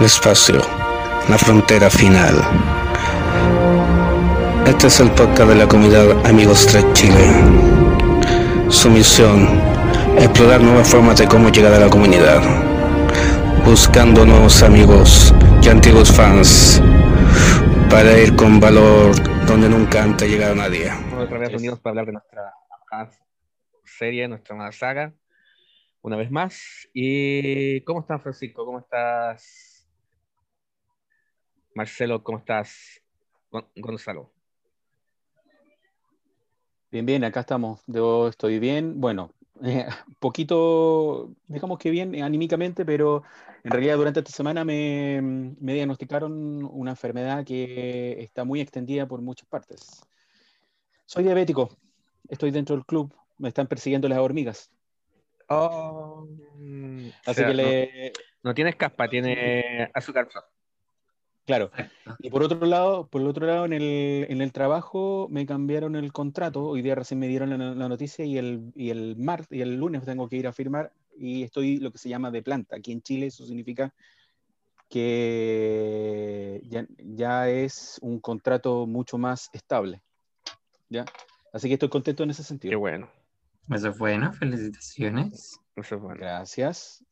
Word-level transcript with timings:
el 0.00 0.06
espacio, 0.06 0.62
la 1.28 1.36
frontera 1.36 1.90
final. 1.90 2.34
Este 4.66 4.86
es 4.86 4.98
el 4.98 5.10
podcast 5.10 5.50
de 5.50 5.56
la 5.56 5.68
comunidad 5.68 6.26
Amigos 6.26 6.66
Trek 6.66 6.90
Chile. 6.94 7.26
Su 8.70 8.88
misión, 8.90 9.60
explorar 10.18 10.62
nuevas 10.62 10.88
formas 10.88 11.18
de 11.18 11.28
cómo 11.28 11.50
llegar 11.50 11.74
a 11.74 11.80
la 11.80 11.90
comunidad, 11.90 12.40
buscando 13.66 14.24
nuevos 14.24 14.62
amigos 14.62 15.34
y 15.62 15.68
antiguos 15.68 16.10
fans 16.10 16.80
para 17.90 18.18
ir 18.18 18.34
con 18.36 18.58
valor 18.58 19.14
donde 19.46 19.68
nunca 19.68 20.02
antes 20.02 20.30
llegado 20.30 20.54
nadie. 20.54 20.90
Otra 21.18 21.36
vez 21.36 21.52
reunidos 21.52 21.78
para 21.78 21.90
hablar 21.90 22.06
de 22.06 22.12
nuestra 22.12 22.54
serie, 23.84 24.26
nuestra 24.28 24.72
saga, 24.72 25.12
una 26.00 26.16
vez 26.16 26.30
más. 26.30 26.88
¿Y 26.94 27.82
cómo 27.82 28.00
estás, 28.00 28.22
Francisco? 28.22 28.64
¿Cómo 28.64 28.78
estás, 28.78 29.69
Marcelo? 31.80 32.22
¿Cómo 32.22 32.36
estás, 32.36 33.00
Gonzalo? 33.76 34.30
Bien, 36.90 37.06
bien, 37.06 37.24
acá 37.24 37.40
estamos. 37.40 37.80
Yo 37.86 38.28
estoy 38.28 38.58
bien. 38.58 39.00
Bueno, 39.00 39.32
eh, 39.64 39.86
poquito, 40.18 41.30
digamos 41.46 41.78
que 41.78 41.88
bien 41.88 42.22
anímicamente, 42.22 42.84
pero 42.84 43.22
en 43.64 43.70
realidad 43.70 43.96
durante 43.96 44.20
esta 44.20 44.30
semana 44.30 44.62
me, 44.62 45.22
me, 45.22 45.72
diagnosticaron 45.72 46.68
una 46.70 46.90
enfermedad 46.90 47.46
que 47.46 48.20
está 48.20 48.44
muy 48.44 48.60
extendida 48.60 49.06
por 49.08 49.22
muchas 49.22 49.48
partes. 49.48 50.02
Soy 51.06 51.24
diabético, 51.24 51.70
estoy 52.28 52.50
dentro 52.50 52.76
del 52.76 52.84
club, 52.84 53.10
me 53.38 53.48
están 53.48 53.66
persiguiendo 53.66 54.06
las 54.06 54.18
hormigas. 54.18 54.70
Oh, 55.48 56.28
Así 57.24 57.42
que 57.42 57.54
le... 57.54 58.12
no, 58.42 58.52
tienes 58.52 58.76
caspa, 58.76 59.08
tiene 59.08 59.90
azúcar. 59.94 60.28
Claro. 61.46 61.70
Y 62.20 62.30
por 62.30 62.42
otro 62.42 62.64
lado, 62.66 63.06
por 63.06 63.22
el 63.22 63.26
otro 63.26 63.46
lado, 63.46 63.64
en 63.64 63.72
el, 63.72 64.26
en 64.28 64.40
el 64.40 64.52
trabajo 64.52 65.26
me 65.30 65.46
cambiaron 65.46 65.96
el 65.96 66.12
contrato. 66.12 66.64
Hoy 66.64 66.82
día 66.82 66.94
recién 66.94 67.18
me 67.18 67.28
dieron 67.28 67.50
la, 67.50 67.88
noticia 67.88 68.24
y 68.24 68.38
el, 68.38 68.72
y 68.74 68.90
el 68.90 69.16
martes 69.16 69.58
y 69.58 69.62
el 69.62 69.76
lunes 69.76 70.04
tengo 70.04 70.28
que 70.28 70.36
ir 70.36 70.46
a 70.46 70.52
firmar 70.52 70.92
y 71.18 71.42
estoy 71.42 71.78
lo 71.78 71.90
que 71.90 71.98
se 71.98 72.08
llama 72.08 72.30
de 72.30 72.42
planta. 72.42 72.76
Aquí 72.76 72.92
en 72.92 73.02
Chile 73.02 73.26
eso 73.26 73.44
significa 73.46 73.92
que 74.88 76.60
ya, 76.64 76.86
ya 76.98 77.48
es 77.48 77.98
un 78.02 78.20
contrato 78.20 78.86
mucho 78.86 79.18
más 79.18 79.50
estable. 79.52 80.02
¿Ya? 80.88 81.04
Así 81.52 81.68
que 81.68 81.74
estoy 81.74 81.88
contento 81.88 82.22
en 82.22 82.30
ese 82.30 82.42
sentido. 82.42 82.70
Qué 82.70 82.76
bueno. 82.76 83.08
Eso 83.70 83.88
es 83.88 83.98
bueno, 83.98 84.32
felicitaciones. 84.32 85.60
Eso 85.76 85.94
es 85.94 86.00
bueno. 86.00 86.18
Gracias. 86.20 87.04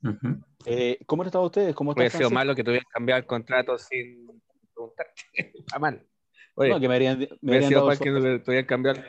eh, 0.66 0.98
¿Cómo 1.06 1.22
han 1.22 1.26
estado 1.26 1.44
ustedes? 1.44 1.74
¿Cómo 1.74 1.92
Hubiera 1.92 2.10
sido 2.10 2.30
malo 2.30 2.54
que 2.54 2.64
tuvieran 2.64 2.86
cambiado 2.92 3.20
el 3.20 3.26
contrato 3.26 3.78
sin 3.78 4.42
preguntarte. 4.74 5.22
Está 5.32 5.78
mal. 5.78 6.04
Oye, 6.54 6.70
no, 6.70 6.80
que 6.80 6.88
me 6.88 6.94
habrían, 6.94 7.18
me 7.40 7.52
habrían 7.54 7.68
sido 7.68 7.86
mal 7.86 7.98
que 7.98 8.10
no 8.10 8.42
tuvieran 8.42 8.66
cambiado. 8.66 9.00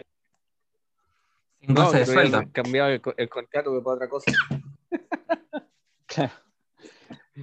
Sin 1.59 1.73
no, 1.73 1.91
de 1.91 2.06
sueldo. 2.06 2.44
cambiado 2.52 2.89
el, 2.89 3.02
el 3.17 3.30
contrato 3.30 3.84
para 3.84 3.95
otra 3.95 4.09
cosa. 4.09 4.31
claro. 6.06 6.34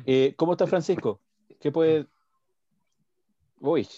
Eh, 0.04 0.34
¿Cómo 0.36 0.52
está 0.52 0.66
Francisco? 0.66 1.20
¿Qué 1.60 1.72
puede...? 1.72 2.06
Uy, 3.58 3.88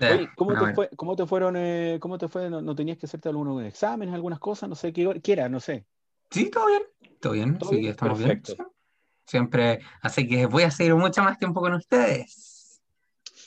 Oye, 0.00 0.30
¿cómo, 0.36 0.58
te 0.58 0.74
fue, 0.74 0.90
¿cómo, 0.96 1.16
te 1.16 1.26
fueron, 1.26 1.56
eh, 1.56 1.98
cómo 2.00 2.18
te 2.18 2.28
fue? 2.28 2.50
¿No, 2.50 2.74
tenías 2.74 2.98
que 2.98 3.06
hacerte 3.06 3.28
algunos 3.28 3.62
exámenes, 3.64 4.14
algunas 4.14 4.38
cosas? 4.38 4.68
No 4.68 4.74
sé, 4.74 4.92
qué 4.92 5.20
quiera, 5.22 5.48
no 5.48 5.60
sé. 5.60 5.86
Sí, 6.30 6.50
todo 6.50 6.66
bien, 6.66 6.82
todo 7.20 7.32
bien, 7.32 7.58
¿Todo 7.58 7.70
sí, 7.70 7.86
estamos 7.86 8.18
Perfecto. 8.18 8.54
bien. 8.56 8.68
Siempre, 9.26 9.80
así 10.00 10.26
que 10.26 10.46
voy 10.46 10.64
a 10.64 10.70
seguir 10.70 10.94
mucho 10.94 11.22
más 11.22 11.38
tiempo 11.38 11.60
con 11.60 11.74
ustedes, 11.74 12.82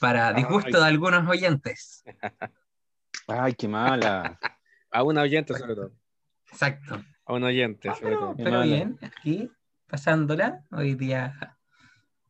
para 0.00 0.32
disgusto 0.32 0.78
de 0.78 0.84
algunos 0.84 1.28
oyentes. 1.28 2.04
Ay, 3.28 3.54
qué 3.54 3.68
mala. 3.68 4.38
A 4.90 5.02
un 5.02 5.18
oyente 5.18 5.54
sobre 5.54 5.74
todo. 5.74 5.92
Exacto. 6.50 7.02
A 7.24 7.32
un 7.32 7.44
oyente 7.44 7.92
sobre 7.94 8.16
todo. 8.16 8.34
Pero 8.36 8.62
bien, 8.62 8.98
aquí, 9.02 9.50
pasándola, 9.86 10.64
hoy 10.70 10.94
día, 10.94 11.58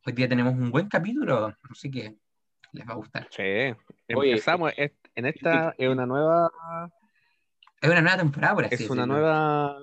hoy 0.05 0.13
día 0.13 0.27
tenemos 0.27 0.53
un 0.53 0.71
buen 0.71 0.89
capítulo, 0.89 1.55
así 1.69 1.89
que 1.89 2.17
les 2.71 2.87
va 2.87 2.93
a 2.93 2.95
gustar. 2.95 3.27
Sí, 3.31 3.75
empezamos 4.07 4.73
en 4.75 5.25
esta, 5.25 5.73
es 5.77 5.89
una 5.89 6.05
nueva... 6.05 6.51
Es 7.81 7.89
una 7.89 8.01
nueva 8.01 8.17
temporada, 8.17 8.55
por 8.55 8.65
así 8.65 8.83
Es 8.83 8.89
una 8.89 9.05
nueva, 9.05 9.77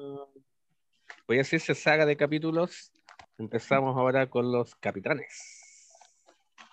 voy 1.28 1.36
a 1.36 1.38
decirse 1.38 1.74
saga 1.74 2.06
de 2.06 2.16
capítulos. 2.16 2.92
Empezamos 3.38 3.96
ahora 3.96 4.28
con 4.28 4.50
los 4.50 4.74
capitanes. 4.76 5.92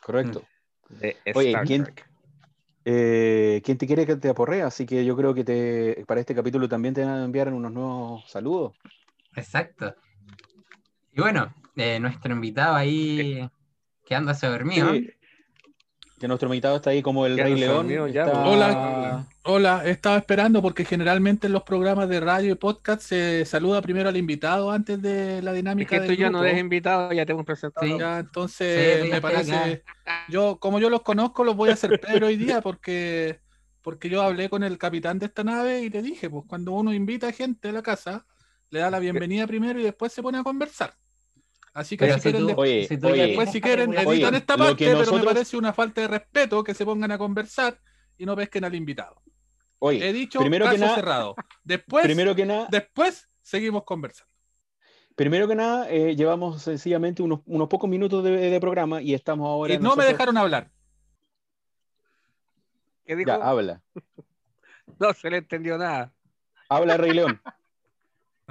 Correcto. 0.03 0.43
De 0.89 1.17
Oye, 1.35 1.55
¿quién, 1.65 1.93
eh, 2.85 3.61
¿quién 3.63 3.77
te 3.77 3.87
quiere 3.87 4.05
que 4.05 4.15
te 4.15 4.29
aporre? 4.29 4.63
Así 4.63 4.85
que 4.85 5.05
yo 5.05 5.15
creo 5.15 5.33
que 5.33 5.43
te, 5.43 6.03
para 6.07 6.19
este 6.19 6.35
capítulo 6.35 6.67
también 6.67 6.93
te 6.93 7.05
van 7.05 7.19
a 7.19 7.23
enviar 7.23 7.53
unos 7.53 7.71
nuevos 7.71 8.29
saludos. 8.29 8.73
Exacto. 9.35 9.95
Y 11.13 11.21
bueno, 11.21 11.53
eh, 11.75 11.99
nuestro 11.99 12.33
invitado 12.33 12.75
ahí 12.75 13.47
quedándose 14.05 14.47
dormido. 14.47 14.91
Sí 14.91 15.13
que 16.21 16.27
nuestro 16.27 16.47
invitado 16.47 16.75
está 16.75 16.91
ahí 16.91 17.01
como 17.01 17.25
el 17.25 17.35
Rey 17.35 17.55
León. 17.55 17.89
Hola, 18.45 19.27
hola, 19.41 19.81
estaba 19.87 20.17
esperando 20.17 20.61
porque 20.61 20.85
generalmente 20.85 21.47
en 21.47 21.53
los 21.53 21.63
programas 21.63 22.07
de 22.09 22.19
radio 22.19 22.51
y 22.51 22.55
podcast 22.55 23.01
se 23.01 23.43
saluda 23.43 23.81
primero 23.81 24.07
al 24.07 24.15
invitado 24.15 24.69
antes 24.69 25.01
de 25.01 25.41
la 25.41 25.51
dinámica. 25.51 25.95
Es 25.95 26.03
que 26.03 26.07
tú 26.09 26.13
ya 26.13 26.29
no 26.29 26.45
eres 26.45 26.59
invitado, 26.59 27.11
ya 27.11 27.25
te 27.25 27.31
hemos 27.31 27.43
presentado. 27.43 27.97
Ya, 27.97 28.19
entonces 28.19 29.09
me 29.09 29.19
parece. 29.19 29.83
Yo, 30.29 30.57
como 30.59 30.79
yo 30.79 30.91
los 30.91 31.01
conozco, 31.01 31.43
los 31.43 31.55
voy 31.55 31.71
a 31.71 31.73
hacer 31.73 31.99
Pedro 31.99 32.27
hoy 32.27 32.37
día 32.37 32.61
porque, 32.61 33.39
porque 33.81 34.07
yo 34.07 34.21
hablé 34.21 34.47
con 34.47 34.63
el 34.63 34.77
capitán 34.77 35.17
de 35.17 35.25
esta 35.25 35.43
nave 35.43 35.81
y 35.81 35.89
le 35.89 36.03
dije, 36.03 36.29
pues 36.29 36.43
cuando 36.47 36.73
uno 36.73 36.93
invita 36.93 37.29
a 37.29 37.31
gente 37.31 37.69
a 37.69 37.71
la 37.71 37.81
casa, 37.81 38.27
le 38.69 38.79
da 38.79 38.91
la 38.91 38.99
bienvenida 38.99 39.47
primero 39.47 39.79
y 39.79 39.83
después 39.83 40.13
se 40.13 40.21
pone 40.21 40.37
a 40.37 40.43
conversar. 40.43 40.93
Así 41.73 41.95
que 41.95 42.11
si, 42.13 42.19
quieren, 42.19 42.47
después 42.47 43.51
si 43.51 43.61
quieren 43.61 43.93
editan 43.93 44.35
esta 44.35 44.57
parte, 44.57 44.93
pero 44.93 45.13
me 45.13 45.23
parece 45.23 45.55
una 45.55 45.71
falta 45.71 46.01
de 46.01 46.07
respeto 46.07 46.63
que 46.63 46.73
se 46.73 46.83
pongan 46.83 47.11
a 47.11 47.17
conversar 47.17 47.79
y 48.17 48.25
no 48.25 48.35
pesquen 48.35 48.65
al 48.65 48.75
invitado. 48.75 49.21
Oye, 49.79 50.07
He 50.07 50.13
dicho 50.13 50.39
primero 50.39 50.65
caso 50.65 50.75
que 50.75 50.81
nada, 50.81 50.95
cerrado. 50.95 51.35
Después, 51.63 52.03
primero 52.03 52.35
que 52.35 52.45
nada, 52.45 52.67
después 52.69 53.27
seguimos 53.41 53.83
conversando. 53.83 54.31
Primero 55.15 55.47
que 55.47 55.55
nada, 55.55 55.89
eh, 55.89 56.15
llevamos 56.15 56.61
sencillamente 56.61 57.23
unos, 57.23 57.39
unos 57.45 57.67
pocos 57.67 57.89
minutos 57.89 58.23
de, 58.23 58.31
de, 58.31 58.59
programa 58.59 59.01
y 59.01 59.13
estamos 59.13 59.47
ahora. 59.47 59.73
Y 59.73 59.77
no 59.77 59.83
nosotros... 59.83 60.05
me 60.05 60.11
dejaron 60.11 60.37
hablar. 60.37 60.71
¿Qué 63.05 63.15
dijo? 63.15 63.29
Ya, 63.29 63.35
habla. 63.35 63.81
no 64.99 65.13
se 65.13 65.29
le 65.29 65.37
entendió 65.37 65.77
nada. 65.77 66.13
Habla, 66.69 66.97
Rey 66.97 67.13
León. 67.13 67.41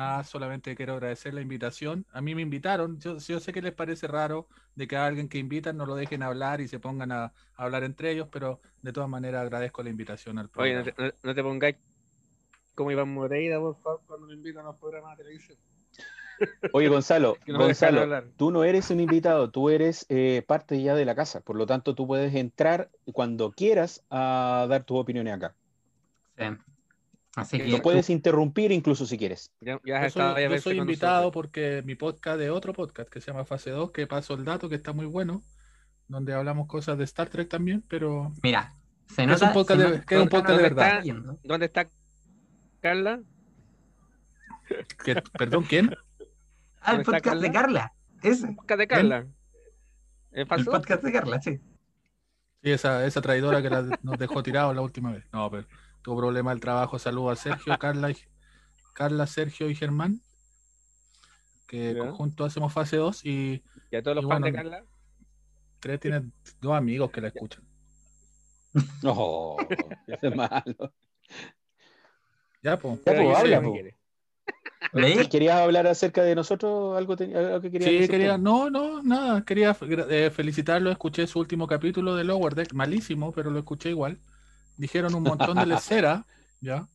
Ah, 0.03 0.25
solamente 0.25 0.75
quiero 0.75 0.95
agradecer 0.95 1.35
la 1.35 1.43
invitación. 1.43 2.07
A 2.13 2.23
mí 2.23 2.35
me 2.35 2.41
invitaron. 2.41 2.99
Yo, 3.01 3.19
yo, 3.19 3.39
sé 3.39 3.53
que 3.53 3.61
les 3.61 3.75
parece 3.75 4.07
raro 4.07 4.49
de 4.75 4.89
que 4.89 4.97
a 4.97 5.05
alguien 5.05 5.29
que 5.29 5.37
invitan 5.37 5.77
no 5.77 5.85
lo 5.85 5.95
dejen 5.95 6.23
hablar 6.23 6.63
y 6.63 6.69
se 6.69 6.79
pongan 6.79 7.13
a, 7.13 7.25
a 7.25 7.33
hablar 7.57 7.85
entre 7.85 8.11
ellos, 8.11 8.27
pero 8.33 8.63
de 8.81 8.95
todas 8.95 9.11
maneras 9.11 9.43
agradezco 9.43 9.83
la 9.83 9.91
invitación 9.91 10.39
al 10.39 10.49
programa. 10.49 10.81
Oye, 10.81 10.95
no 10.97 11.11
te, 11.11 11.15
no 11.23 11.35
te 11.35 11.43
pongáis 11.43 11.77
como 12.75 12.91
Iván 12.91 13.13
Moreira, 13.13 13.61
por 13.61 13.77
favor, 13.77 14.01
cuando 14.07 14.27
me 14.27 14.33
invitan 14.33 14.63
a 14.65 14.69
los 14.69 14.77
programas 14.77 15.19
de 15.19 15.25
televisión. 15.25 15.59
Oye, 16.73 16.89
Gonzalo, 16.89 17.37
no 17.47 17.59
Gonzalo 17.59 18.23
tú 18.39 18.51
no 18.51 18.65
eres 18.65 18.91
un 18.91 19.01
invitado, 19.01 19.51
tú 19.51 19.69
eres 19.69 20.07
eh, 20.09 20.43
parte 20.47 20.81
ya 20.81 20.95
de 20.95 21.05
la 21.05 21.15
casa, 21.15 21.43
por 21.43 21.57
lo 21.57 21.67
tanto 21.67 21.95
tú 21.95 22.07
puedes 22.07 22.35
entrar 22.35 22.91
cuando 23.13 23.53
quieras 23.53 24.03
a 24.09 24.67
dar 24.67 24.85
tus 24.85 24.99
opiniones 24.99 25.35
acá. 25.35 25.55
Sí. 26.39 26.45
Así 27.37 27.59
que 27.59 27.69
lo 27.69 27.81
puedes 27.81 28.11
interrumpir 28.11 28.73
incluso 28.73 29.07
si 29.07 29.17
quieres. 29.17 29.53
Ya, 29.61 29.81
ya 29.85 30.03
yo 30.03 30.11
soy, 30.11 30.43
yo 30.43 30.59
soy 30.59 30.79
invitado 30.79 31.23
nosotros. 31.27 31.33
porque 31.33 31.83
mi 31.85 31.95
podcast 31.95 32.39
de 32.39 32.51
otro 32.51 32.73
podcast 32.73 33.09
que 33.09 33.21
se 33.21 33.29
llama 33.29 33.45
Fase 33.45 33.71
2, 33.71 33.93
que 33.93 34.07
paso 34.07 34.35
el 34.35 34.45
dato, 34.45 34.69
que 34.69 34.75
está 34.75 34.93
muy 34.93 35.07
bueno, 35.07 35.43
donde 36.09 36.35
hablamos 36.35 36.67
cosas 36.67 36.99
de 36.99 37.05
Star 37.05 37.29
Trek 37.29 37.49
también, 37.49 37.85
pero... 37.87 38.33
Mira, 38.43 38.75
se 39.07 39.27
nota, 39.27 39.37
es 39.37 39.43
un 39.43 39.53
podcast, 39.53 39.81
de, 39.81 40.05
que 40.05 40.15
es 40.17 40.23
un 40.23 40.29
podcast 40.29 40.57
de 40.57 40.63
verdad. 40.63 41.07
Está, 41.07 41.37
¿Dónde 41.45 41.67
está 41.67 41.89
Carla? 42.81 43.21
¿Qué, 45.05 45.23
¿Perdón, 45.39 45.65
quién? 45.69 45.97
Ah, 46.81 46.97
el 46.97 47.03
podcast 47.03 47.25
Carla? 47.25 47.43
de 47.43 47.53
Carla. 47.53 47.93
Ese. 48.23 48.49
El 48.49 48.57
podcast 48.57 48.79
de 48.79 48.89
Carla. 48.89 49.27
¿El, 50.33 50.41
el 50.41 50.65
podcast 50.65 51.03
de 51.03 51.13
Carla, 51.13 51.41
sí. 51.41 51.61
Sí, 52.63 52.71
esa, 52.71 53.07
esa 53.07 53.21
traidora 53.21 53.63
que 53.63 53.71
la, 53.71 53.99
nos 54.03 54.19
dejó 54.19 54.43
tirado 54.43 54.75
la 54.75 54.83
última 54.83 55.13
vez. 55.13 55.25
No, 55.33 55.51
pero 55.51 55.67
tuvo 56.03 56.19
problema 56.19 56.51
del 56.51 56.61
trabajo. 56.61 56.99
Saludos 56.99 57.39
a 57.39 57.43
Sergio, 57.43 57.77
Carla, 57.79 58.11
y, 58.11 58.17
Carla, 58.95 59.27
Sergio 59.27 59.71
y 59.71 59.75
Germán, 59.75 60.21
que 61.67 61.95
¿Ya? 61.95 62.13
juntos 62.13 62.49
hacemos 62.49 62.73
fase 62.73 62.97
2 62.97 63.25
y... 63.25 63.63
¿Y 63.91 63.97
a 63.97 64.03
todos 64.03 64.17
los 64.17 64.25
fans 64.25 64.41
bueno, 64.41 64.47
de 64.47 64.53
Carla? 64.53 64.85
Tres 65.81 66.01
tienen 66.01 66.33
dos 66.61 66.75
amigos 66.75 67.11
que 67.11 67.21
la 67.21 67.29
escuchan. 67.29 67.65
No, 69.03 69.57
es 70.07 70.37
malo. 70.37 70.93
Ya, 72.63 72.79
pues. 72.79 73.01
Ya, 73.05 73.17
pues, 73.17 73.37
habla, 73.37 73.63
po. 73.63 73.75
¿Querías 75.29 75.57
hablar 75.57 75.87
acerca 75.87 76.23
de 76.23 76.35
nosotros? 76.35 76.97
¿Algo, 76.97 77.17
que 77.17 77.71
querías 77.71 77.91
Sí, 77.91 78.09
quería, 78.09 78.39
no, 78.39 78.71
no, 78.71 79.03
nada. 79.03 79.45
Quería 79.45 79.77
eh, 80.09 80.31
felicitarlo. 80.31 80.91
Escuché 80.91 81.27
su 81.27 81.39
último 81.41 81.67
capítulo 81.67 82.15
de 82.15 82.25
Lower 82.25 82.55
Deck, 82.55 82.73
malísimo, 82.73 83.33
pero 83.33 83.51
lo 83.51 83.59
escuché 83.59 83.91
igual. 83.91 84.19
Dijeron 84.81 85.15
un 85.15 85.23
montón 85.23 85.59
de 85.59 85.67
lecera, 85.75 86.25
¿ya? 86.63 86.89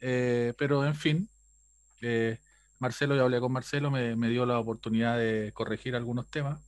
Eh, 0.00 0.52
pero 0.58 0.84
en 0.84 0.94
fin, 0.94 1.28
eh, 2.02 2.38
Marcelo, 2.78 3.16
ya 3.16 3.22
hablé 3.22 3.40
con 3.40 3.50
Marcelo, 3.50 3.90
me, 3.90 4.14
me, 4.14 4.28
dio 4.28 4.44
la 4.44 4.58
oportunidad 4.58 5.16
de 5.16 5.50
corregir 5.54 5.96
algunos 5.96 6.28
temas. 6.30 6.60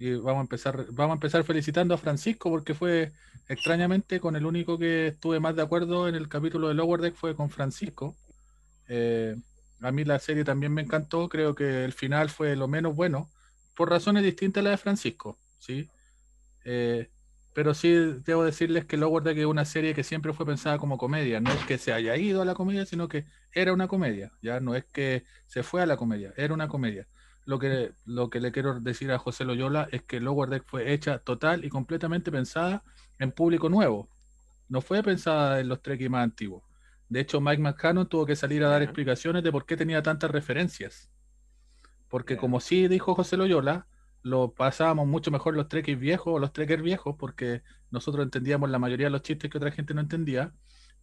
Y 0.00 0.14
vamos 0.14 0.38
a 0.38 0.40
empezar, 0.40 0.86
vamos 0.90 1.12
a 1.12 1.18
empezar 1.18 1.44
felicitando 1.44 1.94
a 1.94 1.98
Francisco 1.98 2.50
porque 2.50 2.74
fue 2.74 3.12
extrañamente 3.48 4.18
con 4.18 4.34
el 4.34 4.44
único 4.44 4.76
que 4.76 5.08
estuve 5.08 5.38
más 5.38 5.54
de 5.54 5.62
acuerdo 5.62 6.08
en 6.08 6.16
el 6.16 6.28
capítulo 6.28 6.66
de 6.66 6.74
Lower 6.74 7.00
Deck 7.00 7.14
fue 7.14 7.36
con 7.36 7.48
Francisco. 7.48 8.16
Eh, 8.88 9.36
a 9.82 9.92
mí 9.92 10.04
la 10.04 10.18
serie 10.18 10.42
también 10.42 10.74
me 10.74 10.82
encantó, 10.82 11.28
creo 11.28 11.54
que 11.54 11.84
el 11.84 11.92
final 11.92 12.28
fue 12.28 12.56
lo 12.56 12.66
menos 12.66 12.96
bueno, 12.96 13.30
por 13.76 13.88
razones 13.88 14.24
distintas 14.24 14.62
a 14.62 14.64
la 14.64 14.70
de 14.70 14.78
Francisco, 14.78 15.38
¿sí? 15.60 15.88
Eh, 16.64 17.08
pero 17.54 17.72
sí 17.72 17.88
debo 18.26 18.44
decirles 18.44 18.84
que 18.84 18.96
Lower 18.96 19.22
Deck 19.22 19.38
es 19.38 19.46
una 19.46 19.64
serie 19.64 19.94
que 19.94 20.02
siempre 20.02 20.32
fue 20.32 20.44
pensada 20.44 20.76
como 20.78 20.98
comedia, 20.98 21.40
no 21.40 21.52
es 21.52 21.64
que 21.64 21.78
se 21.78 21.92
haya 21.92 22.16
ido 22.16 22.42
a 22.42 22.44
la 22.44 22.54
comedia, 22.54 22.84
sino 22.84 23.08
que 23.08 23.26
era 23.52 23.72
una 23.72 23.86
comedia, 23.88 24.32
ya 24.42 24.58
no 24.60 24.74
es 24.74 24.84
que 24.84 25.24
se 25.46 25.62
fue 25.62 25.80
a 25.80 25.86
la 25.86 25.96
comedia, 25.96 26.34
era 26.36 26.52
una 26.52 26.68
comedia. 26.68 27.06
Lo 27.46 27.58
que, 27.58 27.92
lo 28.06 28.28
que 28.28 28.40
le 28.40 28.50
quiero 28.52 28.80
decir 28.80 29.12
a 29.12 29.18
José 29.18 29.44
Loyola 29.44 29.88
es 29.92 30.02
que 30.02 30.18
Lower 30.18 30.48
Deck 30.50 30.64
fue 30.66 30.92
hecha 30.92 31.18
total 31.18 31.64
y 31.64 31.68
completamente 31.68 32.32
pensada 32.32 32.82
en 33.18 33.30
público 33.32 33.68
nuevo. 33.68 34.08
No 34.68 34.80
fue 34.80 35.02
pensada 35.02 35.60
en 35.60 35.68
los 35.68 35.80
Trekkies 35.80 36.10
más 36.10 36.24
antiguos. 36.24 36.64
De 37.08 37.20
hecho, 37.20 37.40
Mike 37.40 37.62
McCannon 37.62 38.08
tuvo 38.08 38.26
que 38.26 38.34
salir 38.34 38.64
a 38.64 38.68
dar 38.68 38.82
explicaciones 38.82 39.44
de 39.44 39.52
por 39.52 39.66
qué 39.66 39.76
tenía 39.76 40.02
tantas 40.02 40.30
referencias. 40.30 41.10
Porque 42.08 42.36
como 42.36 42.60
sí 42.60 42.88
dijo 42.88 43.14
José 43.14 43.36
Loyola, 43.36 43.86
lo 44.24 44.54
pasábamos 44.54 45.06
mucho 45.06 45.30
mejor 45.30 45.54
los 45.54 45.68
Trekkies 45.68 46.00
viejos 46.00 46.34
o 46.34 46.38
los 46.38 46.52
Trekkers 46.52 46.82
viejos, 46.82 47.14
porque 47.18 47.62
nosotros 47.90 48.24
entendíamos 48.24 48.70
la 48.70 48.78
mayoría 48.78 49.06
de 49.06 49.10
los 49.10 49.22
chistes 49.22 49.50
que 49.50 49.58
otra 49.58 49.70
gente 49.70 49.92
no 49.92 50.00
entendía, 50.00 50.54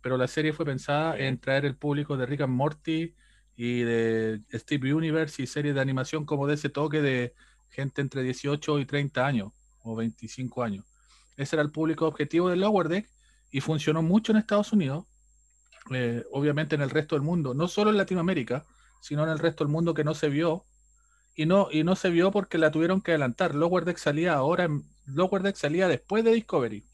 pero 0.01 0.17
la 0.17 0.27
serie 0.27 0.53
fue 0.53 0.65
pensada 0.65 1.15
en 1.17 1.39
traer 1.39 1.65
el 1.65 1.77
público 1.77 2.17
de 2.17 2.25
Rick 2.25 2.41
and 2.41 2.53
Morty 2.53 3.15
y 3.55 3.81
de 3.81 4.41
Steve 4.51 4.91
Universe 4.91 5.39
y 5.43 5.45
series 5.45 5.75
de 5.75 5.81
animación 5.81 6.25
como 6.25 6.47
de 6.47 6.55
ese 6.55 6.69
toque 6.69 6.99
de 7.03 7.35
gente 7.69 8.01
entre 8.01 8.23
18 8.23 8.79
y 8.79 8.85
30 8.85 9.23
años 9.23 9.53
o 9.83 9.95
25 9.95 10.63
años. 10.63 10.83
Ese 11.37 11.55
era 11.55 11.61
el 11.61 11.71
público 11.71 12.07
objetivo 12.07 12.49
de 12.49 12.55
Lower 12.55 12.87
Deck 12.87 13.07
y 13.51 13.61
funcionó 13.61 14.01
mucho 14.01 14.31
en 14.31 14.39
Estados 14.39 14.73
Unidos, 14.73 15.05
eh, 15.93 16.23
obviamente 16.31 16.73
en 16.73 16.81
el 16.81 16.89
resto 16.89 17.15
del 17.15 17.21
mundo, 17.21 17.53
no 17.53 17.67
solo 17.67 17.91
en 17.91 17.97
Latinoamérica, 17.97 18.65
sino 18.99 19.23
en 19.23 19.29
el 19.29 19.37
resto 19.37 19.63
del 19.63 19.71
mundo 19.71 19.93
que 19.93 20.03
no 20.03 20.15
se 20.15 20.27
vio 20.29 20.65
y 21.35 21.45
no, 21.45 21.67
y 21.71 21.83
no 21.83 21.95
se 21.95 22.09
vio 22.09 22.31
porque 22.31 22.57
la 22.57 22.71
tuvieron 22.71 23.01
que 23.01 23.11
adelantar. 23.11 23.55
Lower 23.55 23.85
Deck 23.85 23.97
salía 23.97 24.33
ahora, 24.33 24.67
Lower 25.05 25.41
Deck 25.41 25.55
salía 25.55 25.87
después 25.87 26.23
de 26.23 26.33
Discovery, 26.33 26.85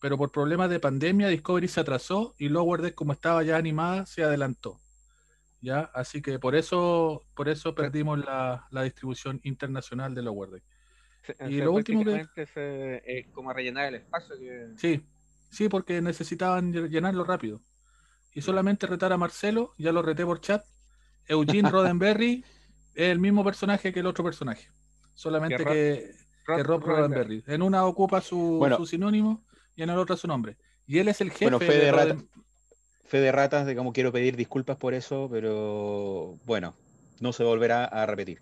pero 0.00 0.18
por 0.18 0.32
problemas 0.32 0.70
de 0.70 0.80
pandemia 0.80 1.28
Discovery 1.28 1.68
se 1.68 1.80
atrasó 1.80 2.34
y 2.38 2.48
Lower 2.48 2.82
Deck 2.82 2.94
como 2.94 3.12
estaba 3.12 3.42
ya 3.42 3.56
animada 3.56 4.06
se 4.06 4.24
adelantó. 4.24 4.80
¿ya? 5.60 5.90
Así 5.94 6.22
que 6.22 6.38
por 6.38 6.54
eso, 6.54 7.24
por 7.34 7.48
eso 7.48 7.74
perdimos 7.74 8.18
la, 8.18 8.66
la 8.70 8.82
distribución 8.82 9.40
internacional 9.44 10.14
de 10.14 10.22
Lower 10.22 10.50
Deck. 10.50 10.64
y 11.48 11.58
lo 11.58 11.72
último 11.72 12.04
que 12.04 13.00
es 13.04 13.28
como 13.28 13.52
rellenar 13.52 13.86
el 13.88 13.96
espacio 13.96 14.36
Sí, 14.76 15.04
sí, 15.50 15.68
porque 15.68 16.00
necesitaban 16.00 16.72
llenarlo 16.72 17.24
rápido. 17.24 17.60
Y 18.32 18.42
solamente 18.42 18.86
retar 18.86 19.12
a 19.12 19.16
Marcelo, 19.16 19.72
ya 19.76 19.92
lo 19.92 20.02
reté 20.02 20.24
por 20.24 20.40
chat. 20.40 20.64
Eugene 21.26 21.68
Roddenberry 21.68 22.44
es 22.94 23.08
el 23.08 23.18
mismo 23.18 23.44
personaje 23.44 23.92
que 23.92 24.00
el 24.00 24.06
otro 24.06 24.24
personaje. 24.24 24.68
Solamente 25.14 25.64
que, 25.64 26.10
Rob, 26.62 26.82
Roddenberry. 26.82 27.44
En 27.46 27.62
una 27.62 27.84
ocupa 27.84 28.20
su, 28.20 28.66
su, 28.76 28.86
sinónimo 28.86 29.42
y 29.76 29.82
en 29.82 29.90
el 29.90 29.98
otro 29.98 30.16
su 30.16 30.26
nombre. 30.26 30.56
Y 30.86 30.98
él 30.98 31.08
es 31.08 31.20
el 31.20 31.30
jefe 31.30 31.50
bueno, 31.50 31.58
de, 31.58 31.92
Ratas, 31.92 32.24
fe 33.06 33.20
de 33.20 33.32
ratas, 33.32 33.66
digamos, 33.66 33.92
quiero 33.92 34.12
pedir 34.12 34.36
disculpas 34.36 34.76
por 34.76 34.94
eso, 34.94 35.28
pero 35.30 36.38
bueno, 36.44 36.74
no 37.20 37.32
se 37.32 37.44
volverá 37.44 37.84
a 37.84 38.06
repetir. 38.06 38.40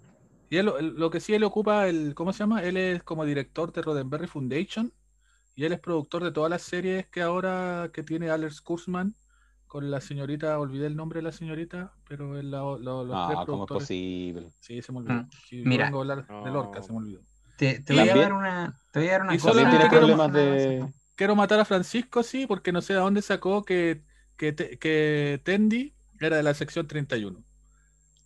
Y 0.50 0.56
él, 0.56 0.66
lo 0.66 1.10
que 1.10 1.20
sí 1.20 1.34
él 1.34 1.44
ocupa, 1.44 1.88
el, 1.88 2.14
¿cómo 2.14 2.32
se 2.32 2.40
llama? 2.40 2.62
Él 2.62 2.76
es 2.76 3.02
como 3.02 3.24
director 3.24 3.72
de 3.72 3.82
Roddenberry 3.82 4.26
Foundation 4.26 4.92
y 5.54 5.64
él 5.64 5.72
es 5.72 5.80
productor 5.80 6.24
de 6.24 6.32
todas 6.32 6.50
las 6.50 6.62
series 6.62 7.06
que 7.08 7.20
ahora 7.20 7.90
que 7.92 8.02
tiene 8.02 8.30
Alex 8.30 8.60
Kurzman 8.60 9.14
con 9.68 9.90
la 9.90 10.00
señorita, 10.00 10.58
olvidé 10.58 10.86
el 10.86 10.96
nombre 10.96 11.18
de 11.18 11.24
la 11.24 11.32
señorita, 11.32 11.92
pero 12.08 12.38
es 12.38 12.44
la, 12.44 12.60
los 12.60 13.10
ah, 13.12 13.44
¿cómo 13.46 13.64
es 13.64 13.68
posible? 13.68 14.50
Sí, 14.60 14.80
se 14.82 14.92
me 14.92 14.98
olvidó. 14.98 15.20
Mm, 15.20 15.28
mira, 15.68 15.84
vengo 15.84 15.98
a 15.98 16.00
hablar 16.00 16.26
de 16.26 16.50
Lorca, 16.50 16.82
se 16.82 16.90
me 16.90 16.98
olvidó. 16.98 17.20
Te, 17.56 17.80
te 17.80 17.92
voy 17.92 18.08
a 18.08 18.16
dar 18.16 18.32
una, 18.32 18.74
te 18.92 19.00
voy 19.00 19.08
a 19.08 19.12
dar 19.12 19.22
una 19.22 19.38
cosa. 19.38 19.88
Quiero, 19.90 20.28
de... 20.28 20.86
quiero 21.14 21.36
matar 21.36 21.60
a 21.60 21.64
Francisco, 21.64 22.22
sí, 22.22 22.46
porque 22.46 22.72
no 22.72 22.80
sé 22.80 22.94
de 22.94 23.00
dónde 23.00 23.20
sacó 23.20 23.62
que, 23.62 24.02
que, 24.36 24.54
que 24.54 25.40
Tendi 25.44 25.94
era 26.18 26.36
de 26.36 26.42
la 26.42 26.54
sección 26.54 26.86
31. 26.86 27.38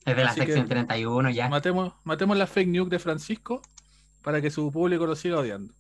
Es 0.05 0.17
de 0.17 0.25
la 0.25 0.33
sección 0.33 0.69
31 0.69 1.31
ya. 1.31 1.49
Matemos, 1.49 1.94
matemos 2.05 2.37
la 2.37 2.47
fake 2.47 2.69
news 2.69 2.89
de 2.89 2.99
Francisco 2.99 3.62
para 4.23 4.41
que 4.41 4.50
su 4.50 4.71
público 4.71 5.06
lo 5.06 5.17
siga 5.17 5.39
odiando. 5.39 5.75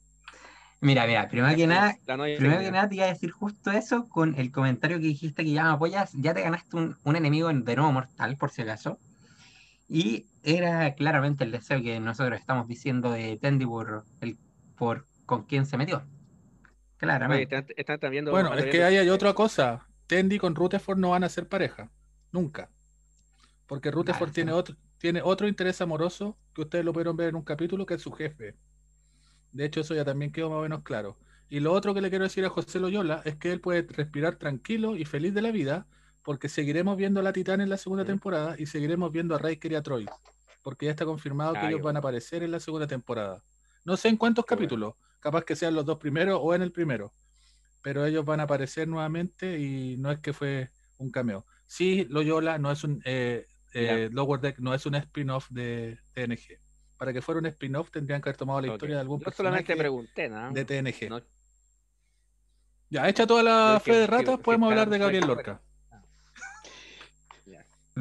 Mira, 0.82 1.06
mira, 1.06 1.28
primero 1.28 1.54
que 1.54 1.68
nada, 1.68 1.96
primero 2.04 2.60
que 2.60 2.72
nada 2.72 2.88
te 2.88 2.96
iba 2.96 3.04
a 3.04 3.08
decir 3.08 3.30
justo 3.30 3.70
eso 3.70 4.08
con 4.08 4.34
el 4.34 4.50
comentario 4.50 4.98
que 4.98 5.06
dijiste 5.06 5.44
que 5.44 5.52
ya 5.52 5.62
me 5.62 5.70
apoyas, 5.70 6.10
ya 6.14 6.34
te 6.34 6.42
ganaste 6.42 6.76
un, 6.76 7.16
enemigo 7.16 7.46
de 7.52 7.76
nuevo 7.76 7.92
mortal, 7.92 8.36
por 8.36 8.50
si 8.50 8.62
acaso. 8.62 8.98
Y 9.88 10.26
era 10.42 10.92
claramente 10.96 11.44
el 11.44 11.52
deseo 11.52 11.80
que 11.80 12.00
nosotros 12.00 12.40
estamos 12.40 12.66
diciendo 12.66 13.12
de 13.12 13.36
Tendi 13.36 13.64
por, 13.64 14.04
el, 14.20 14.36
por 14.76 15.06
con 15.24 15.44
quién 15.44 15.66
se 15.66 15.76
metió. 15.76 16.02
Claramente. 16.96 17.64
bueno, 18.28 18.52
es 18.54 18.64
que 18.64 18.82
ahí 18.82 18.96
hay 18.96 19.08
otra 19.08 19.34
cosa. 19.34 19.86
Tendi 20.08 20.36
con 20.40 20.56
Rutherford 20.56 20.98
no 20.98 21.10
van 21.10 21.22
a 21.22 21.28
ser 21.28 21.46
pareja. 21.46 21.92
Nunca. 22.32 22.70
Porque 23.68 23.92
Rutherford 23.92 24.32
tiene, 24.32 24.50
otro, 24.50 24.74
tiene 24.98 25.22
otro 25.22 25.46
interés 25.46 25.80
amoroso 25.80 26.36
que 26.52 26.62
ustedes 26.62 26.84
lo 26.84 26.92
pudieron 26.92 27.16
ver 27.16 27.28
en 27.28 27.36
un 27.36 27.42
capítulo, 27.42 27.86
que 27.86 27.94
es 27.94 28.02
su 28.02 28.10
jefe. 28.10 28.56
De 29.52 29.64
hecho, 29.64 29.80
eso 29.80 29.94
ya 29.94 30.04
también 30.04 30.32
quedó 30.32 30.50
más 30.50 30.58
o 30.58 30.62
menos 30.62 30.82
claro. 30.82 31.16
Y 31.48 31.60
lo 31.60 31.72
otro 31.72 31.92
que 31.92 32.00
le 32.00 32.08
quiero 32.08 32.24
decir 32.24 32.44
a 32.44 32.48
José 32.48 32.80
Loyola 32.80 33.20
es 33.24 33.36
que 33.36 33.52
él 33.52 33.60
puede 33.60 33.82
respirar 33.82 34.36
tranquilo 34.36 34.96
y 34.96 35.04
feliz 35.04 35.34
de 35.34 35.42
la 35.42 35.50
vida, 35.50 35.86
porque 36.22 36.48
seguiremos 36.48 36.96
viendo 36.96 37.20
a 37.20 37.22
la 37.22 37.32
Titán 37.32 37.60
en 37.60 37.68
la 37.68 37.76
segunda 37.76 38.04
temporada 38.04 38.54
y 38.58 38.66
seguiremos 38.66 39.12
viendo 39.12 39.34
a 39.34 39.38
Riker 39.38 39.72
y 39.72 39.74
a 39.74 39.82
Troy, 39.82 40.08
porque 40.62 40.86
ya 40.86 40.92
está 40.92 41.04
confirmado 41.04 41.52
que 41.54 41.66
ellos 41.68 41.82
van 41.82 41.96
a 41.96 41.98
aparecer 41.98 42.42
en 42.42 42.52
la 42.52 42.60
segunda 42.60 42.86
temporada. 42.86 43.42
No 43.84 43.96
sé 43.98 44.08
en 44.08 44.16
cuántos 44.16 44.46
capítulos, 44.46 44.94
capaz 45.20 45.44
que 45.44 45.54
sean 45.54 45.74
los 45.74 45.84
dos 45.84 45.98
primeros 45.98 46.40
o 46.42 46.54
en 46.54 46.62
el 46.62 46.72
primero, 46.72 47.12
pero 47.82 48.06
ellos 48.06 48.24
van 48.24 48.40
a 48.40 48.44
aparecer 48.44 48.88
nuevamente 48.88 49.58
y 49.58 49.96
no 49.98 50.10
es 50.10 50.20
que 50.20 50.32
fue 50.32 50.70
un 50.96 51.10
cameo. 51.10 51.44
Sí, 51.66 52.06
Loyola 52.08 52.56
no 52.58 52.70
es 52.70 52.82
un 52.82 53.02
eh, 53.04 53.46
eh, 53.74 54.08
Lower 54.12 54.40
Deck 54.40 54.58
no 54.58 54.72
es 54.74 54.86
un 54.86 54.94
spin-off 54.94 55.50
de 55.50 55.98
TNG 56.14 56.58
para 57.02 57.12
que 57.12 57.20
fuera 57.20 57.40
un 57.40 57.46
spin-off 57.46 57.90
tendrían 57.90 58.22
que 58.22 58.28
haber 58.28 58.36
tomado 58.36 58.60
la 58.60 58.68
historia 58.68 58.94
de 58.94 59.00
algún 59.00 59.18
Yo 59.18 59.32
solamente 59.32 59.74
pregunté, 59.74 60.30
De 60.52 60.64
TNG. 60.64 61.20
Ya, 62.90 63.08
hecha 63.08 63.26
toda 63.26 63.42
la 63.42 63.80
fe 63.80 63.92
de 63.92 64.06
ratas, 64.06 64.38
podemos 64.38 64.70
hablar 64.70 64.88
de 64.88 64.98
Gabriel 64.98 65.26
Lorca. 65.26 65.60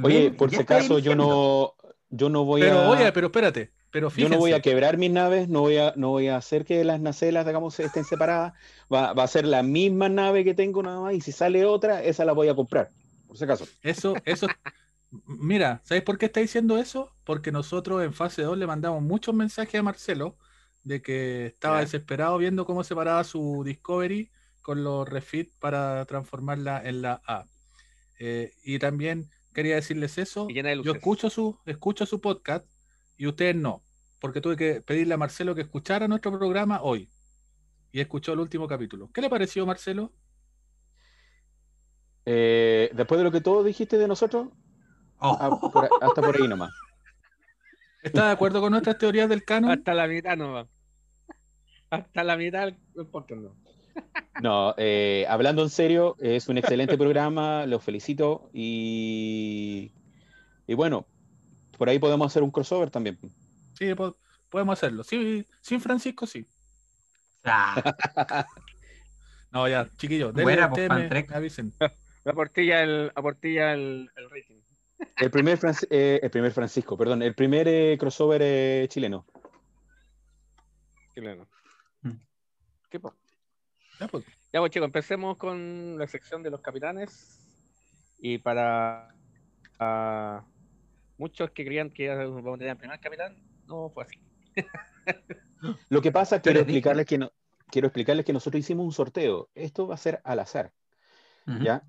Oye, 0.04 0.30
por 0.30 0.52
si 0.52 0.58
acaso 0.58 1.00
yo 1.00 1.16
no, 1.16 1.74
yo 2.12 2.30
no 2.30 2.46
voy 2.46 2.62
a. 2.62 2.92
Oye, 2.92 3.12
pero 3.12 3.26
espérate. 3.28 3.72
Pero 3.90 4.12
Yo 4.12 4.30
no 4.30 4.38
voy 4.38 4.54
a 4.54 4.62
quebrar 4.62 4.98
mis 4.98 5.10
naves, 5.10 5.50
no 5.50 5.62
voy 5.62 5.78
a, 5.78 5.94
no 5.96 6.10
voy 6.10 6.28
a 6.28 6.38
hacer 6.38 6.64
que 6.64 6.84
las 6.84 7.02
nacelas, 7.02 7.44
digamos, 7.48 7.80
estén 7.80 8.06
separadas. 8.06 8.54
Va, 8.94 9.14
va, 9.14 9.24
a 9.24 9.28
ser 9.28 9.46
la 9.46 9.64
misma 9.64 10.10
nave 10.10 10.44
que 10.44 10.54
tengo 10.54 10.84
nada 10.84 11.02
más, 11.02 11.16
y 11.16 11.22
si 11.22 11.32
sale 11.32 11.66
otra, 11.66 12.04
esa 12.04 12.24
la 12.24 12.34
voy 12.34 12.50
a 12.50 12.56
comprar, 12.56 12.92
por 13.28 13.36
si 13.36 13.46
acaso. 13.46 13.68
Eso, 13.82 14.14
eso, 14.26 14.46
Mira, 15.26 15.82
¿sabes 15.84 16.04
por 16.04 16.18
qué 16.18 16.28
está 16.28 16.40
diciendo 16.40 16.78
eso? 16.78 17.14
Porque 17.26 17.52
nosotros 17.52 18.02
en 18.04 18.14
fase 18.14 18.44
2 18.44 18.58
le 18.58 18.66
mandamos 18.66 19.02
muchos 19.02 19.36
mensajes 19.36 19.80
a 19.80 19.84
Marcelo 19.84 20.38
de 20.84 21.02
que 21.02 21.48
estaba 21.48 21.82
desesperado 21.82 22.38
viendo 22.38 22.66
cómo 22.66 22.84
separaba 22.84 23.24
su 23.24 23.64
Discovery 23.66 24.32
con 24.62 24.84
los 24.84 25.08
refit 25.08 25.52
para 25.60 26.06
transformarla 26.06 26.82
en 26.84 27.02
la 27.02 27.22
A. 27.26 27.46
Eh, 28.20 28.54
y 28.64 28.80
también 28.80 29.30
quería 29.54 29.76
decirles 29.76 30.18
eso. 30.18 30.48
Yo 30.50 30.94
escucho 30.94 31.30
su, 31.30 31.58
escucho 31.66 32.06
su 32.06 32.22
podcast 32.22 32.66
y 33.18 33.28
ustedes 33.28 33.56
no, 33.56 33.84
porque 34.20 34.42
tuve 34.42 34.56
que 34.56 34.82
pedirle 34.82 35.14
a 35.14 35.18
Marcelo 35.18 35.56
que 35.56 35.62
escuchara 35.62 36.08
nuestro 36.08 36.38
programa 36.38 36.82
hoy. 36.82 37.10
Y 37.92 38.00
escuchó 38.00 38.32
el 38.32 38.40
último 38.40 38.68
capítulo. 38.68 39.12
¿Qué 39.12 39.22
le 39.22 39.30
pareció, 39.30 39.66
Marcelo? 39.66 40.14
Eh, 42.26 42.90
después 42.94 43.18
de 43.18 43.26
lo 43.26 43.32
que 43.32 43.42
todos 43.42 43.66
dijiste 43.66 43.98
de 43.98 44.08
nosotros, 44.08 44.48
Oh. 45.22 45.38
Ah, 45.40 45.90
hasta 46.02 46.22
por 46.22 46.36
ahí 46.36 46.48
nomás. 46.48 46.74
¿Estás 48.02 48.26
de 48.26 48.32
acuerdo 48.32 48.60
con 48.60 48.72
nuestras 48.72 48.98
teorías 48.98 49.30
del 49.30 49.46
canon? 49.46 49.72
Hasta 49.72 49.94
la 49.94 50.08
mitad 50.08 50.36
nomás. 50.36 50.68
Hasta 51.92 52.24
la 52.24 52.38
mitad 52.38 52.74
no. 52.96 53.56
No, 54.42 54.74
eh, 54.78 55.26
hablando 55.30 55.62
en 55.62 55.70
serio, 55.70 56.16
es 56.20 56.48
un 56.48 56.58
excelente 56.58 56.98
programa, 56.98 57.68
los 57.68 57.84
felicito 57.84 58.50
y 58.54 59.92
Y 60.66 60.74
bueno, 60.74 61.06
por 61.78 61.90
ahí 61.90 62.00
podemos 62.00 62.26
hacer 62.26 62.42
un 62.42 62.50
crossover 62.50 62.90
también. 62.90 63.20
Sí, 63.74 63.94
podemos 64.50 64.80
hacerlo. 64.80 65.04
Sí, 65.04 65.46
sin 65.62 65.82
Francisco, 65.82 66.26
sí. 66.26 66.48
no, 69.52 69.68
ya, 69.68 69.88
chiquillos, 69.98 70.34
denle 70.34 70.68
pues, 70.68 71.32
avisen. 71.32 71.74
La 72.24 72.34
portilla 72.34 72.84
el, 72.84 73.12
aportilla 73.16 73.74
el, 73.74 74.12
el 74.16 74.30
rating. 74.30 74.62
El 75.18 75.32
primer, 75.32 75.60
eh, 75.90 76.20
el 76.22 76.30
primer 76.30 76.52
Francisco, 76.52 76.98
perdón, 76.98 77.22
el 77.22 77.36
primer 77.36 77.68
eh, 77.68 77.98
crossover 78.00 78.42
eh, 78.44 78.88
chileno. 78.90 79.26
Chileno. 81.14 81.48
Mm. 82.02 82.16
¿Qué? 82.90 83.00
Ya 84.00 84.08
pues. 84.08 84.26
Ya 84.54 84.60
pues 84.60 84.72
chicos, 84.72 84.88
empecemos 84.88 85.38
con 85.38 85.98
la 85.98 86.08
sección 86.08 86.44
de 86.44 86.50
los 86.50 86.62
capitanes. 86.62 87.38
Y 88.20 88.38
para 88.38 89.16
muchos 91.18 91.52
que 91.52 91.66
creían 91.66 91.90
que 91.90 92.10
vamos 92.10 92.56
a 92.56 92.58
tener 92.58 92.70
el 92.70 92.78
primer 92.78 93.00
capitán, 93.00 93.38
no 93.66 93.90
fue 93.90 94.04
así. 94.04 94.20
Lo 95.90 96.02
que 96.02 96.12
pasa, 96.12 96.42
quiero 96.42 96.60
explicarles 96.60 97.06
que 97.06 97.18
no, 97.18 97.32
quiero 97.72 97.88
explicarles 97.88 98.26
que 98.26 98.34
nosotros 98.34 98.60
hicimos 98.60 98.86
un 98.86 98.92
sorteo. 98.92 99.50
Esto 99.56 99.88
va 99.88 99.96
a 99.96 99.98
ser 99.98 100.22
al 100.24 100.40
azar. 100.40 100.72
¿Ya? 101.62 101.84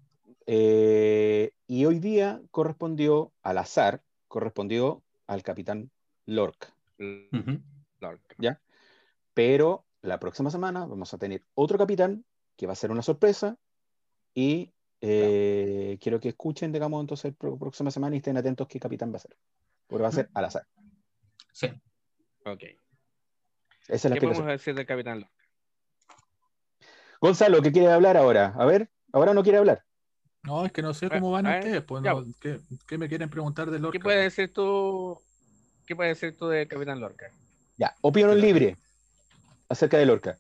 Eh, 0.46 1.52
y 1.66 1.84
hoy 1.84 1.98
día 1.98 2.40
correspondió 2.50 3.32
al 3.42 3.58
azar, 3.58 4.02
correspondió 4.28 5.02
al 5.26 5.42
capitán 5.42 5.90
Lorca. 6.26 6.74
¿Ya? 8.38 8.60
Pero 9.34 9.84
la 10.02 10.18
próxima 10.18 10.50
semana 10.50 10.84
vamos 10.86 11.14
a 11.14 11.18
tener 11.18 11.44
otro 11.54 11.78
capitán 11.78 12.24
que 12.56 12.66
va 12.66 12.72
a 12.72 12.76
ser 12.76 12.90
una 12.90 13.02
sorpresa 13.02 13.56
y 14.34 14.72
eh, 15.00 15.98
quiero 16.00 16.20
que 16.20 16.30
escuchen, 16.30 16.72
digamos, 16.72 17.00
entonces 17.00 17.34
la 17.40 17.56
próxima 17.56 17.90
semana 17.90 18.16
y 18.16 18.18
estén 18.18 18.36
atentos 18.36 18.68
qué 18.68 18.78
capitán 18.78 19.12
va 19.12 19.16
a 19.16 19.20
ser. 19.20 19.36
Porque 19.86 20.02
va 20.02 20.08
a 20.08 20.12
ser 20.12 20.30
al 20.34 20.44
azar. 20.44 20.66
Sí. 21.52 21.68
Ok. 22.44 22.64
Esa 23.88 23.94
es 23.94 24.04
la 24.04 24.14
¿Qué 24.14 24.26
podemos 24.26 24.46
decir 24.46 24.74
del 24.74 24.86
capitán 24.86 25.20
Lorca? 25.20 25.34
Gonzalo, 27.20 27.62
¿qué 27.62 27.70
quiere 27.70 27.90
hablar 27.90 28.16
ahora? 28.16 28.54
A 28.56 28.64
ver, 28.64 28.90
ahora 29.12 29.32
no 29.32 29.42
quiere 29.42 29.58
hablar. 29.58 29.84
No, 30.44 30.66
es 30.66 30.72
que 30.72 30.82
no 30.82 30.92
sé 30.92 31.08
cómo 31.08 31.30
van 31.30 31.46
ustedes. 31.46 31.82
Pues, 31.82 32.02
¿qué, 32.86 32.98
me 32.98 33.08
quieren 33.08 33.30
preguntar 33.30 33.70
de 33.70 33.78
Lorca? 33.78 33.98
¿Qué 33.98 34.02
puede 34.02 34.22
decir 34.22 34.52
tú, 34.52 35.20
qué 35.86 35.94
puede 35.94 36.10
decir 36.10 36.36
tú 36.36 36.48
de 36.48 36.66
Capitán 36.66 37.00
Lorca? 37.00 37.26
Ya, 37.76 37.94
opinión 38.00 38.40
libre 38.40 38.76
acerca 39.68 39.98
de 39.98 40.06
Lorca. 40.06 40.36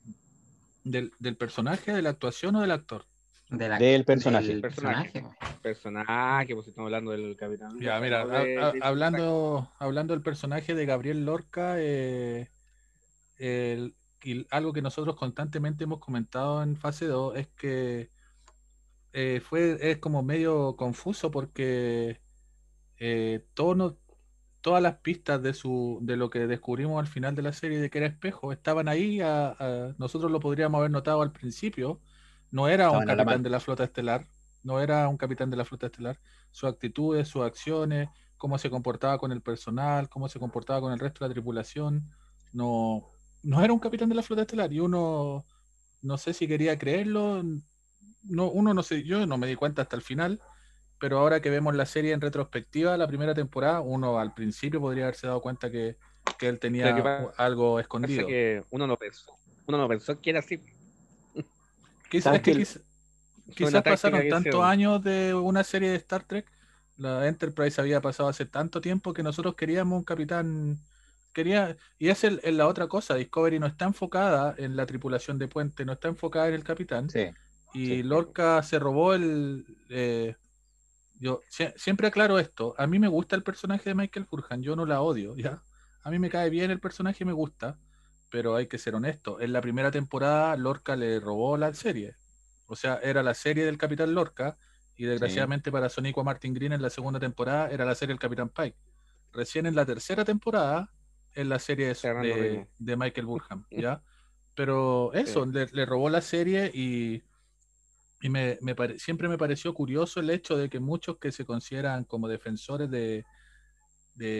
¿Del, 0.84 1.12
personaje, 1.38 1.92
de 1.92 2.02
la 2.02 2.10
actuación 2.10 2.56
o 2.56 2.60
del 2.60 2.72
actor? 2.72 3.04
del 3.48 4.04
personaje. 4.04 4.48
Del 4.48 4.60
personaje. 4.60 5.24
Personaje, 5.60 6.54
pues 6.54 6.66
estamos 6.66 6.88
hablando 6.88 7.12
del 7.12 7.36
Capitán. 7.36 7.78
Ya, 7.78 8.00
mira, 8.00 8.22
hablando, 8.80 9.70
hablando 9.78 10.14
del 10.14 10.22
personaje 10.22 10.74
de 10.74 10.86
Gabriel 10.86 11.24
Lorca, 11.24 11.74
eh, 11.78 12.48
algo 14.50 14.72
que 14.72 14.82
nosotros 14.82 15.14
constantemente 15.14 15.84
hemos 15.84 16.00
comentado 16.00 16.62
en 16.62 16.76
fase 16.76 17.06
2 17.06 17.36
es 17.36 17.46
que 17.48 18.10
eh, 19.12 19.40
fue, 19.44 19.78
es 19.90 19.98
como 19.98 20.22
medio 20.22 20.76
confuso 20.76 21.30
porque 21.30 22.20
eh, 22.98 23.46
todas 23.54 24.82
las 24.82 24.96
pistas 24.96 25.42
de, 25.42 25.54
su, 25.54 25.98
de 26.02 26.16
lo 26.16 26.30
que 26.30 26.46
descubrimos 26.46 27.00
al 27.00 27.06
final 27.06 27.34
de 27.34 27.42
la 27.42 27.52
serie 27.52 27.80
de 27.80 27.90
que 27.90 27.98
era 27.98 28.06
espejo 28.06 28.52
estaban 28.52 28.88
ahí, 28.88 29.20
nosotros 29.98 30.30
lo 30.30 30.40
podríamos 30.40 30.78
haber 30.78 30.90
notado 30.90 31.22
al 31.22 31.32
principio, 31.32 32.00
no 32.50 32.68
era 32.68 32.90
un 32.90 33.04
capitán 33.04 33.42
de 33.42 33.50
la 33.50 33.60
flota 33.60 33.84
estelar, 33.84 34.26
no 34.62 34.80
era 34.80 35.08
un 35.08 35.16
capitán 35.16 35.50
de 35.50 35.56
la 35.56 35.64
flota 35.64 35.86
estelar, 35.86 36.18
sus 36.50 36.68
actitudes, 36.68 37.28
sus 37.28 37.42
acciones, 37.42 38.08
cómo 38.36 38.58
se 38.58 38.70
comportaba 38.70 39.18
con 39.18 39.32
el 39.32 39.40
personal, 39.40 40.08
cómo 40.08 40.28
se 40.28 40.38
comportaba 40.38 40.80
con 40.80 40.92
el 40.92 40.98
resto 40.98 41.24
de 41.24 41.28
la 41.28 41.34
tripulación, 41.34 42.10
no, 42.52 43.06
no 43.42 43.62
era 43.62 43.72
un 43.72 43.78
capitán 43.78 44.08
de 44.08 44.14
la 44.14 44.22
flota 44.22 44.42
estelar. 44.42 44.72
Y 44.72 44.80
uno 44.80 45.44
no 46.02 46.18
sé 46.18 46.34
si 46.34 46.48
quería 46.48 46.78
creerlo, 46.78 47.42
no, 48.24 48.50
uno 48.50 48.74
no 48.74 48.82
sé, 48.82 49.02
yo 49.02 49.26
no 49.26 49.38
me 49.38 49.46
di 49.46 49.56
cuenta 49.56 49.82
hasta 49.82 49.96
el 49.96 50.02
final, 50.02 50.40
pero 50.98 51.18
ahora 51.18 51.40
que 51.40 51.50
vemos 51.50 51.74
la 51.74 51.86
serie 51.86 52.12
en 52.12 52.20
retrospectiva, 52.20 52.96
la 52.96 53.08
primera 53.08 53.34
temporada, 53.34 53.80
uno 53.80 54.18
al 54.18 54.34
principio 54.34 54.80
podría 54.80 55.04
haberse 55.04 55.26
dado 55.26 55.40
cuenta 55.40 55.70
que, 55.70 55.96
él 56.40 56.58
tenía 56.58 56.94
algo 57.36 57.78
escondido. 57.78 58.26
Que 58.26 58.64
uno 58.70 58.86
no 58.86 58.96
pensó, 58.96 59.36
uno 59.66 59.78
no 59.78 59.88
pensó 59.88 60.20
que 60.20 60.30
era 60.30 60.40
así. 60.40 60.60
Quizás, 62.10 62.40
quizás 63.54 63.82
pasaron 63.82 64.28
tantos 64.28 64.62
años 64.62 65.02
de 65.02 65.34
una 65.34 65.64
serie 65.64 65.90
de 65.90 65.96
Star 65.96 66.24
Trek, 66.24 66.46
la 66.96 67.26
Enterprise 67.26 67.80
había 67.80 68.00
pasado 68.00 68.28
hace 68.28 68.44
tanto 68.44 68.80
tiempo 68.80 69.12
que 69.12 69.22
nosotros 69.22 69.54
queríamos 69.54 69.98
un 69.98 70.04
capitán 70.04 70.78
quería 71.32 71.76
y 71.98 72.10
es 72.10 72.22
la 72.44 72.66
otra 72.66 72.86
cosa 72.88 73.14
Discovery 73.14 73.58
no 73.58 73.66
está 73.66 73.86
enfocada 73.86 74.54
en 74.58 74.76
la 74.76 74.84
tripulación 74.84 75.38
de 75.38 75.48
puente 75.48 75.84
no 75.86 75.94
está 75.94 76.08
enfocada 76.08 76.48
en 76.48 76.54
el 76.54 76.64
capitán 76.64 77.08
sí. 77.08 77.30
Y 77.74 78.02
Lorca 78.02 78.62
se 78.62 78.78
robó 78.78 79.14
el. 79.14 79.64
Eh, 79.88 80.34
yo 81.18 81.40
siempre 81.76 82.08
aclaro 82.08 82.38
esto. 82.38 82.74
A 82.78 82.86
mí 82.86 82.98
me 82.98 83.08
gusta 83.08 83.36
el 83.36 83.42
personaje 83.42 83.90
de 83.90 83.94
Michael 83.94 84.26
Furhan. 84.26 84.62
Yo 84.62 84.74
no 84.76 84.86
la 84.86 85.02
odio, 85.02 85.36
¿ya? 85.36 85.62
A 86.02 86.10
mí 86.10 86.18
me 86.18 86.30
cae 86.30 86.50
bien 86.50 86.70
el 86.70 86.80
personaje, 86.80 87.24
me 87.24 87.32
gusta. 87.32 87.78
Pero 88.30 88.56
hay 88.56 88.66
que 88.66 88.78
ser 88.78 88.94
honesto. 88.94 89.40
En 89.40 89.52
la 89.52 89.60
primera 89.60 89.90
temporada, 89.90 90.56
Lorca 90.56 90.96
le 90.96 91.20
robó 91.20 91.56
la 91.56 91.72
serie. 91.74 92.16
O 92.66 92.76
sea, 92.76 92.98
era 93.02 93.22
la 93.22 93.34
serie 93.34 93.64
del 93.64 93.78
Capitán 93.78 94.14
Lorca. 94.14 94.56
Y 94.96 95.04
desgraciadamente 95.04 95.70
para 95.72 95.88
Sonic 95.88 96.18
a 96.18 96.22
Martin 96.22 96.54
Green 96.54 96.72
en 96.72 96.82
la 96.82 96.90
segunda 96.90 97.18
temporada 97.18 97.68
era 97.70 97.84
la 97.84 97.94
serie 97.94 98.12
del 98.12 98.20
Capitán 98.20 98.48
Pike. 98.48 98.76
Recién 99.32 99.66
en 99.66 99.74
la 99.74 99.86
tercera 99.86 100.24
temporada 100.24 100.90
es 101.34 101.46
la 101.46 101.58
serie 101.58 101.86
de, 101.94 102.68
de, 102.78 102.96
Michael 102.96 103.26
Burham, 103.26 103.64
¿ya? 103.70 104.02
Pero 104.54 105.12
eso, 105.14 105.46
le 105.46 105.86
robó 105.86 106.10
la 106.10 106.20
serie 106.20 106.70
y 106.74 107.22
y 108.22 108.28
me, 108.28 108.56
siempre 108.98 109.28
me 109.28 109.36
pareció 109.36 109.74
curioso 109.74 110.20
el 110.20 110.30
hecho 110.30 110.56
de 110.56 110.70
que 110.70 110.78
muchos 110.78 111.18
que 111.18 111.32
se 111.32 111.44
consideran 111.44 112.04
como 112.04 112.28
defensores 112.28 112.88
de, 112.88 113.26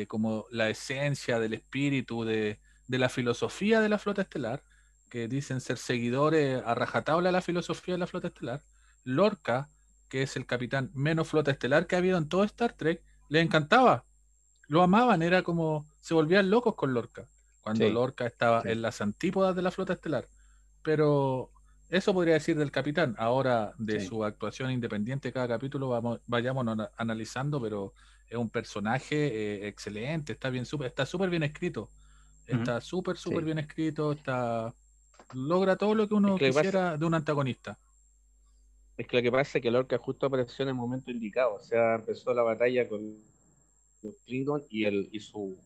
como 0.07 0.47
la 0.53 0.71
esencia 0.71 1.41
del 1.41 1.55
espíritu, 1.55 2.25
de, 2.25 2.61
la 2.87 3.09
filosofía 3.09 3.81
de 3.81 3.89
la 3.89 3.99
flota 3.99 4.23
estelar, 4.23 4.63
que 5.11 5.27
dicen 5.27 5.61
ser 5.61 5.79
seguidores 5.79 6.63
a 6.65 6.77
rajatabla 6.77 7.31
de 7.31 7.33
la 7.33 7.43
filosofía 7.43 7.95
de 7.95 7.99
la 7.99 8.07
flota 8.07 8.29
estelar, 8.29 8.63
Lorca, 9.03 9.69
que 10.09 10.23
es 10.23 10.37
el 10.37 10.47
capitán 10.47 10.93
menos 10.95 11.27
flota 11.29 11.51
estelar 11.51 11.89
que 11.89 11.97
ha 11.97 11.99
habido 11.99 12.19
en 12.19 12.29
todo 12.29 12.45
Star 12.45 12.75
Trek, 12.75 13.03
le 13.29 13.41
encantaba. 13.41 14.05
Lo 14.69 14.83
amaban, 14.83 15.23
era 15.23 15.43
como 15.43 15.87
se 16.01 16.15
volvían 16.15 16.51
locos 16.51 16.77
con 16.77 16.95
Lorca, 16.95 17.27
cuando 17.63 17.89
Lorca 17.89 18.27
estaba 18.27 18.63
en 18.65 18.81
las 18.81 19.01
antípodas 19.01 19.57
de 19.57 19.63
la 19.63 19.73
flota 19.73 19.95
estelar. 19.95 20.29
Pero 20.85 21.51
eso 21.93 22.15
podría 22.15 22.35
decir 22.35 22.57
del 22.57 22.71
capitán. 22.71 23.15
Ahora, 23.19 23.75
de 23.77 24.01
su 24.01 24.25
actuación 24.25 24.71
independiente 24.71 25.33
cada 25.33 25.47
capítulo, 25.47 25.91
vamos, 25.91 26.21
vayamos 26.27 26.67
analizando, 26.97 27.61
pero 27.61 27.93
es 28.29 28.37
un 28.37 28.49
personaje 28.49 29.27
eh, 29.27 29.69
excelente, 29.69 30.33
está 30.33 30.49
bien 30.49 30.65
super, 30.65 30.87
está 30.87 31.05
súper 31.05 31.29
bien 31.29 31.43
escrito. 31.43 31.91
Está 32.47 32.81
súper, 32.81 33.17
súper 33.17 33.45
bien 33.45 33.59
escrito, 33.59 34.13
está 34.13 34.75
logra 35.35 35.77
todo 35.77 35.95
lo 35.95 36.09
que 36.09 36.15
uno 36.15 36.37
quisiera 36.37 36.97
de 36.97 37.05
un 37.05 37.15
antagonista. 37.15 37.79
Es 38.97 39.07
que 39.07 39.19
lo 39.19 39.23
que 39.23 39.33
pasa 39.33 39.59
es 39.59 39.63
que 39.63 39.71
Lorca 39.71 39.99
justo 39.99 40.27
apareció 40.27 40.63
en 40.63 40.71
el 40.71 40.75
momento 40.75 41.11
indicado, 41.11 41.55
o 41.55 41.61
sea, 41.61 41.97
empezó 41.97 42.33
la 42.35 42.43
batalla 42.43 42.89
con 42.89 43.01
los 44.03 44.15
Klingon 44.25 44.63
y, 44.71 44.85
el, 44.85 45.09
y 45.13 45.21
su 45.21 45.59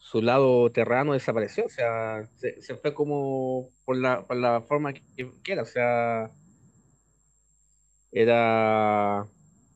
su 0.00 0.22
lado 0.22 0.72
terrano 0.72 1.12
desapareció, 1.12 1.66
o 1.66 1.68
sea, 1.68 2.26
se, 2.36 2.74
fue 2.74 2.94
como 2.94 3.68
por 3.84 3.96
la, 3.96 4.22
por 4.22 4.38
la 4.38 4.62
forma 4.62 4.94
que, 4.94 5.02
era, 5.44 5.62
o 5.62 5.66
sea, 5.66 6.30
era 8.10 9.26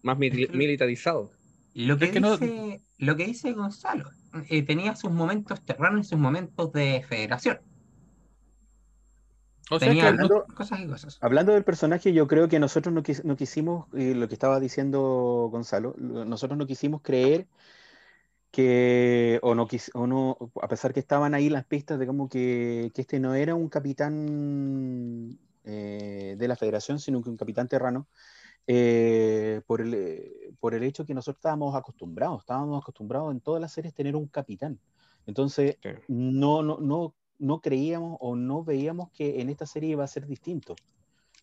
más 0.03 0.19
militarizado. 0.19 1.31
Lo 1.75 1.99
que, 1.99 2.07
dice, 2.11 2.81
lo 2.99 3.17
que 3.17 3.27
dice 3.27 3.53
Gonzalo, 3.53 4.11
eh, 4.49 4.63
tenía 4.63 4.97
sus 4.97 5.11
momentos 5.11 5.61
terranos 5.63 6.07
y 6.07 6.09
sus 6.09 6.19
momentos 6.19 6.73
de 6.73 7.05
federación. 7.07 7.61
O 9.71 9.79
sea, 9.79 9.91
hablando, 9.91 10.47
cosas 10.57 10.81
y 10.81 10.87
cosas. 10.87 11.19
hablando 11.21 11.53
del 11.53 11.65
personaje, 11.65 12.13
yo 12.13 12.27
creo 12.27 12.49
que 12.49 12.59
nosotros 12.59 12.95
no, 12.95 13.03
no 13.25 13.37
quisimos, 13.37 13.87
y 13.93 14.15
lo 14.15 14.27
que 14.27 14.35
estaba 14.35 14.59
diciendo 14.59 15.49
Gonzalo, 15.51 15.95
nosotros 15.99 16.59
no 16.59 16.67
quisimos 16.67 17.03
creer 17.03 17.47
que 18.55 19.41
o 19.43 19.57
no, 19.57 19.67
o 19.95 20.07
no, 20.07 20.39
a 20.63 20.69
pesar 20.69 20.95
que 20.95 21.01
estaban 21.01 21.35
ahí 21.35 21.51
las 21.51 21.65
pistas 21.65 21.99
de 21.99 22.07
como 22.07 22.29
que, 22.29 22.93
que 22.95 23.01
este 23.01 23.19
no 23.19 23.35
era 23.35 23.57
un 23.57 23.69
capitán 23.69 25.37
eh, 25.65 26.37
de 26.39 26.49
la 26.49 26.55
federación, 26.55 27.01
sino 27.01 27.21
que 27.21 27.31
un 27.31 27.37
capitán 27.37 27.67
terrano, 27.67 28.07
eh, 28.69 29.61
por, 29.67 29.81
el, 29.81 29.95
eh, 29.95 30.53
por 30.61 30.75
el 30.75 30.85
hecho 30.85 31.05
que 31.05 31.15
nosotros 31.15 31.41
estábamos 31.41 31.75
acostumbrados, 31.75 32.43
estábamos 32.43 32.81
acostumbrados 32.81 33.33
en 33.33 33.41
todas 33.41 33.61
las 33.61 33.73
series 33.73 33.93
tener 33.93 34.15
un 34.15 34.29
capitán. 34.29 34.79
Entonces, 35.27 35.79
no, 36.07 36.63
no, 36.63 36.79
no, 36.79 37.13
no 37.41 37.61
creíamos 37.61 38.19
o 38.21 38.37
no 38.37 38.63
veíamos 38.63 39.11
que 39.11 39.41
en 39.41 39.51
esta 39.51 39.67
serie 39.67 39.91
iba 39.91 40.05
a 40.05 40.09
ser 40.09 40.29
distinto. 40.29 40.77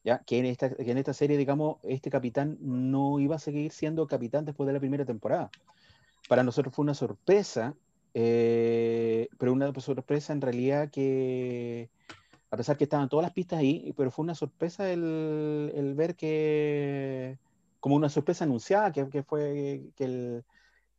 ¿Ya? 0.05 0.19
Que, 0.19 0.39
en 0.39 0.45
esta, 0.45 0.73
que 0.73 0.89
en 0.89 0.97
esta 0.97 1.13
serie, 1.13 1.37
digamos, 1.37 1.77
este 1.83 2.09
capitán 2.09 2.57
no 2.61 3.19
iba 3.19 3.35
a 3.35 3.39
seguir 3.39 3.73
siendo 3.73 4.07
capitán 4.07 4.45
después 4.45 4.65
de 4.65 4.73
la 4.73 4.79
primera 4.79 5.05
temporada 5.05 5.51
para 6.27 6.43
nosotros 6.43 6.73
fue 6.73 6.83
una 6.83 6.93
sorpresa, 6.93 7.75
eh, 8.13 9.29
pero 9.37 9.53
una 9.53 9.73
sorpresa 9.79 10.33
en 10.33 10.41
realidad 10.41 10.89
que, 10.89 11.89
a 12.49 12.57
pesar 12.57 12.77
que 12.77 12.83
estaban 12.83 13.09
todas 13.09 13.23
las 13.23 13.33
pistas 13.33 13.59
ahí, 13.59 13.93
pero 13.95 14.11
fue 14.11 14.23
una 14.23 14.35
sorpresa 14.35 14.91
el, 14.91 15.71
el 15.75 15.93
ver 15.93 16.15
que, 16.15 17.37
como 17.79 17.95
una 17.95 18.09
sorpresa 18.09 18.45
anunciada, 18.45 18.91
que, 18.91 19.09
que 19.09 19.23
fue 19.23 19.91
que, 19.95 20.03
el, 20.05 20.45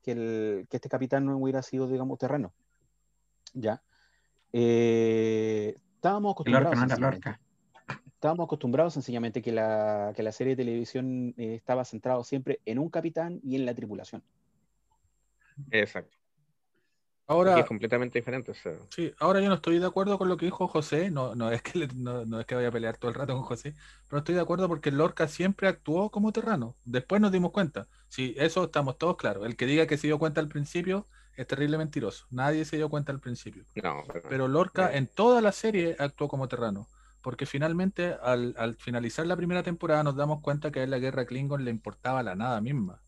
que, 0.02 0.12
el, 0.12 0.66
que, 0.68 0.76
este 0.76 0.88
capitán 0.88 1.24
no 1.24 1.38
hubiera 1.38 1.62
sido, 1.62 1.88
digamos, 1.88 2.18
terreno. 2.18 2.52
¿Ya? 3.54 3.82
Eh, 4.52 5.76
estábamos 5.94 6.32
acostumbrados. 6.32 7.18
Estábamos 8.14 8.44
acostumbrados 8.44 8.94
sencillamente 8.94 9.42
que 9.42 9.50
la, 9.50 10.12
que 10.14 10.22
la 10.22 10.30
serie 10.30 10.54
de 10.54 10.64
televisión 10.64 11.34
eh, 11.36 11.54
estaba 11.54 11.84
centrado 11.84 12.22
siempre 12.22 12.60
en 12.66 12.78
un 12.78 12.88
capitán 12.88 13.40
y 13.42 13.56
en 13.56 13.66
la 13.66 13.74
tripulación. 13.74 14.22
Exacto. 15.70 16.16
Ahora, 17.26 17.58
es 17.58 17.66
completamente 17.66 18.18
diferente. 18.18 18.52
Sí, 18.90 19.12
ahora 19.18 19.40
yo 19.40 19.48
no 19.48 19.54
estoy 19.54 19.78
de 19.78 19.86
acuerdo 19.86 20.18
con 20.18 20.28
lo 20.28 20.36
que 20.36 20.46
dijo 20.46 20.68
José, 20.68 21.10
no, 21.10 21.34
no, 21.34 21.50
es 21.50 21.62
que 21.62 21.88
no, 21.94 22.40
es 22.40 22.46
que 22.46 22.54
vaya 22.54 22.68
a 22.68 22.72
pelear 22.72 22.96
todo 22.98 23.10
el 23.10 23.14
rato 23.14 23.32
con 23.34 23.42
José, 23.42 23.74
pero 24.08 24.18
estoy 24.18 24.34
de 24.34 24.40
acuerdo 24.40 24.68
porque 24.68 24.90
Lorca 24.90 25.28
siempre 25.28 25.68
actuó 25.68 26.10
como 26.10 26.32
terrano. 26.32 26.76
Después 26.84 27.20
nos 27.20 27.32
dimos 27.32 27.52
cuenta. 27.52 27.86
Sí, 28.08 28.34
eso 28.36 28.64
estamos 28.64 28.98
todos 28.98 29.16
claros. 29.16 29.46
El 29.46 29.56
que 29.56 29.66
diga 29.66 29.86
que 29.86 29.96
se 29.96 30.08
dio 30.08 30.18
cuenta 30.18 30.40
al 30.40 30.48
principio 30.48 31.06
es 31.36 31.46
terrible 31.46 31.78
mentiroso. 31.78 32.26
Nadie 32.30 32.64
se 32.64 32.76
dio 32.76 32.90
cuenta 32.90 33.12
al 33.12 33.20
principio. 33.20 33.64
pero, 34.28 34.48
Lorca 34.48 34.92
en 34.92 35.06
toda 35.06 35.40
la 35.40 35.52
serie 35.52 35.96
actuó 35.98 36.28
como 36.28 36.48
terrano. 36.48 36.88
Porque 37.22 37.46
finalmente, 37.46 38.16
al, 38.20 38.52
al 38.58 38.74
finalizar 38.74 39.24
la 39.26 39.36
primera 39.36 39.62
temporada, 39.62 40.02
nos 40.02 40.16
damos 40.16 40.40
cuenta 40.40 40.72
que 40.72 40.80
a 40.80 40.86
la 40.88 40.98
guerra 40.98 41.24
Klingon 41.24 41.64
le 41.64 41.70
importaba 41.70 42.22
la 42.24 42.34
nada 42.34 42.60
misma. 42.60 43.00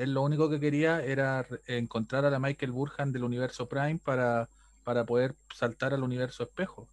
Él 0.00 0.14
lo 0.14 0.22
único 0.22 0.48
que 0.48 0.58
quería 0.58 1.04
era 1.04 1.46
encontrar 1.66 2.24
a 2.24 2.30
la 2.30 2.38
Michael 2.38 2.72
Burhan 2.72 3.12
del 3.12 3.22
universo 3.22 3.68
Prime 3.68 4.00
para, 4.02 4.48
para 4.82 5.04
poder 5.04 5.34
saltar 5.54 5.92
al 5.92 6.02
universo 6.02 6.42
espejo. 6.42 6.88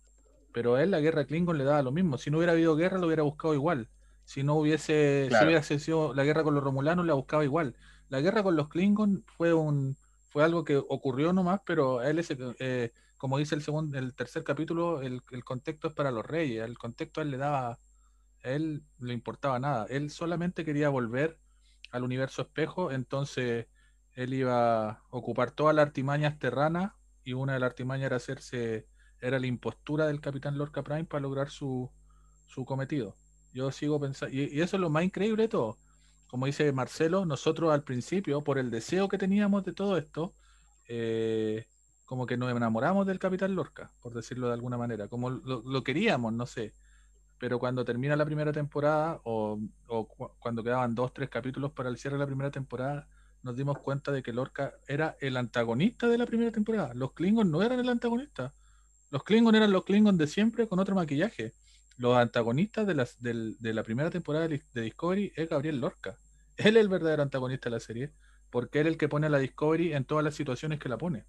Pero 0.52 0.76
a 0.76 0.84
él 0.84 0.92
la 0.92 1.00
guerra 1.00 1.24
Klingon 1.24 1.58
le 1.58 1.64
daba 1.64 1.82
lo 1.82 1.94
mismo. 1.94 2.18
Si 2.18 2.30
no 2.30 2.38
hubiera 2.38 2.52
habido 2.52 2.76
guerra, 2.76 2.98
lo 2.98 3.08
hubiera 3.08 3.24
buscado 3.24 3.54
igual. 3.54 3.88
Si 4.26 4.44
no 4.44 4.56
hubiese, 4.56 5.30
si 5.32 5.46
hubiera 5.46 5.64
sido 5.64 6.14
la 6.14 6.26
guerra 6.26 6.44
con 6.44 6.54
los 6.54 6.62
romulanos, 6.62 7.06
la 7.06 7.14
buscaba 7.14 7.46
igual. 7.46 7.78
La 8.10 8.20
guerra 8.20 8.44
con 8.44 8.58
los 8.58 8.68
Klingon 8.68 9.24
fue 9.26 9.54
un 9.54 9.96
fue 10.30 10.44
algo 10.44 10.66
que 10.66 10.76
ocurrió 10.76 11.32
nomás, 11.32 11.62
pero 11.66 12.02
él 12.02 12.22
eh, 12.60 12.92
como 13.16 13.38
dice 13.38 13.56
el 13.56 13.62
segundo, 13.62 13.98
el 13.98 14.16
tercer 14.16 14.44
capítulo, 14.44 15.02
el, 15.02 15.22
el, 15.32 15.46
contexto 15.46 15.88
es 15.88 15.94
para 15.94 16.12
los 16.12 16.26
reyes. 16.26 16.66
El 16.66 16.78
contexto 16.78 17.22
a 17.22 17.24
él 17.24 17.32
le 17.32 17.38
daba, 17.38 17.70
a 17.70 17.80
él 18.50 18.84
le 19.00 19.14
importaba 19.14 19.60
nada. 19.60 19.86
Él 19.90 20.10
solamente 20.10 20.66
quería 20.66 20.90
volver 20.90 21.38
al 21.92 22.04
universo 22.04 22.42
espejo, 22.42 22.92
entonces 22.92 23.68
él 24.14 24.34
iba 24.34 24.90
a 24.90 25.04
ocupar 25.10 25.52
todas 25.52 25.76
las 25.76 25.86
artimañas 25.88 26.40
terranas 26.40 26.94
y 27.24 27.34
una 27.34 27.54
de 27.54 27.60
las 27.60 27.70
artimañas 27.70 28.08
era 28.08 28.16
hacerse, 28.18 28.88
era 29.20 29.40
la 29.40 29.48
impostura 29.48 30.08
del 30.08 30.22
Capitán 30.22 30.58
Lorca 30.58 30.84
Prime 30.84 31.06
para 31.06 31.22
lograr 31.22 31.50
su, 31.50 31.92
su 32.48 32.66
cometido. 32.66 33.16
Yo 33.54 33.72
sigo 33.72 34.00
pensando, 34.00 34.36
y, 34.36 34.62
eso 34.62 34.78
es 34.78 34.82
lo 34.82 34.90
más 34.90 35.04
increíble 35.04 35.44
de 35.44 35.50
todo. 35.50 35.78
Como 36.28 36.46
dice 36.46 36.72
Marcelo, 36.72 37.26
nosotros 37.26 37.72
al 37.72 37.84
principio, 37.84 38.44
por 38.44 38.58
el 38.58 38.70
deseo 38.72 39.08
que 39.08 39.18
teníamos 39.18 39.64
de 39.64 39.74
todo 39.74 39.98
esto, 39.98 40.34
eh, 40.88 41.66
como 42.06 42.26
que 42.26 42.38
nos 42.38 42.52
enamoramos 42.52 43.06
del 43.06 43.20
Capitán 43.20 43.56
Lorca, 43.56 43.92
por 44.02 44.14
decirlo 44.14 44.48
de 44.48 44.54
alguna 44.54 44.78
manera, 44.78 45.08
como 45.08 45.30
lo 45.30 45.84
queríamos, 45.84 46.34
no 46.34 46.46
sé 46.46 46.74
pero 47.40 47.60
cuando 47.60 47.86
termina 47.86 48.16
la 48.16 48.26
primera 48.26 48.52
temporada 48.52 49.20
o, 49.24 49.60
cuando 50.40 50.64
quedaban 50.64 50.96
dos, 50.96 51.14
tres 51.14 51.30
capítulos 51.30 51.72
para 51.72 51.90
el 51.90 51.98
cierre 51.98 52.16
de 52.16 52.22
la 52.22 52.26
primera 52.26 52.52
temporada, 52.52 53.08
nos 53.44 53.56
dimos 53.56 53.78
cuenta 53.80 54.12
de 54.12 54.24
que 54.24 54.34
Lorca 54.34 54.74
era 54.88 55.16
el 55.20 55.38
antagonista 55.38 56.08
de 56.08 56.18
la 56.18 56.26
primera 56.26 56.52
temporada. 56.52 56.94
Los 56.94 57.14
Klingons 57.14 57.50
no 57.50 57.62
eran 57.62 57.80
el 57.80 57.90
antagonista. 57.90 58.54
Los 59.12 59.24
Klingons 59.24 59.56
eran 59.56 59.72
los 59.72 59.86
Klingons 59.86 60.18
de 60.18 60.28
siempre 60.28 60.68
con 60.68 60.80
otro 60.80 60.96
maquillaje. 60.96 61.54
Los 61.98 62.18
antagonistas 62.18 62.86
de, 62.86 62.96
las, 62.96 63.22
de, 63.22 63.74
la 63.74 63.84
primera 63.84 64.10
temporada 64.10 64.48
de 64.48 64.62
Discovery 64.82 65.32
es 65.36 65.50
Gabriel 65.50 65.80
Lorca. 65.80 66.18
Él 66.58 66.76
es 66.78 66.82
el 66.82 66.90
verdadero 66.90 67.24
antagonista 67.24 67.70
de 67.70 67.76
la 67.76 67.80
serie, 67.80 68.12
porque 68.50 68.82
él 68.82 68.88
es 68.88 68.94
el 68.94 68.98
que 68.98 69.08
pone 69.08 69.28
a 69.28 69.30
la 69.30 69.40
Discovery 69.40 69.94
en 69.94 70.06
todas 70.06 70.24
las 70.24 70.36
situaciones 70.36 70.80
que 70.80 70.90
la 70.90 70.98
pone. 70.98 71.26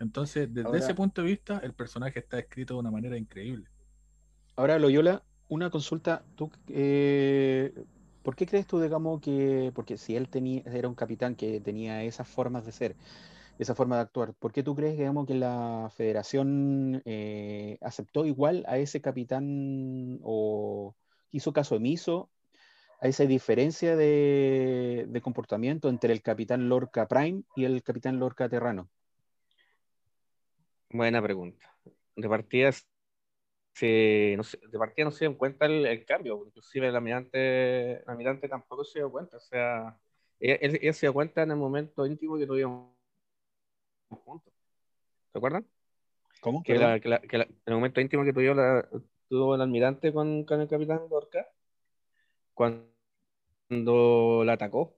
Entonces, 0.00 0.52
desde 0.52 0.78
ese 0.78 0.94
punto 0.94 1.22
de 1.22 1.28
vista, 1.28 1.58
el 1.62 1.74
personaje 1.74 2.20
está 2.20 2.38
escrito 2.38 2.74
de 2.74 2.80
una 2.80 2.90
manera 2.90 3.16
increíble. 3.16 3.68
Ahora, 4.60 4.78
Loyola, 4.78 5.22
una 5.48 5.70
consulta. 5.70 6.22
¿Tú, 6.36 6.50
eh, 6.68 7.72
¿Por 8.22 8.36
qué 8.36 8.44
crees 8.44 8.66
tú, 8.66 8.78
digamos, 8.78 9.22
que, 9.22 9.72
porque 9.74 9.96
si 9.96 10.16
él 10.16 10.28
era 10.66 10.86
un 10.86 10.94
capitán 10.94 11.34
que 11.34 11.62
tenía 11.62 12.04
esas 12.04 12.28
formas 12.28 12.66
de 12.66 12.72
ser, 12.72 12.94
esa 13.58 13.74
forma 13.74 13.96
de 13.96 14.02
actuar, 14.02 14.34
¿por 14.34 14.52
qué 14.52 14.62
tú 14.62 14.74
crees, 14.74 14.98
digamos, 14.98 15.26
que 15.26 15.34
la 15.34 15.90
federación 15.96 17.00
eh, 17.06 17.78
aceptó 17.80 18.26
igual 18.26 18.66
a 18.68 18.76
ese 18.76 19.00
capitán 19.00 20.20
o 20.24 20.94
hizo 21.30 21.54
caso 21.54 21.76
omiso 21.76 22.28
a 23.00 23.08
esa 23.08 23.24
diferencia 23.24 23.96
de, 23.96 25.06
de 25.08 25.20
comportamiento 25.22 25.88
entre 25.88 26.12
el 26.12 26.20
capitán 26.20 26.68
Lorca 26.68 27.08
Prime 27.08 27.44
y 27.56 27.64
el 27.64 27.82
capitán 27.82 28.18
Lorca 28.18 28.46
Terrano? 28.50 28.90
Buena 30.90 31.22
pregunta. 31.22 31.64
De 32.14 32.28
partida 32.28 32.68
no 33.80 34.42
de 34.42 34.78
partida 34.78 35.04
no 35.04 35.10
se 35.10 35.26
dio 35.26 35.38
cuenta 35.38 35.66
el, 35.66 36.04
cambio, 36.04 36.42
inclusive 36.46 36.88
el 36.88 36.96
almirante, 36.96 38.02
el 38.02 38.08
almirante 38.08 38.48
tampoco 38.48 38.84
se 38.84 38.98
dio 38.98 39.10
cuenta, 39.10 39.36
o 39.36 39.40
sea, 39.40 39.98
él, 40.38 40.94
se 40.94 41.06
dio 41.06 41.12
cuenta 41.12 41.42
en 41.42 41.52
el 41.52 41.56
momento 41.56 42.06
íntimo 42.06 42.38
que 42.38 42.46
tuvimos 42.46 42.90
juntos. 44.08 44.52
¿Se 45.32 45.38
acuerdan? 45.38 45.66
¿Cómo? 46.40 46.62
Que, 46.62 46.74
la, 46.74 46.98
que, 46.98 47.08
en 47.08 47.60
el 47.66 47.74
momento 47.74 48.00
íntimo 48.00 48.24
que 48.24 48.32
tuvo, 48.32 48.54
la, 48.54 48.88
tuvo 49.28 49.54
el 49.54 49.60
almirante 49.60 50.12
con, 50.12 50.44
con 50.44 50.60
el 50.60 50.68
capitán 50.68 51.02
Lorca, 51.10 51.46
cuando 52.54 54.42
la 54.44 54.54
atacó, 54.54 54.96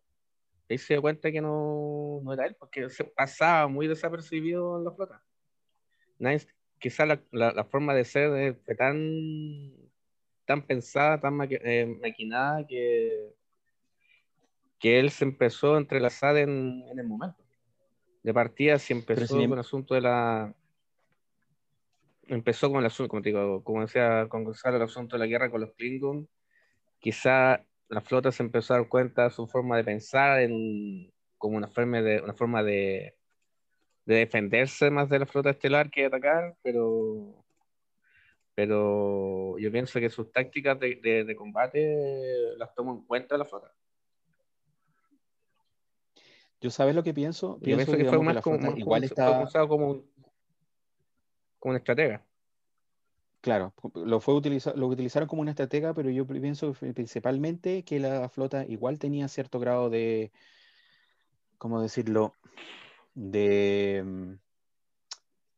él 0.69 0.79
se 0.79 0.95
dio 0.95 1.03
cuenta 1.03 1.31
que 1.31 1.41
no, 1.41 2.21
no 2.23 2.33
era 2.33 2.47
él, 2.47 2.57
porque 2.59 2.89
se 2.89 3.05
pasaba 3.05 3.69
muy 3.69 3.87
desapercibido 3.87 4.79
en 4.79 4.85
la 4.85 4.93
flota. 4.93 5.23
Nadie, 6.19 6.47
quizá 6.83 7.07
la, 7.07 7.23
la, 7.31 7.65
forma 7.65 7.95
de 7.95 8.05
ser 8.05 8.57
fue 8.65 8.75
tan, 8.75 9.73
tan 10.45 10.67
pensada, 10.67 11.21
tan 11.21 11.39
eh, 11.49 11.87
maquinada 12.03 12.67
que, 12.67 13.33
que 14.81 14.99
él 14.99 15.11
se 15.11 15.25
empezó 15.25 15.77
a 15.77 15.79
entrelazar 15.79 16.37
en, 16.37 16.83
en 16.91 16.99
el 16.99 17.07
momento. 17.07 17.41
De 18.25 18.35
partida, 18.35 18.79
si 18.79 18.93
empezó 18.93 19.37
con 19.37 19.53
el 19.53 19.59
asunto 19.59 19.95
de 19.95 20.01
la. 20.01 20.55
Empezó 22.27 22.71
con 22.71 22.81
el 22.81 22.87
asunto, 22.87 23.09
como, 23.09 23.23
digo, 23.23 23.63
como 23.63 23.83
decía, 23.83 24.27
con 24.29 24.43
el 24.43 24.83
asunto 24.83 25.17
de 25.17 25.21
la 25.21 25.27
guerra 25.27 25.51
con 25.51 25.61
los 25.61 25.73
Klingons, 25.75 26.29
quizá 26.99 27.65
la 27.89 28.01
flota 28.01 28.33
se 28.33 28.43
empezó 28.43 28.75
a 28.75 28.79
dar 28.79 28.89
cuenta 28.89 29.25
de 29.25 29.31
su 29.31 29.47
forma 29.47 29.77
de 29.77 29.85
pensar 29.85 30.41
en, 30.41 31.13
como 31.37 31.57
una 31.57 31.69
forma 31.69 32.01
de, 32.01 32.21
una 32.21 32.33
forma 32.35 32.63
de, 32.63 33.17
de 34.05 34.17
defenderse 34.17 34.91
más 34.91 35.09
de 35.09 35.21
la 35.21 35.27
flota 35.27 35.51
estelar 35.51 35.91
que 35.91 36.07
atacar, 36.07 36.57
pero, 36.63 37.45
pero 38.55 39.59
yo 39.59 39.71
pienso 39.71 40.01
que 40.01 40.11
sus 40.11 40.33
tácticas 40.33 40.79
de, 40.81 41.25
de, 41.25 41.37
combate 41.37 42.57
las 42.57 42.75
tomo 42.75 42.93
en 42.93 43.03
cuenta 43.03 43.37
la 43.37 43.45
flota. 43.45 43.73
Yo 46.61 46.71
sabes 46.71 46.95
lo 46.95 47.03
que 47.03 47.15
pienso. 47.15 47.59
Yo 47.61 47.77
pienso, 47.77 47.97
que, 47.97 48.05
fue 48.05 48.23
más 48.23 48.41
como, 48.41 48.77
igual 48.77 49.05
está... 49.05 49.43
usado 49.43 49.69
como 49.69 49.91
un, 49.91 50.11
como 51.59 51.71
un 51.71 51.77
estratega. 51.77 52.25
Claro, 53.41 53.75
lo, 53.95 54.21
fue 54.21 54.35
utilizar, 54.35 54.79
lo 54.79 54.87
utilizaron 54.87 55.29
como 55.29 55.43
una 55.43 55.51
estratega, 55.51 55.93
pero 55.95 56.11
yo 56.11 56.25
pienso 56.25 56.75
principalmente 56.95 57.83
que 57.83 57.99
la 57.99 58.29
flota 58.29 58.65
igual 58.65 59.01
tenía 59.01 59.27
cierto 59.27 59.59
grado 59.59 59.91
de, 59.91 60.31
¿cómo 61.59 61.83
decirlo? 61.83 62.35
De... 63.15 64.03
Mm, 64.05 64.33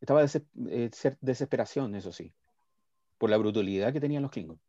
estaba 0.01 0.25
de 0.25 0.43
eh, 0.69 0.91
desesperación, 1.21 1.95
eso 1.95 2.13
sí, 2.13 2.33
por 3.19 3.31
la 3.31 3.39
brutalidad 3.39 3.93
que 3.93 4.01
tenían 4.01 4.23
los 4.23 4.31
Klingons. 4.31 4.61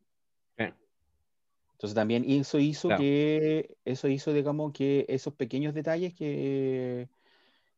Entonces 1.76 1.94
también 1.94 2.24
eso 2.26 2.58
hizo 2.58 2.88
que, 2.96 3.76
eso 3.84 4.08
hizo, 4.08 4.32
digamos, 4.32 4.72
que 4.72 5.04
esos 5.10 5.34
pequeños 5.34 5.74
detalles 5.74 6.14
que, 6.14 7.10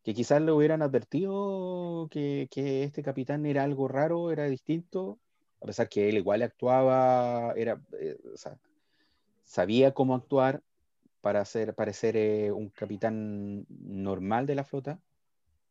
que 0.05 0.15
quizás 0.15 0.41
le 0.41 0.53
hubieran 0.53 0.83
advertido 0.83 2.07
que, 2.09 2.47
que, 2.49 2.85
este 2.85 3.03
capitán 3.03 3.45
era 3.45 3.65
algo 3.65 3.89
raro, 3.89 4.31
era 4.31 4.45
distinto, 4.45 5.19
a 5.61 5.67
pesar 5.67 5.89
que 5.89 6.09
él 6.09 6.17
igual 6.17 6.43
actuaba, 6.43 7.55
era, 7.57 7.81
eh, 8.01 8.17
o 8.33 8.37
sea, 8.37 8.57
sabía 9.45 9.93
cómo 9.93 10.15
actuar, 10.15 10.63
para 11.21 11.41
hacer 11.41 11.75
parecer 11.75 12.17
eh, 12.17 12.53
un 12.53 12.71
capitán 12.71 13.67
normal 13.69 14.47
de 14.47 14.55
la 14.55 14.65
flota. 14.65 15.01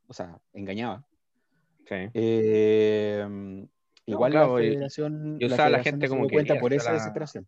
O 0.08 0.14
sea, 0.14 0.40
engañaba. 0.54 1.06
Eh, 1.90 3.26
igual 4.06 4.34
la 4.34 4.48
federación, 4.54 5.38
y, 5.40 5.48
la, 5.48 5.84
gente 5.84 6.10
como 6.10 6.28
cuenta 6.30 6.60
por 6.60 6.74
esa 6.74 6.94
desesperación. 6.94 7.48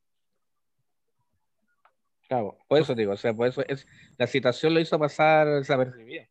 Claro, 2.27 2.57
por 2.67 2.79
eso 2.79 2.93
digo, 2.93 3.13
o 3.13 3.17
sea, 3.17 3.33
por 3.33 3.47
eso 3.47 3.63
es, 3.67 3.88
la 4.17 4.27
situación 4.27 4.73
lo 4.73 4.79
hizo 4.79 4.99
pasar 4.99 5.47
desapercibida. 5.47 6.29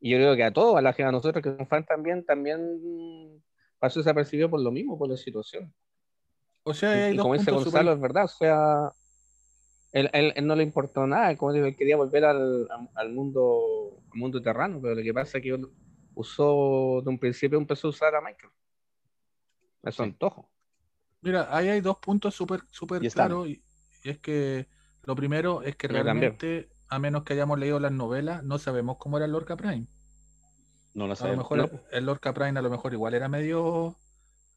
Y 0.00 0.10
yo 0.10 0.16
creo 0.16 0.36
que 0.36 0.44
a 0.44 0.52
todos, 0.52 0.76
a 0.76 0.80
la 0.80 0.92
gente, 0.92 1.08
a 1.08 1.12
nosotros 1.12 1.42
que 1.42 1.54
son 1.54 1.66
fan 1.66 1.84
también, 1.84 2.24
también 2.24 3.42
pasó 3.78 4.00
desapercibido 4.00 4.48
por 4.48 4.60
lo 4.60 4.70
mismo, 4.70 4.98
por 4.98 5.08
la 5.08 5.16
situación. 5.16 5.72
O 6.62 6.74
sea, 6.74 7.10
y, 7.10 7.16
como 7.16 7.34
dice 7.34 7.50
Gonzalo, 7.50 7.92
es 7.92 8.00
verdad, 8.00 8.24
o 8.24 8.28
sea, 8.28 8.92
él, 9.92 10.10
él, 10.12 10.46
no 10.46 10.56
le 10.56 10.62
importó 10.62 11.06
nada, 11.06 11.36
como 11.36 11.52
digo, 11.52 11.66
él 11.66 11.76
quería 11.76 11.96
volver 11.96 12.24
al, 12.24 12.68
al 12.94 13.12
mundo 13.12 14.02
al 14.12 14.18
mundo 14.18 14.42
terrano, 14.42 14.80
pero 14.80 14.94
lo 14.94 15.02
que 15.02 15.14
pasa 15.14 15.38
es 15.38 15.44
que 15.44 15.58
usó, 16.14 17.02
de 17.02 17.10
un 17.10 17.18
principio 17.18 17.58
empezó 17.58 17.88
a 17.88 17.90
usar 17.90 18.14
a 18.14 18.20
Michael. 18.20 18.52
Eso 19.82 20.02
antojo. 20.02 20.50
Mira, 21.20 21.48
ahí 21.50 21.68
hay 21.68 21.80
dos 21.80 21.98
puntos 21.98 22.34
súper 22.34 22.60
super 22.70 23.00
claros, 23.10 23.48
y, 23.48 23.62
es 24.04 24.18
que 24.18 24.68
lo 25.04 25.14
primero 25.14 25.62
es 25.62 25.76
que 25.76 25.88
realmente, 25.88 26.68
a 26.88 26.98
menos 26.98 27.24
que 27.24 27.34
hayamos 27.34 27.58
leído 27.58 27.80
las 27.80 27.92
novelas, 27.92 28.42
no 28.44 28.58
sabemos 28.58 28.96
cómo 28.98 29.16
era 29.16 29.26
Lorca 29.26 29.56
Prime. 29.56 29.86
No 30.94 31.06
lo 31.06 31.14
sabemos. 31.14 31.50
A 31.50 31.56
lo 31.56 31.62
mejor 31.62 31.86
el 31.92 32.06
Lorca 32.06 32.32
Prime 32.32 32.58
a 32.58 32.62
lo 32.62 32.70
mejor 32.70 32.92
igual 32.92 33.14
era 33.14 33.28
medio 33.28 33.96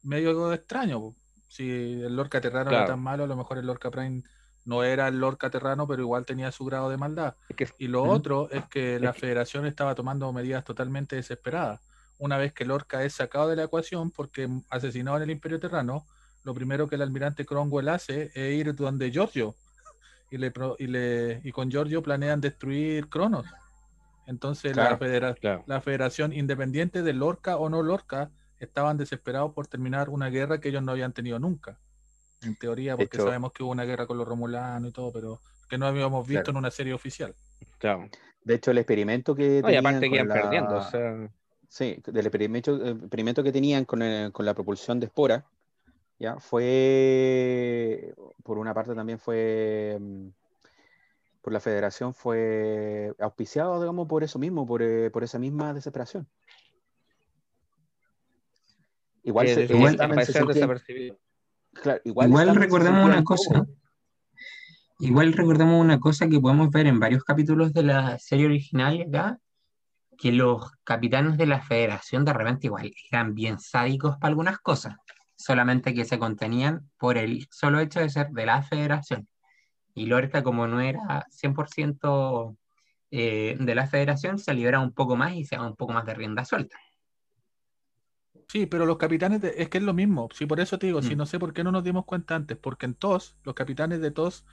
medio 0.02 0.52
extraño. 0.52 1.14
Si 1.48 1.68
el 2.02 2.14
Lorca 2.14 2.40
Terrano 2.40 2.70
era 2.70 2.86
tan 2.86 3.00
malo, 3.00 3.24
a 3.24 3.26
lo 3.26 3.36
mejor 3.36 3.58
el 3.58 3.66
Lorca 3.66 3.90
Prime 3.90 4.22
no 4.64 4.84
era 4.84 5.08
el 5.08 5.18
Lorca 5.18 5.50
Terrano, 5.50 5.86
pero 5.86 6.02
igual 6.02 6.24
tenía 6.24 6.52
su 6.52 6.64
grado 6.64 6.90
de 6.90 6.96
maldad. 6.96 7.34
y 7.78 7.88
lo 7.88 8.02
otro 8.02 8.48
es 8.50 8.64
que 8.66 9.00
la 9.00 9.12
federación 9.12 9.66
estaba 9.66 9.94
tomando 9.94 10.32
medidas 10.32 10.64
totalmente 10.64 11.16
desesperadas. 11.16 11.80
Una 12.18 12.36
vez 12.36 12.52
que 12.52 12.64
Lorca 12.64 13.02
es 13.02 13.14
sacado 13.14 13.48
de 13.48 13.56
la 13.56 13.64
ecuación 13.64 14.10
porque 14.10 14.48
asesinado 14.68 15.16
en 15.16 15.22
el 15.22 15.30
Imperio 15.30 15.58
Terrano, 15.58 16.04
lo 16.44 16.54
primero 16.54 16.88
que 16.88 16.96
el 16.96 17.02
almirante 17.02 17.46
Cromwell 17.46 17.88
hace 17.88 18.30
es 18.34 18.54
ir 18.54 18.74
donde 18.74 19.10
Giorgio 19.10 19.54
y, 20.30 20.38
le, 20.38 20.52
y, 20.78 20.86
le, 20.86 21.40
y 21.42 21.52
con 21.52 21.70
Giorgio 21.70 22.02
planean 22.02 22.40
destruir 22.40 23.08
Cronos. 23.08 23.46
Entonces 24.26 24.76
la, 24.76 24.98
la 25.66 25.80
Federación 25.80 26.32
Independiente 26.32 27.02
de 27.02 27.12
Lorca 27.12 27.56
o 27.56 27.68
no 27.68 27.82
Lorca 27.82 28.30
estaban 28.58 28.96
desesperados 28.96 29.52
por 29.52 29.66
terminar 29.66 30.08
una 30.10 30.28
guerra 30.28 30.60
que 30.60 30.68
ellos 30.68 30.82
no 30.82 30.92
habían 30.92 31.12
tenido 31.12 31.38
nunca. 31.38 31.78
En 32.42 32.56
teoría, 32.56 32.96
porque 32.96 33.18
sabemos 33.18 33.52
que 33.52 33.62
hubo 33.62 33.72
una 33.72 33.84
guerra 33.84 34.06
con 34.06 34.16
los 34.16 34.26
romulanos 34.26 34.90
y 34.90 34.92
todo, 34.92 35.12
pero 35.12 35.40
que 35.68 35.76
no 35.78 35.86
habíamos 35.86 36.26
visto 36.26 36.50
en 36.50 36.56
una 36.56 36.70
serie 36.70 36.94
oficial. 36.94 37.34
Claro. 37.78 38.08
De 38.42 38.54
hecho, 38.54 38.70
el 38.70 38.78
experimento 38.78 39.34
que 39.34 39.62
tenían 39.62 39.86
aparte 39.86 40.10
que 40.10 40.24
perdiendo, 40.24 40.76
o 40.76 40.82
sea... 40.82 41.30
Sí, 41.68 42.02
del 42.04 42.26
experimento, 42.26 42.84
experimento 42.84 43.44
que 43.44 43.52
tenían 43.52 43.84
con, 43.84 44.00
con 44.32 44.44
la 44.44 44.54
propulsión 44.54 44.98
de 44.98 45.06
espora, 45.06 45.44
ya 46.18 46.40
fue, 46.40 48.12
por 48.42 48.58
una 48.58 48.74
parte 48.74 48.94
también 48.94 49.18
fue, 49.18 49.96
mm, 50.00 50.28
por 51.40 51.52
la 51.52 51.60
federación 51.60 52.12
fue 52.12 53.14
auspiciado, 53.18 53.80
digamos, 53.80 54.08
por 54.08 54.24
eso 54.24 54.38
mismo, 54.38 54.66
por, 54.66 54.82
eh, 54.82 55.10
por 55.10 55.24
esa 55.24 55.38
misma 55.38 55.72
desesperación. 55.72 56.26
Igual, 59.22 59.48
se, 59.48 59.64
igual, 59.64 59.96
igual, 62.04 62.54
recordemos 62.56 63.04
una 63.04 63.22
cosa. 63.24 63.66
Igual 64.98 65.32
recordemos 65.32 65.80
una 65.80 65.98
cosa 65.98 66.28
que 66.28 66.40
podemos 66.40 66.70
ver 66.70 66.86
en 66.86 67.00
varios 67.00 67.24
capítulos 67.24 67.72
de 67.72 67.82
la 67.82 68.18
serie 68.18 68.46
original 68.46 69.00
acá, 69.08 69.38
que 70.18 70.32
los 70.32 70.70
capitanes 70.84 71.38
de 71.38 71.46
la 71.46 71.62
federación 71.62 72.24
de 72.24 72.34
repente 72.34 72.66
igual 72.66 72.92
eran 73.10 73.34
bien 73.34 73.58
sádicos 73.58 74.16
para 74.18 74.30
algunas 74.30 74.58
cosas 74.58 74.94
solamente 75.40 75.94
que 75.94 76.04
se 76.04 76.18
contenían 76.18 76.90
por 76.98 77.16
el 77.16 77.48
solo 77.50 77.80
hecho 77.80 78.00
de 78.00 78.10
ser 78.10 78.28
de 78.28 78.46
la 78.46 78.62
federación. 78.62 79.26
Y 79.94 80.06
Lorca, 80.06 80.42
como 80.42 80.66
no 80.66 80.80
era 80.80 81.26
100% 81.30 82.56
eh, 83.10 83.56
de 83.58 83.74
la 83.74 83.86
federación, 83.86 84.38
se 84.38 84.52
libera 84.52 84.80
un 84.80 84.92
poco 84.92 85.16
más 85.16 85.32
y 85.34 85.44
se 85.44 85.56
da 85.56 85.66
un 85.66 85.76
poco 85.76 85.94
más 85.94 86.04
de 86.04 86.14
rienda 86.14 86.44
suelta. 86.44 86.76
Sí, 88.50 88.66
pero 88.66 88.84
los 88.84 88.96
capitanes, 88.96 89.44
es 89.44 89.68
que 89.68 89.78
es 89.78 89.84
lo 89.84 89.94
mismo. 89.94 90.28
Sí, 90.34 90.44
por 90.44 90.58
eso 90.58 90.76
te 90.76 90.88
digo, 90.88 91.02
si 91.02 91.14
mm. 91.14 91.18
no 91.18 91.26
sé 91.26 91.38
por 91.38 91.52
qué 91.52 91.62
no 91.62 91.70
nos 91.70 91.84
dimos 91.84 92.04
cuenta 92.04 92.34
antes, 92.34 92.58
porque 92.58 92.84
en 92.84 92.94
TOS, 92.94 93.36
los 93.44 93.54
capitanes 93.54 94.00
de 94.00 94.10
TOS, 94.10 94.44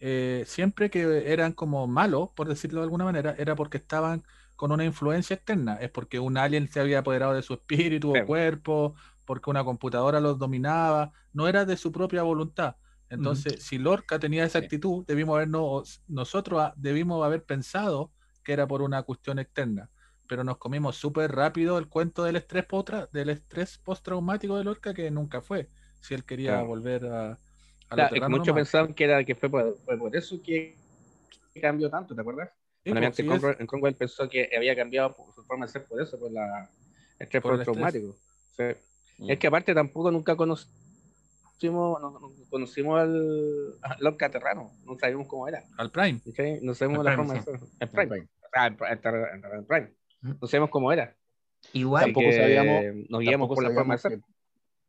eh, 0.00 0.42
siempre 0.44 0.90
que 0.90 1.32
eran 1.32 1.52
como 1.52 1.86
malos, 1.86 2.30
por 2.34 2.48
decirlo 2.48 2.80
de 2.80 2.86
alguna 2.86 3.04
manera, 3.04 3.36
era 3.38 3.54
porque 3.54 3.76
estaban 3.76 4.24
con 4.56 4.72
una 4.72 4.84
influencia 4.84 5.34
externa. 5.34 5.76
Es 5.76 5.88
porque 5.90 6.18
un 6.18 6.36
alien 6.36 6.68
se 6.68 6.80
había 6.80 6.98
apoderado 6.98 7.32
de 7.34 7.42
su 7.42 7.54
espíritu 7.54 8.16
o 8.16 8.26
cuerpo, 8.26 8.96
porque 9.24 9.50
una 9.50 9.62
computadora 9.62 10.18
los 10.18 10.36
dominaba, 10.36 11.12
no 11.32 11.46
era 11.46 11.64
de 11.64 11.76
su 11.76 11.92
propia 11.92 12.24
voluntad. 12.24 12.74
Entonces, 13.08 13.62
si 13.62 13.78
Lorca 13.78 14.18
tenía 14.18 14.44
esa 14.44 14.58
actitud, 14.58 15.04
debimos 15.06 15.36
habernos, 15.36 16.02
nosotros 16.08 16.72
debimos 16.74 17.24
haber 17.24 17.44
pensado 17.44 18.10
que 18.42 18.52
era 18.52 18.66
por 18.66 18.82
una 18.82 19.04
cuestión 19.04 19.38
externa, 19.38 19.90
pero 20.26 20.44
nos 20.44 20.58
comimos 20.58 20.96
súper 20.96 21.32
rápido 21.32 21.78
el 21.78 21.88
cuento 21.88 22.24
del 22.24 22.36
estrés, 22.36 22.64
potra, 22.64 23.08
del 23.12 23.30
estrés 23.30 23.78
postraumático 23.78 24.56
de 24.56 24.64
Lorca 24.64 24.94
que 24.94 25.10
nunca 25.10 25.40
fue, 25.40 25.68
si 26.00 26.14
él 26.14 26.24
quería 26.24 26.62
volver 26.62 27.06
a... 27.06 27.38
a 27.90 28.28
muchos 28.28 28.54
pensaban 28.54 28.94
que, 28.94 29.04
era, 29.04 29.24
que 29.24 29.34
fue 29.34 29.50
por, 29.50 29.76
eso 30.12 30.42
que 30.42 30.76
cambió 31.60 31.90
tanto, 31.90 32.14
¿te 32.14 32.20
acuerdas? 32.20 32.50
Pues, 32.84 33.18
en 33.18 33.66
Cromwell 33.66 33.94
pensó 33.94 34.28
que 34.28 34.50
había 34.54 34.76
cambiado 34.76 35.16
su 35.34 35.42
forma 35.44 35.66
de 35.66 35.72
ser 35.72 35.84
por 35.84 36.00
eso, 36.00 36.18
por 36.18 36.30
la 36.30 36.68
estrés 37.18 37.42
postraumático. 37.42 38.14
Sí. 38.56 38.64
Es 39.28 39.38
que 39.38 39.46
aparte 39.46 39.74
tampoco 39.74 40.10
nunca 40.10 40.36
conocimos, 40.36 40.68
no, 41.62 42.32
conocimos 42.50 43.00
al, 43.00 43.74
al 43.80 44.16
Terrano, 44.16 44.72
no 44.84 44.98
sabíamos 44.98 45.28
cómo 45.28 45.48
era. 45.48 45.64
Al 45.76 45.90
Prime. 45.90 46.20
No 46.62 46.74
sabemos 46.74 47.04
la 47.04 47.16
forma 47.16 47.34
de 47.34 47.42
ser. 47.42 47.60
El 47.80 47.88
Prime. 47.88 48.28
Ah, 48.54 48.66
el, 48.66 49.64
Prime. 49.66 49.90
No 50.40 50.46
sabemos 50.46 50.70
cómo 50.70 50.92
era. 50.92 51.16
Igual 51.72 52.04
tampoco 52.04 52.32
sabíamos, 52.32 52.84
nos 53.08 53.20
guiamos 53.20 53.48
por 53.48 53.62
la 53.62 53.70
forma 53.70 53.94
de 53.94 53.98
ser. 53.98 54.20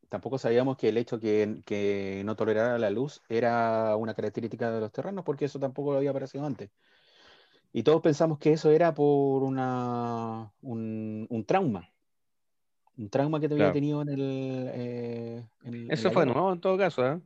tampoco 0.09 0.37
sabíamos 0.37 0.77
que 0.77 0.89
el 0.89 0.97
hecho 0.97 1.19
que, 1.19 1.61
que 1.65 2.23
no 2.25 2.35
tolerara 2.35 2.77
la 2.77 2.89
luz 2.89 3.21
era 3.29 3.95
una 3.95 4.13
característica 4.13 4.71
de 4.71 4.79
los 4.79 4.91
terranos, 4.91 5.23
porque 5.23 5.45
eso 5.45 5.59
tampoco 5.59 5.91
lo 5.91 5.97
había 5.97 6.11
aparecido 6.11 6.45
antes. 6.45 6.69
Y 7.73 7.83
todos 7.83 8.01
pensamos 8.01 8.39
que 8.39 8.53
eso 8.53 8.71
era 8.71 8.93
por 8.93 9.43
una, 9.43 10.53
un, 10.61 11.27
un 11.29 11.45
trauma 11.45 11.89
un 12.97 13.09
trauma 13.09 13.39
que 13.39 13.47
te 13.49 13.55
había 13.55 13.71
tenido 13.73 14.01
en 14.01 14.09
el. 14.09 14.69
Eh, 14.73 15.43
Eso 15.89 16.11
fue 16.11 16.25
nuevo 16.25 16.53
en 16.53 16.61
todo 16.61 16.77
caso, 16.77 17.05
¿eh? 17.05 17.19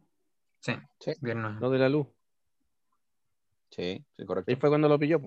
Sí, 0.59 0.73
sí. 0.99 1.13
Bien, 1.21 1.59
Lo 1.59 1.69
de 1.69 1.79
la 1.79 1.89
luz. 1.89 2.07
Sí, 3.69 4.03
sí, 4.17 4.25
correcto. 4.25 4.51
Y 4.51 4.55
fue 4.55 4.69
cuando 4.69 4.89
lo 4.89 4.97
pilló. 4.97 5.21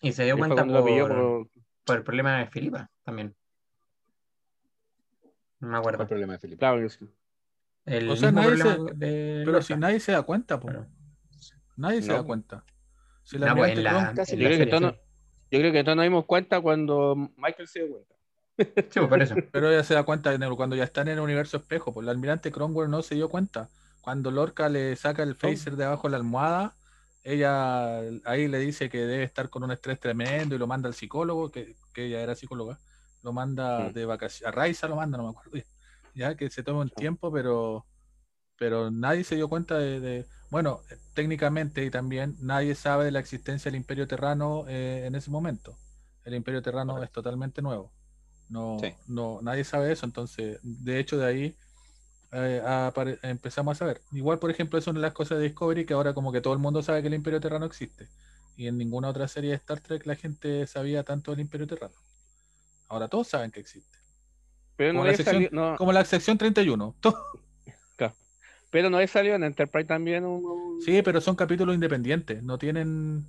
Y 0.00 0.12
se 0.12 0.24
dio 0.24 0.36
cuenta 0.38 0.64
por, 0.64 0.84
por... 0.84 1.48
por, 1.84 1.96
el 1.96 2.02
problema 2.02 2.38
de 2.38 2.46
Filipa 2.46 2.90
también. 3.02 3.34
No 5.60 5.68
me 5.68 5.78
acuerdo. 5.78 6.02
el 6.02 6.08
problema 6.08 6.34
de 6.34 6.38
Filipa? 6.38 6.58
Claro 6.58 6.82
que 6.82 6.88
sí. 6.90 7.08
El 7.84 8.10
o 8.10 8.16
sea, 8.16 8.32
nadie 8.32 8.56
se... 8.56 8.76
de... 8.94 9.42
Pero 9.44 9.62
si 9.62 9.76
nadie 9.76 10.00
se 10.00 10.12
da 10.12 10.22
cuenta, 10.22 10.58
pues. 10.60 10.76
Nadie 11.76 12.02
se 12.02 12.12
da 12.12 12.22
cuenta. 12.22 12.64
Si 13.22 13.38
la, 13.38 13.48
no, 13.48 13.56
pues, 13.56 13.78
la... 13.78 14.12
Casi 14.14 14.36
yo, 14.36 14.46
creo 14.46 14.58
que 14.58 14.66
todo, 14.66 14.92
yo 15.50 15.58
creo 15.58 15.72
que 15.72 15.84
todos 15.84 15.96
nos 15.96 16.04
dimos 16.04 16.24
cuenta 16.26 16.60
cuando 16.60 17.30
Michael 17.36 17.68
se 17.68 17.80
dio 17.80 17.92
cuenta. 17.92 18.14
Sí, 18.58 19.00
pues, 19.00 19.08
por 19.08 19.22
eso. 19.22 19.34
Pero 19.52 19.70
ella 19.70 19.84
se 19.84 19.94
da 19.94 20.04
cuenta 20.04 20.36
cuando 20.56 20.76
ya 20.76 20.84
están 20.84 21.08
en 21.08 21.14
el 21.14 21.20
universo 21.20 21.58
espejo. 21.58 21.92
Pues 21.92 22.04
el 22.04 22.10
almirante 22.10 22.50
Cromwell 22.50 22.90
no 22.90 23.02
se 23.02 23.14
dio 23.14 23.28
cuenta. 23.28 23.68
Cuando 24.00 24.30
Lorca 24.30 24.68
le 24.68 24.94
saca 24.96 25.22
el 25.22 25.34
phaser 25.34 25.76
de 25.76 25.84
abajo 25.84 26.06
de 26.06 26.12
la 26.12 26.18
almohada, 26.18 26.75
ella 27.26 27.98
ahí 28.24 28.46
le 28.46 28.60
dice 28.60 28.88
que 28.88 28.98
debe 28.98 29.24
estar 29.24 29.50
con 29.50 29.64
un 29.64 29.72
estrés 29.72 29.98
tremendo 29.98 30.54
y 30.54 30.58
lo 30.58 30.68
manda 30.68 30.86
al 30.86 30.94
psicólogo, 30.94 31.50
que, 31.50 31.74
ella 31.96 32.20
era 32.20 32.36
psicóloga. 32.36 32.78
Lo 33.22 33.32
manda 33.32 33.90
de 33.90 34.06
vacaciones. 34.06 34.46
A 34.46 34.56
Raiza 34.56 34.86
lo 34.86 34.94
manda, 34.94 35.18
no 35.18 35.24
me 35.24 35.30
acuerdo. 35.30 35.52
Ya 36.14 36.34
que 36.34 36.48
se 36.48 36.62
toma 36.62 36.80
un 36.80 36.88
tiempo, 36.88 37.30
pero 37.30 37.84
pero 38.58 38.90
nadie 38.90 39.22
se 39.22 39.34
dio 39.34 39.50
cuenta 39.50 39.76
de, 39.76 40.24
bueno, 40.50 40.80
técnicamente 41.12 41.84
y 41.84 41.90
también 41.90 42.36
nadie 42.40 42.74
sabe 42.74 43.04
de 43.04 43.10
la 43.10 43.18
existencia 43.18 43.70
del 43.70 43.76
Imperio 43.76 44.06
Terrano 44.06 44.64
eh, 44.66 45.04
en 45.04 45.14
ese 45.14 45.30
momento. 45.30 45.76
El 46.24 46.32
Imperio 46.32 46.62
Terrano 46.62 47.02
es 47.02 47.10
totalmente 47.10 47.60
nuevo. 47.60 47.92
No, 48.48 48.78
no, 49.06 49.40
nadie 49.42 49.64
sabe 49.64 49.92
eso, 49.92 50.06
entonces, 50.06 50.58
de 50.62 50.98
hecho, 50.98 51.18
de 51.18 51.26
ahí 51.26 51.56
eh, 52.36 53.18
empezamos 53.22 53.76
a 53.76 53.78
saber. 53.78 54.02
Igual, 54.12 54.38
por 54.38 54.50
ejemplo, 54.50 54.78
es 54.78 54.86
una 54.86 54.98
de 54.98 55.06
las 55.06 55.12
cosas 55.12 55.38
de 55.38 55.44
Discovery 55.44 55.86
que 55.86 55.94
ahora 55.94 56.14
como 56.14 56.32
que 56.32 56.40
todo 56.40 56.52
el 56.52 56.58
mundo 56.58 56.82
sabe 56.82 57.00
que 57.02 57.08
el 57.08 57.14
Imperio 57.14 57.40
Terrano 57.40 57.66
existe. 57.66 58.08
Y 58.56 58.68
en 58.68 58.78
ninguna 58.78 59.08
otra 59.08 59.28
serie 59.28 59.50
de 59.50 59.56
Star 59.56 59.80
Trek 59.80 60.06
la 60.06 60.16
gente 60.16 60.66
sabía 60.66 61.02
tanto 61.02 61.30
del 61.30 61.40
Imperio 61.40 61.66
Terrano. 61.66 61.94
Ahora 62.88 63.08
todos 63.08 63.28
saben 63.28 63.50
que 63.50 63.60
existe. 63.60 63.98
Pero 64.76 64.92
como, 64.92 65.04
la 65.04 65.14
sección, 65.14 65.76
como 65.76 65.92
la 65.92 66.04
sección 66.04 66.38
31. 66.38 66.94
Pero 68.70 68.90
no 68.90 69.00
he 69.00 69.06
salido 69.06 69.34
en 69.36 69.44
Enterprise 69.44 69.86
también 69.86 70.24
un, 70.24 70.82
Sí, 70.84 71.00
pero 71.02 71.20
son 71.20 71.36
capítulos 71.36 71.74
independientes, 71.74 72.42
no 72.42 72.58
tienen... 72.58 73.24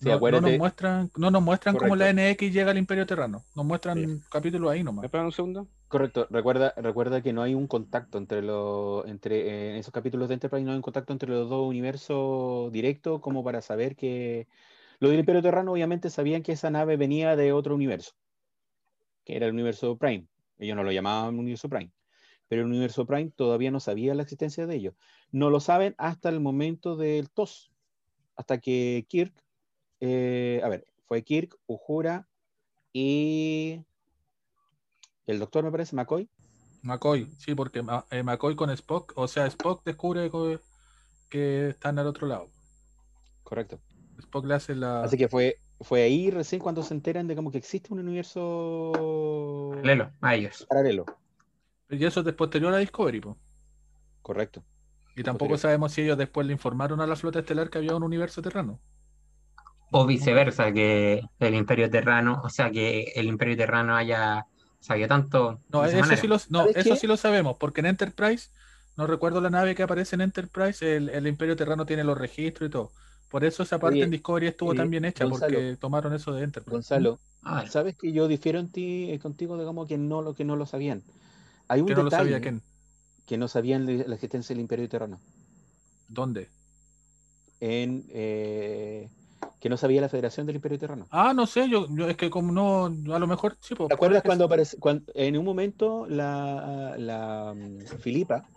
no, 0.00 0.40
nos 0.40 0.58
muestran, 0.58 1.10
no 1.16 1.30
nos 1.30 1.42
muestran 1.42 1.76
cómo 1.76 1.96
la 1.96 2.12
NX 2.12 2.52
llega 2.52 2.70
al 2.70 2.78
Imperio 2.78 3.06
Terrano. 3.06 3.44
Nos 3.54 3.64
muestran 3.64 4.22
capítulos 4.30 4.70
ahí 4.70 4.82
nomás. 4.82 5.04
Espera 5.04 5.24
un 5.24 5.32
segundo. 5.32 5.68
Correcto. 5.88 6.26
Recuerda, 6.30 6.74
recuerda 6.76 7.22
que 7.22 7.32
no 7.32 7.42
hay 7.42 7.54
un 7.54 7.66
contacto 7.66 8.18
entre 8.18 8.42
los, 8.42 9.06
entre 9.06 9.48
eh, 9.48 9.70
en 9.70 9.76
esos 9.76 9.92
capítulos 9.92 10.28
de 10.28 10.34
Enterprise 10.34 10.64
no 10.64 10.72
hay 10.72 10.76
un 10.76 10.82
contacto 10.82 11.12
entre 11.12 11.30
los 11.30 11.48
dos 11.48 11.68
universos 11.68 12.72
directo 12.72 13.20
como 13.20 13.44
para 13.44 13.60
saber 13.62 13.94
que 13.96 14.48
los 14.98 15.10
del 15.10 15.20
Imperio 15.20 15.42
Terrano 15.42 15.72
obviamente 15.72 16.10
sabían 16.10 16.42
que 16.42 16.52
esa 16.52 16.70
nave 16.70 16.96
venía 16.96 17.36
de 17.36 17.52
otro 17.52 17.74
universo, 17.74 18.12
que 19.24 19.36
era 19.36 19.46
el 19.46 19.52
universo 19.52 19.96
Prime. 19.96 20.26
Ellos 20.58 20.76
no 20.76 20.82
lo 20.82 20.90
llamaban 20.90 21.38
universo 21.38 21.68
Prime, 21.68 21.92
pero 22.48 22.62
el 22.62 22.68
universo 22.68 23.06
Prime 23.06 23.30
todavía 23.30 23.70
no 23.70 23.78
sabía 23.78 24.14
la 24.14 24.22
existencia 24.22 24.66
de 24.66 24.74
ellos. 24.74 24.94
No 25.30 25.50
lo 25.50 25.60
saben 25.60 25.94
hasta 25.98 26.30
el 26.30 26.40
momento 26.40 26.96
del 26.96 27.30
TOS, 27.30 27.70
hasta 28.36 28.58
que 28.58 29.04
Kirk 29.08 29.34
eh, 30.00 30.60
a 30.62 30.68
ver, 30.68 30.86
fue 31.06 31.22
Kirk, 31.22 31.56
Uhura 31.66 32.28
y 32.92 33.80
el 35.26 35.38
doctor, 35.38 35.64
me 35.64 35.70
parece, 35.70 35.96
McCoy. 35.96 36.28
McCoy, 36.82 37.28
sí, 37.38 37.54
porque 37.54 37.84
eh, 38.10 38.22
McCoy 38.22 38.54
con 38.54 38.70
Spock, 38.70 39.12
o 39.16 39.26
sea, 39.26 39.46
Spock 39.46 39.82
descubre 39.84 40.30
que 41.28 41.68
están 41.70 41.98
al 41.98 42.06
otro 42.06 42.26
lado. 42.26 42.48
Correcto. 43.42 43.80
Spock 44.18 44.46
le 44.46 44.54
hace 44.54 44.74
la. 44.74 45.02
Así 45.02 45.16
que 45.16 45.28
fue, 45.28 45.58
fue 45.80 46.02
ahí 46.02 46.30
recién 46.30 46.60
cuando 46.60 46.82
se 46.82 46.94
enteran 46.94 47.26
de 47.26 47.36
como 47.36 47.50
que 47.50 47.58
existe 47.58 47.92
un 47.92 48.00
universo 48.00 48.92
paralelo 49.74 50.10
a 50.20 50.34
ellos. 50.34 50.66
Paralelo. 50.68 51.04
Y 51.90 52.04
eso 52.04 52.20
es 52.20 52.34
posterior 52.34 52.72
a 52.72 52.78
Discovery, 52.78 53.20
Correcto. 54.22 54.64
Y 55.14 55.22
tampoco 55.22 55.56
sabemos 55.56 55.92
si 55.92 56.02
ellos 56.02 56.18
después 56.18 56.46
le 56.46 56.52
informaron 56.52 57.00
a 57.00 57.06
la 57.06 57.16
flota 57.16 57.38
estelar 57.38 57.70
que 57.70 57.78
había 57.78 57.96
un 57.96 58.02
universo 58.02 58.42
terrano. 58.42 58.80
O 59.90 60.06
viceversa, 60.06 60.72
que 60.72 61.22
el 61.38 61.54
Imperio 61.54 61.88
Terrano, 61.88 62.42
o 62.44 62.48
sea, 62.48 62.70
que 62.70 63.12
el 63.14 63.26
Imperio 63.26 63.56
Terrano 63.56 63.96
haya 63.96 64.46
sabido 64.80 65.08
tanto. 65.08 65.60
No, 65.68 65.84
eso, 65.84 66.16
sí 66.16 66.26
lo, 66.26 66.38
no 66.48 66.66
eso 66.66 66.96
sí 66.96 67.06
lo 67.06 67.16
sabemos, 67.16 67.56
porque 67.58 67.80
en 67.80 67.86
Enterprise, 67.86 68.50
no 68.96 69.06
recuerdo 69.06 69.40
la 69.40 69.50
nave 69.50 69.74
que 69.74 69.82
aparece 69.82 70.16
en 70.16 70.22
Enterprise, 70.22 70.96
el, 70.96 71.26
Imperio 71.26 71.56
Terrano 71.56 71.86
tiene 71.86 72.04
los 72.04 72.16
registros 72.18 72.68
y 72.68 72.70
todo. 72.70 72.90
Por 73.28 73.44
eso 73.44 73.64
esa 73.64 73.78
parte 73.78 74.02
en 74.02 74.10
Discovery 74.10 74.46
estuvo 74.46 74.74
tan 74.74 74.88
bien 74.88 75.04
hecha, 75.04 75.28
porque 75.28 75.76
tomaron 75.80 76.14
eso 76.14 76.32
de 76.32 76.44
Enterprise. 76.44 76.72
Gonzalo, 76.72 77.18
ah, 77.42 77.64
¿sabes 77.68 77.96
que 77.96 78.12
yo 78.12 78.28
difiero 78.28 78.58
en 78.58 78.70
ti, 78.70 79.10
eh, 79.10 79.18
contigo, 79.18 79.58
digamos, 79.58 79.88
que 79.88 79.98
no 79.98 80.22
lo 80.22 80.34
que 80.34 80.44
no 80.44 80.56
lo 80.56 80.66
sabían? 80.66 81.02
Hay 81.68 81.80
un 81.80 81.88
detalle 81.88 82.60
que 83.26 83.36
no 83.36 83.48
sabían 83.48 83.86
la 83.86 84.14
existencia 84.14 84.54
del 84.54 84.60
Imperio 84.60 84.88
Terrano. 84.88 85.20
¿Dónde? 86.08 86.48
En 87.58 88.04
eh, 88.10 89.10
que 89.66 89.70
no 89.70 89.76
sabía 89.76 90.00
la 90.00 90.08
Federación 90.08 90.46
del 90.46 90.54
Imperio 90.54 90.78
Terrano. 90.78 91.08
Ah, 91.10 91.34
no 91.34 91.44
sé, 91.44 91.68
yo, 91.68 91.88
es 92.08 92.16
que 92.16 92.30
como 92.30 92.52
no, 92.52 92.84
a 93.12 93.18
lo 93.18 93.26
mejor 93.26 93.56
sí. 93.60 93.74
¿Te 93.74 93.94
acuerdas 93.94 94.22
cuando 94.22 94.44
aparece, 94.44 94.78
cuando, 94.78 95.10
en 95.12 95.36
un 95.36 95.44
momento 95.44 96.06
la, 96.08 96.94
la 96.96 97.52
mm, 97.52 97.80
Filipa 97.98 98.48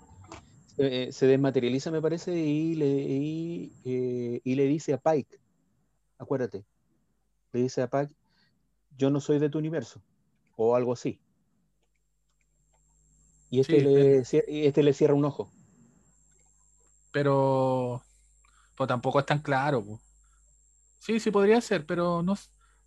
eh, 0.78 1.10
se 1.12 1.26
desmaterializa, 1.26 1.90
me 1.90 2.00
parece, 2.00 2.38
y 2.38 2.76
le, 2.76 2.86
y, 2.86 3.74
eh, 3.86 4.42
y 4.44 4.54
le 4.54 4.66
dice 4.66 4.94
a 4.94 5.00
Pike, 5.00 5.40
acuérdate, 6.20 6.64
le 7.54 7.60
dice 7.60 7.82
a 7.82 7.90
Pike, 7.90 8.14
yo 8.96 9.10
no 9.10 9.20
soy 9.20 9.40
de 9.40 9.50
tu 9.50 9.58
universo, 9.58 10.04
o 10.58 10.76
algo 10.76 10.94
así. 10.94 11.20
Y 13.50 13.62
este, 13.62 13.82
le, 13.82 14.20
este 14.20 14.84
le 14.84 14.94
cierra 14.94 15.16
un 15.16 15.26
ojo. 15.26 15.50
Pero, 17.12 18.04
pues 18.78 18.88
tampoco 18.88 19.20
es 19.20 19.26
tan 19.26 19.40
claro. 19.40 19.84
Pues. 19.84 20.09
Sí, 21.00 21.20
sí 21.20 21.32
podría 21.32 21.60
ser, 21.62 21.86
pero 21.86 22.22
no, 22.22 22.36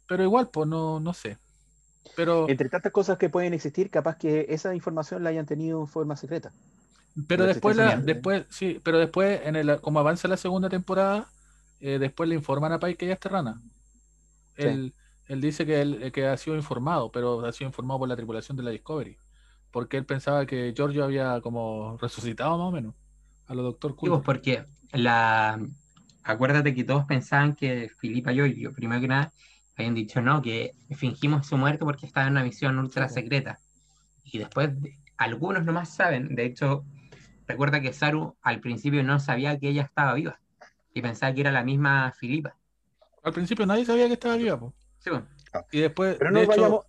pero 0.07 0.23
igual, 0.23 0.51
pues 0.51 0.69
no, 0.69 1.01
no 1.01 1.13
sé. 1.13 1.39
Pero, 2.17 2.49
Entre 2.49 2.69
tantas 2.69 2.93
cosas 2.93 3.19
que 3.19 3.31
pueden 3.31 3.55
existir, 3.55 3.91
capaz 3.91 4.17
que 4.17 4.47
esa 4.49 4.75
información 4.75 5.25
la 5.25 5.31
hayan 5.31 5.47
tenido 5.47 5.81
en 5.81 5.87
forma 5.87 6.17
secreta. 6.17 6.53
Pero 7.27 7.45
después, 7.45 7.77
la, 7.77 7.97
después, 7.97 8.47
sí, 8.51 8.81
pero 8.83 8.99
después, 8.99 9.41
en 9.45 9.57
el, 9.57 9.81
como 9.81 10.01
avanza 10.01 10.29
la 10.29 10.37
segunda 10.37 10.69
temporada, 10.69 11.29
eh, 11.81 11.99
después 11.99 12.29
le 12.29 12.35
informan 12.35 12.73
a 12.73 12.81
Pai 12.81 12.95
que 12.95 13.07
ella 13.07 13.15
es 13.15 13.21
terrana. 13.21 13.61
Él, 14.57 14.95
él 15.29 15.41
dice 15.41 15.67
que, 15.67 15.81
él, 15.81 16.13
que 16.13 16.27
ha 16.27 16.37
sido 16.37 16.57
informado, 16.57 17.11
pero 17.11 17.45
ha 17.45 17.53
sido 17.53 17.69
informado 17.69 18.01
por 18.01 18.09
la 18.09 18.17
tripulación 18.17 18.57
de 18.57 18.63
la 18.63 18.71
Discovery. 18.71 19.17
Porque 19.71 19.97
él 19.97 20.05
pensaba 20.05 20.45
que 20.47 20.73
Giorgio 20.77 21.05
había 21.05 21.41
como 21.41 21.97
resucitado 21.99 22.59
más 22.59 22.69
o 22.69 22.73
menos 22.73 22.95
a 23.47 23.55
lo 23.55 23.63
doctor 23.63 23.95
Cool. 23.95 24.11
Pues 24.11 24.23
porque 24.23 24.65
la, 24.93 25.61
acuérdate 26.25 26.75
que 26.75 26.85
todos 26.85 27.05
pensaban 27.05 27.55
que 27.55 27.91
Filipa 27.99 28.33
y 28.33 28.61
yo, 28.61 28.73
primero 28.73 29.01
que 29.01 29.09
nada, 29.09 29.33
habían 29.77 29.95
dicho 29.95 30.21
no, 30.21 30.43
que 30.43 30.73
fingimos 30.97 31.47
su 31.47 31.57
muerte 31.57 31.85
porque 31.85 32.07
estaba 32.07 32.27
en 32.27 32.33
una 32.33 32.45
misión 32.45 32.79
ultra 32.79 33.09
secreta. 33.09 33.59
Y 34.25 34.39
después, 34.39 34.71
algunos 35.17 35.65
nomás 35.65 35.95
saben, 35.95 36.35
de 36.35 36.45
hecho, 36.45 36.85
recuerda 37.47 37.81
que 37.81 37.93
Saru 37.93 38.37
al 38.43 38.61
principio 38.61 39.03
no 39.03 39.19
sabía 39.19 39.59
que 39.59 39.69
ella 39.69 39.83
estaba 39.83 40.15
viva 40.15 40.39
y 40.95 41.03
pensaba 41.03 41.35
que 41.35 41.41
era 41.41 41.53
la 41.53 41.65
misma 41.65 42.13
Filipa. 42.13 42.57
Al 43.23 43.33
principio 43.33 43.67
nadie 43.67 43.85
sabía 43.85 44.07
que 44.07 44.15
estaba 44.15 44.37
viva, 44.37 44.59
Sí, 44.99 45.11
bueno. 45.11 45.27
Y 45.71 45.81
después, 45.81 46.19
de 46.19 46.43
hecho, 46.45 46.87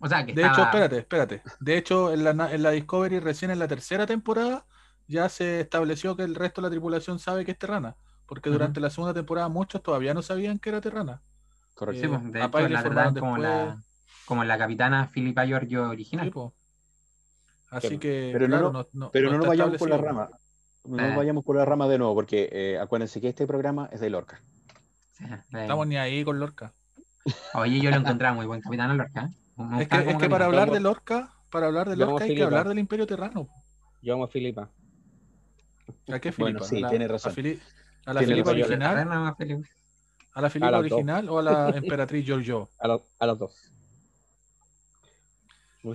o 0.00 0.08
sea, 0.08 0.26
que 0.26 0.32
de 0.34 0.44
hecho, 0.44 0.62
espérate, 0.62 0.98
espérate. 0.98 1.42
De 1.60 1.76
hecho, 1.78 2.12
en 2.12 2.24
la, 2.24 2.52
en 2.52 2.62
la 2.62 2.70
Discovery, 2.72 3.20
recién 3.20 3.52
en 3.52 3.58
la 3.58 3.68
tercera 3.68 4.04
temporada, 4.04 4.66
ya 5.06 5.28
se 5.28 5.60
estableció 5.60 6.16
que 6.16 6.24
el 6.24 6.34
resto 6.34 6.60
de 6.60 6.66
la 6.66 6.70
tripulación 6.70 7.18
sabe 7.18 7.44
que 7.44 7.52
es 7.52 7.58
terrana 7.58 7.96
porque 8.26 8.50
durante 8.50 8.80
la 8.80 8.90
segunda 8.90 9.14
temporada 9.14 9.48
muchos 9.48 9.82
todavía 9.82 10.14
no 10.14 10.22
sabían 10.22 10.58
que 10.58 10.70
era 10.70 10.80
Terrana. 10.80 11.20
Correcto. 11.74 12.06
Eh, 12.06 12.20
de 12.30 12.44
hecho, 12.44 12.68
la 12.68 12.82
verdad, 12.82 13.14
como, 13.14 13.38
la, 13.38 13.82
como 14.26 14.44
la 14.44 14.58
capitana 14.58 15.08
Filipa 15.08 15.44
Giorgio 15.46 15.88
original. 15.90 16.32
Así 17.70 17.98
que, 17.98 18.30
pero 18.32 18.48
no, 18.48 18.86
pero 19.10 19.30
no 19.30 19.38
nos 19.38 19.46
vayamos 19.46 19.78
por 19.78 19.88
la 19.88 19.96
rama. 19.96 20.28
No 20.84 20.96
nos 20.96 21.12
ah. 21.12 21.16
vayamos 21.16 21.44
por 21.44 21.56
la 21.56 21.64
rama 21.64 21.88
de 21.88 21.98
nuevo, 21.98 22.14
porque 22.14 22.48
eh, 22.52 22.78
acuérdense 22.78 23.20
que 23.20 23.28
este 23.28 23.46
programa 23.46 23.88
es 23.92 24.00
de 24.00 24.10
Lorca. 24.10 24.42
Estamos 25.52 25.86
ni 25.86 25.96
ahí 25.96 26.24
con 26.24 26.38
Lorca. 26.38 26.72
Oye, 27.54 27.80
yo 27.80 27.90
lo 27.90 27.96
encontraba 27.96 28.34
muy 28.34 28.46
buen 28.46 28.60
capitán 28.60 28.96
Lorca. 28.96 29.30
Es 29.78 29.88
que, 29.88 30.10
es 30.10 30.16
que 30.16 30.28
para 30.28 30.46
hablar 30.46 30.70
de 30.70 30.80
Lorca, 30.80 31.32
para 31.50 31.66
hablar 31.66 31.88
de 31.88 31.96
Lorca 31.96 32.24
hay 32.24 32.34
que 32.34 32.42
hablar 32.42 32.68
del 32.68 32.78
Imperio 32.78 33.06
Terrano. 33.06 33.48
Yo 34.02 34.14
amo 34.14 34.24
a 34.24 34.28
Filipa. 34.28 34.68
¿A 36.10 36.18
qué 36.18 36.32
Filipa? 36.32 36.58
Bueno, 36.58 36.64
sí, 36.64 36.82
tiene 36.90 37.06
razón. 37.06 37.32
¿A 37.32 37.34
la 38.06 38.20
Filipa 38.20 38.50
original? 38.50 39.34
¿A 40.34 40.40
la 40.40 40.50
Filipa 40.50 40.78
original 40.78 41.28
o 41.28 41.38
a 41.38 41.42
la 41.42 41.68
emperatriz 41.76 42.24
Giorgio? 42.24 42.70
A, 42.80 42.98
a 43.18 43.26
los 43.26 43.38
dos. 43.38 43.72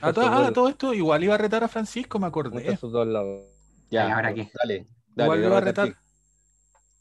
A, 0.01 0.09
ah, 0.09 0.51
todo 0.53 0.67
esto 0.67 0.93
igual 0.93 1.23
iba 1.23 1.35
a 1.35 1.37
retar 1.37 1.63
a 1.63 1.67
Francisco, 1.67 2.19
me 2.19 2.27
acordé. 2.27 2.67
A 2.67 2.77
sus 2.77 2.91
dos 2.91 3.07
lados. 3.07 3.45
Ya, 3.89 4.13
ahora 4.13 4.33
qué. 4.33 4.51
Dale, 4.53 4.87
dale. 5.15 5.25
Igual 5.25 5.43
iba 5.43 5.57
a 5.57 5.61
retar. 5.61 5.95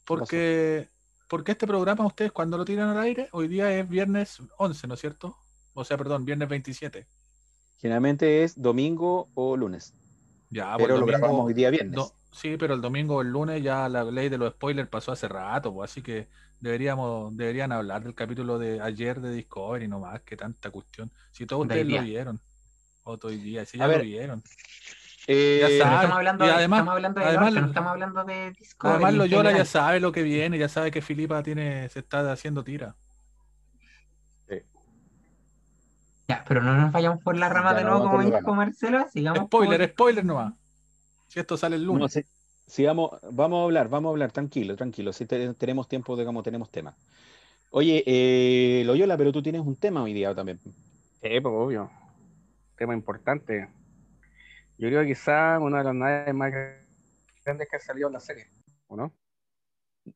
Porque, 0.05 0.87
porque 1.27 1.51
este 1.51 1.67
programa, 1.67 2.05
ustedes 2.05 2.31
cuando 2.31 2.57
lo 2.57 2.63
tiran 2.63 2.89
al 2.89 2.99
aire, 2.99 3.27
hoy 3.33 3.49
día 3.49 3.77
es 3.77 3.87
viernes 3.89 4.41
11, 4.57 4.87
¿no 4.87 4.93
es 4.93 5.01
cierto? 5.01 5.35
O 5.73 5.83
sea, 5.83 5.97
perdón, 5.97 6.23
viernes 6.23 6.47
27. 6.47 7.05
Generalmente 7.77 8.43
es 8.43 8.59
domingo 8.59 9.29
o 9.35 9.57
lunes. 9.57 9.93
Ya, 10.49 10.75
pero 10.77 10.97
lo 10.97 11.05
grabamos 11.05 11.45
hoy 11.45 11.53
día 11.53 11.69
viernes. 11.69 12.13
Sí, 12.31 12.57
pero 12.57 12.73
el 12.75 12.81
domingo 12.81 13.15
o 13.15 13.21
el 13.21 13.29
lunes 13.29 13.63
ya 13.63 13.89
la 13.89 14.03
ley 14.03 14.29
de 14.29 14.37
los 14.37 14.53
spoilers 14.53 14.89
pasó 14.89 15.11
hace 15.11 15.27
rato, 15.27 15.73
pues, 15.73 15.91
así 15.91 16.01
que 16.01 16.27
deberíamos, 16.59 17.35
deberían 17.35 17.71
hablar 17.71 18.03
del 18.03 18.13
capítulo 18.13 18.59
de 18.59 18.81
ayer 18.81 19.19
de 19.21 19.33
Discovery, 19.33 19.87
no 19.87 19.99
más 19.99 20.21
que 20.21 20.37
tanta 20.37 20.69
cuestión. 20.69 21.11
Si 21.31 21.45
todos 21.45 21.63
ustedes 21.63 21.87
lo 21.87 22.01
vieron, 22.01 22.39
o 23.03 23.17
hoy 23.21 23.37
día, 23.37 23.65
si 23.65 23.77
ya 23.77 23.87
lo 23.87 23.99
vieron. 23.99 24.43
Eh, 25.29 25.57
ya 25.61 25.67
estamos 25.67 26.15
hablando, 26.15 26.45
de, 26.45 26.51
además, 26.51 26.79
estamos 26.79 26.95
hablando 26.95 27.19
de 27.19 27.25
además, 27.25 27.53
no 27.53 27.65
estamos 27.67 27.91
hablando 27.91 28.23
de 28.23 28.51
Discovery. 28.51 28.95
Además, 28.95 29.13
Loyola 29.15 29.51
ya 29.51 29.65
sabe 29.65 29.99
lo 29.99 30.11
que 30.11 30.23
viene, 30.23 30.57
ya 30.57 30.69
sabe 30.69 30.91
que 30.91 31.01
Filipa 31.01 31.43
tiene, 31.43 31.89
se 31.89 31.99
está 31.99 32.31
haciendo 32.31 32.63
tira. 32.63 32.95
Ya, 36.27 36.43
pero 36.45 36.61
no 36.61 36.75
nos 36.75 36.91
vayamos 36.91 37.23
por 37.23 37.37
la 37.37 37.47
rama 37.47 37.73
de 37.73 37.83
nuevo, 37.83 38.01
como 38.01 38.21
dijo 38.21 38.53
Marcelo. 38.53 39.07
Sigamos 39.11 39.45
spoiler, 39.45 39.79
por... 39.79 39.89
spoiler 39.89 40.25
nomás. 40.25 40.53
Si 41.27 41.39
esto 41.39 41.57
sale 41.57 41.75
el 41.75 41.83
lunes. 41.83 42.23
si, 42.65 42.85
vamos, 42.85 43.11
vamos 43.31 43.59
a 43.59 43.63
hablar, 43.63 43.89
vamos 43.89 44.09
a 44.09 44.11
hablar, 44.11 44.31
tranquilo, 44.31 44.75
tranquilo. 44.75 45.13
Si 45.13 45.25
tenemos 45.25 45.87
tiempo, 45.87 46.17
digamos, 46.17 46.43
tenemos 46.43 46.69
tema. 46.71 46.95
Oye, 47.71 48.03
eh, 48.05 48.83
Loyola, 48.85 49.17
pero 49.17 49.31
tú 49.31 49.41
tienes 49.41 49.61
un 49.61 49.75
tema 49.75 50.01
hoy 50.03 50.13
día 50.13 50.33
también. 50.33 50.59
Sí, 51.21 51.39
pues 51.41 51.45
obvio. 51.45 51.91
Tema 52.77 52.93
importante. 52.93 53.67
Yo 54.77 54.87
creo 54.87 55.01
que 55.01 55.07
quizá 55.07 55.59
una 55.59 55.79
de 55.79 55.83
las 55.83 55.95
naves 55.95 56.33
más 56.33 56.53
grandes 57.43 57.67
que 57.69 57.75
ha 57.75 57.79
salido 57.79 58.07
en 58.07 58.13
la 58.13 58.19
serie, 58.19 58.47
¿o 58.87 58.95
no? 58.95 59.11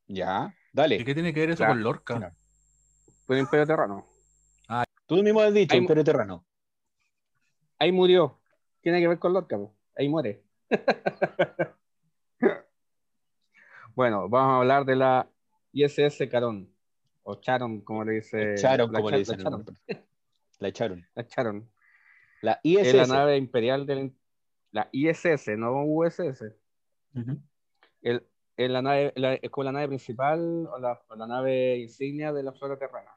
Ya, 0.06 0.54
dale. 0.72 0.96
¿Y 0.96 1.04
qué 1.04 1.14
tiene 1.14 1.34
que 1.34 1.40
ver 1.40 1.50
eso 1.50 1.66
con 1.66 1.82
Lorca? 1.82 2.32
Pues 3.26 3.40
Imperio 3.40 3.66
Terrano. 3.66 4.06
Ah, 4.68 4.84
tú 5.06 5.22
mismo 5.22 5.40
has 5.40 5.52
dicho, 5.52 5.76
Imperio 5.76 6.04
Terrano. 6.04 6.44
Ahí 7.78 7.90
murió. 7.92 8.38
Tiene 8.80 9.00
que 9.00 9.08
ver 9.08 9.18
con 9.18 9.32
Lorca, 9.32 9.58
ahí 9.96 10.08
muere. 10.08 10.42
bueno, 13.94 14.28
vamos 14.28 14.52
a 14.52 14.58
hablar 14.58 14.84
de 14.84 14.96
la 14.96 15.28
ISS 15.72 16.28
Carón. 16.30 16.68
O 17.24 17.36
Charon, 17.36 17.80
como 17.82 18.04
le 18.04 18.14
dice. 18.14 18.56
Charon, 18.56 18.92
como 18.92 19.10
le 19.10 19.18
dicen. 19.18 19.42
La 20.58 20.68
echaron. 20.68 21.06
La 21.14 21.22
echaron. 21.22 21.70
La 22.40 22.60
ISS. 22.62 22.86
Es 22.86 22.94
la 22.94 23.06
nave 23.06 23.36
imperial 23.36 23.86
de 23.86 24.12
la 24.72 24.88
ISS, 24.90 25.56
no 25.56 25.84
USS. 25.84 26.42
el, 28.02 28.26
es, 28.56 28.70
la 28.70 28.82
nave, 28.82 29.12
es 29.42 29.50
como 29.50 29.64
la 29.64 29.72
nave 29.72 29.88
principal 29.88 30.66
o 30.66 30.78
la, 30.78 31.00
la, 31.16 31.26
nave 31.26 31.78
insignia 31.78 32.32
de 32.32 32.42
la 32.42 32.52
flora 32.52 32.78
terrana, 32.78 33.12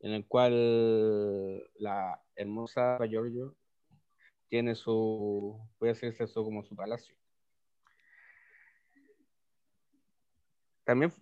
en 0.00 0.12
el 0.12 0.26
cual 0.26 1.58
la 1.78 2.22
hermosa 2.34 2.98
Giorgio 3.06 3.54
tiene 4.48 4.74
su, 4.74 5.58
puede 5.78 5.92
decirse 5.92 6.24
eso 6.24 6.44
como 6.44 6.62
su 6.62 6.74
palacio. 6.74 7.14
También 10.84 11.12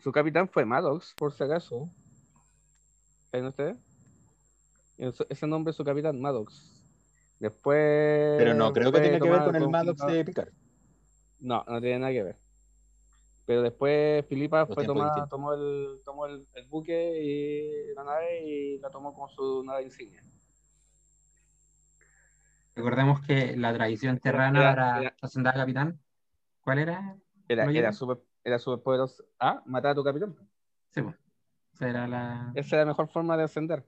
su 0.00 0.12
capitán 0.12 0.48
fue 0.48 0.64
Maddox, 0.64 1.14
por 1.16 1.32
si 1.32 1.42
acaso. 1.42 1.88
¿Ven 3.32 3.46
ustedes? 3.46 3.78
Ese 5.28 5.46
nombre 5.46 5.70
es 5.70 5.76
su 5.76 5.84
capitán, 5.84 6.20
Maddox. 6.20 6.74
Después. 7.38 8.36
Pero 8.38 8.54
no, 8.54 8.72
creo 8.72 8.92
que 8.92 9.00
tenga 9.00 9.20
que 9.20 9.30
ver 9.30 9.44
con 9.44 9.56
el 9.56 9.68
Maddox 9.68 10.06
de 10.06 10.24
Picard. 10.24 10.52
No, 11.40 11.64
no 11.68 11.80
tiene 11.80 12.00
nada 12.00 12.12
que 12.12 12.22
ver. 12.22 12.36
Pero 13.46 13.62
después 13.62 14.26
Filipa 14.26 14.66
fue 14.66 14.84
tomada, 14.84 15.26
tomó, 15.26 15.54
el, 15.54 16.00
tomó 16.04 16.26
el, 16.26 16.46
buque 16.68 17.22
y 17.22 17.94
la 17.94 18.04
nave 18.04 18.42
y 18.44 18.78
la 18.78 18.90
tomó 18.90 19.14
como 19.14 19.28
su 19.28 19.64
nave 19.64 19.84
insignia. 19.84 20.22
Recordemos 22.78 23.20
que 23.26 23.56
la 23.56 23.74
tradición 23.74 24.20
terrana 24.20 24.70
era, 24.70 24.98
era, 25.00 25.52
capitán. 25.52 25.98
¿Cuál 26.60 26.78
era? 26.78 27.16
Era, 27.48 27.64
era 27.64 27.92
súper 27.92 28.18
era 28.44 28.58
super 28.60 28.82
poderoso. 28.84 29.24
Ah, 29.40 29.60
matar 29.66 29.90
a 29.90 29.94
tu 29.96 30.04
capitán. 30.04 30.36
Sí, 30.94 31.02
pues. 31.02 31.16
Esa 31.74 31.88
era 31.88 32.06
la... 32.06 32.52
Esa 32.54 32.76
era 32.76 32.84
la 32.84 32.92
mejor 32.92 33.08
forma 33.08 33.36
de 33.36 33.42
ascender. 33.42 33.84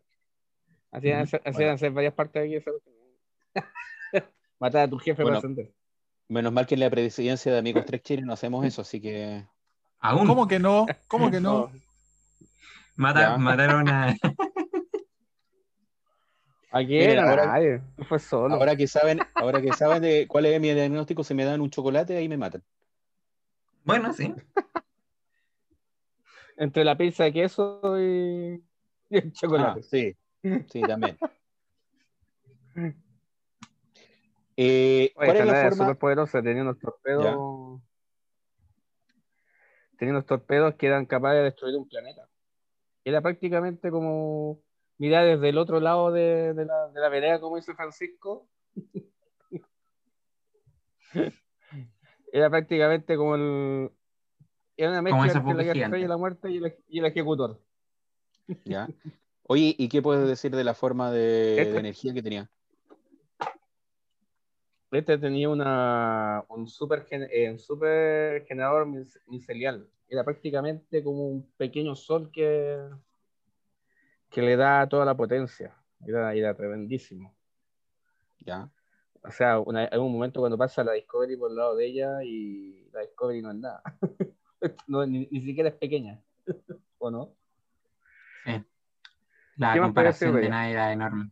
Hacían, 0.90 1.28
hacer 1.72 1.92
varias 1.92 2.14
partes 2.14 2.42
de 2.42 2.56
aquí. 2.56 2.64
matar 4.58 4.82
a 4.82 4.88
tu 4.88 4.98
jefe 4.98 5.22
para 5.22 5.38
ascender. 5.38 5.72
Menos 6.26 6.52
mal 6.52 6.66
que 6.66 6.74
en 6.74 6.80
la 6.80 6.90
presidencia 6.90 7.52
de 7.52 7.58
Amigos 7.58 7.84
Tres 7.86 8.02
Chile 8.02 8.22
no 8.22 8.32
hacemos 8.32 8.64
eso, 8.64 8.82
así 8.82 9.00
que. 9.00 9.46
¿Aún? 10.00 10.26
¿Cómo 10.26 10.48
que 10.48 10.58
no? 10.58 10.86
¿Cómo 11.06 11.30
que 11.30 11.40
no? 11.40 11.70
mataron 12.96 13.88
a. 13.88 14.16
Aquí 16.70 17.02
ahora, 17.16 17.82
fue 18.08 18.20
solo. 18.20 18.54
Ahora 18.54 18.76
que 18.76 18.86
saben, 18.86 19.18
ahora 19.34 19.60
que 19.60 19.72
saben 19.72 20.02
de 20.02 20.28
cuál 20.28 20.46
es 20.46 20.60
mi 20.60 20.72
diagnóstico, 20.72 21.24
si 21.24 21.34
me 21.34 21.44
dan 21.44 21.60
un 21.60 21.70
chocolate, 21.70 22.16
ahí 22.16 22.28
me 22.28 22.36
matan. 22.36 22.62
Bueno, 23.84 24.12
sí. 24.12 24.32
Entre 26.56 26.84
la 26.84 26.96
pizza 26.96 27.24
de 27.24 27.32
queso 27.32 27.80
y, 27.98 28.62
el 29.10 29.32
chocolate. 29.32 29.80
Ah, 29.80 29.82
sí, 29.82 30.16
sí, 30.68 30.82
también. 30.82 31.18
Eh, 34.62 35.12
¿Cuál 35.14 35.36
es 35.36 35.46
la 35.46 35.70
forma? 35.70 35.94
poderosa, 35.94 36.42
tenía 36.42 36.60
unos 36.60 36.78
torpedos. 36.78 37.80
Tenía 39.96 40.12
unos 40.12 40.26
torpedos 40.26 40.74
que 40.74 40.86
eran 40.86 41.06
capaces 41.06 41.38
de 41.38 41.44
destruir 41.44 41.76
un 41.76 41.88
planeta. 41.88 42.28
Era 43.02 43.22
prácticamente 43.22 43.90
como 43.90 44.60
mirar 45.00 45.24
desde 45.24 45.48
el 45.48 45.56
otro 45.56 45.80
lado 45.80 46.12
de, 46.12 46.52
la, 46.54 46.88
de 46.88 47.00
la 47.00 47.08
vereda, 47.08 47.40
como 47.40 47.56
dice 47.56 47.74
Francisco. 47.74 48.46
era 52.32 52.50
prácticamente 52.50 53.16
como 53.16 53.34
el. 53.34 53.90
Era 54.76 54.90
una 54.90 55.02
mezcla 55.02 55.32
entre 55.32 55.54
la 55.54 55.74
guerra 55.74 55.98
y 55.98 56.06
la 56.06 56.18
muerte 56.18 56.50
y 56.50 56.58
el, 56.58 56.76
y 56.86 56.98
el 56.98 57.06
ejecutor. 57.06 57.58
Ya. 58.64 58.88
Oye, 59.44 59.74
¿y 59.76 59.88
qué 59.88 60.02
puedes 60.02 60.28
decir 60.28 60.54
de 60.54 60.64
la 60.64 60.74
forma 60.74 61.10
de 61.10 61.62
este 61.62 61.78
energía 61.78 62.12
que 62.12 62.22
tenía? 62.22 62.50
este 64.92 65.18
tenía 65.18 65.48
una, 65.48 66.44
un 66.48 66.66
super, 66.66 67.06
eh, 67.10 67.56
super 67.58 68.44
generador 68.46 68.86
micelial. 69.28 69.88
Era 70.08 70.24
prácticamente 70.24 71.02
como 71.02 71.28
un 71.28 71.48
pequeño 71.56 71.94
sol 71.94 72.30
que, 72.32 72.76
que 74.30 74.42
le 74.42 74.56
da 74.56 74.88
toda 74.88 75.04
la 75.04 75.16
potencia. 75.16 75.76
Era, 76.06 76.34
era 76.34 76.54
tremendísimo. 76.54 77.34
Ya. 78.38 78.70
O 79.22 79.30
sea, 79.30 79.56
hay 79.56 79.98
un 79.98 80.12
momento 80.12 80.40
cuando 80.40 80.56
pasa 80.56 80.82
la 80.82 80.92
Discovery 80.92 81.36
por 81.36 81.50
el 81.50 81.56
lado 81.56 81.76
de 81.76 81.86
ella 81.86 82.22
y 82.22 82.88
la 82.92 83.00
Discovery 83.00 83.42
no 83.42 83.50
es 83.50 83.56
nada. 83.56 83.82
ni, 84.86 85.26
siquiera 85.26 85.68
es 85.68 85.74
pequeña. 85.74 86.22
¿O 86.98 87.10
no? 87.10 87.34
Sí. 88.44 88.64
La 89.56 89.78
comparación 89.78 90.36
de 90.36 90.48
nada 90.48 90.70
era 90.70 90.92
enorme. 90.92 91.30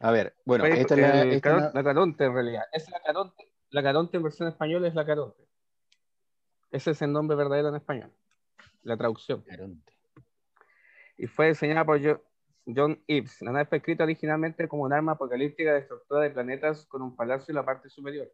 A 0.00 0.12
ver, 0.12 0.36
bueno, 0.44 0.64
esta 0.64 0.94
es 0.94 1.00
la, 1.00 1.24
esta 1.24 1.72
la, 1.74 1.82
Caronte 1.82 2.24
en 2.24 2.32
realidad. 2.32 2.62
Es 2.72 2.88
la 2.88 3.00
Caronte, 3.00 3.50
la 3.70 3.82
Caronte 3.82 4.16
en 4.16 4.22
versión 4.22 4.48
española 4.48 4.86
es 4.86 4.94
la 4.94 5.04
Caronte. 5.04 5.47
Ese 6.70 6.90
es 6.90 7.02
el 7.02 7.12
nombre 7.12 7.36
verdadero 7.36 7.68
en 7.68 7.76
español. 7.76 8.12
La 8.82 8.96
traducción. 8.96 9.42
Caronte. 9.42 9.92
Y 11.16 11.26
fue 11.26 11.48
diseñada 11.48 11.84
por 11.84 12.00
John 12.66 13.02
Ives. 13.06 13.42
La 13.42 13.52
nave 13.52 13.64
fue 13.66 13.78
escrita 13.78 14.04
originalmente 14.04 14.68
como 14.68 14.84
un 14.84 14.92
arma 14.92 15.12
apocalíptica 15.12 15.74
destructora 15.74 16.24
de 16.24 16.30
planetas 16.30 16.86
con 16.86 17.02
un 17.02 17.16
palacio 17.16 17.52
en 17.52 17.56
la 17.56 17.64
parte 17.64 17.88
superior. 17.88 18.30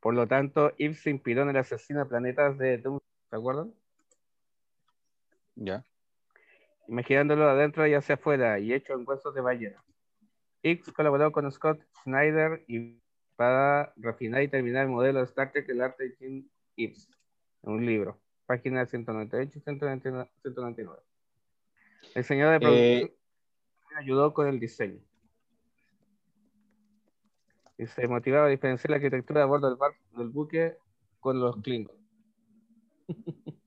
Por 0.00 0.14
lo 0.14 0.26
tanto, 0.26 0.72
Ives 0.78 1.02
se 1.02 1.10
inspiró 1.10 1.42
en 1.42 1.50
el 1.50 1.56
asesino 1.56 2.00
de 2.00 2.06
planetas 2.06 2.58
de 2.58 2.78
Doom. 2.78 3.00
¿Se 3.28 3.36
acuerdan? 3.36 3.74
Ya. 5.56 5.84
Imaginándolo 6.88 7.48
adentro 7.48 7.86
y 7.86 7.94
hacia 7.94 8.14
afuera 8.16 8.58
y 8.58 8.72
hecho 8.72 8.94
en 8.94 9.04
huesos 9.06 9.34
de 9.34 9.40
ballena. 9.40 9.82
X 10.62 10.92
colaboró 10.92 11.32
con 11.32 11.50
Scott 11.50 11.80
Snyder 12.02 12.64
y 12.66 13.00
para 13.36 13.92
refinar 13.96 14.42
y 14.42 14.48
terminar 14.48 14.84
el 14.84 14.90
modelo 14.90 15.20
de 15.20 15.24
Star 15.24 15.50
Trek 15.50 15.68
el 15.70 15.80
arte 15.80 16.04
de 16.04 16.16
Jim 16.16 16.48
Ives, 16.76 17.08
un 17.62 17.84
libro, 17.84 18.20
página 18.46 18.86
198 18.86 19.58
y 19.58 19.60
199. 19.60 21.00
El 22.14 22.24
señor 22.24 22.50
de 22.50 22.56
eh, 22.56 22.60
producción 22.60 23.10
ayudó 23.96 24.34
con 24.34 24.48
el 24.48 24.58
diseño. 24.60 25.00
Y 27.78 27.86
se 27.86 28.06
motivaba 28.08 28.46
a 28.46 28.50
diferenciar 28.50 28.90
la 28.90 28.96
arquitectura 28.96 29.42
a 29.42 29.46
bordo 29.46 29.70
del, 29.70 29.78
del 30.16 30.28
buque 30.28 30.76
con 31.18 31.40
los 31.40 31.56
Klingons. 31.62 31.98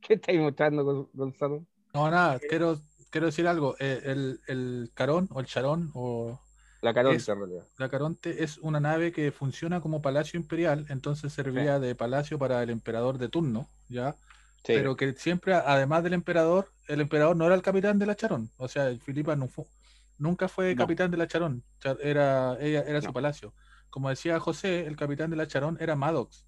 ¿Qué 0.00 0.14
estáis 0.14 0.40
mostrando, 0.40 1.10
Gonzalo? 1.12 1.64
No, 1.94 2.10
nada, 2.10 2.38
quiero 2.38 2.78
quiero 3.12 3.26
decir 3.26 3.46
algo, 3.46 3.76
eh, 3.78 4.00
el, 4.04 4.40
el, 4.48 4.90
Carón 4.94 5.28
o 5.30 5.40
el 5.40 5.46
Charón 5.46 5.90
o... 5.94 6.40
La 6.82 6.92
Caronte, 6.92 7.30
en 7.30 7.38
realidad. 7.38 7.64
La 7.78 7.88
Caronte 7.88 8.42
es 8.42 8.58
una 8.58 8.80
nave 8.80 9.12
que 9.12 9.30
funciona 9.30 9.80
como 9.80 10.02
palacio 10.02 10.38
imperial, 10.38 10.84
entonces 10.88 11.32
servía 11.32 11.78
de 11.78 11.94
palacio 11.94 12.40
para 12.40 12.60
el 12.60 12.70
emperador 12.70 13.18
de 13.18 13.28
turno, 13.28 13.68
¿ya? 13.88 14.16
Pero 14.66 14.96
que 14.96 15.12
siempre, 15.12 15.54
además 15.54 16.02
del 16.02 16.12
emperador, 16.12 16.72
el 16.88 17.00
emperador 17.00 17.36
no 17.36 17.46
era 17.46 17.54
el 17.54 17.62
capitán 17.62 18.00
de 18.00 18.06
la 18.06 18.16
Charón, 18.16 18.50
o 18.56 18.66
sea, 18.66 18.92
Filipa 18.98 19.36
no 19.36 19.46
fue, 19.46 19.64
nunca 20.18 20.48
fue 20.48 20.74
capitán 20.74 21.12
de 21.12 21.18
la 21.18 21.28
Charón, 21.28 21.62
era, 22.00 22.56
ella, 22.60 22.82
era 22.82 23.00
su 23.00 23.12
palacio. 23.12 23.54
Como 23.88 24.08
decía 24.08 24.40
José, 24.40 24.84
el 24.86 24.96
capitán 24.96 25.30
de 25.30 25.36
la 25.36 25.46
Charón 25.46 25.76
era 25.80 25.94
Maddox, 25.94 26.46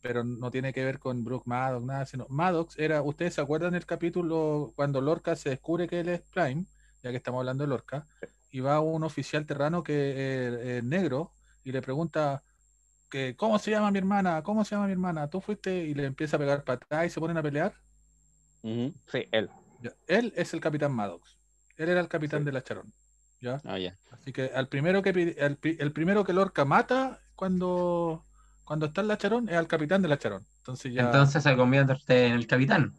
pero 0.00 0.24
no 0.24 0.50
tiene 0.50 0.72
que 0.72 0.82
ver 0.82 0.98
con 0.98 1.24
Brooke 1.24 1.46
Maddox, 1.46 1.84
nada, 1.84 2.06
sino 2.06 2.26
Maddox 2.30 2.78
era, 2.78 3.02
ustedes 3.02 3.34
se 3.34 3.42
acuerdan 3.42 3.74
del 3.74 3.84
capítulo 3.84 4.72
cuando 4.76 5.02
Lorca 5.02 5.36
se 5.36 5.50
descubre 5.50 5.88
que 5.88 6.00
él 6.00 6.08
es 6.08 6.22
Prime, 6.22 6.64
ya 7.02 7.10
que 7.10 7.18
estamos 7.18 7.40
hablando 7.40 7.64
de 7.64 7.68
Lorca, 7.68 8.06
y 8.54 8.60
va 8.60 8.78
un 8.78 9.02
oficial 9.02 9.44
terrano 9.46 9.82
que 9.82 10.76
es 10.76 10.84
negro 10.84 11.32
y 11.64 11.72
le 11.72 11.82
pregunta 11.82 12.44
que 13.10 13.34
cómo 13.34 13.58
se 13.58 13.72
llama 13.72 13.90
mi 13.90 13.98
hermana, 13.98 14.44
cómo 14.44 14.64
se 14.64 14.76
llama 14.76 14.86
mi 14.86 14.92
hermana, 14.92 15.28
tú 15.28 15.40
fuiste 15.40 15.74
y 15.84 15.92
le 15.92 16.04
empieza 16.04 16.36
a 16.36 16.38
pegar 16.38 16.62
patadas 16.62 17.06
y 17.06 17.10
se 17.10 17.18
ponen 17.18 17.36
a 17.36 17.42
pelear. 17.42 17.74
Sí, 18.62 19.28
él. 19.32 19.50
Él 20.06 20.32
es 20.36 20.54
el 20.54 20.60
capitán 20.60 20.92
Maddox. 20.92 21.36
Él 21.76 21.88
era 21.88 21.98
el 21.98 22.06
capitán 22.06 22.44
de 22.44 22.52
la 22.52 22.62
Charón. 22.62 22.92
¿ya? 23.40 23.60
Ah, 23.64 23.76
Así 24.12 24.32
que 24.32 24.52
al 24.54 24.68
primero 24.68 25.02
que 25.02 25.10
el, 25.10 25.58
el 25.60 25.92
primero 25.92 26.22
que 26.22 26.32
Lorca 26.32 26.64
mata 26.64 27.18
cuando 27.34 28.24
cuando 28.64 28.86
está 28.86 29.00
el 29.00 29.08
Lacharón 29.08 29.48
es 29.48 29.56
al 29.56 29.66
capitán 29.66 30.00
del 30.00 30.10
Lacharón. 30.10 30.46
Entonces 30.58 30.94
ya. 30.94 31.02
Entonces 31.02 31.42
se 31.42 31.56
convierte 31.56 32.26
en 32.26 32.34
el 32.34 32.46
capitán. 32.46 32.94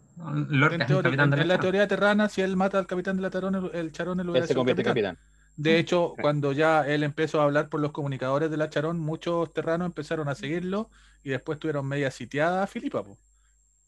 Lorca 0.50 0.86
en, 0.86 1.02
capitán 1.02 1.34
en 1.34 1.48
la 1.48 1.60
teoría 1.60 1.88
terrana, 1.88 2.28
si 2.28 2.42
él 2.42 2.58
mata 2.58 2.78
al 2.78 2.88
capitán 2.88 3.16
del 3.16 3.24
Lacharón, 3.24 3.72
el, 3.74 3.92
Charón 3.94 4.20
él 4.20 4.48
se 4.48 4.54
convierte 4.54 4.82
en 4.82 4.88
capitán. 4.88 5.18
De 5.56 5.80
hecho, 5.80 6.14
cuando 6.22 6.52
ya 6.52 6.86
él 6.88 7.04
empezó 7.04 7.40
a 7.40 7.46
hablar 7.46 7.70
por 7.70 7.80
los 7.80 7.92
comunicadores 7.92 8.52
de 8.52 8.58
Lacharón, 8.58 9.00
muchos 9.00 9.54
terranos 9.54 9.86
empezaron 9.86 10.28
a 10.28 10.36
seguirlo 10.36 10.90
y 11.24 11.30
después 11.30 11.60
tuvieron 11.60 11.88
media 11.88 12.12
sitiada 12.12 12.64
a 12.64 12.68
Filipa. 12.68 13.04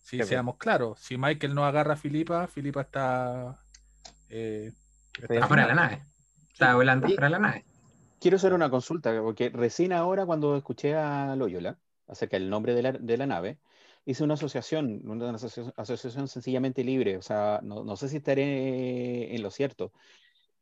Si 0.02 0.24
seamos 0.24 0.58
claros, 0.58 1.00
si 1.00 1.18
Michael 1.18 1.54
no 1.54 1.66
agarra 1.66 1.94
a 1.96 1.98
Filipa, 1.98 2.48
Filipa 2.48 2.82
está. 2.82 3.60
Eh, 4.30 4.72
está 5.22 5.48
fuera 5.48 5.64
de 5.64 5.70
la 5.70 5.76
nave. 5.76 6.06
Está 6.54 6.76
volando 6.76 7.08
fuera 7.08 7.26
de 7.26 7.32
la 7.32 7.40
nave 7.40 7.66
quiero 8.20 8.38
hacer 8.38 8.54
una 8.54 8.70
consulta, 8.70 9.20
porque 9.22 9.50
recién 9.50 9.94
ahora 9.94 10.26
cuando 10.26 10.56
escuché 10.56 10.96
a 10.96 11.36
Loyola, 11.36 11.78
acerca 12.08 12.38
del 12.38 12.50
nombre 12.50 12.74
de 12.74 12.82
la, 12.82 12.92
de 12.94 13.18
la 13.18 13.26
nave, 13.26 13.60
hice 14.06 14.24
una 14.24 14.36
asociación, 14.36 15.02
una 15.06 15.32
asociación, 15.76 16.28
sencillamente 16.28 16.84
libre, 16.84 17.18
o 17.18 17.22
sea, 17.22 17.60
no, 17.64 17.84
no, 17.84 17.96
sé 17.98 18.10
si 18.10 18.18
estaré 18.18 19.36
en 19.36 19.42
lo 19.44 19.52
cierto. 19.52 19.92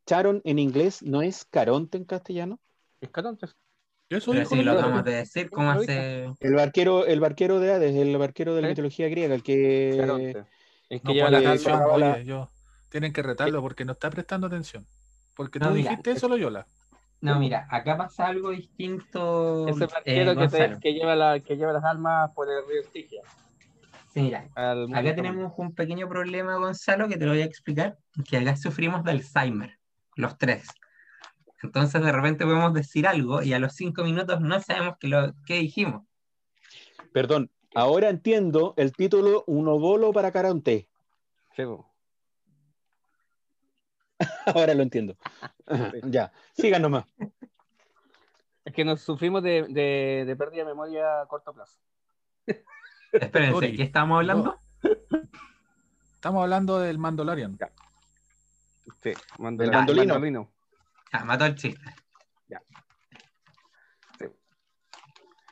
Charon 0.06 0.40
en 0.44 0.58
inglés 0.58 1.02
no 1.02 1.20
es 1.20 1.44
Caronte 1.44 1.98
en 1.98 2.04
castellano. 2.04 2.60
Es 3.00 3.10
Caronte. 3.10 3.46
Eso 4.08 4.32
sí 4.32 4.62
lo 4.62 4.72
acabamos 4.72 5.04
de 5.04 5.16
decir, 5.16 5.50
¿cómo 5.50 5.70
hace? 5.70 6.30
El 6.38 6.54
barquero, 6.54 7.06
el 7.06 7.18
barquero 7.18 7.58
de 7.58 7.72
Hades, 7.72 7.96
el 7.96 8.16
barquero 8.16 8.54
de 8.54 8.62
la 8.62 8.68
mitología 8.68 9.08
griega, 9.08 9.34
el 9.34 9.42
que... 9.42 10.44
Es 10.88 11.02
que 11.02 11.12
lleva 11.12 11.30
la 11.30 11.42
canción, 11.42 11.82
oye, 11.82 12.24
yo, 12.24 12.48
tienen 12.90 13.12
que 13.12 13.20
retarlo 13.20 13.60
porque 13.60 13.84
no 13.84 13.92
está 13.92 14.08
prestando 14.08 14.46
atención. 14.46 14.86
Porque 15.34 15.58
no, 15.58 15.70
tú 15.70 15.74
dijiste 15.74 16.12
eso, 16.12 16.28
lo 16.28 16.36
Yola. 16.36 16.64
No, 17.20 17.40
mira, 17.40 17.66
acá 17.68 17.96
pasa 17.96 18.28
algo 18.28 18.50
distinto. 18.50 19.66
Ese 19.66 19.86
barquero 19.86 20.40
eh, 20.40 20.78
que, 20.80 20.94
lleva 20.94 21.16
la, 21.16 21.40
que 21.40 21.56
lleva 21.56 21.72
las 21.72 21.82
almas 21.82 22.30
por 22.32 22.48
el 22.48 22.64
río 22.68 22.82
Estigia. 22.82 23.22
Sí, 24.14 24.22
mira, 24.22 24.48
acá 24.54 25.14
tenemos 25.16 25.52
un 25.56 25.74
pequeño 25.74 26.08
problema, 26.08 26.56
Gonzalo, 26.56 27.08
que 27.08 27.16
te 27.16 27.24
lo 27.24 27.32
voy 27.32 27.42
a 27.42 27.46
explicar, 27.46 27.98
que 28.28 28.36
acá 28.36 28.56
sufrimos 28.56 29.02
de 29.02 29.10
Alzheimer, 29.10 29.76
los 30.16 30.36
tres. 30.38 30.66
Entonces 31.62 32.02
de 32.02 32.12
repente 32.12 32.44
podemos 32.44 32.74
decir 32.74 33.06
algo 33.06 33.42
y 33.42 33.52
a 33.52 33.58
los 33.58 33.74
cinco 33.74 34.02
minutos 34.02 34.40
no 34.40 34.60
sabemos 34.60 34.96
qué, 34.98 35.08
lo, 35.08 35.34
qué 35.46 35.54
dijimos. 35.54 36.04
Perdón, 37.12 37.50
ahora 37.74 38.08
entiendo 38.08 38.74
el 38.76 38.92
título 38.92 39.44
Uno 39.46 39.78
bolo 39.78 40.12
para 40.12 40.32
Caronte. 40.32 40.88
Sí, 41.54 41.62
ahora 44.46 44.74
lo 44.74 44.82
entiendo. 44.82 45.16
ya, 46.04 46.32
sigan 46.52 46.82
nomás. 46.82 47.06
Es 48.64 48.72
que 48.74 48.84
nos 48.84 49.00
sufrimos 49.00 49.42
de, 49.42 49.62
de, 50.26 50.36
pérdida 50.36 50.64
de 50.64 50.70
memoria 50.70 51.22
a 51.22 51.26
corto 51.26 51.54
plazo. 51.54 51.78
Espérense, 53.12 53.72
¿qué 53.74 53.82
estamos 53.84 54.16
hablando? 54.16 54.58
Estamos 56.14 56.42
hablando 56.42 56.80
del 56.80 56.98
Mandalorian. 56.98 57.56
Sí, 59.02 59.10
el 59.10 59.70
mandolino. 59.70 60.50
Ya, 61.12 61.24
mató 61.24 61.44
el 61.46 61.54
chiste. 61.54 61.94
Ya. 62.48 62.62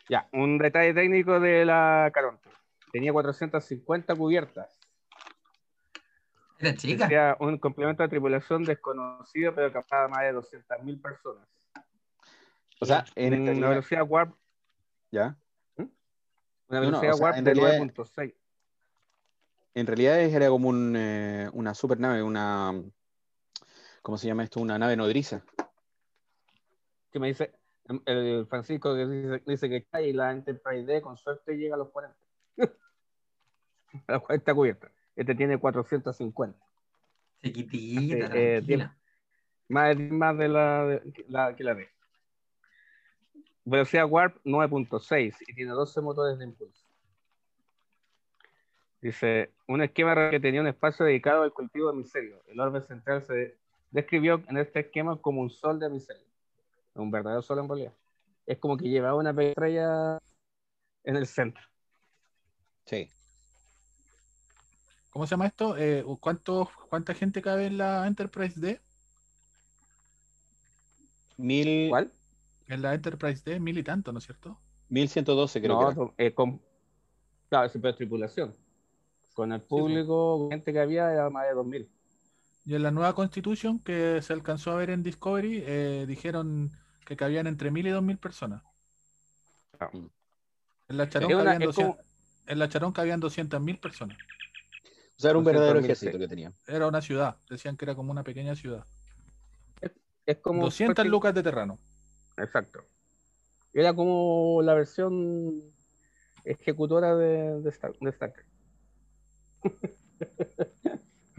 Ya, 0.08 0.28
un 0.32 0.58
detalle 0.58 0.94
técnico 0.94 1.40
de 1.40 1.64
la 1.64 2.10
Caronte. 2.12 2.48
Tenía 2.92 3.12
450 3.12 4.14
cubiertas. 4.14 4.78
Era 6.58 6.74
chica. 6.74 7.36
un 7.40 7.58
complemento 7.58 8.02
de 8.02 8.08
tripulación 8.08 8.64
desconocido, 8.64 9.54
pero 9.54 9.72
capaz 9.72 10.08
más 10.08 10.22
de 10.22 10.34
200.000 10.34 11.02
personas. 11.02 11.48
O 12.80 12.86
sea, 12.86 13.04
en 13.14 13.48
una 13.48 13.70
velocidad 13.70 14.04
warp. 14.06 14.34
¿Ya? 15.10 15.36
¿Mm? 15.76 15.84
Una 16.68 16.80
velocidad 16.80 17.14
warp 17.18 17.36
de 17.38 17.54
9.6. 17.54 18.34
En 19.74 19.86
realidad 19.86 20.20
era 20.20 20.48
como 20.48 20.68
un, 20.68 20.94
eh, 20.96 21.48
una 21.52 21.74
supernave, 21.74 22.22
una, 22.22 22.72
¿cómo 24.04 24.18
se 24.18 24.28
llama 24.28 24.44
esto? 24.44 24.60
Una 24.60 24.78
nave 24.78 24.96
nodriza. 24.96 25.42
Que 27.10 27.18
me 27.18 27.28
dice, 27.28 27.54
el 28.04 28.46
Francisco 28.46 28.94
que 28.94 29.06
dice, 29.06 29.42
dice 29.46 29.68
que 29.68 29.76
está 29.78 30.02
y 30.02 30.12
la 30.12 30.30
Enterprise 30.30 30.84
D 30.84 31.00
con 31.00 31.16
suerte 31.16 31.56
llega 31.56 31.74
a 31.74 31.78
los 31.78 31.88
40. 31.88 32.16
a 34.06 34.12
los 34.12 34.22
40 34.22 34.54
cubierta. 34.54 34.92
Este 35.16 35.34
tiene 35.34 35.58
450. 35.58 36.58
Chiquitita, 37.42 38.30
eh, 38.34 38.90
más, 39.68 39.96
más 39.96 40.36
de 40.36 40.48
la, 40.48 40.84
de, 40.84 41.24
la 41.28 41.56
que 41.56 41.64
la 41.64 41.74
D. 41.74 41.88
Velocidad 43.64 44.06
Warp 44.06 44.36
9.6 44.44 45.34
y 45.48 45.54
tiene 45.54 45.70
12 45.70 46.00
motores 46.02 46.38
de 46.38 46.44
impulso. 46.44 46.84
Dice, 49.00 49.54
un 49.66 49.80
esquema 49.82 50.28
que 50.28 50.40
tenía 50.40 50.60
un 50.60 50.66
espacio 50.66 51.06
dedicado 51.06 51.42
al 51.42 51.54
cultivo 51.54 51.90
de 51.90 51.96
micelio. 51.96 52.42
El 52.46 52.60
orbe 52.60 52.82
central 52.82 53.22
se 53.22 53.63
describió 53.94 54.42
en 54.48 54.56
este 54.58 54.80
esquema 54.80 55.16
como 55.16 55.40
un 55.40 55.50
sol 55.50 55.78
de 55.78 55.88
micelio. 55.88 56.26
Un 56.94 57.12
verdadero 57.12 57.42
sol 57.42 57.60
en 57.60 57.68
realidad. 57.68 57.92
Es 58.44 58.58
como 58.58 58.76
que 58.76 58.88
llevaba 58.88 59.14
una 59.16 59.30
estrella 59.30 60.18
en 61.04 61.16
el 61.16 61.26
centro. 61.28 61.62
Sí. 62.86 63.08
¿Cómo 65.10 65.26
se 65.26 65.30
llama 65.30 65.46
esto? 65.46 65.78
Eh, 65.78 66.04
¿cuánto, 66.18 66.68
¿Cuánta 66.88 67.14
gente 67.14 67.40
cabe 67.40 67.66
en 67.66 67.78
la 67.78 68.04
Enterprise 68.08 68.60
D? 68.60 68.80
Mil. 71.36 71.88
¿Cuál? 71.88 72.10
En 72.66 72.82
la 72.82 72.94
Enterprise 72.94 73.42
D, 73.44 73.60
mil 73.60 73.78
y 73.78 73.84
tanto, 73.84 74.10
¿no 74.10 74.18
es 74.18 74.24
cierto? 74.24 74.58
1112 74.88 75.60
creo 75.60 75.80
no, 75.80 76.14
que 76.16 76.24
era. 76.26 76.34
con, 76.34 76.60
claro, 77.48 77.68
siempre 77.68 77.92
tripulación. 77.92 78.56
Con 79.34 79.52
el 79.52 79.60
público, 79.60 80.48
gente 80.50 80.72
que 80.72 80.80
había, 80.80 81.12
era 81.12 81.30
más 81.30 81.46
de 81.46 81.54
2000. 81.54 81.88
Y 82.64 82.74
en 82.74 82.82
la 82.82 82.90
nueva 82.90 83.14
constitución 83.14 83.78
que 83.78 84.20
se 84.22 84.32
alcanzó 84.32 84.72
a 84.72 84.76
ver 84.76 84.90
en 84.90 85.02
Discovery, 85.02 85.62
eh, 85.66 86.04
dijeron 86.08 86.70
que 87.04 87.16
cabían 87.16 87.46
entre 87.46 87.70
mil 87.70 87.86
y 87.86 87.90
dos 87.90 88.02
mil 88.02 88.18
personas. 88.18 88.62
Ah. 89.78 89.90
En 90.88 90.96
la 90.96 91.08
Charón, 91.08 91.30
cabían, 91.30 91.62
en 92.46 92.58
la 92.58 92.68
Charón 92.68 92.92
cabían 92.92 93.20
200.000 93.20 93.80
personas. 93.80 94.18
O 95.16 95.20
sea, 95.20 95.30
era 95.30 95.38
un 95.38 95.44
verdadero 95.44 95.78
ejército 95.78 96.18
que 96.18 96.28
tenía. 96.28 96.52
Era 96.66 96.86
una 96.86 97.00
ciudad, 97.00 97.36
decían 97.48 97.76
que 97.76 97.84
era 97.84 97.94
como 97.94 98.10
una 98.10 98.22
pequeña 98.22 98.54
ciudad. 98.54 98.84
Es, 100.26 100.38
como 100.38 100.64
200 100.64 101.06
lucas 101.06 101.34
de 101.34 101.42
terreno. 101.42 101.78
Exacto. 102.36 102.84
Era 103.72 103.94
como 103.94 104.60
la 104.62 104.74
versión 104.74 105.62
ejecutora 106.44 107.14
de, 107.14 107.60
de, 107.60 107.70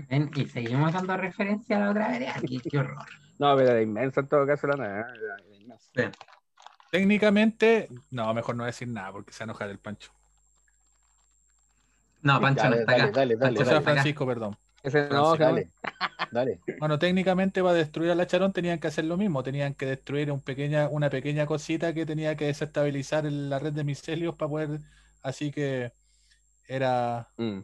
Y 0.10 0.46
seguimos 0.48 0.94
dando 0.94 1.18
referencia 1.18 1.78
a 1.78 1.80
la 1.80 1.92
otra 1.92 2.08
vez. 2.10 2.36
Aquí, 2.36 2.60
qué 2.60 2.78
horror. 2.78 3.06
No, 3.40 3.56
pero 3.56 3.72
era 3.72 3.82
inmensa 3.82 4.22
en 4.22 4.28
todo 4.28 4.46
caso 4.46 4.68
la. 4.68 5.02
¿eh? 5.96 6.12
Técnicamente, 6.92 7.90
no, 8.12 8.34
mejor 8.34 8.56
no 8.56 8.66
decir 8.66 8.88
nada 8.88 9.12
porque 9.12 9.34
se 9.34 9.44
enoja 9.44 9.66
el 9.66 9.80
Pancho. 9.80 10.12
No, 12.22 12.40
Pancho 12.40 12.70
no 12.70 12.76
está 12.76 12.94
acá. 12.94 13.12
Dale, 13.12 13.36
dale, 13.36 13.64
dale, 13.64 13.82
Francisco, 13.82 14.26
perdón. 14.26 14.58
Ese 14.86 15.10
no, 15.10 15.36
dale, 15.36 15.72
dale. 16.32 16.60
Bueno, 16.80 17.00
técnicamente 17.00 17.64
para 17.64 17.74
destruir 17.74 18.12
a 18.12 18.16
la 18.16 18.28
Charón 18.28 18.54
tenían 18.54 18.80
que 18.80 18.88
hacer 18.88 19.06
lo 19.06 19.18
mismo, 19.18 19.42
tenían 19.42 19.74
que 19.74 19.88
destruir 19.88 20.32
un 20.32 20.42
pequeña, 20.42 20.90
una 20.90 21.10
pequeña 21.10 21.48
cosita 21.48 21.94
que 21.94 22.06
tenía 22.06 22.36
que 22.36 22.46
desestabilizar 22.46 23.26
la 23.26 23.58
red 23.58 23.74
de 23.74 23.84
micelios 23.84 24.36
para 24.36 24.50
poder, 24.50 24.80
así 25.24 25.52
que 25.52 25.92
era 26.68 27.28
mm. 27.38 27.62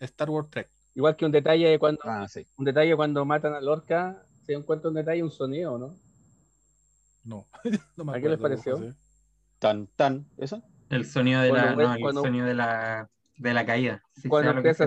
Star 0.00 0.30
Wars 0.30 0.48
Trek. 0.48 0.68
Igual 0.94 1.16
que 1.16 1.24
un 1.24 1.32
detalle 1.32 1.78
cuando 1.78 2.00
ah, 2.04 2.26
un 2.56 2.64
detalle 2.64 2.94
cuando 2.94 3.24
matan 3.24 3.54
a 3.54 3.60
Lorca, 3.60 4.22
se 4.46 4.52
encuentra 4.52 4.88
un 4.88 4.94
detalle, 4.94 5.22
un 5.22 5.30
sonido, 5.30 5.78
¿no? 5.78 5.96
No. 7.24 7.46
no 7.96 8.04
me 8.04 8.16
¿A 8.16 8.20
qué 8.20 8.28
les 8.28 8.38
pareció? 8.38 8.94
Tan, 9.58 9.86
tan, 9.96 10.26
¿eso? 10.36 10.62
El 10.90 11.06
sonido 11.06 11.40
de 11.40 11.52
la, 11.52 11.74
no, 11.74 11.94
el 11.94 12.14
sonido 12.14 12.46
de 12.46 12.54
la 12.54 13.08
de 13.36 13.54
la 13.54 13.66
caída. 13.66 14.02
cuando, 14.28 14.52
empieza, 14.52 14.86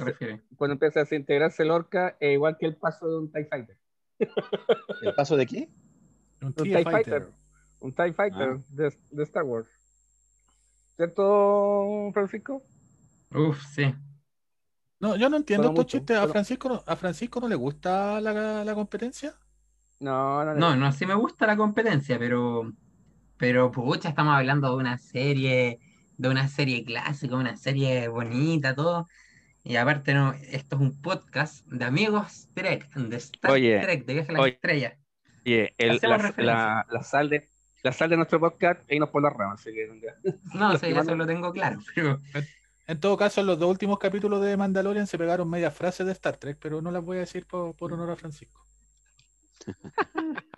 cuando 0.56 0.74
empieza 0.74 1.02
a 1.02 1.04
desintegrarse 1.04 1.66
Lorca, 1.66 2.16
es 2.20 2.34
igual 2.34 2.58
que 2.58 2.68
el 2.68 2.76
paso 2.76 3.08
de 3.10 3.18
un 3.18 3.32
TIE 3.32 3.46
Fighter. 3.46 3.78
¿El 5.02 5.16
paso 5.16 5.36
de 5.36 5.46
qué? 5.46 5.70
Un, 6.42 6.54
TIE, 6.54 6.84
Fighter. 6.84 7.28
Un 7.80 7.94
TIE 7.94 8.14
Fighter 8.14 8.50
ah. 8.58 8.64
de, 8.70 8.94
de, 9.12 9.24
Star 9.24 9.44
Wars. 9.44 9.68
¿Cierto, 10.96 12.10
Francisco? 12.14 12.64
Uf, 13.34 13.62
sí. 13.74 13.94
No, 15.00 15.16
yo 15.16 15.30
no 15.30 15.38
entiendo 15.38 15.70
estos 15.70 15.86
chistes. 15.86 16.18
¿A 16.18 16.28
Francisco, 16.28 16.84
¿A 16.86 16.96
Francisco 16.96 17.40
no 17.40 17.48
le 17.48 17.56
gusta 17.56 18.20
la, 18.20 18.64
la 18.64 18.76
competencia? 18.76 19.36
No, 20.00 20.44
no, 20.46 20.54
no, 20.54 20.76
no, 20.76 20.92
sí 20.92 21.06
me 21.06 21.16
gusta 21.16 21.48
la 21.48 21.58
competencia, 21.58 22.20
pero, 22.20 22.72
pero 23.38 23.72
pucha, 23.72 24.10
estamos 24.10 24.36
hablando 24.36 24.70
de 24.70 24.76
una 24.76 24.98
serie 24.98 25.80
de 26.18 26.30
una 26.30 26.48
serie 26.48 26.84
clásica, 26.84 27.36
una 27.36 27.56
serie 27.56 28.08
bonita, 28.08 28.76
todo. 28.76 29.08
Y 29.64 29.76
aparte, 29.76 30.14
no, 30.14 30.34
esto 30.34 30.76
es 30.76 30.82
un 30.82 31.02
podcast 31.02 31.66
de 31.68 31.86
amigos 31.86 32.50
Trek, 32.54 32.92
de 32.94 33.18
Star 33.18 33.54
Trek, 33.54 34.06
de 34.06 34.14
Viaje 34.14 34.32
a 34.32 34.34
la 34.34 34.48
Estrella. 34.48 34.98
Oye, 35.46 35.74
la, 36.38 36.86
la, 36.90 37.04
sal 37.04 37.30
de, 37.30 37.48
la 37.84 37.92
sal 37.92 38.10
de 38.10 38.18
nuestro 38.18 38.40
podcast, 38.40 38.82
ahí 38.90 39.00
nos 39.00 39.10
por 39.10 39.22
las 39.22 39.34
ramas. 39.34 39.66
no, 40.54 40.78
sí, 40.78 40.88
eso 40.88 41.16
lo 41.16 41.26
tengo 41.26 41.52
claro. 41.52 41.80
En 42.88 43.00
todo 43.00 43.18
caso, 43.18 43.42
en 43.42 43.48
los 43.48 43.60
dos 43.60 43.70
últimos 43.70 44.00
capítulos 44.00 44.42
de 44.42 44.56
Mandalorian 44.58 45.08
se 45.08 45.18
pegaron 45.18 45.50
medias 45.50 45.76
frases 45.76 46.06
de 46.06 46.14
Star 46.14 46.38
Trek, 46.38 46.58
pero 46.62 46.82
no 46.82 46.92
las 46.92 47.04
voy 47.04 47.18
a 47.18 47.22
decir 47.22 47.46
por, 47.46 47.76
por 47.76 47.94
honor 47.94 48.12
a 48.12 48.16
Francisco. 48.16 48.66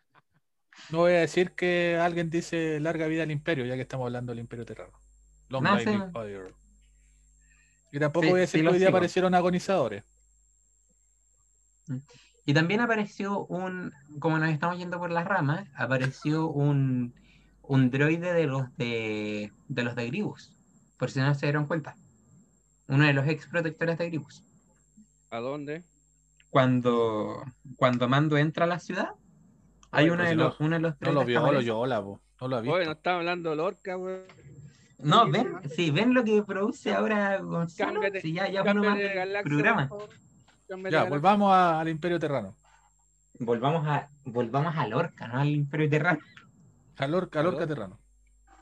no 0.89 0.99
voy 0.99 1.13
a 1.13 1.19
decir 1.21 1.53
que 1.55 1.97
alguien 1.97 2.29
dice 2.29 2.79
larga 2.79 3.07
vida 3.07 3.23
al 3.23 3.31
imperio, 3.31 3.65
ya 3.65 3.75
que 3.75 3.81
estamos 3.81 4.05
hablando 4.05 4.31
del 4.31 4.39
imperio 4.39 4.65
terrano. 4.65 4.99
Y 7.91 7.99
tampoco 7.99 8.29
voy 8.29 8.39
a 8.39 8.41
decir 8.41 8.61
que 8.61 8.71
hoy 8.71 8.79
día 8.79 8.89
aparecieron 8.89 9.33
agonizadores. 9.33 10.03
Y 12.45 12.53
también 12.53 12.81
apareció 12.81 13.45
un, 13.47 13.91
como 14.19 14.39
nos 14.39 14.49
estamos 14.49 14.77
yendo 14.77 14.99
por 14.99 15.11
las 15.11 15.25
ramas, 15.25 15.67
apareció 15.75 16.47
un, 16.49 17.13
un 17.61 17.91
droide 17.91 18.33
de 18.33 18.47
los 18.47 18.75
de, 18.77 19.51
de 19.67 19.83
los 19.83 19.95
de 19.95 20.07
Gribus. 20.07 20.51
por 20.97 21.11
si 21.11 21.19
no 21.19 21.33
se 21.35 21.47
dieron 21.47 21.67
cuenta. 21.67 21.98
Uno 22.89 23.05
de 23.05 23.13
los 23.13 23.27
ex 23.27 23.45
protectores 23.45 23.99
de 23.99 24.07
Gribus. 24.07 24.43
¿A 25.29 25.37
dónde? 25.37 25.83
Cuando, 26.49 27.43
cuando 27.77 28.09
Mando 28.09 28.35
entra 28.35 28.65
a 28.65 28.67
la 28.67 28.79
ciudad, 28.79 29.09
hay 29.91 30.09
uno, 30.09 30.23
de 30.23 30.33
los, 30.33 30.59
uno 30.59 30.75
de 30.75 30.81
los 30.81 30.97
tres. 30.97 31.13
No 31.13 31.19
lo 31.19 31.25
vio, 31.25 31.51
lo 31.51 31.61
yo, 31.61 31.85
no 31.85 32.47
lo 32.47 32.61
vi. 32.61 32.69
Oye, 32.69 32.85
no 32.85 32.93
estaba 32.93 33.17
hablando 33.17 33.53
Lorca, 33.55 33.93
güey. 33.93 34.21
No, 34.97 35.29
ven, 35.29 35.59
sí, 35.75 35.91
ven 35.91 36.15
lo 36.15 36.23
que 36.23 36.41
produce 36.41 36.91
ahora 36.91 37.37
Gonzalo. 37.37 38.01
si 38.21 38.33
ya, 38.33 38.49
ya 38.49 38.63
uno 38.63 38.83
más 38.83 38.97
programa. 39.43 39.89
Ya, 40.89 41.03
volvamos 41.03 41.53
al 41.53 41.87
Imperio 41.89 42.17
Terrano. 42.17 42.55
Volvamos 43.37 43.87
a, 43.87 44.09
volvamos 44.25 44.75
a 44.75 44.87
Lorca, 44.87 45.27
no 45.27 45.39
al 45.39 45.49
Imperio 45.49 45.89
Terrano. 45.91 46.19
A 46.97 47.07
Lorca, 47.07 47.39
a 47.39 47.43
Lorca 47.43 47.67
Terrano. 47.67 47.99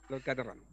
Lorca 0.10 0.36
Terrano. 0.36 0.67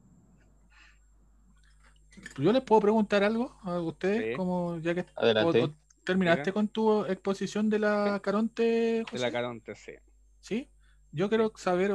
Yo 2.39 2.53
les 2.53 2.63
puedo 2.63 2.81
preguntar 2.81 3.23
algo 3.23 3.57
a 3.63 3.81
ustedes, 3.81 4.37
como 4.37 4.79
ya 4.79 4.95
que 4.95 5.07
Adelante. 5.15 5.73
terminaste 6.05 6.53
con 6.53 6.69
tu 6.69 7.05
exposición 7.07 7.71
de 7.71 7.79
la 7.79 8.21
Caronte, 8.23 9.05
José? 9.05 9.17
De 9.17 9.23
la 9.23 9.33
Caronte, 9.33 9.75
sí. 9.75 9.93
¿Sí? 10.41 10.71
Yo 11.13 11.29
quiero 11.29 11.53
saber 11.57 11.93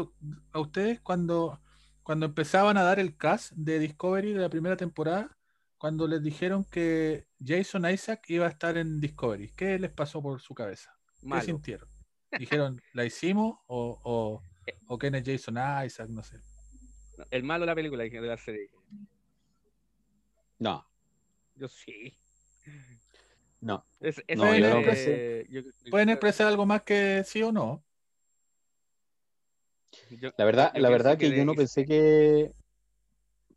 a 0.53 0.59
ustedes 0.59 1.01
cuando, 1.01 1.61
cuando 2.03 2.25
empezaban 2.27 2.77
a 2.77 2.83
dar 2.83 2.99
el 2.99 3.17
cast 3.17 3.51
de 3.53 3.79
Discovery 3.79 4.33
de 4.33 4.39
la 4.39 4.49
primera 4.49 4.77
temporada, 4.77 5.37
cuando 5.77 6.07
les 6.07 6.21
dijeron 6.21 6.65
que 6.65 7.27
Jason 7.43 7.89
Isaac 7.89 8.23
iba 8.29 8.45
a 8.45 8.49
estar 8.49 8.77
en 8.77 8.99
Discovery, 8.99 9.51
¿qué 9.55 9.79
les 9.79 9.91
pasó 9.91 10.21
por 10.21 10.41
su 10.41 10.53
cabeza? 10.53 10.93
¿Qué 11.21 11.41
sintieron? 11.41 11.89
¿Dijeron, 12.37 12.81
la 12.93 13.05
hicimos? 13.05 13.57
¿O, 13.67 13.99
o, 14.03 14.41
o 14.87 14.97
quién 14.97 15.15
es 15.15 15.23
Jason 15.25 15.57
Isaac? 15.85 16.09
No 16.09 16.23
sé. 16.23 16.37
El 17.31 17.43
malo 17.43 17.61
de 17.61 17.67
la 17.67 17.75
película, 17.75 18.03
de 18.03 18.21
la 18.21 18.37
serie. 18.37 18.69
No. 20.59 20.85
Yo 21.55 21.67
sí. 21.67 22.13
No. 23.61 23.85
¿Pueden, 25.89 26.09
expresar 26.09 26.47
algo 26.47 26.65
más 26.65 26.83
que 26.83 27.23
sí 27.25 27.41
o 27.43 27.51
no? 27.51 27.83
la 30.37 30.45
verdad, 30.45 30.71
la 30.75 30.89
verdad 30.89 31.17
que, 31.17 31.35
yo 31.35 31.45
no 31.45 31.55
pensé 31.55 31.85
que. 31.85 32.53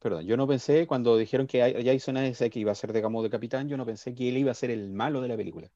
Perdón, 0.00 0.26
yo 0.26 0.36
no 0.36 0.48
pensé 0.48 0.86
cuando 0.88 1.16
dijeron 1.16 1.46
que 1.46 1.61
Jason 1.84 2.16
Isaac 2.24 2.57
iba 2.57 2.72
a 2.72 2.74
ser, 2.74 2.92
digamos, 2.92 3.22
de 3.22 3.30
capitán, 3.30 3.68
yo 3.68 3.76
no 3.76 3.86
pensé 3.86 4.14
que 4.14 4.28
él 4.28 4.38
iba 4.38 4.50
a 4.50 4.55
ser 4.55 4.70
el 4.70 4.90
malo 4.90 5.20
de 5.20 5.28
la 5.28 5.36
película. 5.36 5.70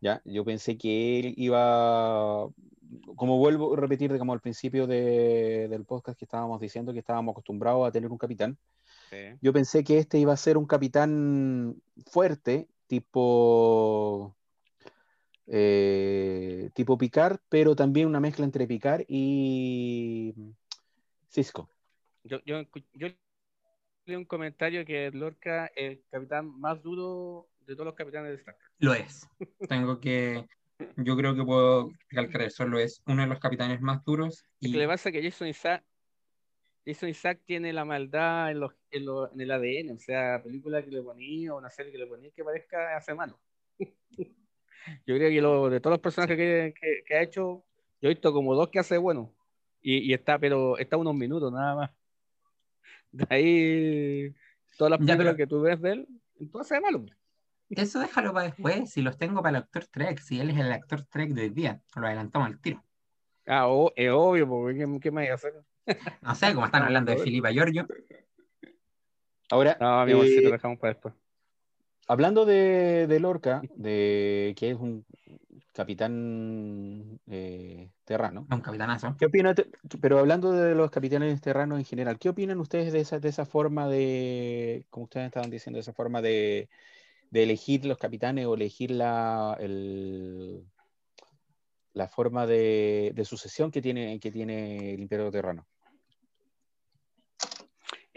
Ya, 0.00 0.20
yo 0.24 0.44
pensé 0.44 0.76
que 0.76 1.18
él 1.18 1.34
iba, 1.38 2.46
como 3.16 3.38
vuelvo 3.38 3.74
a 3.74 3.80
repetir, 3.80 4.12
digamos, 4.12 4.34
al 4.34 4.40
principio 4.40 4.86
del 4.86 5.84
podcast 5.86 6.18
que 6.18 6.26
estábamos 6.26 6.60
diciendo 6.60 6.92
que 6.92 6.98
estábamos 6.98 7.32
acostumbrados 7.32 7.88
a 7.88 7.90
tener 7.90 8.10
un 8.10 8.18
capitán. 8.18 8.58
Yo 9.40 9.52
pensé 9.52 9.84
que 9.84 9.98
este 9.98 10.18
iba 10.18 10.32
a 10.32 10.36
ser 10.36 10.56
un 10.56 10.66
capitán 10.66 11.80
fuerte, 12.06 12.68
tipo 12.86 14.36
eh, 15.46 16.70
tipo 16.74 16.98
Picard, 16.98 17.38
pero 17.48 17.74
también 17.74 18.06
una 18.06 18.20
mezcla 18.20 18.44
entre 18.44 18.66
Picard 18.66 19.04
y 19.08 20.34
Cisco. 21.30 21.70
Yo, 22.24 22.40
yo, 22.44 22.62
yo 22.92 23.08
leí 24.04 24.16
un 24.16 24.26
comentario 24.26 24.84
que 24.84 25.10
Lorca 25.10 25.66
es 25.74 25.92
el 25.92 26.04
capitán 26.10 26.60
más 26.60 26.82
duro 26.82 27.48
de 27.66 27.74
todos 27.74 27.86
los 27.86 27.94
capitanes 27.94 28.30
de 28.30 28.36
Star 28.36 28.56
Trek. 28.56 28.72
Lo 28.78 28.94
es. 28.94 29.26
Tengo 29.68 30.00
que. 30.00 30.46
Yo 30.96 31.16
creo 31.16 31.34
que 31.34 31.44
puedo 31.44 31.90
recalcar 32.10 32.42
eso. 32.42 32.66
Lo 32.66 32.78
es 32.78 33.02
uno 33.06 33.22
de 33.22 33.28
los 33.28 33.40
capitanes 33.40 33.80
más 33.80 34.04
duros. 34.04 34.44
Y 34.60 34.70
que 34.72 34.78
le 34.78 34.86
pasa 34.86 35.10
que 35.10 35.22
Jason 35.22 35.48
Isaac, 35.48 35.82
Jason 36.88 37.10
Isaac 37.10 37.40
tiene 37.44 37.70
la 37.74 37.84
maldad 37.84 38.50
en, 38.50 38.60
los, 38.60 38.72
en, 38.90 39.04
en 39.34 39.40
el 39.42 39.50
ADN. 39.50 39.94
O 39.94 39.98
sea, 39.98 40.42
película 40.42 40.82
que 40.82 40.90
le 40.90 41.02
ponía 41.02 41.52
o 41.52 41.58
una 41.58 41.68
serie 41.68 41.92
que 41.92 41.98
le 41.98 42.06
ponía 42.06 42.30
que 42.30 42.42
parezca 42.42 42.96
hace 42.96 43.14
malo. 43.14 43.38
Yo 45.06 45.16
creo 45.16 45.28
que 45.28 45.42
lo, 45.42 45.68
de 45.68 45.80
todos 45.80 45.94
los 45.94 46.00
personajes 46.00 46.36
que, 46.36 46.72
que, 47.06 47.14
ha 47.14 47.20
hecho, 47.20 47.62
yo 48.00 48.08
he 48.08 48.14
visto 48.14 48.32
como 48.32 48.54
dos 48.54 48.70
que 48.70 48.78
hace 48.78 48.96
bueno. 48.96 49.34
Y, 49.82 49.98
y, 49.98 50.14
está, 50.14 50.38
pero 50.38 50.78
está 50.78 50.96
unos 50.96 51.14
minutos 51.14 51.52
nada 51.52 51.74
más. 51.74 51.90
De 53.12 53.26
ahí, 53.28 54.34
todas 54.78 54.92
las 54.92 54.98
películas 54.98 55.36
que 55.36 55.46
tú 55.46 55.60
ves 55.60 55.78
de 55.82 55.92
él, 55.92 56.08
entonces 56.40 56.78
es 56.78 56.82
malo. 56.82 57.04
Eso 57.68 58.00
déjalo 58.00 58.32
para 58.32 58.46
después, 58.46 58.90
si 58.90 59.02
los 59.02 59.18
tengo 59.18 59.42
para 59.42 59.58
el 59.58 59.64
actor 59.64 59.84
Trek, 59.88 60.20
si 60.20 60.40
él 60.40 60.48
es 60.50 60.56
el 60.56 60.72
actor 60.72 61.02
Trek 61.04 61.32
de 61.32 61.42
hoy 61.42 61.50
día, 61.50 61.82
lo 61.94 62.06
adelantamos 62.06 62.48
al 62.48 62.60
tiro. 62.60 62.82
Ah, 63.46 63.68
es 63.94 64.10
obvio, 64.10 64.48
porque 64.48 64.78
¿qué, 64.78 65.00
qué 65.02 65.10
me 65.10 65.22
voy 65.22 65.30
a 65.30 65.34
hacer? 65.34 65.52
No 66.22 66.34
sé, 66.34 66.54
como 66.54 66.66
están 66.66 66.82
hablando 66.82 67.12
de 67.12 67.18
Filipa 67.18 67.50
Giorgio. 67.50 67.86
Ahora, 69.50 69.76
no, 69.80 70.00
amigo, 70.00 70.22
si 70.22 70.40
lo 70.40 70.50
dejamos 70.50 70.78
para 70.78 70.92
después. 70.92 71.14
Hablando 72.06 72.46
de, 72.46 73.18
Lorca, 73.20 73.60
de 73.76 74.54
que 74.56 74.70
es 74.70 74.76
un 74.76 75.04
capitán 75.74 77.20
eh, 77.26 77.90
terrano. 78.04 78.46
Un 78.50 78.60
capitanazo. 78.60 79.14
¿Qué 79.18 79.26
opina, 79.26 79.54
pero 80.00 80.18
hablando 80.18 80.52
de 80.52 80.74
los 80.74 80.90
capitanes 80.90 81.40
terranos 81.42 81.78
en 81.78 81.84
general, 81.84 82.18
¿qué 82.18 82.30
opinan 82.30 82.60
ustedes 82.60 82.94
de 82.94 83.00
esa, 83.00 83.20
de 83.20 83.28
esa 83.28 83.44
forma 83.44 83.88
de, 83.88 84.86
como 84.88 85.04
ustedes 85.04 85.26
estaban 85.26 85.50
diciendo, 85.50 85.76
de 85.76 85.82
esa 85.82 85.92
forma 85.92 86.22
de, 86.22 86.70
elegir 87.30 87.84
los 87.84 87.98
capitanes 87.98 88.46
o 88.46 88.54
elegir 88.54 88.90
la, 88.90 89.58
la 91.92 92.08
forma 92.08 92.46
de, 92.46 93.22
sucesión 93.24 93.70
que 93.70 93.82
tiene, 93.82 94.18
que 94.18 94.32
tiene 94.32 94.94
el 94.94 95.00
Imperio 95.00 95.30
Terrano? 95.30 95.66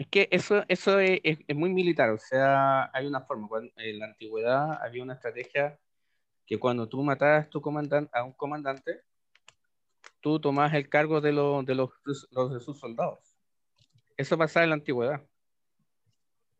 Es 0.02 0.08
que 0.08 0.28
eso, 0.32 0.64
eso 0.66 0.98
es, 0.98 1.38
muy 1.54 1.72
militar, 1.72 2.10
o 2.10 2.18
sea, 2.18 2.90
hay 2.92 3.06
una 3.06 3.20
forma. 3.20 3.48
En 3.76 4.00
la 4.00 4.06
antigüedad 4.06 4.82
había 4.82 5.00
una 5.00 5.14
estrategia 5.14 5.78
que 6.44 6.58
cuando 6.58 6.88
tú 6.88 7.04
matabas 7.04 7.48
a 8.12 8.24
un 8.24 8.32
comandante, 8.32 9.00
tú 10.20 10.40
tomabas 10.40 10.74
el 10.74 10.88
cargo 10.88 11.20
de, 11.20 11.30
los, 11.30 11.64
de 11.64 12.60
sus 12.60 12.80
soldados. 12.80 13.38
Eso 14.16 14.36
pasaba 14.36 14.64
en 14.64 14.70
la 14.70 14.74
antigüedad. 14.74 15.22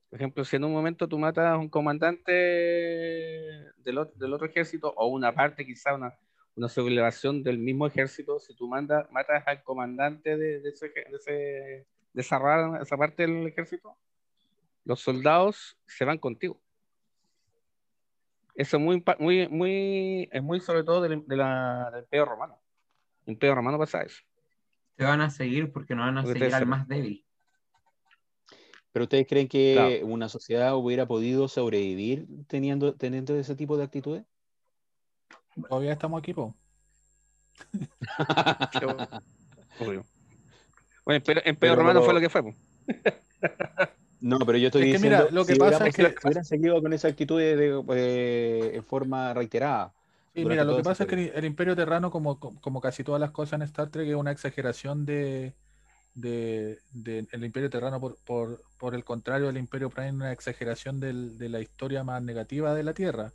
Por 0.09 0.21
ejemplo, 0.21 0.45
si 0.45 0.55
en 0.55 0.63
un 0.63 0.73
momento 0.73 1.09
tú 1.09 1.19
matas 1.19 1.47
a 1.47 1.57
un 1.57 1.69
comandante 1.69 2.31
del, 2.31 3.99
otro 3.99 4.47
ejército 4.47 4.95
o 4.97 5.09
una 5.09 5.35
parte, 5.35 5.67
quizá 5.67 5.97
una, 5.97 6.17
sublevación 6.69 7.43
del 7.43 7.59
mismo 7.59 7.89
ejército, 7.89 8.39
si 8.39 8.55
tú 8.55 8.69
mandas, 8.69 9.11
matas 9.11 9.43
al 9.49 9.65
comandante 9.65 10.37
de, 10.37 10.59
ese, 10.69 10.91
de 10.91 11.17
ese 11.17 11.87
de 12.13 12.23
esa, 12.23 12.39
esa 12.81 12.97
parte 12.97 13.27
del 13.27 13.47
ejército, 13.47 13.97
los 14.85 15.01
soldados 15.01 15.77
se 15.87 16.05
van 16.05 16.19
contigo. 16.19 16.61
Eso 18.55 18.77
es 18.77 18.83
muy, 18.83 19.03
muy, 19.19 19.49
muy, 19.49 20.29
es 20.31 20.43
muy 20.43 20.61
sobre 20.61 20.85
todo 20.85 21.01
del, 21.01 21.27
de 21.27 21.37
la, 21.37 21.91
del 21.93 22.03
Imperio 22.03 22.27
Romano. 22.27 22.61
El 23.27 23.33
Imperio 23.35 23.55
Romano 23.55 23.79
pasa 23.79 24.03
eso. 24.03 24.23
Se 24.97 25.05
van 25.05 25.21
a 25.23 25.31
seguir 25.31 25.73
porque 25.73 25.95
no 25.95 26.03
van 26.03 26.19
a 26.19 26.27
seguir 26.27 26.55
al 26.55 26.67
más 26.67 26.87
débil. 26.87 27.25
¿Pero 28.93 29.05
ustedes 29.05 29.27
creen 29.27 29.49
que 29.49 30.03
una 30.05 30.29
sociedad 30.29 30.77
hubiera 30.77 31.07
podido 31.07 31.49
sobrevivir 31.49 32.27
teniendo, 32.47 32.95
teniendo 32.95 33.35
ese 33.37 33.57
tipo 33.57 33.79
de 33.79 33.85
actitudes? 33.85 34.27
Todavía 35.69 35.93
estamos 35.93 36.19
aquí, 36.19 36.35
po. 36.35 36.55
Obvio. 39.81 40.05
Bueno, 41.05 41.25
en 41.27 41.57
Pedro 41.57 41.77
Romano 41.77 42.03
fue 42.03 42.15
lo 42.15 42.21
que 42.21 42.29
fue. 42.29 42.43
No, 44.23 44.39
pero 44.39 44.57
yo 44.57 44.69
estoy 44.69 44.85
diciendo 44.85 45.19
mira, 45.19 45.31
lo 45.33 45.45
que 45.45 45.57
pasa 45.57 45.89
es 45.89 45.97
que 45.97 46.15
hubieran 46.23 46.45
seguido 46.45 46.81
con 46.81 46.93
esa 46.93 47.09
actitud 47.09 47.41
de, 47.41 47.83
eh, 47.97 48.71
en 48.73 48.85
forma 48.85 49.35
reiterada. 49.35 49.93
Sí, 50.33 50.45
mira, 50.45 50.63
lo 50.63 50.77
que 50.77 50.85
pasa 50.85 51.03
es 51.03 51.09
que 51.11 51.33
el 51.35 51.45
Imperio 51.45 51.75
Terrano, 51.75 52.09
como, 52.13 52.39
como 52.39 52.81
casi 52.81 53.03
todas 53.03 53.21
las 53.21 53.33
cosas 53.33 53.55
en 53.55 53.63
Star 53.63 53.91
Trek, 53.91 54.09
es 54.09 54.15
una 54.15 54.31
exageración 54.31 55.05
de, 55.05 55.55
de, 56.15 56.79
el 57.33 57.45
Imperio 57.45 57.69
Terrano, 57.69 58.01
por, 58.01 58.17
por, 58.25 58.63
por, 58.79 58.95
el 58.95 59.03
contrario, 59.03 59.49
el 59.49 59.57
Imperio 59.57 59.91
Prime 59.91 60.09
es 60.09 60.15
una 60.15 60.33
exageración 60.33 61.01
del, 61.01 61.37
de 61.37 61.49
la 61.49 61.61
historia 61.61 62.05
más 62.05 62.23
negativa 62.23 62.75
de 62.75 62.85
la 62.85 62.95
Tierra. 62.95 63.33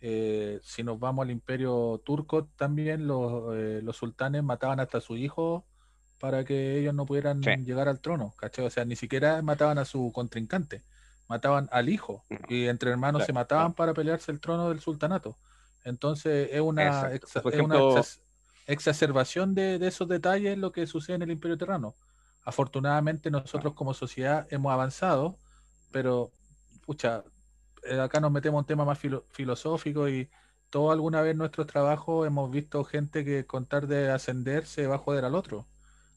Eh, 0.00 0.58
si 0.62 0.82
nos 0.82 0.98
vamos 0.98 1.24
al 1.24 1.30
Imperio 1.30 2.00
Turco, 2.02 2.46
también 2.56 3.06
los, 3.06 3.54
eh, 3.54 3.80
los 3.82 3.96
sultanes 3.96 4.42
mataban 4.42 4.80
hasta 4.80 4.98
a 4.98 5.02
su 5.02 5.18
hijo 5.18 5.66
para 6.20 6.44
que 6.44 6.78
ellos 6.78 6.94
no 6.94 7.06
pudieran 7.06 7.40
llegar 7.40 7.88
al 7.88 7.98
trono, 7.98 8.34
¿cachai? 8.36 8.66
O 8.66 8.70
sea, 8.70 8.84
ni 8.84 8.94
siquiera 8.94 9.40
mataban 9.40 9.78
a 9.78 9.86
su 9.86 10.12
contrincante, 10.12 10.82
mataban 11.28 11.68
al 11.72 11.88
hijo 11.88 12.22
y 12.48 12.66
entre 12.66 12.90
hermanos 12.90 13.24
se 13.24 13.32
mataban 13.32 13.72
para 13.72 13.94
pelearse 13.94 14.30
el 14.30 14.38
trono 14.38 14.68
del 14.68 14.80
sultanato. 14.80 15.36
Entonces 15.82 16.50
es 16.52 16.60
una, 16.60 17.10
exacerbación 18.66 19.54
de, 19.54 19.78
esos 19.86 20.08
detalles 20.08 20.58
lo 20.58 20.72
que 20.72 20.86
sucede 20.86 21.16
en 21.16 21.22
el 21.22 21.30
Imperio 21.30 21.56
Terrano. 21.56 21.94
Afortunadamente 22.44 23.30
nosotros 23.30 23.72
como 23.72 23.94
sociedad 23.94 24.46
hemos 24.50 24.72
avanzado, 24.72 25.36
pero, 25.90 26.30
pucha, 26.84 27.24
eh, 27.82 27.98
acá 27.98 28.20
nos 28.20 28.30
metemos 28.30 28.58
en 28.58 28.60
un 28.60 28.66
tema 28.66 28.84
más 28.84 28.98
filosófico 29.32 30.06
y 30.06 30.28
todo 30.68 30.92
alguna 30.92 31.22
vez 31.22 31.32
en 31.32 31.38
nuestro 31.38 31.64
trabajo 31.64 32.26
hemos 32.26 32.50
visto 32.50 32.84
gente 32.84 33.24
que 33.24 33.46
contar 33.46 33.86
de 33.86 34.10
ascender 34.10 34.66
se 34.66 34.86
va 34.86 34.96
a 34.96 34.98
joder 34.98 35.24
al 35.24 35.34
otro. 35.34 35.66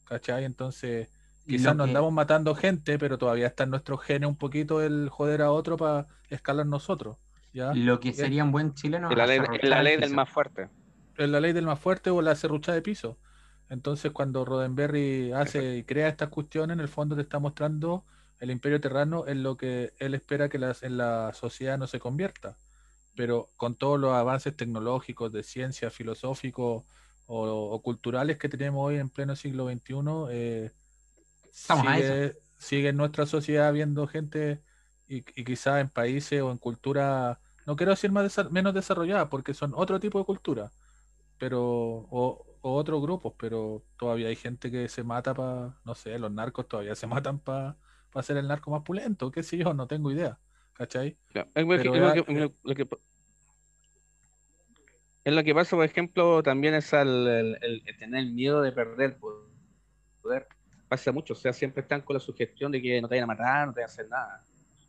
¿Cachai? 0.04 0.44
Entonces, 0.44 1.08
quizás 1.46 1.76
no 1.76 1.84
andamos 1.84 2.12
matando 2.12 2.54
gente, 2.54 2.98
pero 2.98 3.18
todavía 3.18 3.46
está 3.46 3.64
en 3.64 3.70
nuestro 3.70 3.98
genes 3.98 4.28
un 4.28 4.36
poquito 4.36 4.82
el 4.82 5.08
joder 5.08 5.42
a 5.42 5.50
otro 5.50 5.76
para 5.76 6.06
escalar 6.30 6.66
nosotros. 6.66 7.16
¿ya? 7.52 7.72
Lo 7.74 8.00
que 8.00 8.12
sería 8.12 8.44
un 8.44 8.52
buen 8.52 8.74
chileno. 8.74 9.10
Es 9.10 9.16
la 9.16 9.26
ley, 9.26 9.40
la 9.62 9.82
ley 9.82 9.96
del 9.96 10.14
más 10.14 10.28
fuerte. 10.28 10.68
Es 11.16 11.28
la 11.28 11.40
ley 11.40 11.52
del 11.52 11.66
más 11.66 11.78
fuerte 11.78 12.10
o 12.10 12.22
la 12.22 12.34
serrucha 12.34 12.72
de 12.72 12.82
piso. 12.82 13.18
Entonces, 13.68 14.12
cuando 14.12 14.44
Roddenberry 14.44 15.32
hace 15.32 15.78
y 15.78 15.84
crea 15.84 16.08
estas 16.08 16.28
cuestiones, 16.28 16.74
en 16.74 16.80
el 16.80 16.88
fondo 16.88 17.16
te 17.16 17.22
está 17.22 17.38
mostrando 17.38 18.04
el 18.40 18.50
imperio 18.50 18.80
terrano 18.80 19.26
en 19.26 19.42
lo 19.42 19.56
que 19.56 19.92
él 19.98 20.14
espera 20.14 20.48
que 20.48 20.58
las, 20.58 20.82
en 20.82 20.96
la 20.96 21.32
sociedad 21.34 21.78
no 21.78 21.86
se 21.86 21.98
convierta. 21.98 22.56
Pero 23.16 23.48
con 23.56 23.74
todos 23.74 23.98
los 23.98 24.12
avances 24.12 24.56
tecnológicos, 24.56 25.32
de 25.32 25.42
ciencia, 25.42 25.90
filosóficos 25.90 26.84
o, 27.26 27.80
culturales 27.82 28.38
que 28.38 28.48
tenemos 28.48 28.86
hoy 28.86 28.96
en 28.96 29.08
pleno 29.08 29.36
siglo 29.36 29.68
XXI, 29.68 29.94
eh, 30.30 30.70
sigue, 32.58 32.88
en 32.88 32.96
nuestra 32.96 33.26
sociedad 33.26 33.68
habiendo 33.68 34.06
gente 34.06 34.62
y, 35.08 35.18
y 35.18 35.44
quizás 35.44 35.80
en 35.80 35.88
países 35.88 36.42
o 36.42 36.50
en 36.50 36.58
cultura, 36.58 37.40
no 37.66 37.76
quiero 37.76 37.92
decir 37.92 38.12
más 38.12 38.50
menos 38.50 38.74
desarrollada, 38.74 39.28
porque 39.28 39.54
son 39.54 39.72
otro 39.74 40.00
tipo 40.00 40.18
de 40.18 40.24
cultura, 40.24 40.72
pero 41.38 41.62
o, 41.62 42.46
o 42.60 42.74
otros 42.74 43.02
grupos, 43.02 43.34
pero 43.38 43.84
todavía 43.98 44.28
hay 44.28 44.36
gente 44.36 44.70
que 44.70 44.88
se 44.88 45.04
mata 45.04 45.34
para, 45.34 45.78
no 45.84 45.94
sé, 45.94 46.18
los 46.18 46.32
narcos 46.32 46.66
todavía 46.66 46.94
se 46.94 47.06
matan 47.06 47.38
para 47.38 47.76
pa 48.10 48.22
ser 48.22 48.36
el 48.36 48.46
narco 48.46 48.70
más 48.70 48.82
pulento, 48.82 49.30
qué 49.30 49.42
sé 49.42 49.58
yo, 49.58 49.74
no 49.74 49.86
tengo 49.88 50.10
idea, 50.10 50.38
¿cachai? 50.72 51.18
Es, 51.54 51.66
lo 51.66 52.74
que, 52.74 52.88
es 55.24 55.32
lo 55.32 55.42
que 55.42 55.54
pasa, 55.54 55.74
por 55.74 55.84
ejemplo, 55.84 56.42
también 56.42 56.74
es 56.74 56.92
el, 56.92 57.82
tener 57.98 58.26
miedo 58.26 58.60
de 58.60 58.72
perder 58.72 59.18
poder. 59.18 60.46
Pasa 60.88 61.12
mucho, 61.12 61.32
o 61.32 61.36
sea, 61.36 61.52
siempre 61.52 61.80
están 61.80 62.02
con 62.02 62.14
la 62.14 62.20
sugestión 62.20 62.70
de 62.70 62.80
que 62.80 63.00
no 63.00 63.08
te 63.08 63.14
vayan 63.14 63.24
a 63.24 63.34
matar, 63.34 63.66
no 63.66 63.72
te 63.72 63.80
vayan 63.80 63.90
a 63.90 63.92
hacer 63.92 64.08
nada. 64.08 64.44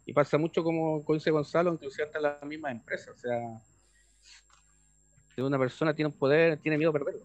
Y 0.06 0.14
pasa 0.14 0.38
mucho 0.38 0.64
como, 0.64 1.04
dice 1.08 1.32
Gonzalo, 1.32 1.74
inclusive 1.74 2.04
hasta 2.04 2.20
las 2.20 2.44
mismas 2.44 2.74
empresas, 2.74 3.16
o 3.16 3.18
sea, 3.18 3.40
si 5.34 5.42
una 5.42 5.58
persona 5.58 5.94
tiene 5.94 6.08
un 6.10 6.18
poder, 6.18 6.58
tiene 6.60 6.78
miedo 6.78 6.92
a 6.92 6.94
perderlo. 6.94 7.24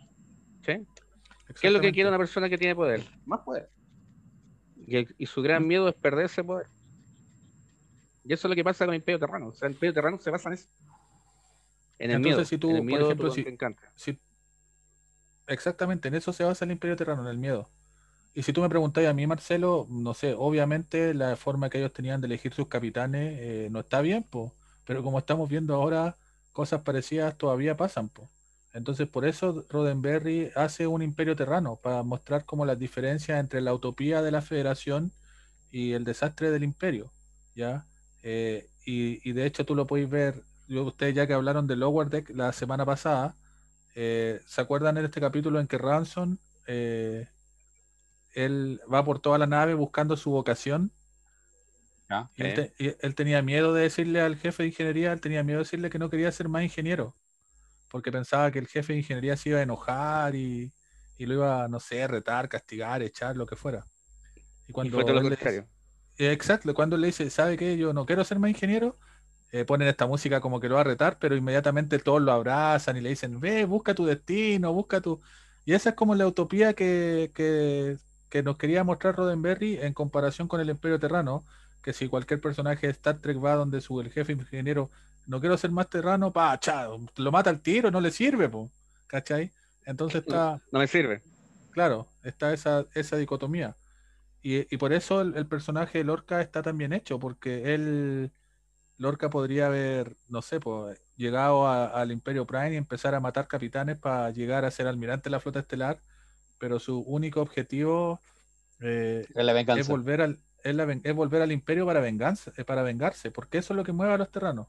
¿Qué 0.63 1.67
es 1.67 1.73
lo 1.73 1.81
que 1.81 1.93
quiere 1.93 2.09
una 2.09 2.19
persona 2.19 2.49
que 2.49 2.57
tiene 2.57 2.75
poder? 2.77 3.05
Más 3.27 3.41
poder. 3.41 3.69
Y, 4.87 5.27
su 5.27 5.43
gran 5.43 5.67
miedo 5.67 5.89
es 5.89 5.95
perder 5.95 6.27
ese 6.27 6.43
poder. 6.43 6.67
Y 8.25 8.33
eso 8.33 8.47
es 8.47 8.51
lo 8.51 8.55
que 8.55 8.65
pasa 8.65 8.85
con 8.85 8.95
el 8.95 9.01
Imperio 9.01 9.19
Terrano. 9.19 9.49
O 9.49 9.53
sea, 9.53 9.69
el 9.69 9.75
Imperio 9.75 9.95
Terrano 9.95 10.19
se 10.19 10.31
basa 10.31 10.49
en 10.49 10.55
eso. 10.55 10.69
En 12.01 12.11
el 12.11 12.21
miedo. 12.21 12.45
Si 12.45 12.59
tú, 12.59 12.69
por 12.71 13.01
ejemplo, 13.01 13.31
si, 13.95 14.19
exactamente, 15.47 16.09
en 16.09 16.15
eso 16.15 16.33
se 16.33 16.45
basa 16.45 16.65
el 16.65 16.73
Imperio 16.73 16.97
Terrano, 16.97 17.23
en 17.23 17.29
el 17.29 17.39
miedo. 17.39 17.69
Y 18.35 18.43
si 18.43 18.53
tú 18.53 18.63
me 18.63 18.69
preguntáis 18.69 19.09
a 19.09 19.13
mí, 19.13 19.27
Marcelo, 19.27 19.87
no 19.91 20.15
sé, 20.15 20.35
obviamente 20.37 21.15
la 21.15 21.37
forma 21.37 21.69
que 21.69 21.79
ellos 21.79 21.93
tenían 21.93 22.21
de 22.21 22.27
elegir 22.27 22.55
sus 22.55 22.69
capitanes 22.69 23.39
eh, 23.41 23.69
no 23.71 23.81
está 23.81 24.01
bien, 24.01 24.23
po, 24.23 24.53
pero 24.87 25.03
como 25.03 25.19
estamos 25.19 25.49
viendo 25.49 25.75
ahora, 25.75 26.17
cosas 26.53 26.83
parecidas 26.83 27.37
todavía 27.37 27.77
pasan. 27.77 28.09
Po. 28.09 28.29
Entonces, 28.73 29.09
por 29.09 29.27
eso 29.27 29.67
Roddenberry 29.69 30.53
hace 30.55 30.87
un 30.87 31.03
imperio 31.03 31.37
terrano, 31.37 31.77
para 31.77 32.03
mostrar 32.03 32.45
como 32.45 32.65
las 32.65 32.79
diferencias 32.79 33.39
entre 33.39 33.61
la 33.61 33.75
utopía 33.75 34.23
de 34.23 34.31
la 34.31 34.43
federación 34.43 35.13
y 35.71 35.93
el 35.93 36.05
desastre 36.05 36.51
del 36.51 36.63
imperio. 36.63 37.13
¿ya? 37.55 37.85
Eh, 38.23 38.69
y, 38.85 39.33
de 39.33 39.47
hecho 39.47 39.65
tú 39.65 39.75
lo 39.75 39.87
podéis 39.87 40.11
ver, 40.11 40.43
ustedes 40.79 41.15
ya 41.15 41.27
que 41.27 41.35
hablaron 41.35 41.67
de 41.67 41.77
Lower 41.77 42.09
Deck 42.09 42.31
la 42.31 42.53
semana 42.53 42.87
pasada, 42.87 43.37
eh, 43.95 44.41
¿se 44.47 44.61
acuerdan 44.61 44.99
en 44.99 45.05
este 45.05 45.21
capítulo 45.21 45.61
en 45.61 45.67
que 45.67 45.79
Ransom, 45.79 46.39
eh, 46.67 47.29
él 48.35 48.81
va 48.93 49.05
por 49.05 49.21
toda 49.21 49.39
la 49.39 49.47
nave 49.47 49.75
buscando 49.75 50.17
su 50.17 50.31
vocación? 50.31 50.93
y 52.37 52.43
él 52.43 53.15
tenía 53.15 53.41
miedo 53.41 53.73
de 53.73 53.83
decirle 53.83 54.21
al 54.21 54.35
jefe 54.37 54.65
de 54.65 54.71
ingeniería, 54.71 55.13
él 55.13 55.21
tenía 55.21 55.45
miedo 55.45 55.59
de 55.59 55.65
decirle 55.65 55.91
que 55.91 55.99
no 56.01 56.11
quería 56.11 56.33
ser 56.33 56.49
más 56.49 56.65
ingeniero 56.65 57.15
porque 57.91 58.13
pensaba 58.13 58.51
que 58.51 58.61
el 58.61 58.69
jefe 58.69 58.93
de 58.93 59.01
ingeniería 59.01 59.37
se 59.37 59.51
iba 59.51 59.59
a 59.59 59.63
enojar 59.63 60.35
y, 60.35 60.73
lo 61.19 61.35
iba, 61.35 61.69
no 61.69 61.81
sé, 61.81 62.07
retar, 62.07 62.49
castigar, 62.49 63.03
echar, 63.03 63.37
lo 63.37 63.45
que 63.45 63.57
fuera. 63.57 63.85
Y 64.67 64.73
cuando 64.73 65.03
lo 65.03 65.21
le, 65.21 65.37
exacto, 66.17 66.73
cuando 66.73 66.97
le 66.97 67.09
dice, 67.09 67.29
¿sabe 67.29 67.57
qué? 67.59 67.77
Yo 67.77 67.93
no 67.93 68.07
quiero 68.07 68.25
ser 68.25 68.39
más 68.39 68.51
ingeniero, 68.51 68.97
eh, 69.53 69.65
ponen 69.65 69.89
esta 69.89 70.07
música 70.07 70.41
como 70.41 70.61
que 70.61 70.69
lo 70.69 70.77
va 70.77 70.83
a 70.83 70.85
retar, 70.85 71.19
pero 71.19 71.37
inmediatamente 71.37 71.99
todos 71.99 72.23
lo 72.23 72.33
abrazan 72.33 72.97
y 72.97 73.01
le 73.01 73.11
dicen, 73.11 73.41
ve, 73.41 73.65
busca 73.65 73.95
tu 73.95 74.07
destino, 74.07 74.73
busca 74.73 75.01
tu... 75.01 75.21
Y 75.65 75.75
esa 75.75 75.91
es 75.91 75.97
como 75.97 76.15
la 76.15 76.27
utopía 76.27 76.75
que, 76.75 77.31
que, 77.35 77.99
que 78.31 78.43
nos 78.43 78.57
quería 78.57 78.85
mostrar 78.85 79.17
Roddenberry 79.17 79.79
en 79.79 79.93
comparación 79.93 80.49
con 80.49 80.61
el 80.61 80.71
Imperio 80.71 80.99
Terrano, 80.99 81.45
que 81.83 81.93
si 81.93 82.09
cualquier 82.09 82.41
personaje 82.41 82.87
de 82.87 82.93
Star 82.93 83.19
Trek 83.19 83.43
va 83.43 83.55
donde 83.55 83.81
su 83.81 84.01
el 84.01 84.11
jefe 84.11 84.33
ingeniero 84.33 84.91
no 85.27 85.41
quiero 85.41 85.57
ser 85.57 85.71
más 85.71 85.89
terrano, 85.89 86.33
pa, 86.33 86.59
chado, 86.59 86.99
lo 87.17 87.33
mata 87.33 87.51
al 87.51 87.61
tiro, 87.61 87.91
no 87.91 88.01
le 88.01 88.11
sirve, 88.11 88.49
po, 88.49 88.71
¿cachai? 89.07 89.53
Entonces 89.85 90.23
está... 90.23 90.61
No, 90.73 90.79
me 90.79 90.87
sirve. 90.87 91.23
Claro, 91.71 92.09
está 92.23 92.53
esa, 92.53 92.85
esa 92.95 93.17
dicotomía. 93.17 93.77
Y, 94.43 94.77
por 94.79 94.93
eso 94.93 95.21
el, 95.21 95.47
personaje 95.47 95.99
de 95.99 96.05
Lorca 96.05 96.41
está 96.41 96.63
tan 96.63 96.79
bien 96.79 96.95
hecho, 96.95 97.19
porque 97.19 97.75
él, 97.75 98.33
Lorca 99.01 99.31
podría 99.31 99.67
haber, 99.67 100.15
no 100.29 100.43
sé, 100.43 100.61
pues, 100.61 101.01
llegado 101.17 101.67
al 101.67 102.13
Imperio 102.13 102.47
Prime 102.47 102.75
y 102.75 102.77
empezar 102.77 103.15
a 103.15 103.21
matar 103.21 103.49
capitanes 103.49 103.99
para 103.99 104.29
llegar 104.29 104.67
a 104.67 104.71
ser 104.71 104.87
almirante 104.87 105.25
de 105.25 105.31
la 105.31 105.41
flota 105.41 105.61
estelar, 105.61 105.99
pero 106.59 106.79
su 106.79 107.01
único 107.01 107.41
objetivo 107.41 108.21
eh, 108.79 109.27
es, 109.35 109.89
volver 109.89 110.21
al, 110.21 110.39
es, 110.63 111.15
volver 111.15 111.41
al 111.41 111.51
imperio 111.51 111.87
para, 111.87 112.01
venganza, 112.01 112.53
eh, 112.59 112.65
para 112.65 112.83
vengarse, 112.83 113.31
porque 113.31 113.57
eso 113.57 113.73
es 113.73 113.79
lo 113.79 113.85
que 113.85 113.93
mueve 113.93 114.13
a 114.13 114.19
los 114.19 114.31
terranos. 114.31 114.67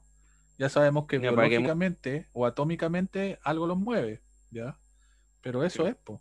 Ya 0.56 0.70
sabemos 0.70 1.06
que 1.06 1.18
biológicamente 1.18 2.26
o 2.32 2.46
atómicamente 2.46 3.38
algo 3.42 3.66
los 3.66 3.76
mueve, 3.76 4.22
¿ya? 4.50 4.78
Pero 5.42 5.62
eso 5.62 5.86
es, 5.86 5.94
pues. 6.02 6.20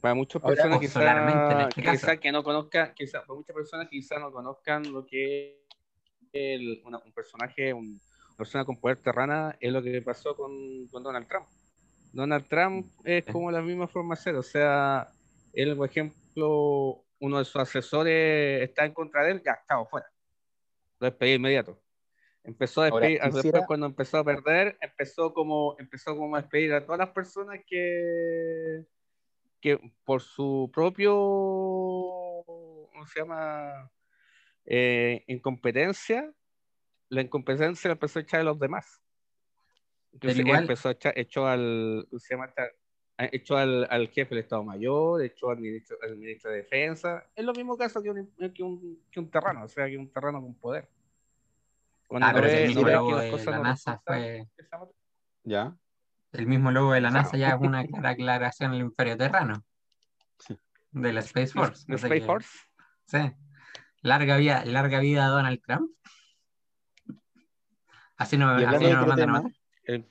Para 0.00 0.14
muchas 0.14 0.42
personas 0.42 0.80
quizás 0.80 1.64
este 1.76 2.18
que 2.18 2.32
no 2.32 2.42
conozcan, 2.42 2.92
quizás 2.92 3.22
para 3.22 3.34
muchas 3.34 3.54
personas 3.54 3.88
quizás 3.88 4.18
no 4.18 4.32
conozcan 4.32 4.92
lo 4.92 5.06
que 5.06 5.61
un 6.32 7.12
personaje, 7.14 7.72
una 7.72 7.98
persona 8.36 8.64
con 8.64 8.76
poder 8.78 8.98
terrana, 8.98 9.56
es 9.60 9.72
lo 9.72 9.82
que 9.82 10.00
pasó 10.02 10.34
con, 10.36 10.88
Donald 10.88 11.28
Trump. 11.28 11.46
Donald 12.12 12.46
Trump 12.46 12.86
es 13.04 13.24
como 13.26 13.50
la 13.50 13.62
misma 13.62 13.88
forma 13.88 14.14
de 14.14 14.20
ser, 14.20 14.34
o 14.36 14.42
sea, 14.42 15.08
él, 15.52 15.76
por 15.76 15.88
ejemplo, 15.88 17.04
uno 17.20 17.38
de 17.38 17.44
sus 17.44 17.56
asesores 17.56 18.62
está 18.62 18.84
en 18.84 18.92
contra 18.92 19.24
de 19.24 19.32
él, 19.32 19.42
ya 19.44 19.52
estaba 19.52 19.84
fuera. 19.86 20.06
Lo 20.98 21.06
despedí 21.06 21.34
inmediato. 21.34 21.80
Empezó 22.44 22.82
a 22.82 22.86
despedir, 22.86 23.20
después 23.20 23.62
cuando 23.66 23.86
empezó 23.86 24.18
a 24.18 24.24
perder, 24.24 24.76
empezó 24.80 25.32
como, 25.32 25.76
empezó 25.78 26.16
como 26.16 26.34
a 26.34 26.40
despedir 26.40 26.74
a 26.74 26.84
todas 26.84 26.98
las 26.98 27.10
personas 27.10 27.60
que, 27.66 28.84
que 29.60 29.78
por 30.04 30.20
su 30.20 30.68
propio, 30.74 31.14
¿cómo 32.44 33.06
se 33.06 33.20
llama? 33.20 33.90
Eh, 34.66 35.24
incompetencia, 35.26 36.32
la 37.08 37.22
incompetencia 37.22 37.88
la 37.88 37.94
empezó 37.94 38.18
a 38.18 38.22
echar 38.22 38.40
a 38.40 38.44
los 38.44 38.58
demás. 38.58 39.02
Entonces 40.12 40.44
empezó 40.46 40.88
a 40.88 40.92
echar, 40.92 41.12
echó 41.16 41.46
al, 41.46 42.06
se 42.18 42.34
llama? 42.34 42.52
echó 43.18 43.56
al, 43.56 43.86
al, 43.90 44.08
jefe 44.08 44.34
del 44.34 44.44
Estado 44.44 44.64
Mayor, 44.64 45.22
echó 45.22 45.50
al 45.50 45.58
ministro, 45.58 45.96
al 46.02 46.16
ministro 46.16 46.50
de 46.50 46.58
Defensa. 46.58 47.24
Es 47.34 47.44
lo 47.44 47.52
mismo 47.52 47.76
caso 47.76 48.02
que 48.02 48.10
un, 48.10 48.30
que 48.52 48.62
un, 48.62 49.02
que 49.10 49.20
un 49.20 49.30
terrano, 49.30 49.64
o 49.64 49.68
sea, 49.68 49.86
que 49.86 49.96
un 49.96 50.10
terrano 50.10 50.40
con 50.40 50.54
poder. 50.54 50.88
Cuando 52.08 52.26
ah, 52.26 52.32
pero 52.34 52.46
el 52.46 52.68
mismo 52.68 52.88
logo 52.88 53.18
de 53.18 53.44
la 53.46 53.58
NASA 53.58 54.02
fue. 54.04 54.46
¿Ya? 55.44 55.76
El 56.32 56.46
mismo 56.46 56.70
logo 56.70 56.92
de 56.92 57.00
la 57.00 57.10
NASA 57.10 57.36
ya 57.36 57.50
es 57.50 57.60
una 57.60 57.84
clara 57.86 58.10
aclaración 58.10 58.72
del 58.72 58.80
Imperio 58.82 59.16
Terrano. 59.16 59.64
De 60.90 61.12
la 61.12 61.20
Space 61.20 61.52
Force. 61.52 61.84
¿La 61.88 61.96
Space 61.96 62.20
Force? 62.20 62.50
Sí. 63.06 63.18
Larga 64.02 64.36
vida, 64.36 64.64
larga 64.64 65.00
vida 65.00 65.26
a 65.26 65.28
Donald 65.28 65.60
Trump. 65.64 65.90
Así 68.16 68.36
no, 68.36 68.50
así 68.50 68.86
no 68.86 69.06
mandan 69.06 69.52
tema, 69.86 70.04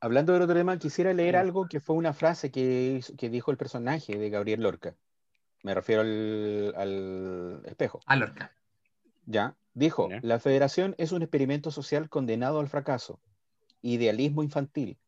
Hablando 0.00 0.32
de 0.32 0.40
otro 0.40 0.54
tema, 0.54 0.78
quisiera 0.78 1.12
leer 1.12 1.36
algo 1.36 1.66
que 1.68 1.80
fue 1.80 1.96
una 1.96 2.12
frase 2.12 2.50
que, 2.52 3.02
que 3.16 3.30
dijo 3.30 3.50
el 3.50 3.56
personaje 3.56 4.16
de 4.16 4.30
Gabriel 4.30 4.62
Lorca. 4.62 4.94
Me 5.64 5.74
refiero 5.74 6.02
al, 6.02 6.74
al 6.76 7.62
espejo. 7.64 8.00
A 8.06 8.14
Lorca. 8.14 8.52
Ya. 9.26 9.56
Dijo, 9.74 10.08
la 10.22 10.40
federación 10.40 10.94
es 10.98 11.12
un 11.12 11.22
experimento 11.22 11.70
social 11.70 12.08
condenado 12.08 12.60
al 12.60 12.68
fracaso. 12.68 13.20
Idealismo 13.80 14.42
infantil. 14.42 14.98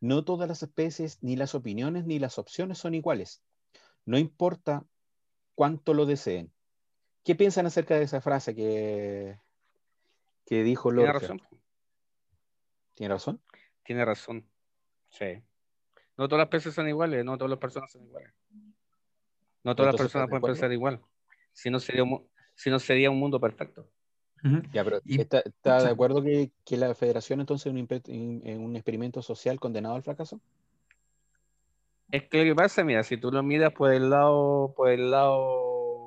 No 0.00 0.24
todas 0.24 0.48
las 0.48 0.62
especies, 0.62 1.22
ni 1.22 1.36
las 1.36 1.54
opiniones, 1.54 2.06
ni 2.06 2.18
las 2.18 2.38
opciones 2.38 2.78
son 2.78 2.94
iguales. 2.94 3.42
No 4.04 4.18
importa 4.18 4.84
cuánto 5.54 5.94
lo 5.94 6.06
deseen. 6.06 6.52
¿Qué 7.26 7.34
piensan 7.34 7.66
acerca 7.66 7.96
de 7.96 8.04
esa 8.04 8.20
frase 8.20 8.54
que, 8.54 9.40
que 10.46 10.62
dijo 10.62 10.92
Lorca? 10.92 11.18
Tiene 11.18 11.34
razón. 11.34 11.58
¿Tiene 12.94 13.14
razón? 13.14 13.40
Tiene 13.82 14.04
razón. 14.04 14.48
Sí. 15.08 15.42
No 16.16 16.28
todas 16.28 16.38
las 16.38 16.46
especies 16.46 16.76
son 16.76 16.88
iguales, 16.88 17.24
no 17.24 17.36
todas 17.36 17.50
las 17.50 17.58
personas 17.58 17.90
son 17.90 18.04
iguales. 18.04 18.32
No 19.64 19.74
todas 19.74 19.94
las 19.94 20.00
personas 20.00 20.28
pueden 20.28 20.44
pensar 20.44 20.70
igual. 20.70 21.02
Si 21.52 21.68
no 21.68 21.80
sería 21.80 22.04
un, 22.04 22.28
si 22.54 22.70
no 22.70 22.78
sería 22.78 23.10
un 23.10 23.18
mundo 23.18 23.40
perfecto. 23.40 23.90
Ya, 24.72 24.84
pero 24.84 25.00
¿está, 25.04 25.42
de 25.82 25.90
acuerdo 25.90 26.22
que, 26.22 26.52
la 26.76 26.94
federación 26.94 27.40
entonces 27.40 27.66
es 27.74 28.56
un, 28.56 28.76
experimento 28.76 29.20
social 29.20 29.58
condenado 29.58 29.96
al 29.96 30.04
fracaso? 30.04 30.40
Es 32.12 32.28
que 32.28 32.38
lo 32.38 32.44
que 32.44 32.54
pasa, 32.54 32.84
mira, 32.84 33.02
si 33.02 33.16
tú 33.16 33.32
lo 33.32 33.42
miras 33.42 33.72
por 33.72 33.92
el 33.92 34.10
lado, 34.10 34.72
por 34.76 34.90
el 34.90 35.10
lado, 35.10 35.65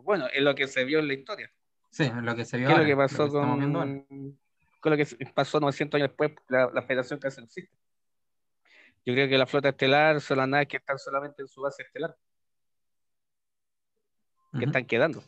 bueno, 0.10 0.26
es 0.34 0.42
lo 0.42 0.56
que 0.56 0.68
se 0.68 0.86
vio 0.86 0.98
en 0.98 1.08
la 1.08 1.14
historia. 1.14 1.52
Sí, 1.92 2.06
es 2.06 2.14
lo 2.16 2.36
que 2.36 2.44
se 2.44 2.58
vio. 2.58 2.66
¿Qué 2.66 2.74
es 2.74 2.80
lo 2.80 2.86
que 2.86 2.96
pasó 2.96 3.30
con, 3.30 3.72
con, 3.72 4.92
lo 4.92 4.98
que 4.98 5.06
pasó 5.36 5.60
900 5.60 6.00
años 6.00 6.10
después, 6.10 6.32
la, 6.48 6.68
la 6.74 6.82
federación 6.82 7.20
casi 7.20 7.40
no 7.40 7.46
existe? 7.46 7.78
Yo 9.06 9.14
creo 9.14 9.30
que 9.30 9.38
la 9.38 9.46
flota 9.46 9.70
estelar 9.70 10.20
son 10.20 10.40
las 10.40 10.48
naves 10.48 10.68
que 10.68 10.78
están 10.78 10.98
solamente 10.98 11.44
en 11.44 11.48
su 11.48 11.62
base 11.62 11.84
estelar. 11.84 12.18
Que 14.58 14.66
están 14.66 14.86
quedando. 14.86 15.24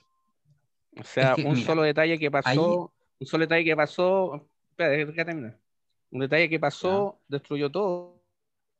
O 1.00 1.04
sea, 1.04 1.36
un 1.36 1.58
solo 1.58 1.84
detalle 1.84 2.18
que 2.18 2.32
pasó, 2.32 2.92
un 3.20 3.28
solo 3.28 3.44
detalle 3.44 3.64
que 3.64 3.76
pasó, 3.76 4.50
espera, 4.72 5.60
Un 6.10 6.20
detalle 6.22 6.50
que 6.50 6.60
pasó 6.60 7.22
destruyó 7.28 7.70
todo, 7.70 8.20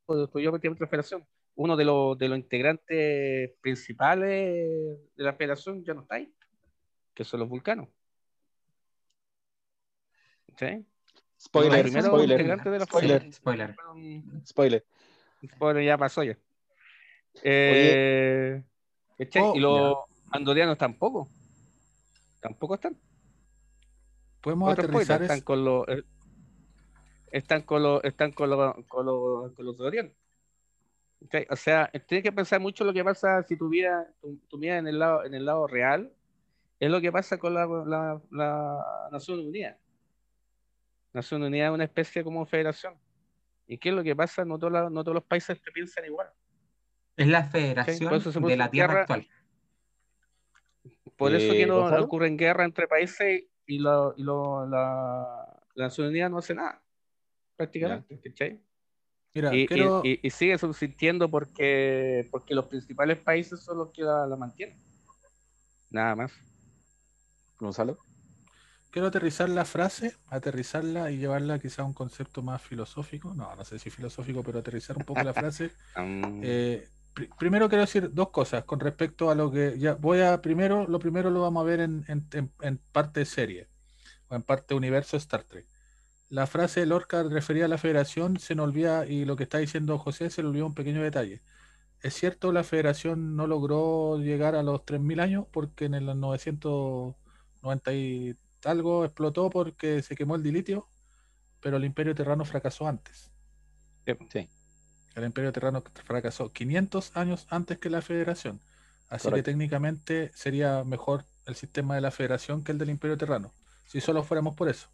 destruyó 0.08 0.50
prácticamente 0.50 0.84
la 0.84 0.90
federación. 0.90 1.28
Uno 1.62 1.78
de 1.78 1.86
los, 1.86 2.18
de 2.18 2.28
los 2.28 2.40
integrantes 2.40 3.52
principales 3.62 4.98
de 5.16 5.24
la 5.24 5.34
federación 5.34 5.84
ya 5.84 5.94
no 5.94 6.02
está 6.02 6.16
ahí, 6.16 6.34
que 7.14 7.24
son 7.24 7.40
los 7.40 7.50
vulcanos. 7.50 7.88
¿Sí? 10.58 10.84
Spoiler, 11.40 11.88
spoiler, 11.88 12.60
spoiler, 12.60 13.32
spoiler, 13.32 13.76
spoiler. 14.44 14.86
Spoiler 15.46 15.86
ya 15.86 16.00
pasó 16.00 16.24
ya. 16.24 16.36
Eh, 17.44 18.64
oh, 19.40 19.54
y 19.56 19.60
los 19.60 19.98
andorianos 20.32 20.80
tampoco. 20.80 21.30
Tampoco 22.42 22.74
están. 22.74 22.98
Podemos 24.42 24.74
aterrizar 24.74 25.22
están 25.22 25.42
con 25.42 25.64
los 25.64 25.88
eh, 25.90 26.04
están 27.32 27.62
con 27.62 27.84
los 27.84 28.04
están 28.04 28.32
con 28.32 28.50
los 28.50 28.86
con 28.88 29.06
los, 29.06 29.54
con 29.54 29.66
los 29.68 29.78
O 31.50 31.56
sea, 31.56 31.90
tienes 32.08 32.24
que 32.24 32.32
pensar 32.32 32.60
mucho 32.60 32.84
lo 32.84 32.94
que 32.94 33.04
pasa 33.04 33.44
si 33.44 33.56
tu 33.56 33.70
vida, 33.70 34.12
tu, 34.50 34.58
vida 34.58 34.78
en 34.78 34.88
el 34.88 35.00
lado 35.00 35.24
en 35.24 35.34
el 35.36 35.46
lado 35.46 35.68
real 35.68 36.12
es 36.80 36.90
lo 36.90 37.00
que 37.00 37.12
pasa 37.12 37.38
con 37.38 37.54
la, 37.54 37.68
la, 37.68 38.22
la 38.32 39.10
Nación 39.12 39.40
Unida. 39.40 39.78
Nación 41.14 41.44
Unida 41.44 41.68
es 41.68 41.72
una 41.72 41.84
especie 41.84 42.24
como 42.24 42.46
federación. 42.46 42.96
¿Y 43.68 43.78
qué 43.78 43.90
es 43.90 43.96
lo 43.96 44.04
que 44.04 44.16
pasa? 44.16 44.44
No, 44.44 44.58
todos 44.58 44.92
no 44.92 45.04
todos 45.04 45.16
los 45.16 45.24
países 45.24 45.60
piensan 45.74 46.06
igual. 46.06 46.28
Es 47.16 47.28
la 47.28 47.44
federación 47.44 48.22
de 48.48 48.58
la 48.58 48.72
Tierra 48.72 49.02
actual. 49.02 49.28
Por 51.16 51.36
eso 51.36 51.54
que 51.54 51.68
no, 51.68 51.86
ocurre 52.02 52.28
en 52.28 52.38
guerra 52.38 52.66
entre 52.66 52.88
países 52.88 53.44
y, 53.68 53.80
la, 53.80 54.14
Nación 55.76 56.08
Unida 56.08 56.30
no 56.30 56.40
hace 56.40 56.56
nada, 56.56 56.82
prácticamente. 57.56 58.20
Y, 59.34 60.30
sigue 60.30 60.58
subsistiendo 60.58 61.30
porque, 61.30 62.28
porque 62.32 62.54
los 62.54 62.66
principales 62.66 63.20
países 63.20 63.62
son 63.62 63.78
los 63.78 63.92
que 63.92 64.04
la, 64.04 64.28
la 64.28 64.36
mantienen. 64.36 64.78
Nada 65.90 66.16
más. 66.16 66.32
Gonzalo. 67.60 67.98
Quiero 68.92 69.08
aterrizar 69.08 69.48
la 69.48 69.64
frase, 69.64 70.18
aterrizarla 70.30 71.12
y 71.12 71.18
llevarla 71.18 71.60
quizá 71.60 71.84
a 71.84 71.86
un 71.86 71.94
concepto 71.94 72.42
más 72.42 72.62
filosófico. 72.62 73.34
No, 73.34 73.56
no 73.56 73.64
sé 73.64 73.80
si 73.80 73.90
filosófico, 73.90 74.44
pero 74.44 74.60
aterrizar 74.60 74.98
un 74.98 75.06
poco 75.06 75.24
la 75.24 75.34
frase. 75.34 75.72
Eh, 76.44 76.88
primero 77.38 77.68
quiero 77.68 77.82
decir 77.82 78.14
dos 78.14 78.30
cosas 78.30 78.64
con 78.64 78.80
respecto 78.80 79.30
a 79.30 79.36
lo 79.36 79.52
que 79.52 79.78
ya 79.78 79.96
voy 79.96 80.22
a 80.22 80.42
primero, 80.42 80.88
lo 80.88 81.00
primero 81.00 81.30
lo 81.30 81.42
vamos 81.42 81.62
a 81.62 81.66
ver 81.66 81.82
en, 81.82 82.06
en, 82.08 82.78
parte 82.92 83.26
serie 83.26 83.68
o 84.30 84.36
en 84.36 84.44
parte 84.44 84.74
universo 84.74 85.18
Star 85.18 85.44
Trek. 85.44 85.66
La 86.32 86.48
frase 86.48 86.80
de 86.80 86.86
Lorca 86.86 87.24
refería 87.24 87.66
a 87.66 87.68
la 87.68 87.78
federación, 87.78 88.40
se 88.40 88.56
nos 88.56 88.64
olvida, 88.64 89.06
y 89.06 89.26
lo 89.26 89.36
que 89.36 89.44
está 89.44 89.58
diciendo 89.58 89.98
José 89.98 90.30
se 90.30 90.42
le 90.42 90.48
olvidó 90.48 90.66
un 90.68 90.74
pequeño 90.74 91.04
detalle. 91.04 91.42
Es 92.00 92.14
cierto, 92.14 92.54
la 92.54 92.64
federación 92.64 93.36
no 93.36 93.48
logró 93.48 94.18
llegar 94.18 94.56
a 94.56 94.64
los 94.64 94.80
3.000 94.86 95.20
años 95.20 95.46
porque 95.52 95.84
en 95.84 95.94
el 95.94 96.06
990 96.18 97.94
y 97.94 98.38
algo 98.64 99.04
explotó 99.04 99.50
porque 99.50 100.02
se 100.04 100.16
quemó 100.16 100.38
el 100.38 100.44
dilitio, 100.44 100.88
pero 101.60 101.76
el 101.76 101.84
Imperio 101.84 102.16
Terrano 102.16 102.46
fracasó 102.46 102.88
antes. 102.88 103.30
Sí. 104.32 104.48
El 105.16 105.26
Imperio 105.26 105.52
Terrano 105.52 105.84
fracasó 106.06 106.54
500 106.54 107.18
años 107.18 107.46
antes 107.50 107.78
que 107.78 107.90
la 107.90 108.02
Federación. 108.02 108.62
Así 109.10 109.30
que 109.30 109.44
técnicamente 109.44 110.32
sería 110.34 110.86
mejor 110.86 111.26
el 111.46 111.56
sistema 111.56 111.96
de 111.96 112.02
la 112.02 112.12
Federación 112.12 112.64
que 112.64 112.72
el 112.72 112.78
del 112.78 112.90
Imperio 112.90 113.18
Terrano, 113.18 113.52
si 113.86 114.00
solo 114.00 114.24
fuéramos 114.24 114.56
por 114.56 114.70
eso. 114.70 114.88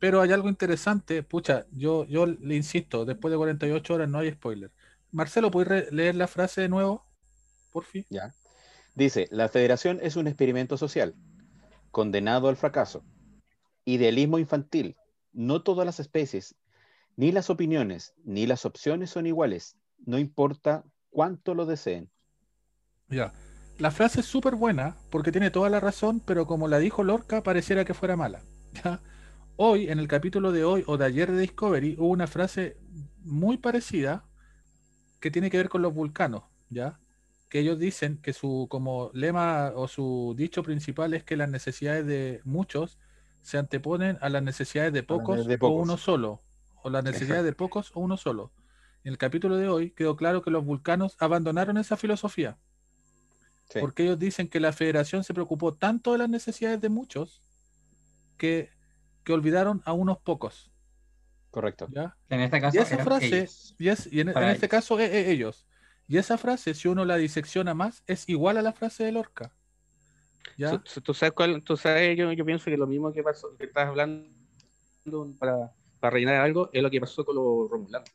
Pero 0.00 0.22
hay 0.22 0.32
algo 0.32 0.48
interesante, 0.48 1.22
pucha, 1.22 1.66
yo, 1.70 2.04
yo 2.06 2.26
le 2.26 2.56
insisto, 2.56 3.04
después 3.04 3.30
de 3.30 3.38
48 3.38 3.94
horas 3.94 4.08
no 4.08 4.18
hay 4.18 4.32
spoiler. 4.32 4.72
Marcelo, 5.12 5.50
¿puedes 5.50 5.92
leer 5.92 6.16
la 6.16 6.26
frase 6.26 6.62
de 6.62 6.68
nuevo? 6.68 7.06
Por 7.70 7.84
fin. 7.84 8.06
Ya. 8.08 8.34
Dice, 8.94 9.28
la 9.30 9.48
federación 9.48 9.98
es 10.02 10.16
un 10.16 10.26
experimento 10.26 10.76
social 10.76 11.14
condenado 11.90 12.48
al 12.48 12.56
fracaso. 12.56 13.04
Idealismo 13.84 14.38
infantil. 14.38 14.96
No 15.32 15.62
todas 15.62 15.86
las 15.86 16.00
especies, 16.00 16.56
ni 17.16 17.30
las 17.30 17.50
opiniones, 17.50 18.14
ni 18.24 18.46
las 18.46 18.64
opciones 18.64 19.10
son 19.10 19.26
iguales. 19.26 19.76
No 20.06 20.18
importa 20.18 20.84
cuánto 21.10 21.54
lo 21.54 21.66
deseen. 21.66 22.10
Ya. 23.08 23.32
La 23.78 23.90
frase 23.90 24.20
es 24.20 24.26
súper 24.26 24.54
buena 24.54 24.96
porque 25.10 25.30
tiene 25.30 25.50
toda 25.50 25.68
la 25.68 25.80
razón, 25.80 26.20
pero 26.20 26.46
como 26.46 26.68
la 26.68 26.78
dijo 26.78 27.04
Lorca, 27.04 27.42
pareciera 27.42 27.84
que 27.84 27.94
fuera 27.94 28.16
mala. 28.16 28.40
Hoy, 29.62 29.90
en 29.90 29.98
el 29.98 30.08
capítulo 30.08 30.52
de 30.52 30.64
hoy 30.64 30.84
o 30.86 30.96
de 30.96 31.04
ayer 31.04 31.30
de 31.30 31.38
Discovery, 31.38 31.96
hubo 31.98 32.08
una 32.08 32.26
frase 32.26 32.78
muy 33.24 33.58
parecida 33.58 34.24
que 35.20 35.30
tiene 35.30 35.50
que 35.50 35.58
ver 35.58 35.68
con 35.68 35.82
los 35.82 35.92
vulcanos, 35.92 36.44
¿ya? 36.70 36.98
que 37.50 37.58
ellos 37.58 37.78
dicen 37.78 38.16
que 38.22 38.32
su 38.32 38.68
como 38.70 39.10
lema 39.12 39.72
o 39.74 39.86
su 39.86 40.32
dicho 40.34 40.62
principal 40.62 41.12
es 41.12 41.24
que 41.24 41.36
las 41.36 41.50
necesidades 41.50 42.06
de 42.06 42.40
muchos 42.44 42.98
se 43.42 43.58
anteponen 43.58 44.16
a 44.22 44.30
las 44.30 44.42
necesidades 44.42 44.94
de 44.94 45.02
pocos, 45.02 45.46
o 45.60 45.68
uno 45.68 45.98
solo, 45.98 46.40
o 46.82 46.88
las 46.88 47.04
necesidades 47.04 47.44
de 47.44 47.52
pocos 47.52 47.90
o 47.92 48.00
uno 48.00 48.16
solo. 48.16 48.52
En 49.04 49.12
el 49.12 49.18
capítulo 49.18 49.58
de 49.58 49.68
hoy 49.68 49.90
quedó 49.90 50.16
claro 50.16 50.40
que 50.40 50.50
los 50.50 50.64
vulcanos 50.64 51.16
abandonaron 51.18 51.76
esa 51.76 51.98
filosofía. 51.98 52.56
Porque 53.78 54.04
ellos 54.04 54.18
dicen 54.18 54.48
que 54.48 54.58
la 54.58 54.72
federación 54.72 55.22
se 55.22 55.34
preocupó 55.34 55.74
tanto 55.74 56.12
de 56.12 56.18
las 56.18 56.30
necesidades 56.30 56.80
de 56.80 56.88
muchos 56.88 57.42
que, 58.38 58.70
que 59.24 59.32
olvidaron 59.32 59.82
a 59.84 59.92
unos 59.92 60.18
pocos. 60.18 60.70
Correcto. 61.50 61.88
¿Ya? 61.90 62.16
En 62.28 62.40
este 62.40 62.60
caso, 62.60 62.76
y 62.76 62.80
esa 62.80 62.98
frase, 62.98 63.48
y, 63.78 64.20
en, 64.20 64.28
este 64.28 64.68
caso, 64.68 64.98
ellos. 64.98 65.66
Y 66.06 66.18
esa 66.18 66.38
frase, 66.38 66.74
si 66.74 66.88
uno 66.88 67.04
la 67.04 67.16
disecciona 67.16 67.74
más, 67.74 68.02
es 68.06 68.28
igual 68.28 68.56
a 68.56 68.62
la 68.62 68.72
frase 68.72 69.04
de 69.04 69.12
Lorca. 69.12 69.52
¿Ya? 70.56 70.82
¿Tú, 71.02 71.14
sabes 71.14 71.32
cuál? 71.32 71.62
Tú 71.62 71.76
sabes, 71.76 72.16
yo, 72.16 72.32
yo, 72.32 72.44
pienso 72.44 72.66
que 72.66 72.76
lo 72.76 72.86
mismo 72.86 73.12
que 73.12 73.22
pasó, 73.22 73.56
que 73.56 73.64
estás 73.64 73.88
hablando 73.88 74.28
para, 75.38 75.72
para 75.98 76.10
rellenar 76.10 76.36
algo, 76.36 76.70
es 76.72 76.82
lo 76.82 76.90
que 76.90 77.00
pasó 77.00 77.24
con 77.24 77.36
los 77.36 77.70
romulanos. 77.70 78.08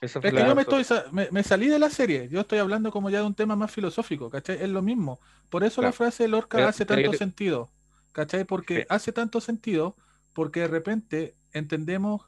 es 0.00 0.12
que 0.12 0.30
yo 0.30 0.54
me, 0.54 0.62
estoy, 0.62 0.84
me, 1.12 1.42
salí 1.42 1.68
de 1.68 1.78
la 1.78 1.90
serie, 1.90 2.28
yo 2.28 2.40
estoy 2.40 2.58
hablando 2.58 2.90
como 2.90 3.10
ya 3.10 3.20
de 3.20 3.26
un 3.26 3.34
tema 3.34 3.56
más 3.56 3.70
filosófico, 3.70 4.30
¿cachai? 4.30 4.62
Es 4.62 4.68
lo 4.68 4.82
mismo. 4.82 5.20
Por 5.48 5.64
eso 5.64 5.82
la 5.82 5.92
frase 5.92 6.24
de 6.24 6.28
Lorca 6.28 6.68
hace 6.68 6.84
tanto 6.84 7.12
sentido, 7.14 7.70
¿cachai? 8.12 8.44
Porque 8.44 8.86
hace 8.88 9.12
tanto 9.12 9.40
sentido, 9.40 9.96
porque 10.32 10.60
de 10.60 10.68
repente 10.68 11.36
entendemos, 11.52 12.22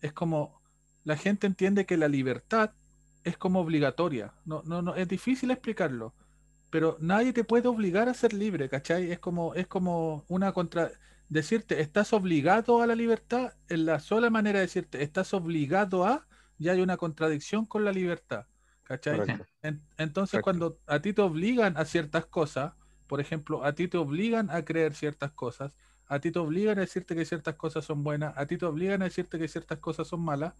es 0.00 0.12
como 0.12 0.60
la 1.04 1.16
gente 1.16 1.46
entiende 1.46 1.86
que 1.86 1.96
la 1.96 2.08
libertad 2.08 2.72
es 3.24 3.36
como 3.36 3.60
obligatoria. 3.60 4.34
No, 4.44 4.62
no, 4.64 4.82
no, 4.82 4.94
es 4.94 5.08
difícil 5.08 5.50
explicarlo. 5.50 6.14
Pero 6.70 6.96
nadie 7.00 7.32
te 7.32 7.44
puede 7.44 7.68
obligar 7.68 8.08
a 8.08 8.14
ser 8.14 8.32
libre, 8.32 8.68
¿cachai? 8.68 9.12
Es 9.12 9.18
como, 9.18 9.54
es 9.54 9.66
como 9.66 10.24
una 10.28 10.52
contra. 10.52 10.90
Decirte, 11.28 11.80
estás 11.80 12.12
obligado 12.12 12.82
a 12.82 12.86
la 12.86 12.94
libertad, 12.94 13.52
es 13.68 13.78
la 13.78 13.98
sola 13.98 14.28
manera 14.28 14.58
de 14.58 14.66
decirte, 14.66 15.02
estás 15.02 15.32
obligado 15.32 16.04
a, 16.04 16.26
ya 16.58 16.72
hay 16.72 16.80
una 16.80 16.98
contradicción 16.98 17.64
con 17.64 17.84
la 17.84 17.92
libertad, 17.92 18.46
¿cachai? 18.82 19.20
entonces, 19.96 20.42
cuando 20.42 20.78
a 20.86 21.00
ti 21.00 21.14
te 21.14 21.22
obligan 21.22 21.78
a 21.78 21.86
ciertas 21.86 22.26
cosas, 22.26 22.74
por 23.14 23.20
ejemplo, 23.20 23.64
a 23.64 23.76
ti 23.76 23.86
te 23.86 23.96
obligan 23.96 24.50
a 24.50 24.64
creer 24.64 24.92
ciertas 24.92 25.30
cosas, 25.30 25.76
a 26.08 26.18
ti 26.18 26.32
te 26.32 26.40
obligan 26.40 26.78
a 26.78 26.80
decirte 26.80 27.14
que 27.14 27.24
ciertas 27.24 27.54
cosas 27.54 27.84
son 27.84 28.02
buenas, 28.02 28.36
a 28.36 28.44
ti 28.44 28.58
te 28.58 28.66
obligan 28.66 29.02
a 29.02 29.04
decirte 29.04 29.38
que 29.38 29.46
ciertas 29.46 29.78
cosas 29.78 30.08
son 30.08 30.20
malas, 30.20 30.54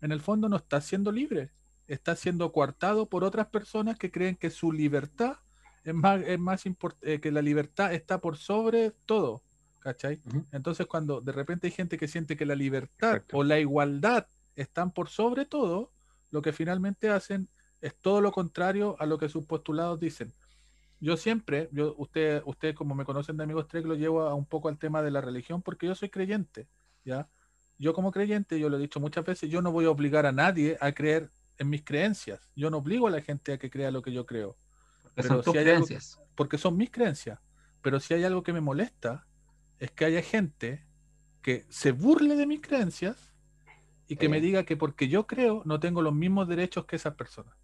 en 0.00 0.10
el 0.10 0.22
fondo 0.22 0.48
no 0.48 0.56
estás 0.56 0.86
siendo 0.86 1.12
libre, 1.12 1.50
está 1.86 2.16
siendo 2.16 2.50
coartado 2.50 3.10
por 3.10 3.24
otras 3.24 3.48
personas 3.48 3.98
que 3.98 4.10
creen 4.10 4.36
que 4.36 4.48
su 4.48 4.72
libertad 4.72 5.36
es 5.84 5.92
más, 5.92 6.22
es 6.22 6.38
más 6.38 6.64
importante, 6.64 7.12
eh, 7.12 7.20
que 7.20 7.30
la 7.30 7.42
libertad 7.42 7.92
está 7.92 8.22
por 8.22 8.38
sobre 8.38 8.92
todo. 9.04 9.42
¿Cachai? 9.80 10.22
Entonces, 10.50 10.86
cuando 10.86 11.20
de 11.20 11.32
repente 11.32 11.66
hay 11.66 11.74
gente 11.74 11.98
que 11.98 12.08
siente 12.08 12.38
que 12.38 12.46
la 12.46 12.54
libertad 12.54 13.20
o 13.34 13.44
la 13.44 13.60
igualdad 13.60 14.26
están 14.56 14.92
por 14.92 15.10
sobre 15.10 15.44
todo, 15.44 15.92
lo 16.30 16.40
que 16.40 16.54
finalmente 16.54 17.10
hacen 17.10 17.50
es 17.82 17.94
todo 17.94 18.22
lo 18.22 18.32
contrario 18.32 18.96
a 18.98 19.04
lo 19.04 19.18
que 19.18 19.28
sus 19.28 19.44
postulados 19.44 20.00
dicen. 20.00 20.32
Yo 21.00 21.16
siempre, 21.16 21.68
yo, 21.72 21.94
usted, 21.96 22.42
usted 22.44 22.74
como 22.74 22.94
me 22.94 23.04
conocen 23.04 23.36
de 23.36 23.44
amigos 23.44 23.68
Trek, 23.68 23.84
lo 23.86 23.94
llevo 23.94 24.22
a 24.22 24.34
un 24.34 24.46
poco 24.46 24.68
al 24.68 24.78
tema 24.78 25.02
de 25.02 25.10
la 25.10 25.20
religión 25.20 25.62
porque 25.62 25.86
yo 25.86 25.94
soy 25.94 26.08
creyente, 26.08 26.68
¿ya? 27.04 27.28
Yo 27.78 27.94
como 27.94 28.10
creyente, 28.10 28.58
yo 28.58 28.68
lo 28.68 28.76
he 28.76 28.80
dicho 28.80 28.98
muchas 28.98 29.24
veces, 29.24 29.48
yo 29.48 29.62
no 29.62 29.70
voy 29.70 29.84
a 29.84 29.90
obligar 29.90 30.26
a 30.26 30.32
nadie 30.32 30.76
a 30.80 30.92
creer 30.92 31.30
en 31.58 31.70
mis 31.70 31.84
creencias. 31.84 32.50
Yo 32.56 32.70
no 32.70 32.78
obligo 32.78 33.06
a 33.06 33.10
la 33.10 33.20
gente 33.20 33.52
a 33.52 33.58
que 33.58 33.70
crea 33.70 33.90
lo 33.90 34.02
que 34.02 34.12
yo 34.12 34.26
creo. 34.26 34.56
Porque 35.14 35.28
son 35.28 35.42
tus 35.42 35.54
creencias. 35.54 36.20
porque 36.34 36.58
son 36.58 36.76
mis 36.76 36.90
creencias. 36.90 37.38
Pero 37.82 38.00
si 38.00 38.14
hay 38.14 38.24
algo 38.24 38.42
que 38.42 38.52
me 38.52 38.60
molesta, 38.60 39.26
es 39.78 39.90
que 39.92 40.04
haya 40.04 40.22
gente 40.22 40.84
que 41.42 41.66
se 41.68 41.92
burle 41.92 42.36
de 42.36 42.46
mis 42.46 42.60
creencias 42.60 43.32
y 44.08 44.16
que 44.16 44.28
me 44.28 44.40
diga 44.40 44.64
que 44.64 44.76
porque 44.76 45.08
yo 45.08 45.26
creo 45.26 45.62
no 45.64 45.78
tengo 45.78 46.02
los 46.02 46.14
mismos 46.14 46.48
derechos 46.48 46.86
que 46.86 46.96
esas 46.96 47.14
personas. 47.14 47.54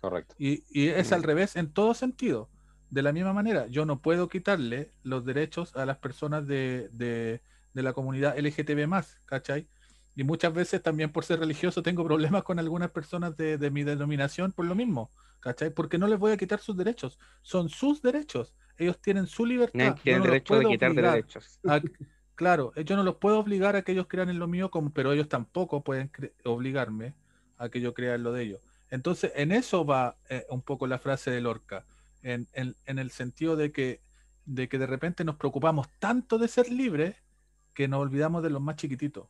Correcto. 0.00 0.34
Y, 0.38 0.64
es 0.88 1.12
al 1.12 1.20
mm. 1.20 1.24
revés 1.24 1.56
en 1.56 1.72
todo 1.72 1.94
sentido. 1.94 2.50
De 2.92 3.00
la 3.00 3.10
misma 3.10 3.32
manera, 3.32 3.68
yo 3.68 3.86
no 3.86 4.00
puedo 4.00 4.28
quitarle 4.28 4.90
los 5.02 5.24
derechos 5.24 5.74
a 5.76 5.86
las 5.86 5.96
personas 5.96 6.46
de, 6.46 6.90
de, 6.92 7.40
la 7.72 7.94
comunidad 7.94 8.38
LGTB 8.38 8.86
¿cachai? 9.24 9.66
Y 10.14 10.24
muchas 10.24 10.52
veces 10.52 10.82
también 10.82 11.10
por 11.10 11.24
ser 11.24 11.40
religioso 11.40 11.82
tengo 11.82 12.04
problemas 12.04 12.42
con 12.42 12.58
algunas 12.58 12.90
personas 12.90 13.34
de, 13.38 13.56
de, 13.56 13.70
mi 13.70 13.82
denominación 13.82 14.52
por 14.52 14.66
lo 14.66 14.74
mismo, 14.74 15.10
¿cachai? 15.40 15.70
Porque 15.70 15.96
no 15.96 16.06
les 16.06 16.18
voy 16.18 16.32
a 16.32 16.36
quitar 16.36 16.60
sus 16.60 16.76
derechos, 16.76 17.18
son 17.40 17.70
sus 17.70 18.02
derechos, 18.02 18.52
ellos 18.76 19.00
tienen 19.00 19.26
su 19.26 19.46
libertad. 19.46 19.96
tienen 20.02 20.22
derecho 20.22 20.58
de 20.58 20.66
quitar 20.66 20.92
derechos. 20.92 21.60
claro, 22.34 22.74
yo 22.74 22.94
no 22.94 23.04
los 23.04 23.16
puedo 23.16 23.38
obligar 23.38 23.74
a 23.74 23.80
que 23.80 23.92
ellos 23.92 24.04
crean 24.06 24.28
en 24.28 24.38
lo 24.38 24.48
mío, 24.48 24.70
como, 24.70 24.92
pero 24.92 25.12
ellos 25.12 25.30
tampoco 25.30 25.82
pueden 25.82 26.10
obligarme 26.44 27.14
a 27.56 27.70
que 27.70 27.80
yo 27.80 27.94
crea 27.94 28.16
en 28.16 28.22
lo 28.22 28.34
de 28.34 28.42
ellos. 28.42 28.60
Entonces, 28.90 29.32
en 29.34 29.50
eso 29.50 29.86
va 29.86 30.18
eh, 30.28 30.44
un 30.50 30.60
poco 30.60 30.86
la 30.86 30.98
frase 30.98 31.30
de 31.30 31.40
Lorca 31.40 31.86
en, 32.22 32.48
el 32.86 33.10
sentido 33.10 33.56
de 33.56 33.72
que, 33.72 34.00
de 34.44 34.68
que 34.68 34.78
de 34.78 34.86
repente 34.86 35.24
nos 35.24 35.36
preocupamos 35.36 35.88
tanto 35.98 36.38
de 36.38 36.48
ser 36.48 36.70
libres 36.70 37.16
que 37.74 37.88
nos 37.88 38.00
olvidamos 38.00 38.42
de 38.42 38.50
los 38.50 38.60
más 38.60 38.76
chiquititos. 38.76 39.28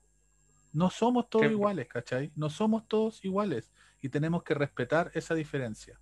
No 0.72 0.90
somos 0.90 1.28
todos 1.28 1.50
iguales, 1.50 1.86
¿cachai? 1.86 2.32
No 2.34 2.50
somos 2.50 2.88
todos 2.88 3.24
iguales 3.24 3.70
y 4.00 4.08
tenemos 4.08 4.42
que 4.42 4.54
respetar 4.54 5.10
esa 5.14 5.34
diferencia. 5.34 6.00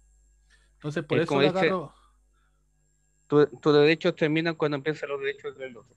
Entonces, 0.74 1.05
por 1.05 1.18
eso 1.18 1.38
agarro... 1.38 1.95
tus 3.26 3.74
derechos 3.74 4.14
terminan 4.14 4.55
cuando 4.55 4.76
empiezan 4.76 5.09
los 5.11 5.20
derechos 5.20 5.57
del 5.59 5.76
otro. 5.76 5.97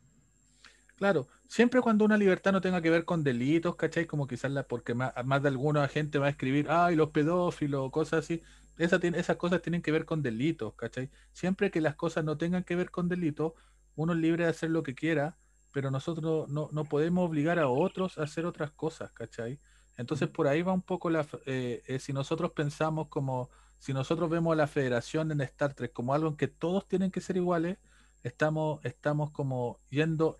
Claro, 0.95 1.27
siempre 1.47 1.81
cuando 1.81 2.05
una 2.05 2.17
libertad 2.17 2.51
no 2.51 2.61
tenga 2.61 2.81
que 2.81 2.89
ver 2.89 3.05
con 3.05 3.23
delitos, 3.23 3.75
¿cachai? 3.75 4.05
Como 4.05 4.27
quizás 4.27 4.51
la, 4.51 4.63
porque 4.63 4.93
más, 4.93 5.13
más 5.25 5.41
de 5.41 5.49
alguna 5.49 5.87
gente 5.87 6.19
va 6.19 6.27
a 6.27 6.29
escribir, 6.29 6.67
ay, 6.69 6.95
los 6.95 7.09
pedófilos, 7.09 7.91
cosas 7.91 8.25
así 8.25 8.41
esas 8.77 9.37
cosas 9.37 9.61
tienen 9.61 9.81
que 9.81 9.91
ver 9.91 10.05
con 10.05 10.21
delitos, 10.21 10.73
¿cachai? 10.75 11.09
Siempre 11.31 11.71
que 11.71 11.81
las 11.81 11.95
cosas 11.95 12.23
no 12.23 12.37
tengan 12.37 12.63
que 12.63 12.75
ver 12.75 12.91
con 12.91 13.07
delitos, 13.09 13.53
uno 13.95 14.13
es 14.13 14.19
libre 14.19 14.45
de 14.45 14.49
hacer 14.49 14.71
lo 14.71 14.83
que 14.83 14.95
quiera, 14.95 15.37
pero 15.71 15.91
nosotros 15.91 16.49
no, 16.49 16.69
no 16.71 16.83
podemos 16.85 17.27
obligar 17.27 17.59
a 17.59 17.67
otros 17.67 18.17
a 18.17 18.23
hacer 18.23 18.45
otras 18.45 18.71
cosas, 18.71 19.11
¿cachai? 19.11 19.59
Entonces 19.97 20.29
por 20.29 20.47
ahí 20.47 20.61
va 20.61 20.73
un 20.73 20.81
poco 20.81 21.09
la... 21.09 21.25
Eh, 21.45 21.83
eh, 21.87 21.99
si 21.99 22.13
nosotros 22.13 22.51
pensamos 22.51 23.07
como... 23.07 23.49
Si 23.79 23.93
nosotros 23.93 24.29
vemos 24.29 24.53
a 24.53 24.55
la 24.55 24.67
federación 24.67 25.31
en 25.31 25.41
Star 25.41 25.73
Trek 25.73 25.91
como 25.91 26.13
algo 26.13 26.29
en 26.29 26.37
que 26.37 26.47
todos 26.47 26.87
tienen 26.87 27.11
que 27.11 27.19
ser 27.19 27.35
iguales, 27.35 27.77
estamos, 28.23 28.79
estamos 28.85 29.31
como 29.31 29.77
yendo 29.89 30.39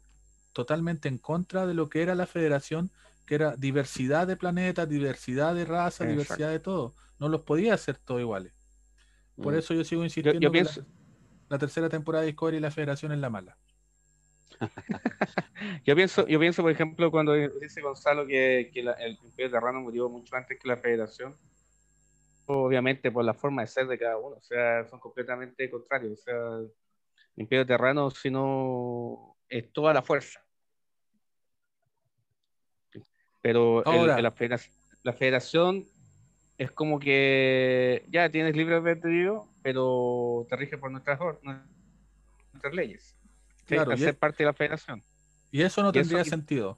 totalmente 0.53 1.09
en 1.09 1.17
contra 1.17 1.65
de 1.65 1.73
lo 1.73 1.89
que 1.89 2.01
era 2.01 2.15
la 2.15 2.25
federación, 2.25 2.89
que 3.25 3.35
era 3.35 3.55
diversidad 3.55 4.27
de 4.27 4.35
planetas, 4.35 4.87
diversidad 4.89 5.55
de 5.55 5.65
razas, 5.65 6.07
diversidad 6.07 6.49
de 6.49 6.59
todo 6.59 6.93
no 7.23 7.29
los 7.29 7.41
podía 7.43 7.73
hacer 7.73 7.97
todos 7.97 8.19
iguales. 8.19 8.51
Por 9.41 9.53
mm. 9.53 9.57
eso 9.57 9.73
yo 9.73 9.85
sigo 9.85 10.03
insistiendo 10.03 10.41
yo, 10.41 10.51
pienso... 10.51 10.85
la, 11.47 11.57
tercera 11.57 11.87
temporada 11.87 12.23
de 12.23 12.27
Discovery 12.27 12.57
y 12.57 12.59
la 12.59 12.69
Federación 12.69 13.13
es 13.13 13.19
la 13.19 13.29
mala. 13.29 13.57
yo 15.85 15.95
pienso, 15.95 16.27
yo 16.27 16.37
pienso, 16.37 16.61
por 16.61 16.71
ejemplo, 16.71 17.09
cuando 17.11 17.33
dice 17.33 17.81
Gonzalo 17.81 18.27
que, 18.27 18.71
el 18.73 19.17
Imperio 19.23 19.51
Terrano 19.51 19.79
murió 19.79 20.09
mucho 20.09 20.35
antes 20.35 20.59
que 20.59 20.67
la 20.67 20.75
Federación, 20.75 21.37
obviamente 22.45 23.09
por 23.09 23.23
la 23.23 23.33
forma 23.33 23.61
de 23.61 23.69
ser 23.69 23.87
de 23.87 23.97
cada 23.97 24.17
uno, 24.17 24.35
o 24.35 24.43
sea, 24.43 24.85
son 24.89 24.99
completamente 24.99 25.69
contrarios. 25.69 26.19
O 26.19 26.23
sea, 26.23 26.57
el 26.57 26.71
Imperio 27.37 27.65
Terrano, 27.65 28.11
si 28.11 28.29
no, 28.29 29.37
es 29.47 29.71
toda 29.71 29.93
la 29.93 30.01
fuerza. 30.01 30.42
Pero 33.43 33.83
la, 33.83 34.31
federación, 34.31 34.73
la 35.03 35.11
federación 35.11 35.85
es 36.57 36.71
como 36.71 36.97
que 36.97 38.05
ya 38.09 38.29
tienes 38.29 38.55
libre 38.55 38.75
albedrío, 38.75 39.45
pero 39.61 40.47
te 40.49 40.55
rige 40.55 40.77
por 40.77 40.89
nuestras, 40.89 41.19
nuestras 42.53 42.73
leyes. 42.73 43.17
Claro, 43.65 43.97
ser 43.97 44.15
parte 44.15 44.43
de 44.43 44.45
la 44.45 44.53
federación. 44.53 45.03
Y 45.51 45.61
eso 45.61 45.83
no 45.83 45.91
tendría 45.91 46.23
sentido. 46.23 46.77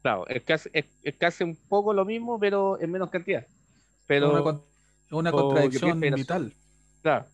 Claro, 0.00 0.26
es 0.28 0.42
casi, 0.42 0.70
es, 0.72 1.16
casi, 1.18 1.44
un 1.44 1.54
poco 1.54 1.92
lo 1.92 2.06
mismo, 2.06 2.40
pero 2.40 2.80
en 2.80 2.92
menos 2.92 3.10
cantidad. 3.10 3.46
Pero, 4.06 4.38
es 4.38 4.60
una, 5.10 5.30
contradicción 5.30 6.00
vital. 6.00 6.50
Claro, 7.02 7.26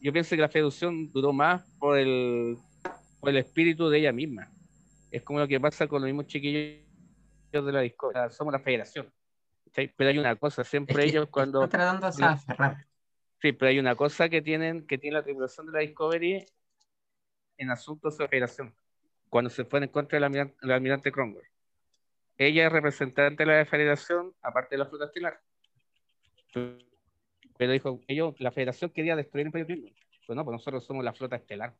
yo 0.00 0.12
pienso 0.12 0.36
que 0.36 0.42
la 0.42 0.48
federación 0.48 1.10
duró 1.10 1.32
más 1.32 1.62
por 1.80 1.98
el, 1.98 2.56
por 3.18 3.30
el 3.30 3.38
espíritu 3.38 3.88
de 3.88 3.98
ella 3.98 4.12
misma. 4.12 4.48
Es 5.10 5.22
como 5.22 5.40
lo 5.40 5.48
que 5.48 5.58
pasa 5.58 5.88
con 5.88 6.02
los 6.02 6.06
mismos 6.06 6.28
chiquillos 6.28 6.86
de 7.50 7.72
la 7.72 7.80
disco. 7.80 8.12
somos 8.30 8.52
la 8.52 8.60
federación. 8.60 9.12
Pero 9.74 10.10
hay 10.10 10.18
una 10.18 10.36
cosa, 10.36 10.64
siempre 10.64 11.04
ellos 11.04 11.28
cuando... 11.30 11.68
Sí, 13.40 13.52
pero 13.52 13.68
hay 13.68 13.78
una 13.78 13.94
cosa 13.94 14.28
que 14.28 14.42
tienen, 14.42 14.86
que 14.86 14.98
tiene 14.98 15.18
la 15.18 15.22
tripulación 15.22 15.66
de 15.66 15.72
la 15.72 15.78
Discovery 15.80 16.44
en 17.56 17.70
asuntos 17.70 18.18
de 18.18 18.24
operación, 18.24 18.74
cuando 19.28 19.50
se 19.50 19.64
fue 19.64 19.80
en 19.80 19.88
contra 19.88 20.16
del 20.16 20.24
almirante, 20.24 20.56
almirante 20.72 21.12
Cromwell. 21.12 21.46
Ella 22.36 22.66
es 22.66 22.72
representante 22.72 23.44
de 23.44 23.52
la 23.52 23.64
federación, 23.64 24.34
aparte 24.42 24.74
de 24.74 24.78
la 24.78 24.86
flota 24.86 25.06
estelar. 25.06 25.40
Pero 26.52 27.72
dijo, 27.72 28.00
ellos, 28.06 28.34
la 28.40 28.52
federación 28.52 28.90
quería 28.90 29.16
destruir 29.16 29.42
el 29.42 29.46
Imperio 29.48 29.66
Klingon. 29.66 29.94
Pues 30.26 30.36
no, 30.36 30.44
pues 30.44 30.52
nosotros 30.52 30.84
somos 30.84 31.04
la 31.04 31.12
flota 31.12 31.36
estelar. 31.36 31.74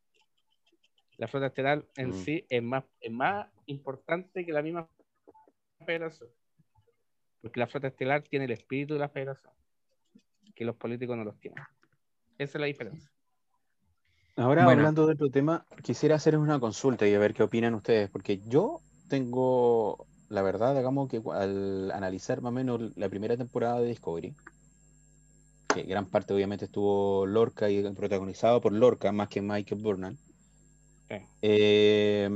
La 1.16 1.28
flota 1.28 1.46
estelar 1.46 1.84
en 1.96 2.10
mm. 2.10 2.12
sí 2.12 2.44
es 2.48 2.62
más, 2.62 2.84
es 3.00 3.10
más 3.10 3.48
importante 3.66 4.44
que 4.44 4.52
la 4.52 4.62
misma 4.62 4.88
federación. 5.88 6.28
Porque 7.40 7.60
la 7.60 7.66
flota 7.66 7.88
estelar 7.88 8.22
tiene 8.22 8.44
el 8.44 8.50
espíritu 8.50 8.92
de 8.94 9.00
la 9.00 9.08
federación, 9.08 9.54
que 10.54 10.66
los 10.66 10.76
políticos 10.76 11.16
no 11.16 11.24
los 11.24 11.40
tienen. 11.40 11.64
Esa 12.36 12.58
es 12.58 12.60
la 12.60 12.66
diferencia. 12.66 13.10
Ahora, 14.36 14.64
hablando 14.64 15.06
de 15.06 15.14
otro 15.14 15.30
tema, 15.30 15.66
quisiera 15.82 16.16
hacerles 16.16 16.42
una 16.42 16.60
consulta 16.60 17.08
y 17.08 17.14
a 17.14 17.18
ver 17.18 17.32
qué 17.32 17.42
opinan 17.42 17.74
ustedes, 17.74 18.10
porque 18.10 18.38
yo 18.46 18.80
tengo, 19.08 20.06
la 20.28 20.42
verdad, 20.42 20.76
digamos 20.76 21.08
que 21.08 21.22
al 21.32 21.90
analizar 21.90 22.42
más 22.42 22.50
o 22.50 22.54
menos 22.54 22.96
la 22.96 23.08
primera 23.08 23.36
temporada 23.36 23.80
de 23.80 23.88
Discovery, 23.88 24.34
que 25.74 25.82
gran 25.84 26.06
parte 26.06 26.34
obviamente 26.34 26.66
estuvo 26.66 27.24
Lorca 27.26 27.70
y 27.70 27.82
protagonizado 27.94 28.60
por 28.60 28.72
Lorca 28.72 29.10
más 29.10 29.28
que 29.28 29.40
Michael 29.40 29.80
Burnham, 29.80 30.16
eh, 31.40 32.28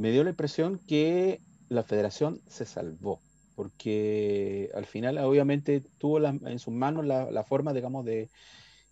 me 0.00 0.12
dio 0.12 0.24
la 0.24 0.30
impresión 0.30 0.80
que 0.88 1.42
la 1.68 1.82
federación 1.82 2.40
se 2.48 2.64
salvó, 2.64 3.20
porque 3.54 4.70
al 4.74 4.86
final 4.86 5.18
obviamente 5.18 5.82
tuvo 5.98 6.24
en 6.26 6.58
sus 6.58 6.72
manos 6.72 7.04
la, 7.04 7.44
forma, 7.44 7.74
digamos, 7.74 8.06
de 8.06 8.30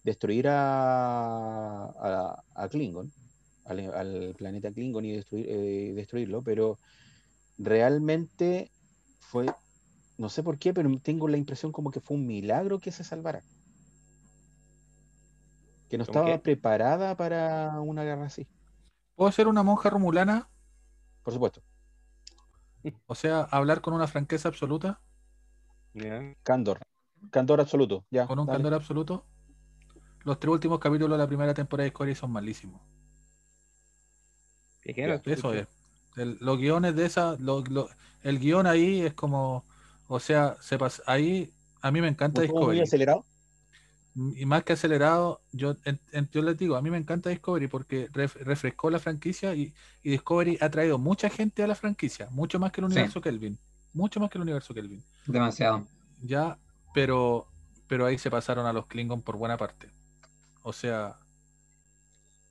destruir 0.05 0.49
a, 0.49 2.35
a, 2.55 2.69
Klingon, 2.69 3.11
al, 3.65 4.35
planeta 4.37 4.71
Klingon 4.71 5.07
y 5.07 5.13
destruir, 5.13 5.47
eh, 5.49 5.93
destruirlo, 5.95 6.43
pero 6.43 6.79
realmente 7.57 8.71
fue, 9.19 9.47
no 10.19 10.29
sé 10.29 10.43
por 10.43 10.59
qué, 10.59 10.75
pero 10.75 10.91
tengo 11.03 11.27
la 11.27 11.39
impresión 11.39 11.73
como 11.73 11.91
que 11.91 12.01
fue 12.01 12.19
un 12.19 12.27
milagro 12.27 12.81
que 12.81 12.93
se 12.93 13.03
salvara. 13.03 13.43
Que 15.89 15.97
no 15.97 16.05
estaba 16.05 16.37
preparada 16.43 17.17
para 17.17 17.81
una 17.81 18.05
guerra 18.05 18.27
así. 18.27 18.47
¿Puedo 19.15 19.33
ser 19.33 19.49
una 19.49 19.63
monja 19.63 19.89
romulana? 19.89 20.51
Por 21.29 21.35
supuesto. 21.35 21.63
O 23.07 23.15
sea, 23.15 23.43
hablar 23.43 23.83
con 23.83 23.93
una 23.93 24.07
franqueza 24.07 24.49
absoluta. 24.49 24.99
Candor. 26.43 26.81
Candor 27.31 27.61
absoluto. 27.61 28.07
Ya, 28.11 28.27
con 28.27 28.39
un 28.39 28.47
candor 28.47 28.73
absoluto. 28.73 29.27
Los 30.25 30.41
tres 30.41 30.55
últimos 30.55 30.79
capítulos 30.79 31.19
de 31.19 31.23
la 31.23 31.27
primera 31.27 31.53
temporada 31.53 31.85
de 31.85 31.91
Discovery 31.91 32.15
son 32.15 32.33
malísimos. 32.33 32.81
Eso 34.83 35.53
es. 35.53 35.69
los 36.17 36.57
guiones 36.57 36.97
de 36.97 37.05
esa, 37.05 37.37
el 38.23 38.39
guion 38.39 38.67
ahí 38.67 39.03
es 39.03 39.13
como, 39.13 39.67
o 40.07 40.21
sea, 40.21 40.57
se 40.63 40.79
ahí 41.05 41.53
a 41.83 41.91
mí 41.91 42.01
me 42.01 42.09
encanta 42.09 42.41
Discovery. 42.41 42.81
acelerado? 42.81 43.27
Y 44.35 44.47
más 44.47 44.65
que 44.65 44.73
acelerado, 44.73 45.41
yo, 45.53 45.77
yo 46.33 46.43
les 46.43 46.59
digo, 46.59 46.77
a 46.77 46.83
mí 46.83 46.91
me 46.91 46.99
encanta 46.99 47.31
Discovery 47.31 47.69
porque 47.69 48.09
refrescó 48.13 48.91
la 48.91 48.99
franquicia 48.99 49.55
y, 49.55 49.73
Discovery 50.03 50.59
ha 50.61 50.71
traído 50.71 50.99
mucha 50.99 51.29
gente 51.29 51.63
a 51.63 51.67
la 51.67 51.75
franquicia, 51.75 52.29
mucho 52.31 52.59
más 52.59 52.73
que 52.73 52.81
el 52.81 52.87
universo 52.87 53.21
Kelvin, 53.21 53.59
mucho 53.93 54.21
más 54.21 54.31
que 54.31 54.39
el 54.39 54.43
universo 54.43 54.73
Kelvin. 54.73 55.05
Demasiado. 55.27 55.87
Ya, 56.23 56.59
pero 56.95 57.47
pero 57.89 58.05
ahí 58.07 58.19
se 58.19 58.31
pasaron 58.31 58.67
a 58.67 58.73
los 58.73 58.87
Klingon 58.87 59.23
por 59.23 59.37
buena 59.37 59.57
parte. 59.57 59.91
O 60.63 60.73
sea. 60.73 61.17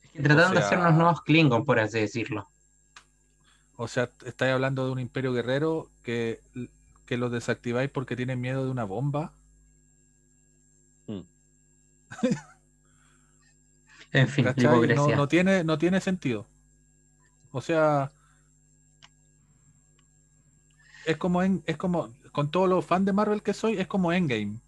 Es 0.02 0.12
que 0.12 0.24
trataron 0.24 0.54
de 0.54 0.60
hacer 0.60 0.80
unos 0.80 0.96
nuevos 0.96 1.22
Klingon, 1.22 1.64
por 1.64 1.80
así 1.80 2.00
decirlo. 2.00 2.50
O 3.78 3.88
sea, 3.88 4.10
estáis 4.26 4.54
hablando 4.54 4.86
de 4.86 4.92
un 4.92 5.00
imperio 5.00 5.32
guerrero 5.32 5.92
que, 6.02 6.42
que 7.06 7.18
los 7.18 7.32
desactiváis 7.32 7.92
porque 7.92 8.16
tienen 8.16 8.42
miedo 8.42 8.66
de 8.66 8.72
una 8.72 8.84
bomba. 8.84 9.32
En 14.14 14.28
fin, 14.28 14.46
no, 14.56 15.08
no, 15.16 15.28
tiene, 15.28 15.64
no 15.64 15.78
tiene 15.78 16.02
sentido. 16.02 16.48
O 17.52 17.62
sea, 17.62 18.12
es 21.06 21.18
como 21.18 21.44
en, 21.44 21.64
es 21.66 21.78
como 21.78 22.10
con 22.32 22.52
todos 22.52 22.70
los 22.70 22.86
fans 22.86 23.06
de 23.06 23.14
Marvel 23.14 23.42
que 23.42 23.54
soy, 23.54 23.78
es 23.78 23.88
como 23.88 24.12
Endgame. 24.14 24.60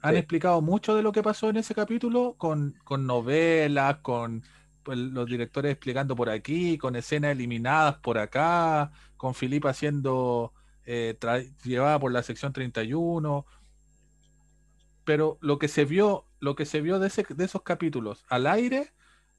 Han 0.00 0.16
explicado 0.16 0.60
mucho 0.60 0.94
de 0.94 1.02
lo 1.02 1.12
que 1.12 1.22
pasó 1.22 1.50
en 1.50 1.56
ese 1.56 1.74
capítulo 1.74 2.34
con, 2.38 2.74
novelas, 2.88 3.96
con 3.96 4.44
pues, 4.84 4.96
los 4.96 5.26
directores 5.26 5.72
explicando 5.72 6.14
por 6.14 6.30
aquí, 6.30 6.78
con 6.78 6.94
escenas 6.96 7.32
eliminadas 7.32 7.96
por 7.96 8.18
acá, 8.18 8.92
con 9.16 9.34
Filipa 9.34 9.74
siendo 9.74 10.52
eh, 10.86 11.18
llevada 11.64 11.98
por 11.98 12.12
la 12.12 12.22
sección 12.22 12.52
31. 12.52 13.44
Pero 15.08 15.38
lo 15.40 15.58
que 15.58 15.68
se 15.68 15.86
vio, 15.86 16.26
lo 16.38 16.54
que 16.54 16.66
se 16.66 16.82
vio 16.82 16.98
de, 16.98 17.10
de 17.30 17.44
esos 17.46 17.62
capítulos 17.62 18.26
al 18.28 18.46
aire 18.46 18.92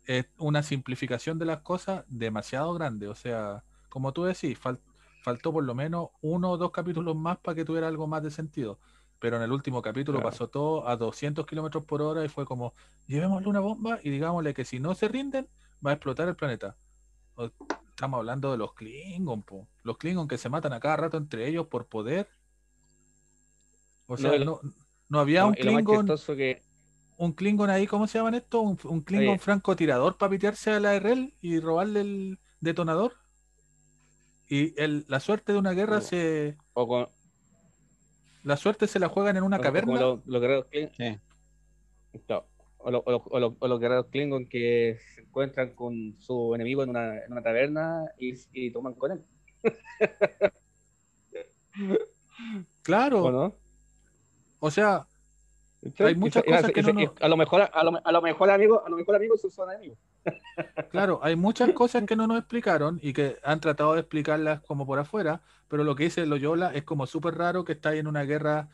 es 0.08 0.26
una 0.40 0.64
simplificación 0.64 1.38
de 1.38 1.46
las 1.46 1.60
cosas 1.60 2.06
demasiado 2.08 2.74
grande. 2.74 3.08
O 3.08 3.14
sea, 3.14 3.64
como 3.88 4.12
tú 4.12 4.24
decís, 4.24 4.58
faltó 4.58 5.54
por 5.54 5.64
lo 5.64 5.76
menos 5.76 6.10
uno 6.22 6.50
o 6.50 6.58
dos 6.58 6.72
capítulos 6.72 7.16
más 7.16 7.38
para 7.38 7.54
que 7.54 7.66
tuviera 7.66 7.88
algo 7.88 8.08
más 8.08 8.24
de 8.24 8.32
sentido 8.32 8.80
pero 9.20 9.36
en 9.36 9.44
el 9.44 9.52
último 9.52 9.82
capítulo 9.82 10.22
pasó 10.22 10.48
todo 10.48 10.88
a 10.88 10.96
200 10.96 11.46
kilómetros 11.46 11.84
por 11.84 12.02
hora 12.02 12.24
y 12.24 12.30
fue 12.30 12.46
como, 12.46 12.74
llevémosle 13.06 13.50
una 13.50 13.60
bomba 13.60 14.00
y 14.02 14.10
digámosle 14.10 14.54
que 14.54 14.64
si 14.64 14.80
no 14.80 14.96
se 14.96 15.10
rinden, 15.10 15.48
va 15.86 15.92
a 15.92 15.94
explotar 15.96 16.30
el 16.30 16.38
planeta. 16.38 16.78
Estamos 17.90 18.20
hablando 18.20 18.50
de 18.52 18.58
los 18.58 18.74
Klingon, 18.74 19.44
los 19.84 19.98
Klingon 19.98 20.30
que 20.30 20.38
se 20.38 20.48
matan 20.48 20.72
a 20.72 20.80
cada 20.80 20.96
rato 20.96 21.18
entre 21.18 21.50
ellos 21.50 21.68
por 21.68 21.88
poder. 21.88 22.30
O 24.08 24.16
sea, 24.16 24.38
no, 24.40 24.46
no, 24.46 24.62
había 25.18 25.46
un 25.46 25.54
Klingon. 25.54 26.08
Que... 26.08 26.62
Un 27.18 27.34
Klingon 27.34 27.70
ahí, 27.70 27.88
¿cómo 27.88 28.08
se 28.08 28.20
llaman 28.20 28.36
esto? 28.36 28.62
Un, 28.62 29.02
Klingon 29.02 29.40
francotirador 29.40 30.18
para 30.18 30.30
pitearse 30.30 30.72
a 30.72 30.80
la 30.80 31.00
RL 31.00 31.34
y 31.42 31.60
robarle 31.60 32.02
el 32.02 32.40
detonador. 32.60 33.14
Y 34.48 34.80
el, 34.82 35.06
la 35.08 35.20
suerte 35.20 35.54
de 35.54 35.58
una 35.60 35.72
guerra 35.72 36.02
se. 36.02 36.58
O 36.74 36.88
con, 36.88 37.08
la 38.44 38.58
suerte 38.58 38.88
se 38.88 39.00
la 39.00 39.10
juegan 39.10 39.38
en 39.38 39.44
una 39.44 39.60
caverna. 39.60 40.00
los 40.00 40.42
guerreros 40.42 40.68
Klingon. 40.68 41.22
O, 42.78 43.68
los 43.68 43.80
guerreros 43.80 44.08
Klingon 44.08 44.48
que 44.48 44.98
se 45.14 45.22
encuentran 45.22 45.76
con 45.76 46.16
su 46.20 46.56
enemigo 46.56 46.84
en 46.84 46.92
una, 46.92 47.18
en 47.24 47.32
una 47.32 47.42
taberna 47.42 48.06
y, 48.18 48.72
toman 48.72 48.94
con 48.94 49.12
él. 49.12 49.26
claro. 52.84 53.24
¿O, 53.24 53.32
no? 53.32 53.56
O 54.60 54.72
sea, 54.72 55.06
hay 56.00 56.16
muchas 56.16 56.44
cosas 56.44 56.72
que 56.72 56.84
no, 56.84 57.14
A 57.22 57.28
lo 57.28 57.38
mejor, 57.38 57.70
a 57.72 57.84
lo, 57.84 58.02
a 58.04 58.12
lo 58.12 58.22
mejor 58.22 58.50
amigos, 58.50 58.82
a 58.86 58.90
lo 58.90 58.98
mejor 58.98 59.16
amigos 59.16 59.42
son 59.50 59.72
enemigos. 59.72 59.98
Claro, 60.92 61.20
hay 61.24 61.36
muchas 61.36 61.72
cosas 61.72 62.04
que 62.06 62.16
no 62.16 62.28
nos 62.28 62.40
explicaron 62.40 63.00
y 63.02 63.14
que 63.14 63.38
han 63.44 63.60
tratado 63.60 63.94
de 63.94 64.02
explicarlas 64.02 64.62
como 64.62 64.86
por 64.86 65.00
afuera, 65.00 65.42
pero 65.68 65.84
lo 65.84 65.96
que 65.96 66.06
dice 66.06 66.26
Loyola 66.26 66.74
es 66.74 66.84
como 66.84 67.06
súper 67.06 67.36
raro 67.36 67.64
que 67.64 67.74
está 67.74 67.96
en 67.96 68.08
una 68.08 68.24
guerra, 68.24 68.70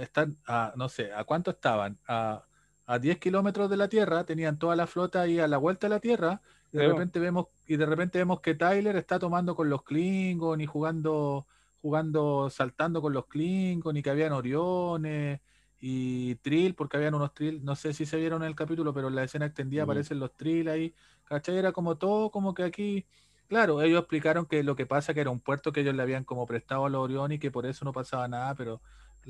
están 0.00 0.36
a, 0.46 0.72
no 0.76 0.88
sé, 0.88 1.12
¿a 1.12 1.24
cuánto 1.24 1.52
estaban? 1.52 1.98
A, 2.08 2.44
a 2.86 2.98
10 2.98 3.18
kilómetros 3.18 3.70
de 3.70 3.76
la 3.76 3.88
Tierra, 3.88 4.24
tenían 4.24 4.58
toda 4.58 4.74
la 4.74 4.86
flota 4.86 5.20
ahí 5.20 5.38
a 5.38 5.46
la 5.46 5.58
vuelta 5.58 5.86
de 5.86 5.94
la 5.94 6.00
Tierra, 6.00 6.40
y 6.72 6.78
de 6.78 6.88
repente 6.88 7.18
vemos, 7.18 7.46
y 7.66 7.76
de 7.76 7.86
repente 7.86 8.18
vemos 8.18 8.40
que 8.40 8.54
Tyler 8.54 8.96
está 8.96 9.18
tomando 9.18 9.54
con 9.54 9.70
los 9.70 9.82
Klingon 9.82 10.60
y 10.60 10.66
jugando, 10.66 11.46
jugando, 11.80 12.50
saltando 12.50 13.00
con 13.00 13.12
los 13.12 13.26
Klingon 13.26 13.96
y 13.96 14.02
que 14.02 14.10
habían 14.10 14.32
Oriones 14.32 15.40
y 15.80 16.34
Trill, 16.36 16.74
porque 16.74 16.96
habían 16.96 17.14
unos 17.14 17.34
Trill, 17.34 17.64
no 17.64 17.76
sé 17.76 17.92
si 17.92 18.04
se 18.04 18.16
vieron 18.16 18.42
en 18.42 18.48
el 18.48 18.54
capítulo, 18.54 18.92
pero 18.92 19.08
en 19.08 19.14
la 19.14 19.24
escena 19.24 19.46
extendida 19.46 19.84
aparecen 19.84 20.18
los 20.18 20.36
Trill 20.36 20.68
ahí, 20.68 20.94
¿cachai? 21.24 21.56
Era 21.56 21.72
como 21.72 21.96
todo, 21.96 22.30
como 22.30 22.52
que 22.52 22.64
aquí, 22.64 23.06
claro, 23.46 23.80
ellos 23.82 24.00
explicaron 24.00 24.46
que 24.46 24.62
lo 24.62 24.74
que 24.74 24.86
pasa 24.86 25.14
que 25.14 25.20
era 25.20 25.30
un 25.30 25.40
puerto 25.40 25.72
que 25.72 25.80
ellos 25.80 25.94
le 25.94 26.02
habían 26.02 26.24
como 26.24 26.46
prestado 26.46 26.86
a 26.86 26.90
los 26.90 27.00
Orión 27.00 27.32
y 27.32 27.38
que 27.38 27.50
por 27.50 27.64
eso 27.66 27.84
no 27.84 27.92
pasaba 27.92 28.26
nada, 28.26 28.54
pero 28.54 28.80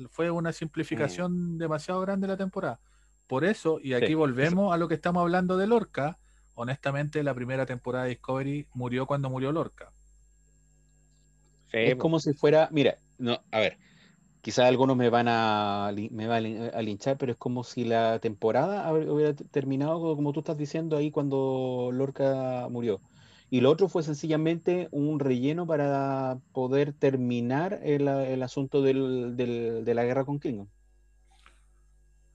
fue 0.09 0.31
una 0.31 0.51
simplificación 0.51 1.57
demasiado 1.57 2.01
grande 2.01 2.27
la 2.27 2.37
temporada. 2.37 2.79
Por 3.27 3.45
eso, 3.45 3.79
y 3.83 3.93
aquí 3.93 4.15
volvemos 4.15 4.73
a 4.73 4.77
lo 4.77 4.87
que 4.87 4.95
estamos 4.95 5.21
hablando 5.21 5.55
de 5.55 5.67
Lorca, 5.67 6.17
honestamente 6.55 7.21
la 7.21 7.35
primera 7.35 7.67
temporada 7.67 8.05
de 8.05 8.11
Discovery 8.11 8.67
murió 8.73 9.05
cuando 9.05 9.29
murió 9.29 9.51
Lorca. 9.51 9.91
Es 11.71 11.95
como 11.95 12.19
si 12.19 12.33
fuera, 12.33 12.69
mira, 12.71 12.97
no, 13.17 13.39
a 13.51 13.59
ver, 13.59 13.77
quizás 14.41 14.65
algunos 14.65 14.97
me 14.97 15.09
van 15.09 15.27
a, 15.27 15.91
me 16.11 16.27
van 16.27 16.71
a 16.73 16.81
linchar, 16.81 17.17
pero 17.17 17.31
es 17.31 17.37
como 17.37 17.63
si 17.63 17.83
la 17.85 18.19
temporada 18.19 18.91
hubiera 18.91 19.33
terminado, 19.33 20.15
como 20.15 20.33
tú 20.33 20.39
estás 20.39 20.57
diciendo 20.57 20.97
ahí, 20.97 21.11
cuando 21.11 21.89
Lorca 21.93 22.67
murió. 22.69 23.01
Y 23.51 23.61
lo 23.61 23.71
otro 23.71 23.89
fue 23.89 24.03
sencillamente 24.03 24.89
un 24.91 25.19
relleno 25.19 25.65
para 25.65 26.39
poder 26.53 26.93
terminar 26.93 27.79
el, 27.83 28.07
asunto 28.43 28.81
del, 28.83 29.35
de 29.35 29.93
la 29.93 30.03
guerra 30.03 30.23
con 30.25 30.37
Klingon. 30.37 30.69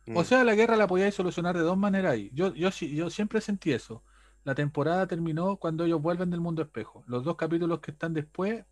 O 0.08 0.20
mm. 0.20 0.24
sea, 0.24 0.44
la 0.44 0.54
guerra 0.54 0.76
la 0.76 0.86
podíais 0.86 1.14
solucionar 1.14 1.56
de 1.56 1.62
dos 1.62 1.78
maneras 1.78 2.12
ahí. 2.12 2.30
Yo, 2.34 2.54
yo, 2.54 2.70
yo 2.70 3.10
siempre 3.10 3.40
sentí 3.40 3.72
eso. 3.72 4.02
La 4.44 4.54
temporada 4.54 5.06
terminó 5.06 5.56
cuando 5.56 5.84
ellos 5.84 6.02
vuelven 6.02 6.30
del 6.30 6.40
mundo 6.40 6.62
espejo. 6.62 7.02
Los 7.06 7.24
dos 7.24 7.36
capítulos 7.36 7.80
que 7.80 7.92
están 7.92 8.12
después, 8.12 8.64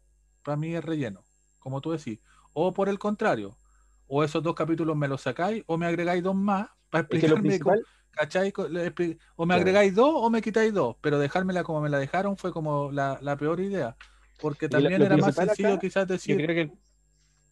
para 0.43 0.57
mí 0.57 0.75
es 0.75 0.85
relleno. 0.85 1.25
Como 1.59 1.81
tú 1.81 1.93
decís, 1.93 2.21
o 2.53 2.73
por 2.73 2.89
el 2.89 2.99
contrario, 2.99 3.57
o 4.07 4.25
esos 4.25 4.43
dos 4.43 4.55
capítulos 4.55 4.97
me 4.97 5.09
los 5.09 5.23
sacáis 5.23 5.65
o 5.67 5.77
me 5.77 5.87
agregáis 5.87 6.23
dos 6.23 6.35
más 6.35 6.69
para 6.91 7.03
explicarme, 7.03 7.59
¿cachai? 8.11 8.53
O 9.37 9.47
me 9.47 9.55
agregáis 9.55 9.95
dos 9.95 10.13
o 10.15 10.29
me 10.31 10.43
quitáis 10.43 10.73
dos, 10.73 10.97
pero 11.01 11.19
dejármela 11.19 11.65
como 11.65 11.81
me 11.81 11.89
la 11.89 11.99
dejaron 11.99 12.37
fue 12.37 12.53
como 12.53 12.93
la, 12.93 13.37
peor 13.39 13.61
idea, 13.61 13.97
porque 14.41 14.69
también 14.69 15.01
era 15.01 15.17
más 15.17 15.35
sencillo 15.35 15.79
quizás 15.79 16.07
decir... 16.07 16.37
que... 16.37 16.71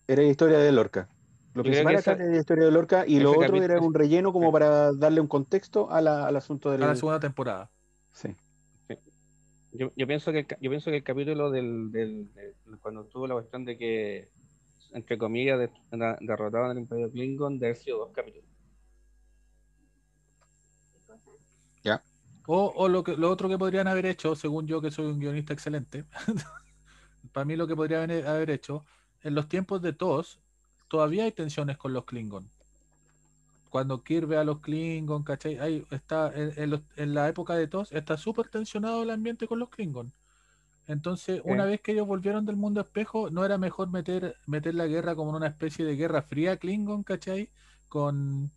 Era 0.07 0.23
historia 0.25 0.59
de 0.59 0.73
Lorca. 0.73 1.09
Lo 1.55 1.63
principal 1.63 1.97
acá 1.97 2.13
era 2.13 2.27
la 2.27 2.37
historia 2.37 2.65
de 2.65 2.71
Lorca 2.71 3.05
y 3.07 3.21
lo 3.21 3.33
otro 3.33 3.63
era 3.63 3.81
un 3.81 3.95
relleno 3.95 4.33
como 4.33 4.53
para 4.53 4.93
darle 4.93 5.21
un 5.21 5.27
contexto 5.27 5.91
al 5.91 6.37
asunto 6.37 6.71
de 6.71 6.79
la 6.79 6.95
segunda 6.95 7.21
temporada. 7.21 7.71
Sí. 8.13 8.37
Yo, 9.73 9.93
yo, 9.95 10.07
pienso 10.07 10.33
que 10.33 10.47
yo 10.61 10.71
pienso 10.71 10.91
que 10.91 10.97
el 10.97 11.05
capítulo 11.05 11.51
del, 11.51 11.93
del, 11.93 12.29
cuando 12.81 13.05
tuvo 13.05 13.27
la 13.27 13.35
cuestión 13.35 13.65
de 13.65 13.79
que 13.79 14.29
entre 14.93 15.19
comillas, 15.19 15.59
de, 15.59 15.71
derrotaron 16.21 16.71
al 16.71 16.79
Imperio 16.79 17.11
Klingon 17.11 17.59
de 17.59 17.67
haber 17.67 17.77
sido 17.77 17.99
dos 17.99 18.13
capítulos. 18.13 18.49
Ya. 21.83 22.03
O, 22.47 22.89
lo, 22.89 23.05
que, 23.05 23.17
lo 23.17 23.31
otro 23.31 23.49
que 23.49 23.59
podrían 23.59 23.87
haber 23.87 24.07
hecho, 24.07 24.35
según 24.35 24.67
yo 24.67 24.81
que 24.81 24.91
soy 24.91 25.07
un 25.07 25.21
guionista 25.21 25.53
excelente, 25.53 26.05
para 27.33 27.45
mí 27.45 27.55
lo 27.55 27.67
que 27.67 27.77
podrían 27.77 28.11
haber 28.11 28.51
hecho, 28.51 28.85
en 29.23 29.35
los 29.35 29.49
tiempos 29.49 29.81
de 29.83 29.93
TOS, 29.93 30.41
todavía 30.89 31.25
hay 31.25 31.33
tensiones 31.33 31.77
con 31.79 31.93
los 31.93 32.05
Klingon. 32.05 32.49
Cuando 33.71 34.03
Kirk 34.03 34.27
ve 34.27 34.37
a 34.37 34.45
los 34.45 34.61
Klingon, 34.61 35.23
¿cachai? 35.25 35.59
Ahí 35.59 35.87
está, 35.91 36.33
en, 36.35 36.85
en 36.97 37.15
la 37.15 37.29
época 37.29 37.55
de 37.55 37.69
TOS, 37.69 37.93
está 37.93 38.19
súper 38.19 38.49
tensionado 38.49 39.03
el 39.03 39.11
ambiente 39.11 39.47
con 39.47 39.59
los 39.59 39.71
Klingon. 39.71 40.13
Entonces, 40.87 41.41
una 41.45 41.65
vez 41.67 41.81
que 41.81 41.93
ellos 41.93 42.07
volvieron 42.07 42.45
del 42.45 42.57
mundo 42.57 42.81
espejo, 42.81 43.31
¿no 43.31 43.45
era 43.45 43.59
mejor 43.59 43.91
meter, 43.91 44.37
meter 44.47 44.75
la 44.75 44.87
guerra 44.87 45.15
como 45.15 45.31
en 45.31 45.37
una 45.37 45.47
especie 45.47 45.85
de 45.85 45.95
guerra 45.95 46.23
fría 46.23 46.57
Klingon, 46.57 47.05
¿cachai? 47.05 47.49
Con, 47.89 48.51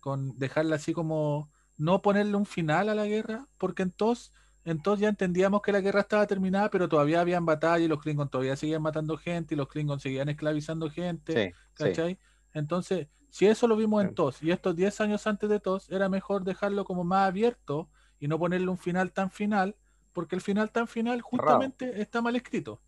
con 0.00 0.38
dejarla 0.38 0.76
así 0.76 0.92
como, 0.92 1.50
no 1.78 2.02
ponerle 2.02 2.36
un 2.36 2.44
final 2.44 2.90
a 2.90 2.94
la 2.94 3.06
guerra, 3.06 3.48
porque 3.56 3.82
entonces, 3.82 4.32
entonces 4.64 5.00
ya 5.02 5.08
entendíamos 5.08 5.62
que 5.62 5.72
la 5.72 5.80
guerra 5.80 6.00
estaba 6.00 6.26
terminada, 6.26 6.68
pero 6.68 6.90
todavía 6.90 7.22
habían 7.22 7.46
batalla 7.46 7.82
y 7.82 7.88
los 7.88 8.02
Klingon 8.02 8.28
todavía 8.28 8.56
seguían 8.56 8.82
matando 8.82 9.16
gente 9.16 9.54
y 9.54 9.56
los 9.56 9.68
Klingon 9.68 9.98
seguían 9.98 10.28
esclavizando 10.28 10.90
gente, 10.90 11.40
¿cachai? 11.72 12.18
Entonces, 12.52 13.08
si 13.30 13.46
eso 13.46 13.66
lo 13.68 13.76
vimos 13.76 14.04
en 14.04 14.14
TOS 14.14 14.42
y 14.42 14.50
estos 14.50 14.74
10 14.74 15.00
años 15.02 15.26
antes 15.26 15.48
de 15.48 15.60
TOS, 15.60 15.90
era 15.90 16.08
mejor 16.08 16.44
dejarlo 16.44 16.84
como 16.84 17.04
más 17.04 17.28
abierto 17.28 17.88
y 18.20 18.28
no 18.28 18.38
ponerle 18.38 18.68
un 18.68 18.78
final 18.78 19.12
tan 19.12 19.30
final 19.30 19.76
porque 20.12 20.34
el 20.34 20.40
final 20.42 20.70
tan 20.70 20.88
final 20.88 21.20
justamente 21.20 22.00
está 22.00 22.20
mal 22.20 22.34
escrito. 22.34 22.80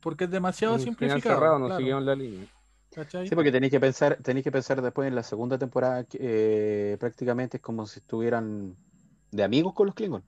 Porque 0.00 0.24
es 0.24 0.30
demasiado 0.30 0.78
simplificado. 0.78 1.58
no 1.58 1.66
claro. 1.68 2.00
la 2.00 2.14
línea. 2.14 2.46
Sí, 3.24 3.34
porque 3.34 3.52
tenéis 3.52 3.70
que 3.70 3.80
pensar, 3.80 4.16
tenéis 4.22 4.44
que 4.44 4.52
pensar 4.52 4.82
después 4.82 5.08
en 5.08 5.14
la 5.14 5.22
segunda 5.22 5.56
temporada 5.56 6.04
eh, 6.14 6.96
prácticamente 6.98 7.58
es 7.58 7.62
como 7.62 7.86
si 7.86 8.00
estuvieran 8.00 8.76
de 9.30 9.42
amigos 9.42 9.72
con 9.74 9.86
los 9.86 9.94
Klingon. 9.94 10.24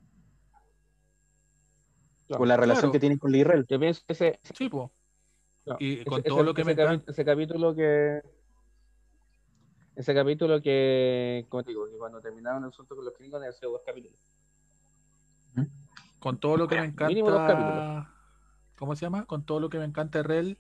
con 2.29 2.49
la 2.49 2.57
relación 2.57 2.93
que 2.93 3.01
tienen 3.01 3.19
con 3.19 3.33
Lirel. 3.33 3.67
Yo 3.67 3.79
pienso 3.79 4.03
que 4.07 4.13
ese. 4.13 4.39
y 5.79 6.05
con 6.05 6.23
todo 6.23 6.43
lo 6.43 6.55
que 6.55 6.63
ese, 6.63 7.03
ese 7.07 7.25
capítulo 7.25 7.75
que 7.75 8.23
ese 9.97 10.15
capítulo 10.15 10.63
que, 10.63 11.47
como 11.49 11.63
te 11.63 11.71
digo, 11.71 11.87
que 11.91 11.99
cuando 11.99 12.21
terminaron 12.21 12.63
el 12.65 12.71
asunto 12.71 12.97
con 12.97 13.05
los 13.05 13.15
Klingons, 13.15 13.45
han 13.45 13.53
sido 13.53 13.73
dos 13.73 13.83
capítulos. 13.85 14.19
Con 16.19 16.39
todo 16.39 16.57
lo 16.57 16.69
que 16.69 16.81
me 16.81 16.87
encanta. 16.87 18.13
¿Cómo 18.77 18.97
se 18.97 19.03
llama? 19.03 19.27
Con 19.27 19.45
todo 19.45 19.61
lo 19.61 19.69
que 19.69 19.79
me 19.79 19.85
encanta 19.85 20.23
Rel. 20.23 20.59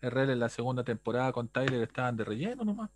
Rel 0.00 0.30
en 0.30 0.40
la 0.40 0.48
segunda 0.48 0.84
temporada 0.84 1.32
con 1.32 1.48
Tyler 1.48 1.82
estaban 1.82 2.16
de 2.16 2.24
relleno 2.24 2.64
nomás. 2.64 2.90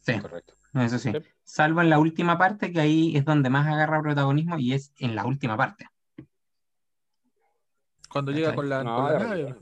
Sí, 0.00 0.18
correcto. 0.20 0.54
Eso 0.74 0.98
sí. 0.98 1.12
Salvo 1.44 1.80
en 1.80 1.90
la 1.90 1.98
última 1.98 2.38
parte, 2.38 2.72
que 2.72 2.80
ahí 2.80 3.16
es 3.16 3.24
donde 3.24 3.50
más 3.50 3.66
agarra 3.66 4.00
protagonismo 4.00 4.58
y 4.58 4.72
es 4.72 4.92
en 4.98 5.14
la 5.14 5.24
última 5.24 5.56
parte. 5.56 5.86
Cuando 8.08 8.30
llega 8.30 8.54
con 8.54 8.68
la, 8.68 8.84
nave. 8.84 9.56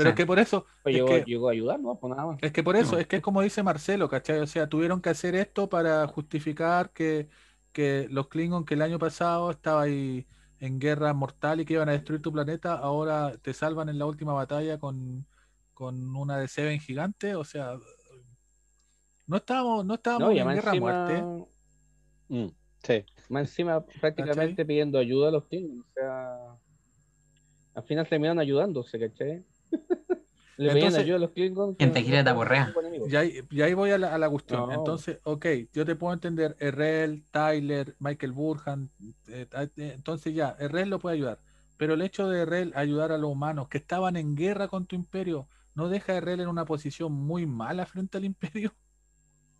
Pero 0.00 0.10
es 0.10 0.16
que 0.16 0.26
por 0.26 0.38
eso. 0.38 0.66
Pues 0.82 0.96
es 0.96 1.04
que, 1.04 1.24
llegó 1.26 1.48
a 1.48 1.52
ayudar, 1.52 1.78
¿no? 1.78 1.98
Pues 1.98 2.14
nada 2.16 2.36
Es 2.40 2.52
que 2.52 2.62
por 2.62 2.76
eso, 2.76 2.98
es 2.98 3.06
que 3.06 3.16
es 3.16 3.22
como 3.22 3.42
dice 3.42 3.62
Marcelo, 3.62 4.08
¿cachai? 4.08 4.38
O 4.38 4.46
sea, 4.46 4.68
tuvieron 4.68 5.02
que 5.02 5.10
hacer 5.10 5.34
esto 5.34 5.68
para 5.68 6.06
justificar 6.06 6.90
que, 6.90 7.28
que 7.72 8.06
los 8.10 8.28
Klingons 8.28 8.64
que 8.64 8.74
el 8.74 8.82
año 8.82 8.98
pasado 8.98 9.50
estaba 9.50 9.82
ahí 9.82 10.26
en 10.58 10.78
guerra 10.78 11.12
mortal 11.12 11.60
y 11.60 11.64
que 11.64 11.74
iban 11.74 11.88
a 11.88 11.92
destruir 11.92 12.22
tu 12.22 12.32
planeta, 12.32 12.74
ahora 12.74 13.36
te 13.42 13.52
salvan 13.52 13.88
en 13.88 13.98
la 13.98 14.06
última 14.06 14.32
batalla 14.32 14.78
con, 14.78 15.26
con 15.72 16.14
una 16.16 16.38
de 16.38 16.48
Seven 16.48 16.80
gigante, 16.80 17.34
o 17.34 17.44
sea, 17.44 17.78
no 19.26 19.36
estábamos, 19.36 19.84
no 19.84 19.94
estábamos 19.94 20.36
en 20.36 20.48
guerra 20.48 20.74
muerte. 20.74 21.22
Mm, 22.28 22.48
sí. 22.82 23.04
Más 23.28 23.42
encima 23.42 23.84
prácticamente 24.00 24.64
pidiendo 24.64 24.98
ayuda 24.98 25.28
a 25.28 25.32
los 25.32 25.44
Klingons, 25.44 25.86
o 25.86 25.92
sea, 25.92 26.38
al 27.74 27.82
final 27.84 28.08
terminaron 28.08 28.38
ayudándose, 28.38 28.98
¿cachai? 28.98 29.44
Le 30.60 30.72
pedían 30.74 30.94
ayuda 30.94 31.16
a 31.16 31.20
los 31.20 31.30
Klingons. 31.30 31.78
Quien 31.78 31.90
te 31.90 32.04
quiere 32.04 32.22
taporrea. 32.22 32.74
Y 33.08 33.16
ahí, 33.16 33.40
y 33.48 33.62
ahí 33.62 33.72
voy 33.72 33.92
a 33.92 33.98
la, 33.98 34.14
a 34.14 34.18
la 34.18 34.28
cuestión. 34.28 34.70
Entonces, 34.70 35.18
ok, 35.24 35.46
yo 35.72 35.86
te 35.86 35.96
puedo 35.96 36.12
entender, 36.12 36.54
Errel, 36.58 37.24
Tyler, 37.30 37.96
Michael 37.98 38.32
Burhan, 38.32 38.90
eh, 39.28 39.48
eh, 39.50 39.70
entonces 39.76 40.34
ya, 40.34 40.56
Errel 40.58 40.90
lo 40.90 40.98
puede 40.98 41.16
ayudar. 41.16 41.38
Pero 41.78 41.94
el 41.94 42.02
hecho 42.02 42.28
de 42.28 42.42
Errel 42.42 42.72
ayudar 42.76 43.10
a 43.10 43.16
los 43.16 43.30
humanos 43.30 43.68
que 43.68 43.78
estaban 43.78 44.16
en 44.16 44.36
guerra 44.36 44.68
con 44.68 44.84
tu 44.84 44.96
imperio, 44.96 45.48
¿no 45.74 45.88
deja 45.88 46.12
a 46.12 46.16
Errel 46.16 46.40
en 46.40 46.48
una 46.48 46.66
posición 46.66 47.10
muy 47.10 47.46
mala 47.46 47.86
frente 47.86 48.18
al 48.18 48.26
imperio? 48.26 48.74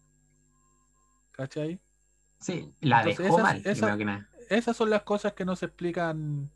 ¿Cachai? 1.32 1.80
Sí, 2.38 2.74
la 2.82 3.02
dejó 3.04 3.38
mal, 3.38 3.62
Esas 4.50 4.76
son 4.76 4.90
las 4.90 5.02
cosas 5.04 5.32
que 5.32 5.46
no 5.46 5.56
se 5.56 5.64
explican 5.64 6.50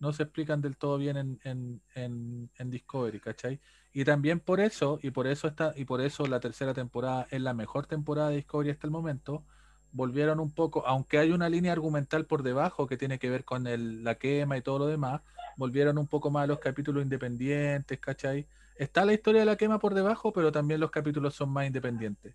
no 0.00 0.12
se 0.12 0.24
explican 0.24 0.60
del 0.60 0.76
todo 0.76 0.98
bien 0.98 1.16
en, 1.16 1.40
en, 1.44 1.82
en, 1.94 2.50
en, 2.58 2.70
Discovery, 2.70 3.20
¿cachai? 3.20 3.60
Y 3.92 4.04
también 4.04 4.40
por 4.40 4.58
eso, 4.60 4.98
y 5.02 5.10
por 5.10 5.26
eso 5.26 5.46
está, 5.46 5.72
y 5.76 5.84
por 5.84 6.00
eso 6.00 6.26
la 6.26 6.40
tercera 6.40 6.74
temporada 6.74 7.26
es 7.30 7.40
la 7.40 7.54
mejor 7.54 7.86
temporada 7.86 8.30
de 8.30 8.36
Discovery 8.36 8.70
hasta 8.70 8.86
el 8.86 8.90
momento, 8.92 9.44
volvieron 9.92 10.40
un 10.40 10.52
poco, 10.52 10.86
aunque 10.86 11.18
hay 11.18 11.32
una 11.32 11.48
línea 11.48 11.72
argumental 11.72 12.24
por 12.24 12.42
debajo 12.42 12.86
que 12.86 12.96
tiene 12.96 13.18
que 13.18 13.28
ver 13.28 13.44
con 13.44 13.66
el, 13.66 14.02
la 14.02 14.14
quema 14.16 14.56
y 14.56 14.62
todo 14.62 14.78
lo 14.78 14.86
demás, 14.86 15.20
volvieron 15.56 15.98
un 15.98 16.06
poco 16.06 16.30
más 16.30 16.44
a 16.44 16.46
los 16.46 16.60
capítulos 16.60 17.02
independientes, 17.02 17.98
¿cachai? 18.00 18.46
Está 18.76 19.04
la 19.04 19.12
historia 19.12 19.40
de 19.40 19.46
la 19.46 19.56
quema 19.56 19.78
por 19.78 19.92
debajo, 19.92 20.32
pero 20.32 20.50
también 20.50 20.80
los 20.80 20.90
capítulos 20.90 21.34
son 21.34 21.50
más 21.50 21.66
independientes. 21.66 22.34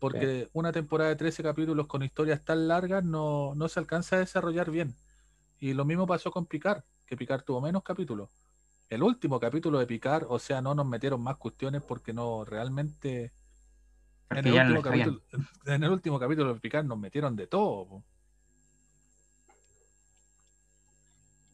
Porque 0.00 0.48
una 0.52 0.72
temporada 0.72 1.10
de 1.10 1.16
13 1.16 1.42
capítulos 1.44 1.86
con 1.86 2.02
historias 2.02 2.44
tan 2.44 2.66
largas 2.66 3.04
no, 3.04 3.54
no 3.54 3.68
se 3.68 3.78
alcanza 3.78 4.16
a 4.16 4.18
desarrollar 4.18 4.70
bien. 4.70 4.94
Y 5.60 5.72
lo 5.74 5.84
mismo 5.84 6.06
pasó 6.06 6.32
con 6.32 6.46
Picard 6.46 6.82
que 7.06 7.16
Picar 7.16 7.42
tuvo 7.42 7.60
menos 7.60 7.82
capítulos. 7.82 8.30
El 8.88 9.02
último 9.02 9.40
capítulo 9.40 9.78
de 9.78 9.86
Picar, 9.86 10.26
o 10.28 10.38
sea, 10.38 10.60
no 10.60 10.74
nos 10.74 10.86
metieron 10.86 11.20
más 11.22 11.36
cuestiones 11.36 11.82
porque 11.82 12.12
no 12.12 12.44
realmente. 12.44 13.32
En 14.30 14.46
el, 14.46 14.54
último 14.54 14.82
capítulo, 14.82 15.22
en 15.66 15.84
el, 15.84 15.90
último 15.90 16.18
capítulo, 16.18 16.54
de 16.54 16.60
Picar 16.60 16.84
nos 16.84 16.98
metieron 16.98 17.36
de 17.36 17.46
todo. 17.46 18.02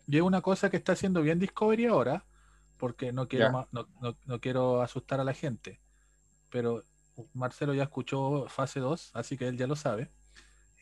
Y 0.06 0.16
es 0.16 0.22
una 0.22 0.40
cosa 0.40 0.70
que 0.70 0.76
está 0.76 0.92
haciendo 0.92 1.22
bien 1.22 1.38
Discovery 1.38 1.86
ahora, 1.86 2.24
porque 2.78 3.12
no 3.12 3.28
quiero, 3.28 3.68
no, 3.70 3.86
no, 4.26 4.40
quiero 4.40 4.82
asustar 4.82 5.20
a 5.20 5.24
la 5.24 5.34
gente. 5.34 5.80
Pero 6.50 6.82
Marcelo 7.32 7.74
ya 7.74 7.84
escuchó 7.84 8.46
fase 8.48 8.80
2, 8.80 9.10
así 9.14 9.36
que 9.36 9.46
él 9.46 9.56
ya 9.56 9.66
lo 9.66 9.76
sabe 9.76 10.10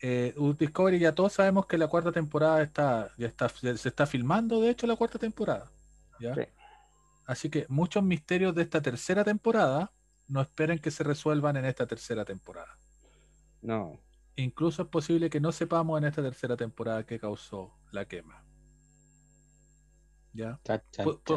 eh, 0.01 0.33
Discovery 0.57 0.99
ya 0.99 1.13
todos 1.13 1.33
sabemos 1.33 1.65
que 1.65 1.77
la 1.77 1.87
cuarta 1.87 2.11
temporada 2.11 2.61
está, 2.61 3.11
ya 3.17 3.27
está, 3.27 3.49
se 3.49 3.89
está 3.89 4.05
filmando, 4.05 4.61
de 4.61 4.69
hecho, 4.69 4.87
la 4.87 4.95
cuarta 4.95 5.19
temporada. 5.19 5.69
¿ya? 6.19 6.35
Así 7.25 7.49
que 7.49 7.65
muchos 7.69 8.03
misterios 8.03 8.55
de 8.55 8.63
esta 8.63 8.81
tercera 8.81 9.23
temporada 9.23 9.91
no 10.27 10.41
esperen 10.41 10.79
que 10.79 10.91
se 10.91 11.03
resuelvan 11.03 11.57
en 11.57 11.65
esta 11.65 11.85
tercera 11.85 12.23
temporada. 12.23 12.77
No. 13.61 13.99
Incluso 14.35 14.83
es 14.83 14.87
posible 14.87 15.29
que 15.29 15.39
no 15.39 15.51
sepamos 15.51 15.97
en 15.99 16.07
esta 16.07 16.21
tercera 16.21 16.55
temporada 16.55 17.05
qué 17.05 17.19
causó 17.19 17.73
la 17.91 18.05
quema. 18.05 18.43
¿Ya? 20.31 20.59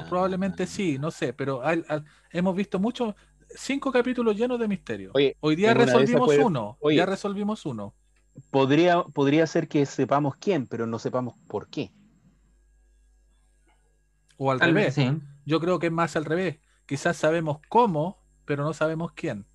Probablemente 0.09 0.67
sí, 0.67 0.99
no 0.99 1.11
sé, 1.11 1.33
pero 1.33 1.63
hemos 2.31 2.55
visto 2.55 2.79
muchos, 2.79 3.15
cinco 3.49 3.91
capítulos 3.91 4.37
llenos 4.37 4.61
de 4.61 4.69
misterio. 4.69 5.13
Hoy 5.41 5.57
día 5.57 5.75
resolvimos 5.75 6.37
uno. 6.37 6.77
Hoy 6.81 6.97
ya 6.97 7.07
resolvimos 7.07 7.67
uno 7.67 7.95
podría, 8.51 9.03
podría 9.03 9.47
ser 9.47 9.69
que 9.69 9.87
sepamos 9.87 10.37
quién, 10.37 10.67
pero 10.67 10.87
no 10.87 10.99
sepamos 10.99 11.35
por 11.49 11.69
qué. 11.69 11.93
O 14.37 14.51
al 14.51 14.61
revés. 14.61 14.97
Yo 15.45 15.61
creo 15.61 15.79
que 15.79 15.87
es 15.87 15.93
más 15.93 16.17
al 16.17 16.25
revés. 16.25 16.59
Quizás 16.87 17.17
sabemos 17.17 17.59
cómo, 17.69 18.23
pero 18.45 18.65
no 18.65 18.73
sabemos 18.73 19.13
quién. 19.13 19.47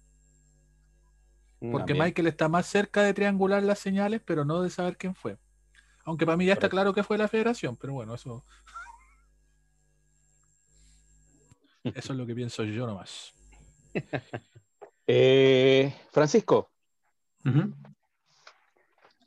Mm, 1.60 1.72
Porque 1.72 1.94
Michael 1.94 2.28
está 2.28 2.50
más 2.50 2.68
cerca 2.68 3.02
de 3.04 3.14
triangular 3.14 3.64
las 3.64 3.80
señales, 3.80 4.22
pero 4.24 4.46
no 4.46 4.62
de 4.62 4.70
saber 4.70 4.98
quién 4.98 5.16
fue. 5.16 5.38
Aunque 6.04 6.26
para 6.26 6.38
mí 6.38 6.46
ya 6.46 6.54
está 6.54 6.70
claro 6.70 6.94
que 6.94 7.04
fue 7.04 7.18
la 7.18 7.28
federación, 7.28 7.76
pero 7.76 7.94
bueno, 7.94 8.16
eso. 8.16 8.46
Eso 11.84 12.14
es 12.14 12.20
lo 12.20 12.26
que 12.26 12.36
pienso 12.36 12.64
yo 12.64 12.86
nomás. 12.86 13.34
Eh, 15.10 15.96
Francisco. 16.12 16.70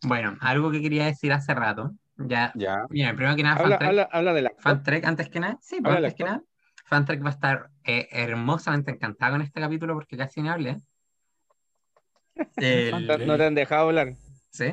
Bueno, 0.03 0.36
algo 0.40 0.70
que 0.70 0.80
quería 0.80 1.07
decir 1.07 1.32
hace 1.32 1.55
rato. 1.55 1.92
Ya, 2.16 2.53
ya. 2.55 2.86
Mira, 2.90 3.14
primero 3.14 3.36
que 3.36 3.42
nada, 3.42 3.61
habla, 3.61 3.76
habla, 3.76 4.09
habla 4.11 4.32
de 4.32 4.42
la 4.42 4.53
Fantrek, 4.59 5.05
antes 5.05 5.28
que 5.28 5.40
nada. 5.40 5.59
Sí, 5.61 5.80
pues, 5.80 5.96
antes 5.96 6.14
que 6.14 6.24
nada. 6.24 6.42
Fantrek 6.84 7.24
va 7.24 7.28
a 7.28 7.32
estar 7.32 7.70
eh, 7.84 8.09
hermosamente 8.11 8.90
encantado 8.90 9.34
con 9.34 9.42
este 9.42 9.61
capítulo 9.61 9.94
porque 9.94 10.16
casi 10.16 10.42
no 10.42 10.53
hablé. 10.53 10.76
no 13.26 13.36
te 13.36 13.44
han 13.44 13.55
dejado 13.55 13.88
hablar. 13.88 14.16
Sí. 14.51 14.72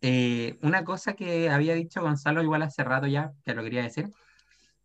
Eh, 0.00 0.58
una 0.62 0.84
cosa 0.84 1.14
que 1.14 1.48
había 1.48 1.74
dicho 1.74 2.02
Gonzalo 2.02 2.42
igual 2.42 2.62
hace 2.62 2.84
rato 2.84 3.06
ya, 3.06 3.32
que 3.44 3.54
lo 3.54 3.62
quería 3.62 3.82
decir. 3.82 4.10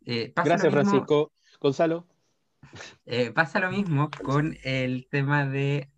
Eh, 0.06 0.32
Gracias, 0.34 0.72
Francisco. 0.72 1.32
Gonzalo. 1.60 2.06
pasa 3.34 3.60
lo 3.60 3.70
mismo 3.70 4.08
con 4.22 4.56
el 4.62 5.08
tema 5.10 5.44
de 5.46 5.90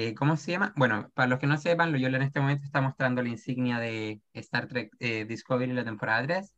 eh, 0.00 0.14
¿cómo 0.14 0.36
se 0.36 0.52
llama? 0.52 0.72
Bueno, 0.76 1.10
para 1.12 1.26
los 1.26 1.40
que 1.40 1.48
no 1.48 1.56
sepan, 1.56 1.92
yo 1.96 2.06
en 2.06 2.22
este 2.22 2.38
momento 2.38 2.64
está 2.64 2.80
mostrando 2.80 3.20
la 3.20 3.30
insignia 3.30 3.80
de 3.80 4.20
Star 4.32 4.68
Trek 4.68 4.94
eh, 5.00 5.24
Discovery 5.24 5.72
la 5.72 5.84
temporada 5.84 6.22
3. 6.22 6.54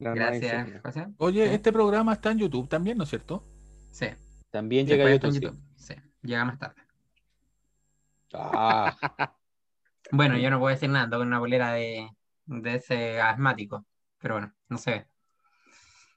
Gracias, 0.00 0.82
José. 0.82 1.06
Oye, 1.16 1.54
este 1.54 1.72
programa 1.72 2.12
está 2.12 2.32
en 2.32 2.40
YouTube 2.40 2.68
también, 2.68 2.98
¿no 2.98 3.04
es 3.04 3.08
cierto? 3.08 3.42
Sí. 3.90 4.08
También 4.50 4.86
llega 4.86 5.06
a 5.06 5.14
YouTube. 5.14 5.58
Sí. 5.76 5.94
llega 6.20 6.44
más 6.44 6.58
tarde. 6.58 6.82
Ah. 8.34 8.94
bueno, 10.12 10.36
yo 10.36 10.50
no 10.50 10.58
puedo 10.58 10.74
decir 10.74 10.90
nada, 10.90 11.08
con 11.08 11.26
una 11.26 11.38
bolera 11.38 11.72
de, 11.72 12.10
ese 12.64 13.18
asmático, 13.18 13.86
pero 14.18 14.34
bueno, 14.34 14.52
no 14.68 14.76
se 14.76 14.90
ve. 14.90 15.06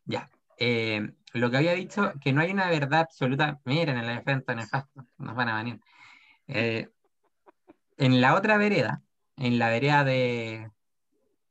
Ya. 0.03 0.29
Eh, 0.59 1.13
lo 1.31 1.49
que 1.49 1.55
había 1.55 1.75
dicho, 1.75 2.11
que 2.21 2.33
no 2.33 2.41
hay 2.41 2.51
una 2.51 2.69
verdad 2.69 2.99
absoluta. 2.99 3.61
Miren 3.63 3.99
el 3.99 4.09
efecto 4.09 4.53
nefasto, 4.53 5.05
nos 5.17 5.33
van 5.33 5.47
a 5.47 5.63
venir. 5.63 5.79
Eh, 6.47 6.89
en 7.97 8.21
la 8.21 8.35
otra 8.35 8.57
vereda, 8.57 9.01
en 9.35 9.59
la 9.59 9.69
vereda 9.69 10.03
de. 10.03 10.69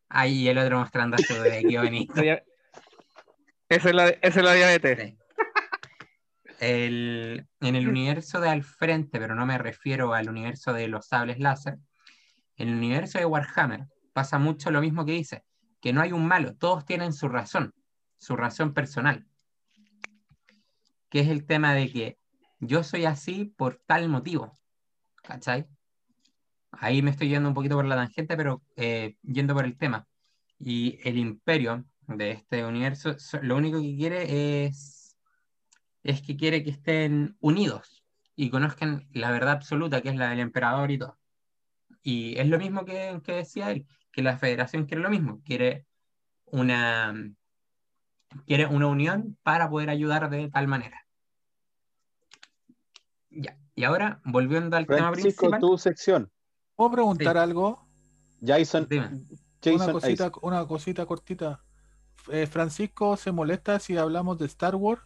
Ahí 0.08 0.48
el 0.48 0.58
otro 0.58 0.78
mostrando 0.78 1.18
su 1.18 1.34
de 1.34 1.62
guionista. 1.62 2.22
Esa 3.68 3.88
es 3.88 3.94
la, 3.96 4.08
esa 4.08 4.40
es 4.40 4.44
la 4.44 4.52
diabetes. 4.52 5.14
El, 6.60 7.48
en 7.60 7.74
el 7.74 7.88
universo 7.88 8.40
de 8.40 8.48
al 8.48 8.62
frente, 8.62 9.18
pero 9.18 9.34
no 9.34 9.44
me 9.44 9.58
refiero 9.58 10.14
al 10.14 10.28
universo 10.28 10.72
de 10.72 10.86
los 10.86 11.08
sables 11.08 11.40
láser, 11.40 11.76
en 12.56 12.68
el 12.68 12.74
universo 12.76 13.18
de 13.18 13.26
Warhammer 13.26 13.86
pasa 14.12 14.38
mucho 14.38 14.70
lo 14.70 14.80
mismo 14.80 15.04
que 15.04 15.12
dice, 15.12 15.44
que 15.80 15.92
no 15.92 16.00
hay 16.00 16.12
un 16.12 16.26
malo, 16.26 16.54
todos 16.54 16.86
tienen 16.86 17.12
su 17.12 17.28
razón, 17.28 17.74
su 18.18 18.36
razón 18.36 18.72
personal, 18.72 19.26
que 21.10 21.20
es 21.20 21.28
el 21.28 21.44
tema 21.44 21.74
de 21.74 21.92
que 21.92 22.18
yo 22.60 22.82
soy 22.82 23.04
así 23.04 23.52
por 23.56 23.82
tal 23.84 24.08
motivo, 24.08 24.56
¿cachai? 25.26 25.66
Ahí 26.72 27.02
me 27.02 27.10
estoy 27.10 27.28
yendo 27.28 27.48
un 27.48 27.54
poquito 27.54 27.76
por 27.76 27.84
la 27.84 27.96
tangente, 27.96 28.36
pero 28.36 28.62
eh, 28.76 29.16
yendo 29.22 29.54
por 29.54 29.64
el 29.64 29.76
tema. 29.76 30.06
Y 30.58 30.98
el 31.04 31.18
imperio 31.18 31.84
de 32.06 32.32
este 32.32 32.64
universo 32.64 33.16
lo 33.42 33.56
único 33.56 33.80
que 33.80 33.96
quiere 33.96 34.66
es, 34.66 35.16
es 36.02 36.22
que 36.22 36.36
quiere 36.36 36.62
que 36.62 36.70
estén 36.70 37.36
unidos, 37.40 38.04
y 38.36 38.50
conozcan 38.50 39.08
la 39.12 39.30
verdad 39.30 39.54
absoluta, 39.54 40.02
que 40.02 40.10
es 40.10 40.16
la 40.16 40.28
del 40.30 40.40
emperador 40.40 40.90
y 40.90 40.98
todo. 40.98 41.18
Y 42.02 42.38
es 42.38 42.46
lo 42.48 42.58
mismo 42.58 42.84
que, 42.84 43.20
que 43.24 43.32
decía 43.32 43.70
él, 43.70 43.86
que 44.12 44.22
la 44.22 44.38
federación 44.38 44.84
quiere 44.84 45.02
lo 45.02 45.10
mismo, 45.10 45.42
quiere 45.44 45.86
una, 46.44 47.14
quiere 48.46 48.66
una 48.66 48.86
unión 48.86 49.38
para 49.42 49.68
poder 49.68 49.90
ayudar 49.90 50.28
de 50.30 50.50
tal 50.50 50.68
manera. 50.68 51.06
Ya, 53.30 53.58
y 53.76 53.84
ahora, 53.84 54.20
volviendo 54.24 54.76
al 54.76 54.86
tema 54.86 55.12
principal. 55.12 55.60
tu 55.60 55.76
sección. 55.76 56.30
¿Puedo 56.74 56.92
preguntar 56.92 57.36
algo? 57.36 57.86
Jason, 58.44 58.88
una, 58.90 59.92
cosita, 59.92 60.32
una 60.40 60.66
cosita 60.66 61.04
cortita. 61.04 61.62
Eh, 62.28 62.46
Francisco 62.46 63.16
se 63.18 63.32
molesta 63.32 63.78
si 63.78 63.96
hablamos 63.98 64.38
de 64.38 64.46
Star 64.46 64.74
Wars, 64.74 65.02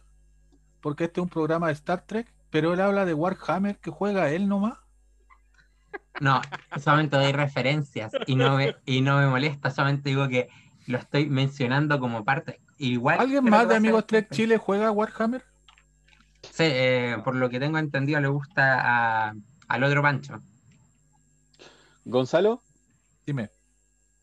porque 0.79 1.03
este 1.03 1.19
es 1.19 1.23
un 1.23 1.29
programa 1.29 1.67
de 1.67 1.73
Star 1.73 2.05
Trek, 2.05 2.33
pero 2.49 2.73
él 2.73 2.79
habla 2.79 3.05
de 3.05 3.13
Warhammer 3.13 3.77
que 3.77 3.91
juega 3.91 4.31
él 4.31 4.47
nomás. 4.47 4.79
No, 6.21 6.41
solamente 6.79 7.17
doy 7.17 7.33
referencias 7.33 8.13
y 8.25 8.35
no 8.35 8.55
me, 8.55 8.77
y 8.85 9.01
no 9.01 9.17
me 9.17 9.27
molesta, 9.27 9.69
solamente 9.69 10.09
digo 10.09 10.29
que 10.29 10.49
lo 10.87 10.97
estoy 10.97 11.29
mencionando 11.29 11.99
como 11.99 12.23
parte. 12.23 12.61
Igual 12.77 13.19
¿Alguien 13.19 13.43
más 13.43 13.67
de 13.67 13.75
Amigos 13.75 14.07
Trek 14.07 14.29
Chile 14.31 14.57
juega 14.57 14.91
Warhammer? 14.91 15.43
Sí, 16.43 16.63
eh, 16.63 17.17
por 17.23 17.35
lo 17.35 17.49
que 17.49 17.59
tengo 17.59 17.77
entendido 17.77 18.19
le 18.19 18.27
gusta 18.27 19.29
al 19.67 19.83
otro 19.83 20.01
Pancho. 20.01 20.41
Gonzalo. 22.05 22.61
Dime. 23.25 23.49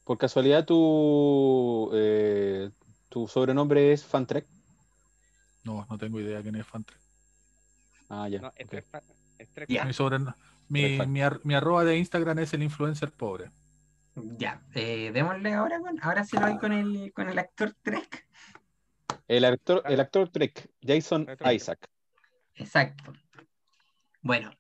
¿Por 0.04 0.18
casualidad 0.18 0.64
tu, 0.64 1.90
eh, 1.92 2.70
tu 3.08 3.28
sobrenombre 3.28 3.92
es 3.92 4.04
Fantrek? 4.04 4.46
No, 5.64 5.86
no 5.88 5.98
tengo 5.98 6.18
idea 6.20 6.42
quién 6.42 6.56
es 6.56 6.66
Fantrek. 6.66 6.98
Ah, 8.08 8.28
ya. 8.28 8.52
Mi, 10.68 10.98
mi, 11.44 11.54
arroba 11.54 11.84
de 11.84 11.96
Instagram 11.96 12.38
es 12.40 12.52
el 12.52 12.62
influencer 12.62 13.10
pobre. 13.12 13.50
Ya, 14.14 14.62
eh, 14.74 15.10
démosle 15.12 15.54
ahora 15.54 15.80
con, 15.80 16.02
ahora 16.02 16.24
sí 16.24 16.36
lo 16.36 16.46
voy 16.46 16.58
con 16.58 16.72
el, 16.72 17.12
con 17.12 17.28
el 17.28 17.38
actor 17.38 17.74
Trek. 17.82 18.26
El 19.28 19.44
actor, 19.44 19.82
el 19.86 20.00
actor 20.00 20.28
Trek, 20.30 20.70
Jason 20.82 21.26
Isaac. 21.52 21.88
Exacto. 22.58 23.12
Bueno, 24.20 24.50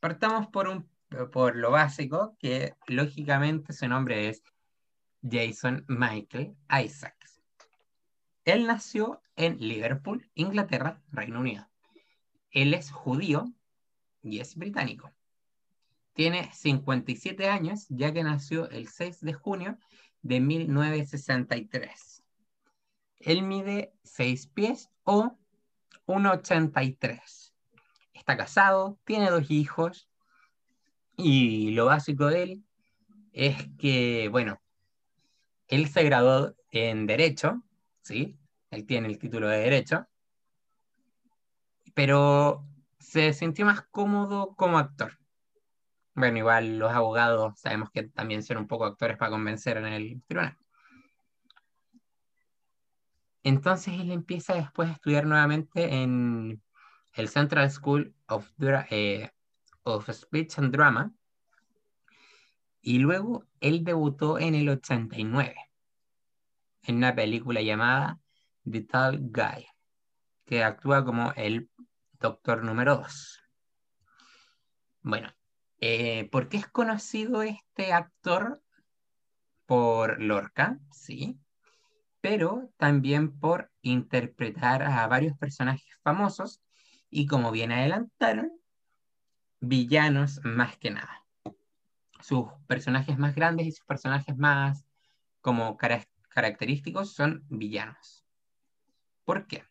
partamos 0.00 0.46
por 0.48 0.68
un 0.68 0.88
por 1.32 1.56
lo 1.56 1.70
básico, 1.70 2.36
que 2.38 2.74
lógicamente 2.86 3.72
su 3.72 3.88
nombre 3.88 4.28
es 4.28 4.42
Jason 5.22 5.84
Michael 5.88 6.56
Isaacs. 6.84 7.40
Él 8.44 8.66
nació 8.66 9.22
en 9.34 9.58
Liverpool, 9.58 10.30
Inglaterra, 10.34 11.02
Reino 11.10 11.40
Unido. 11.40 11.68
Él 12.50 12.74
es 12.74 12.90
judío 12.90 13.52
y 14.22 14.40
es 14.40 14.56
británico. 14.56 15.12
Tiene 16.12 16.50
57 16.52 17.48
años, 17.48 17.86
ya 17.88 18.12
que 18.12 18.22
nació 18.22 18.70
el 18.70 18.88
6 18.88 19.20
de 19.20 19.34
junio 19.34 19.78
de 20.22 20.40
1963. 20.40 22.22
Él 23.20 23.42
mide 23.42 23.92
6 24.04 24.46
pies 24.48 24.90
o 25.04 25.36
1,83. 26.06 27.45
Está 28.26 28.38
casado, 28.38 28.98
tiene 29.04 29.30
dos 29.30 29.52
hijos 29.52 30.08
y 31.16 31.70
lo 31.70 31.86
básico 31.86 32.26
de 32.26 32.42
él 32.42 32.64
es 33.32 33.68
que, 33.78 34.28
bueno, 34.32 34.60
él 35.68 35.88
se 35.88 36.02
graduó 36.02 36.52
en 36.72 37.06
Derecho, 37.06 37.62
¿sí? 38.02 38.36
Él 38.72 38.84
tiene 38.84 39.06
el 39.06 39.20
título 39.20 39.46
de 39.46 39.58
Derecho, 39.58 40.08
pero 41.94 42.66
se 42.98 43.32
sintió 43.32 43.64
más 43.64 43.82
cómodo 43.92 44.56
como 44.56 44.78
actor. 44.78 45.16
Bueno, 46.16 46.38
igual 46.38 46.80
los 46.80 46.90
abogados 46.90 47.60
sabemos 47.60 47.92
que 47.92 48.08
también 48.08 48.42
son 48.42 48.56
un 48.56 48.66
poco 48.66 48.86
actores 48.86 49.16
para 49.16 49.30
convencer 49.30 49.76
en 49.76 49.86
el 49.86 50.22
tribunal. 50.26 50.58
Entonces 53.44 53.94
él 54.00 54.10
empieza 54.10 54.54
después 54.54 54.88
a 54.88 54.94
estudiar 54.94 55.26
nuevamente 55.26 56.02
en 56.02 56.60
el 57.16 57.28
Central 57.28 57.70
School 57.70 58.14
of, 58.28 58.48
eh, 58.90 59.30
of 59.82 60.08
Speech 60.10 60.58
and 60.58 60.70
Drama. 60.72 61.12
Y 62.80 62.98
luego 62.98 63.46
él 63.60 63.82
debutó 63.82 64.38
en 64.38 64.54
el 64.54 64.68
89 64.68 65.56
en 66.82 66.96
una 66.96 67.14
película 67.14 67.62
llamada 67.62 68.20
The 68.70 68.82
Tall 68.82 69.18
Guy, 69.20 69.66
que 70.44 70.62
actúa 70.62 71.04
como 71.04 71.32
el 71.32 71.68
doctor 72.20 72.62
número 72.62 72.96
2. 72.96 73.42
Bueno, 75.02 75.32
eh, 75.80 76.28
¿por 76.30 76.48
qué 76.48 76.58
es 76.58 76.68
conocido 76.68 77.42
este 77.42 77.92
actor? 77.92 78.62
Por 79.64 80.22
Lorca, 80.22 80.78
sí, 80.92 81.40
pero 82.20 82.70
también 82.76 83.36
por 83.36 83.72
interpretar 83.82 84.84
a 84.84 85.08
varios 85.08 85.36
personajes 85.36 85.98
famosos 86.04 86.62
y 87.10 87.26
como 87.26 87.50
bien 87.50 87.72
adelantaron, 87.72 88.52
villanos 89.60 90.40
más 90.44 90.76
que 90.76 90.90
nada. 90.90 91.24
Sus 92.20 92.46
personajes 92.66 93.18
más 93.18 93.34
grandes 93.34 93.66
y 93.66 93.72
sus 93.72 93.84
personajes 93.86 94.36
más 94.36 94.84
como 95.40 95.76
característicos 95.76 97.12
son 97.12 97.44
villanos. 97.48 98.24
¿Por 99.24 99.46
qué? 99.46 99.64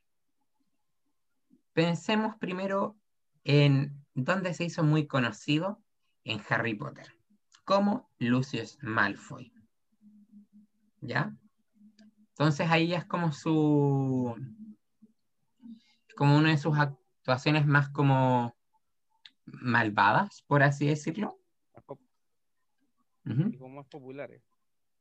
Pensemos 1.74 2.36
primero 2.38 2.98
en 3.44 4.06
dónde 4.14 4.54
se 4.54 4.64
hizo 4.66 4.84
muy 4.84 5.08
conocido 5.08 5.82
en 6.24 6.42
Harry 6.50 6.74
Potter, 6.74 7.16
como 7.64 8.10
Lucius 8.18 8.78
Malfoy. 8.82 9.54
¿Ya? 11.02 11.36
Entonces 12.30 12.70
ahí 12.70 12.94
es 12.94 13.06
como 13.06 13.32
su. 13.32 14.36
como 16.18 16.38
una 16.38 16.50
de 16.50 16.58
sus 16.58 16.78
actuaciones 17.26 17.66
más 17.66 17.90
como 17.90 18.56
malvadas, 19.46 20.44
por 20.46 20.62
así 20.62 20.86
decirlo. 20.86 21.40
Y 23.26 23.58
como 23.58 23.78
más 23.78 23.88
populares. 23.88 24.44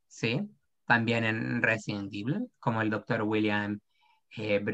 Sí, 0.06 0.40
también 0.86 1.24
en 1.24 1.62
Resident 1.62 2.10
Evil, 2.14 2.50
como 2.58 2.80
el 2.80 2.88
Dr. 2.88 3.20
William 3.24 3.78
eh, 4.38 4.64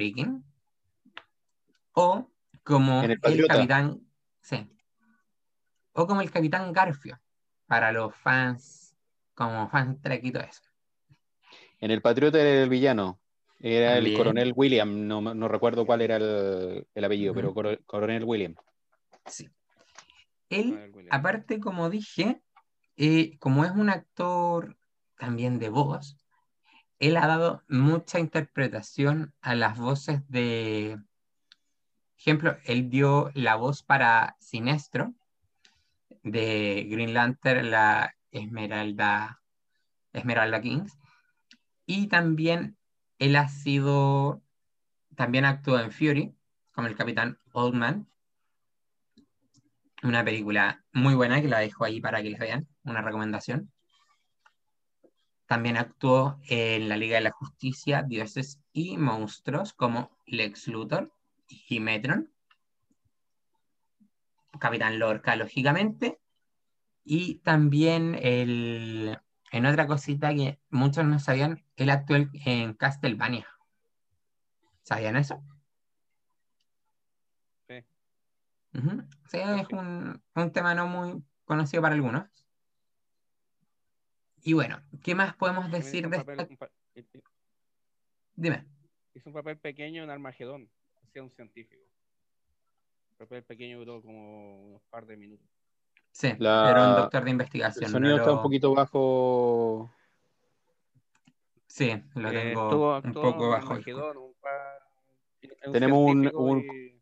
O 1.95 2.31
como 2.63 3.03
el, 3.03 3.19
capitán. 3.21 4.01
Sí. 4.41 4.71
O 5.91 6.07
como 6.07 6.21
el 6.21 6.31
capitán 6.31 6.73
Garfio, 6.73 7.21
para 7.67 7.91
los 7.91 8.15
fans, 8.15 8.95
como 9.35 9.69
fans 9.69 10.01
todo 10.01 10.45
eso. 10.45 10.63
En 11.81 11.91
el 11.91 12.01
Patriota 12.01 12.41
era 12.41 12.63
el 12.63 12.69
villano. 12.69 13.19
Era 13.62 13.99
el 13.99 14.16
coronel 14.16 14.55
William, 14.57 15.07
no, 15.07 15.49
recuerdo 15.49 15.85
cuál 15.85 16.01
era 16.01 16.16
el, 16.16 17.05
apellido, 17.05 17.35
pero 17.35 17.55
coronel 17.85 18.24
William. 18.24 18.55
Sí. 19.27 19.49
Él, 20.49 20.93
aparte, 21.11 21.61
como 21.61 21.91
dije, 21.91 22.41
eh, 22.97 23.37
como 23.39 23.65
es 23.65 23.73
un 23.73 23.91
actor 23.91 24.77
también 25.19 25.59
de 25.59 25.69
voz, 25.69 26.16
él 26.99 27.16
ha 27.19 27.27
dado 27.27 27.62
mucha 27.69 28.19
interpretación 28.19 29.35
a 29.43 29.55
las 29.55 29.78
voces 29.78 30.27
de... 30.28 30.99
Ejemplo, 32.19 32.57
él 32.65 32.91
dio 32.91 33.31
la 33.35 33.57
voz 33.57 33.82
para 33.82 34.37
Sinestro 34.41 35.15
de 36.23 36.87
Green 36.91 37.15
Lantern, 37.15 37.70
la 37.70 38.15
Esmeralda, 38.31 39.41
Esmeralda 40.12 40.61
Kings. 40.61 40.99
Y 41.87 42.09
también 42.09 42.77
él 43.21 43.37
ha 43.37 43.49
sido, 43.49 44.43
también 45.15 45.45
actuó 45.45 45.79
en 45.79 45.93
Fury, 45.93 46.35
como 46.73 46.89
el 46.89 46.97
capitán 46.97 47.39
Oldman, 47.53 48.09
una 50.03 50.25
película 50.25 50.83
muy 50.93 51.15
buena 51.15 51.41
que 51.43 51.49
la 51.49 51.59
dejo 51.59 51.85
ahí 51.85 52.01
para 52.01 52.23
que 52.23 52.31
la 52.31 52.39
vean, 52.39 52.67
una 52.83 53.03
recomendación. 53.03 53.71
También 55.47 55.77
actuó 55.77 56.41
en 56.49 56.89
la 56.89 56.97
Liga 56.97 57.17
de 57.17 57.25
la 57.25 57.33
Justicia, 57.33 58.03
Dioses 58.03 58.59
y 58.73 58.97
Monstruos 58.97 59.75
como 59.75 60.11
Lex 60.27 60.69
Luthor 60.69 61.13
y 61.47 61.79
Metron. 61.79 62.33
Capitán 64.59 64.99
Lorca, 64.99 65.37
lógicamente. 65.37 66.19
Y 67.05 67.37
también 67.37 68.19
el, 68.23 69.19
en 69.51 69.67
otra 69.67 69.87
cosita 69.87 70.35
que 70.35 70.59
muchos 70.71 71.05
no 71.05 71.19
sabían, 71.19 71.65
él 71.77 71.91
actuó 71.91 72.17
en 72.17 72.75
Castlevania. 72.75 73.47
¿Sabían 74.83 75.17
eso? 75.17 75.43
Sí, 78.73 79.39
es 79.39 79.69
un, 79.71 80.53
tema 80.53 80.75
no 80.75 80.87
muy 80.87 81.23
conocido 81.45 81.83
para 81.83 81.95
algunos. 81.95 82.29
Y 84.43 84.55
bueno, 84.55 84.81
¿qué 85.03 85.15
más 85.15 85.35
podemos 85.35 85.71
decir 85.71 86.09
de 86.09 86.17
esta? 86.17 86.49
Dime. 88.35 88.67
Hizo 89.15 89.29
un 89.29 89.35
papel 89.35 89.59
pequeño 89.59 90.03
en 90.03 90.11
Armagedón, 90.11 90.71
hacía 91.03 91.23
un 91.23 91.31
científico. 91.31 91.83
papel 93.19 93.43
pequeño 93.45 93.79
duró 93.79 94.01
como 94.01 94.67
unos 94.67 94.83
par 94.85 95.05
de 95.07 95.17
minutos. 95.17 95.60
Sí, 96.12 96.28
era 96.39 96.89
un 96.89 96.97
doctor 96.97 97.24
de 97.24 97.31
investigación. 97.31 97.85
El 97.85 97.91
sonido 97.91 98.16
está 98.16 98.32
un 98.32 98.43
poquito 98.43 98.74
bajo. 98.74 99.91
Sí, 101.66 102.03
lo 102.15 102.31
eh, 102.31 102.32
tengo 102.32 102.99
un 102.99 103.12
poco 103.12 103.49
bajo. 103.49 103.78
Tenemos 105.73 105.99
un, 106.11 106.31
un... 106.35 107.01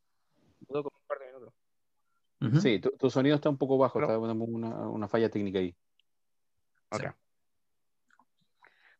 Un 0.68 0.90
par 1.06 1.18
de 1.18 1.26
minutos. 1.26 2.62
Sí, 2.62 2.80
tu, 2.80 3.10
sonido 3.10 3.36
está 3.36 3.48
un 3.48 3.56
poco 3.56 3.78
bajo, 3.78 4.00
está 4.00 4.18
una, 4.18 4.34
una 4.34 5.08
falla 5.08 5.30
técnica 5.30 5.58
ahí. 5.58 5.74
Ok. 6.90 7.04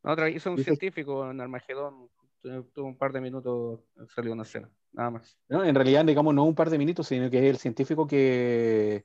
otra 0.02 0.28
hizo 0.28 0.50
un 0.50 0.58
científico 0.58 1.30
en 1.30 1.40
Armagedón, 1.40 2.10
tuvo 2.42 2.86
un 2.86 2.96
par 2.96 3.12
de 3.12 3.20
minutos, 3.20 3.80
salió 4.14 4.32
una 4.32 4.42
escena, 4.42 4.70
nada 4.92 5.10
más. 5.10 5.38
No, 5.48 5.64
en 5.64 5.74
realidad, 5.74 6.04
digamos, 6.04 6.34
no 6.34 6.44
un 6.44 6.54
par 6.54 6.70
de 6.70 6.78
minutos, 6.78 7.06
sino 7.06 7.30
que 7.30 7.38
es 7.38 7.44
el 7.44 7.58
científico 7.58 8.06
que, 8.06 9.04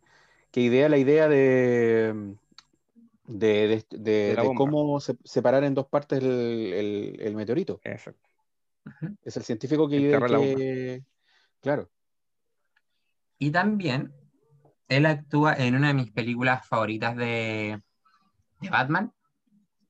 que 0.53 0.61
idea 0.61 0.87
la 0.87 0.99
idea 0.99 1.27
de, 1.27 2.35
de, 3.25 3.83
de, 3.89 4.53
cómo 4.55 4.99
separar 4.99 5.63
en 5.63 5.73
dos 5.73 5.87
partes 5.87 6.19
el, 6.21 7.17
el, 7.19 7.35
meteorito. 7.35 7.81
Exacto. 7.83 8.29
Es 9.23 9.35
el 9.35 9.43
científico 9.43 9.89
que 9.89 9.95
idea 9.95 10.19
que... 10.19 11.03
Claro. 11.59 11.89
Y 13.39 13.49
también 13.49 14.13
él 14.89 15.07
actúa 15.07 15.55
en 15.55 15.73
una 15.73 15.87
de 15.87 15.95
mis 15.95 16.11
películas 16.11 16.67
favoritas 16.67 17.15
de, 17.15 17.81
de 18.61 18.69
Batman, 18.69 19.11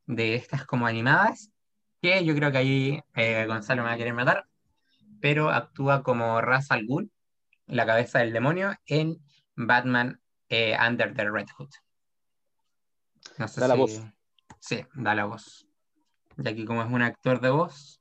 de 0.08 0.36
estas 0.36 0.66
como 0.66 0.88
animadas, 0.88 1.52
que 2.02 2.24
yo 2.24 2.34
creo 2.36 2.54
que 2.54 2.58
ahí 2.58 3.02
eh, 3.16 3.46
Gonzalo 3.48 3.84
me 3.84 3.90
va 3.90 3.96
a 3.96 3.98
querer 3.98 4.14
matar, 4.14 4.46
pero 5.20 5.50
actúa 5.50 6.04
como 6.04 6.40
Ra's 6.40 6.72
al 6.72 6.86
Ghul, 6.86 7.12
la 7.68 7.86
cabeza 7.86 8.20
del 8.20 8.32
demonio, 8.32 8.74
en 8.86 9.18
Batman 9.58 10.22
eh, 10.54 10.78
Under 10.80 11.16
the 11.16 11.32
Red 11.32 11.48
Hood. 11.58 11.72
da 13.58 13.68
la 13.68 13.74
voz. 13.74 14.02
Sí, 14.60 14.86
da 14.94 15.16
la 15.16 15.26
voz. 15.26 15.68
Ya 16.38 16.54
que 16.56 16.66
como 16.66 16.84
es 16.84 16.92
un 16.92 17.02
actor 17.02 17.42
de 17.42 17.50
voz, 17.50 18.00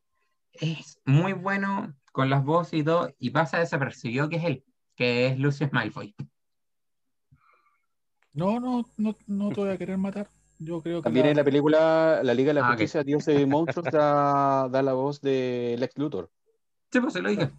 es 0.53 1.01
muy 1.07 1.33
bueno 1.33 1.95
con 2.13 2.29
las 2.29 2.45
voces 2.45 2.81
y 2.81 2.85
todo, 2.85 3.11
y 3.19 3.31
pasa 3.31 3.59
desapercibido 3.59 4.29
que 4.29 4.37
es 4.37 4.45
él, 4.45 4.65
que 4.95 5.29
es 5.29 5.39
Lucius 5.39 5.73
Malfoy. 5.73 6.15
No, 8.35 8.61
no, 8.61 8.85
no, 8.99 9.17
no 9.27 9.49
te 9.49 9.61
voy 9.61 9.71
a 9.71 9.79
querer 9.79 9.97
matar. 9.97 10.29
Yo 10.59 10.81
creo 10.83 11.01
que 11.01 11.05
También 11.05 11.27
en 11.27 11.37
la 11.37 11.45
película 11.45 12.21
La 12.23 12.35
Liga 12.35 12.49
de 12.49 12.61
la 12.61 12.67
ah, 12.67 12.69
Justicia, 12.69 13.03
Dios 13.03 13.25
de 13.25 13.47
Monstruos 13.47 13.91
da, 13.91 14.69
da, 14.69 14.83
la 14.83 14.93
voz 14.93 15.21
de 15.23 15.77
Lex 15.79 15.97
Luthor. 15.97 16.31
Sí, 16.91 17.01
pues 17.01 17.15
se 17.15 17.23
lo 17.23 17.31
dije. 17.31 17.51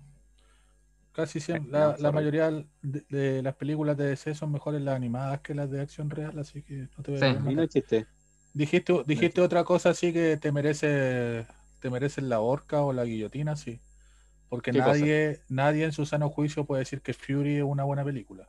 Casi 1.13 1.39
siempre. 1.39 1.71
La, 1.71 1.95
la 1.97 2.11
mayoría 2.11 2.51
de, 2.81 3.41
las 3.41 3.55
películas 3.55 3.95
de 3.97 4.07
DC 4.07 4.35
son 4.35 4.51
mejores 4.51 4.81
las 4.81 4.95
animadas 4.95 5.41
que 5.41 5.53
las 5.53 5.69
de 5.69 5.81
acción 5.81 6.09
real, 6.09 6.37
así 6.39 6.63
que 6.63 6.87
no 6.97 7.03
te 7.03 7.11
voy 7.11 7.21
a 7.21 7.33
sí, 7.33 7.55
no 7.55 7.61
existe. 7.61 8.07
Dijiste, 8.53 9.03
dijiste 9.05 9.41
otra 9.41 9.63
cosa 9.63 9.89
así 9.89 10.11
que 10.11 10.37
te 10.37 10.51
merece, 10.51 11.47
te 11.79 11.89
merecen 11.89 12.29
la 12.29 12.39
horca 12.39 12.81
o 12.81 12.93
la 12.93 13.05
guillotina, 13.05 13.55
sí. 13.55 13.79
Porque 14.49 14.71
nadie, 14.71 15.41
nadie 15.49 15.85
en 15.85 15.91
su 15.91 16.05
sano 16.05 16.29
juicio 16.29 16.65
puede 16.65 16.79
decir 16.79 17.01
que 17.01 17.13
Fury 17.13 17.57
es 17.57 17.63
una 17.63 17.83
buena 17.83 18.03
película. 18.03 18.47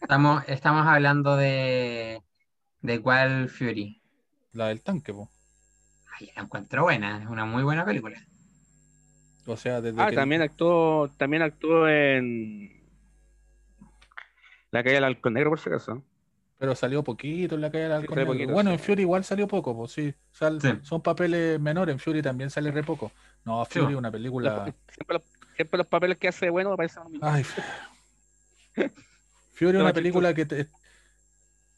Estamos, 0.00 0.44
estamos 0.46 0.86
hablando 0.86 1.36
de, 1.36 2.22
¿De 2.80 3.02
cuál 3.02 3.48
Fury? 3.48 4.00
La 4.52 4.68
del 4.68 4.82
tanque, 4.82 5.12
po. 5.12 5.28
Ay, 6.18 6.30
la 6.36 6.42
encuentro 6.42 6.84
buena, 6.84 7.20
es 7.22 7.28
una 7.28 7.44
muy 7.44 7.62
buena 7.62 7.84
película. 7.84 8.18
O 9.48 9.56
sea, 9.56 9.80
desde 9.80 10.00
Ah, 10.00 10.12
también 10.12 10.42
actuó, 10.42 11.10
también 11.16 11.42
actuó 11.42 11.88
en 11.88 12.70
La 14.70 14.82
calle 14.82 14.96
del 14.96 15.04
Halcón 15.04 15.34
Negro, 15.34 15.50
por 15.50 15.58
si 15.58 15.70
acaso. 15.70 16.02
Pero 16.58 16.74
salió 16.74 17.02
poquito 17.02 17.54
en 17.54 17.62
la 17.62 17.70
calle 17.70 17.84
del 17.84 17.92
Halcón 17.92 18.18
Negro. 18.18 18.52
bueno, 18.52 18.70
en 18.70 18.78
Fury 18.78 19.02
igual 19.02 19.24
salió 19.24 19.48
poco, 19.48 19.74
pues 19.74 19.92
sí. 19.92 20.14
Son 20.82 21.02
papeles 21.02 21.58
menores, 21.58 21.94
en 21.94 21.98
Fury 21.98 22.20
también 22.20 22.50
sale 22.50 22.70
re 22.70 22.82
poco. 22.82 23.10
No, 23.44 23.64
Fury 23.64 23.92
es 23.92 23.98
una 23.98 24.10
película. 24.10 24.74
Siempre 25.54 25.78
los, 25.78 25.86
papeles 25.86 26.18
que 26.18 26.28
hace 26.28 26.50
bueno 26.50 26.72
aparecen 26.72 27.02
Ay. 27.22 27.42
Fury 29.54 29.76
es 29.76 29.82
una 29.82 29.92
película 29.92 30.34
que 30.34 30.44
te, 30.44 30.66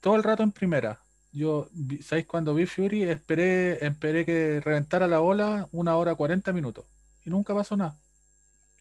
todo 0.00 0.16
el 0.16 0.22
rato 0.22 0.42
en 0.42 0.52
primera. 0.52 0.98
Yo, 1.32 1.68
¿sabéis 2.02 2.26
cuando 2.26 2.54
vi 2.54 2.66
Fury? 2.66 3.04
Esperé, 3.04 3.84
esperé 3.86 4.26
que 4.26 4.60
reventara 4.60 5.06
la 5.06 5.20
ola 5.20 5.68
una 5.70 5.96
hora 5.96 6.14
40 6.14 6.52
minutos. 6.52 6.84
Y 7.24 7.30
nunca 7.30 7.54
pasó 7.54 7.76
nada. 7.76 7.96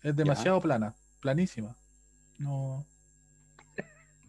Es 0.02 0.16
demasiado 0.16 0.61
plana, 0.61 0.95
planísima. 1.20 1.76
No. 2.38 2.86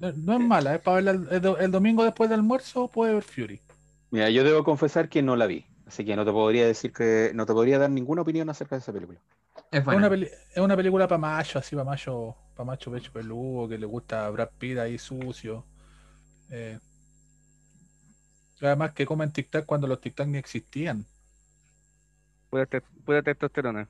No 0.01 0.33
es 0.33 0.41
mala, 0.41 0.77
es 0.77 0.81
para 0.81 0.97
verla 0.97 1.57
el, 1.61 1.71
domingo 1.71 2.05
después 2.05 2.31
del 2.31 2.41
almuerzo, 2.41 2.89
puede 2.89 3.13
ver 3.13 3.23
Fury. 3.23 3.61
Mira, 4.11 4.31
yo 4.31 4.43
debo 4.45 4.65
confesar 4.65 5.11
que 5.11 5.21
no 5.21 5.37
la 5.37 5.47
vi, 5.47 5.67
así 5.87 6.07
que 6.07 6.17
no 6.17 6.25
te 6.25 6.33
podría 6.33 6.67
decir 6.67 6.91
que 6.91 7.33
no 7.35 7.45
te 7.45 7.53
podría 7.53 7.79
dar 7.79 7.91
ninguna 7.91 8.23
opinión 8.23 8.49
acerca 8.49 8.77
de 8.77 8.81
esa 8.81 8.95
película. 8.95 9.21
Es, 9.71 9.87
una, 9.87 10.09
es 10.09 10.59
una 10.59 10.75
película 10.75 11.07
para 11.07 11.19
macho, 11.19 11.59
así 11.59 11.77
para 11.77 11.85
macho, 11.85 12.35
para 12.57 12.65
macho 12.65 12.91
pecho 12.91 13.13
peludo, 13.13 13.69
que 13.69 13.77
le 13.77 13.85
gusta 13.85 14.29
Brad 14.31 14.49
Pitt 14.59 14.79
ahí 14.79 14.97
sucio. 14.97 15.67
Eh, 16.49 16.79
además 18.61 18.93
que 18.93 19.07
comen 19.07 19.33
tic-tac 19.33 19.67
cuando 19.67 19.87
los 19.87 20.01
tic-tac 20.01 20.27
ni 20.27 20.39
existían. 20.39 21.07
Pura, 22.49 23.23
testosterona. 23.23 23.89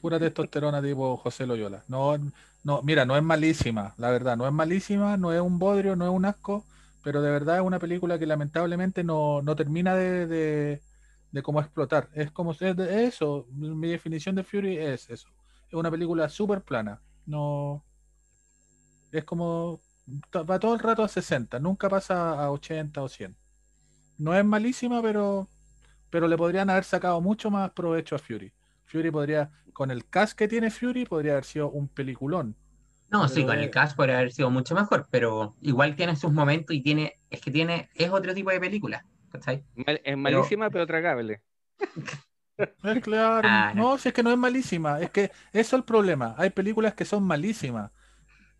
Pura 0.00 0.18
testosterona 0.18 0.82
tipo 0.82 1.16
José 1.16 1.46
Loyola. 1.46 1.84
No, 1.88 2.16
no, 2.64 2.82
mira, 2.82 3.04
no 3.04 3.16
es 3.16 3.22
malísima, 3.22 3.94
la 3.96 4.10
verdad, 4.10 4.36
no 4.36 4.46
es 4.46 4.52
malísima, 4.52 5.16
no 5.16 5.32
es 5.32 5.40
un 5.40 5.58
bodrio, 5.58 5.96
no 5.96 6.04
es 6.04 6.10
un 6.10 6.24
asco, 6.24 6.64
pero 7.02 7.22
de 7.22 7.30
verdad 7.30 7.56
es 7.56 7.62
una 7.62 7.78
película 7.78 8.18
que 8.18 8.26
lamentablemente 8.26 9.04
no, 9.04 9.42
termina 9.56 9.94
de, 9.94 10.80
de, 11.30 11.42
cómo 11.42 11.60
explotar. 11.60 12.08
Es 12.12 12.30
como 12.30 12.52
es 12.52 12.60
eso, 12.62 13.46
mi 13.52 13.88
definición 13.88 14.34
de 14.34 14.44
Fury 14.44 14.76
es 14.78 15.08
eso. 15.10 15.28
Es 15.68 15.74
una 15.74 15.90
película 15.90 16.28
súper 16.28 16.62
plana. 16.62 17.00
No. 17.26 17.84
Es 19.12 19.24
como 19.24 19.80
va 20.34 20.58
todo 20.58 20.74
el 20.74 20.80
rato 20.80 21.02
a 21.02 21.08
60, 21.08 21.58
nunca 21.58 21.88
pasa 21.88 22.42
a 22.42 22.50
80 22.50 23.02
o 23.02 23.08
100. 23.08 23.36
No 24.18 24.34
es 24.34 24.44
malísima, 24.44 25.02
pero, 25.02 25.48
pero 26.10 26.26
le 26.28 26.36
podrían 26.36 26.70
haber 26.70 26.84
sacado 26.84 27.20
mucho 27.20 27.50
más 27.50 27.70
provecho 27.72 28.16
a 28.16 28.18
Fury. 28.18 28.52
Fury 28.88 29.10
podría, 29.10 29.50
con 29.72 29.90
el 29.90 30.08
cast 30.08 30.36
que 30.36 30.48
tiene 30.48 30.70
Fury, 30.70 31.04
podría 31.04 31.32
haber 31.32 31.44
sido 31.44 31.70
un 31.70 31.88
peliculón. 31.88 32.56
No, 33.10 33.28
sí, 33.28 33.44
con 33.44 33.58
el 33.58 33.70
cast 33.70 33.96
podría 33.96 34.18
haber 34.18 34.32
sido 34.32 34.50
mucho 34.50 34.74
mejor, 34.74 35.06
pero 35.10 35.54
igual 35.62 35.96
tiene 35.96 36.16
sus 36.16 36.32
momentos 36.32 36.74
y 36.76 36.82
tiene, 36.82 37.20
es 37.30 37.40
que 37.40 37.50
tiene, 37.50 37.88
es 37.94 38.10
otro 38.10 38.34
tipo 38.34 38.50
de 38.50 38.60
película. 38.60 39.04
es 40.04 40.16
malísima, 40.16 40.70
pero, 40.70 40.86
tragable. 40.86 41.42
Es 42.82 43.00
claro. 43.04 43.46
Ah, 43.48 43.72
no, 43.72 43.98
si 43.98 44.08
es 44.08 44.14
que 44.14 44.24
no 44.24 44.32
es 44.32 44.36
malísima. 44.36 45.00
Es 45.00 45.10
que 45.10 45.26
eso 45.26 45.32
es 45.52 45.72
el 45.74 45.84
problema. 45.84 46.34
Hay 46.36 46.50
películas 46.50 46.92
que 46.92 47.04
son 47.04 47.22
malísimas 47.22 47.92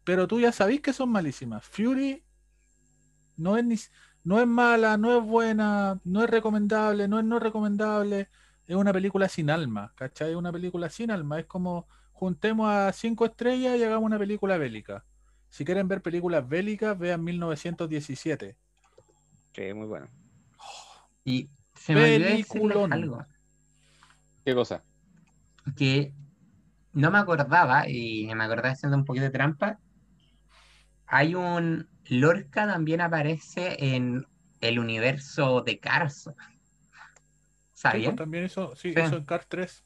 pero 0.08 0.26
tú 0.26 0.40
ya 0.40 0.52
sabéis 0.52 0.80
que 0.80 0.94
son 0.94 1.10
malísimas. 1.10 1.62
Fury 1.66 2.24
no 3.36 3.58
es 3.58 3.64
ni, 3.66 3.76
no 4.24 4.40
es 4.40 4.46
mala, 4.46 4.96
no 4.96 5.18
es 5.18 5.22
buena, 5.22 6.00
no 6.02 6.24
es 6.24 6.30
recomendable, 6.30 7.06
no 7.08 7.18
es 7.18 7.26
no 7.26 7.38
recomendable. 7.38 8.30
Es 8.68 8.76
una 8.76 8.92
película 8.92 9.28
sin 9.28 9.48
alma, 9.48 9.92
¿cachai? 9.96 10.30
Es 10.30 10.36
una 10.36 10.52
película 10.52 10.90
sin 10.90 11.10
alma. 11.10 11.40
Es 11.40 11.46
como 11.46 11.88
juntemos 12.12 12.70
a 12.70 12.92
cinco 12.92 13.24
estrellas 13.24 13.78
y 13.78 13.82
hagamos 13.82 14.04
una 14.04 14.18
película 14.18 14.58
bélica. 14.58 15.04
Si 15.48 15.64
quieren 15.64 15.88
ver 15.88 16.02
películas 16.02 16.46
bélicas, 16.46 16.96
vean 16.98 17.24
1917. 17.24 18.56
Sí, 19.54 19.74
muy 19.74 19.86
bueno. 19.86 20.08
y 21.24 21.48
se 21.74 21.94
me 21.94 22.44
algo. 22.92 23.24
¿Qué 24.44 24.54
cosa? 24.54 24.84
Que 25.74 26.12
no 26.92 27.10
me 27.10 27.18
acordaba, 27.18 27.88
y 27.88 28.26
me 28.34 28.44
acordaba 28.44 28.70
haciendo 28.70 28.98
un 28.98 29.04
poquito 29.06 29.24
de 29.24 29.30
trampa, 29.30 29.78
hay 31.06 31.34
un. 31.34 31.88
Lorca 32.10 32.66
también 32.66 33.00
aparece 33.00 33.76
en 33.94 34.26
el 34.60 34.78
universo 34.78 35.62
de 35.62 35.78
Cars. 35.78 36.30
¿Sabían? 37.78 38.16
Pues, 38.16 38.16
también 38.16 38.42
eso, 38.42 38.74
sí, 38.74 38.92
eso 38.96 39.18
en 39.18 39.24
Cars 39.24 39.46
3. 39.48 39.84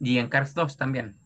Y 0.00 0.18
en 0.18 0.28
Cars 0.28 0.54
2 0.54 0.76
también. 0.76 1.16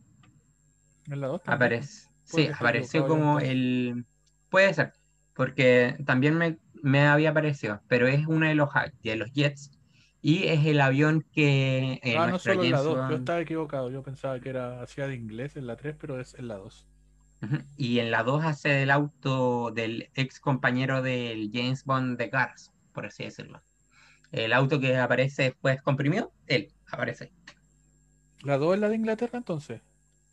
En 1.06 1.23
la 1.23 1.28
2 1.28 1.40
Aparece. 1.47 2.10
Sí, 2.23 2.48
apareció 2.48 3.06
como 3.06 3.40
el. 3.40 4.05
Puede 4.51 4.74
ser, 4.74 4.93
porque 5.32 5.97
también 6.05 6.36
me, 6.36 6.59
me, 6.82 7.06
había 7.06 7.31
aparecido, 7.31 7.81
pero 7.89 8.09
es 8.09 8.27
uno 8.27 8.47
de 8.47 8.55
los, 8.55 8.68
de 9.02 9.16
los 9.16 9.32
jets 9.32 9.70
y 10.20 10.48
es 10.48 10.66
el 10.66 10.82
avión 10.82 11.24
que. 11.32 11.98
Eh, 12.02 12.18
ah, 12.18 12.27
no 12.27 12.39
solo 12.39 12.62
en 12.62 12.73
la 12.73 12.82
2, 12.82 13.10
yo 13.10 13.16
estaba 13.16 13.40
equivocado, 13.40 13.90
yo 13.90 14.02
pensaba 14.02 14.39
que 14.39 14.51
era 14.51 14.82
hacía 14.82 15.09
de 15.09 15.14
inglés 15.14 15.56
en 15.56 15.66
la 15.66 15.77
3, 15.77 15.97
pero 15.98 16.20
es 16.20 16.35
en 16.35 16.48
la 16.48 16.56
2. 16.56 16.86
Y 17.78 18.01
en 18.01 18.10
la 18.10 18.23
2 18.23 18.44
hace 18.44 18.82
el 18.82 18.90
auto 18.90 19.70
del 19.70 20.10
ex 20.12 20.40
compañero 20.40 21.01
del 21.01 21.51
James 21.55 21.86
Bond 21.86 22.18
de 22.18 22.28
Cars, 22.28 22.70
por 22.93 23.06
así 23.06 23.24
decirlo. 23.24 23.62
El 24.37 24.53
auto 24.53 24.79
que 24.79 24.95
aparece 24.97 25.45
después 25.45 25.81
comprimido, 25.81 26.31
él 26.47 26.71
aparece. 26.91 27.33
¿La 28.43 28.59
2 28.59 28.75
es 28.75 28.81
la 28.81 28.89
de 28.91 28.97
Inglaterra 28.97 29.39
entonces? 29.39 29.81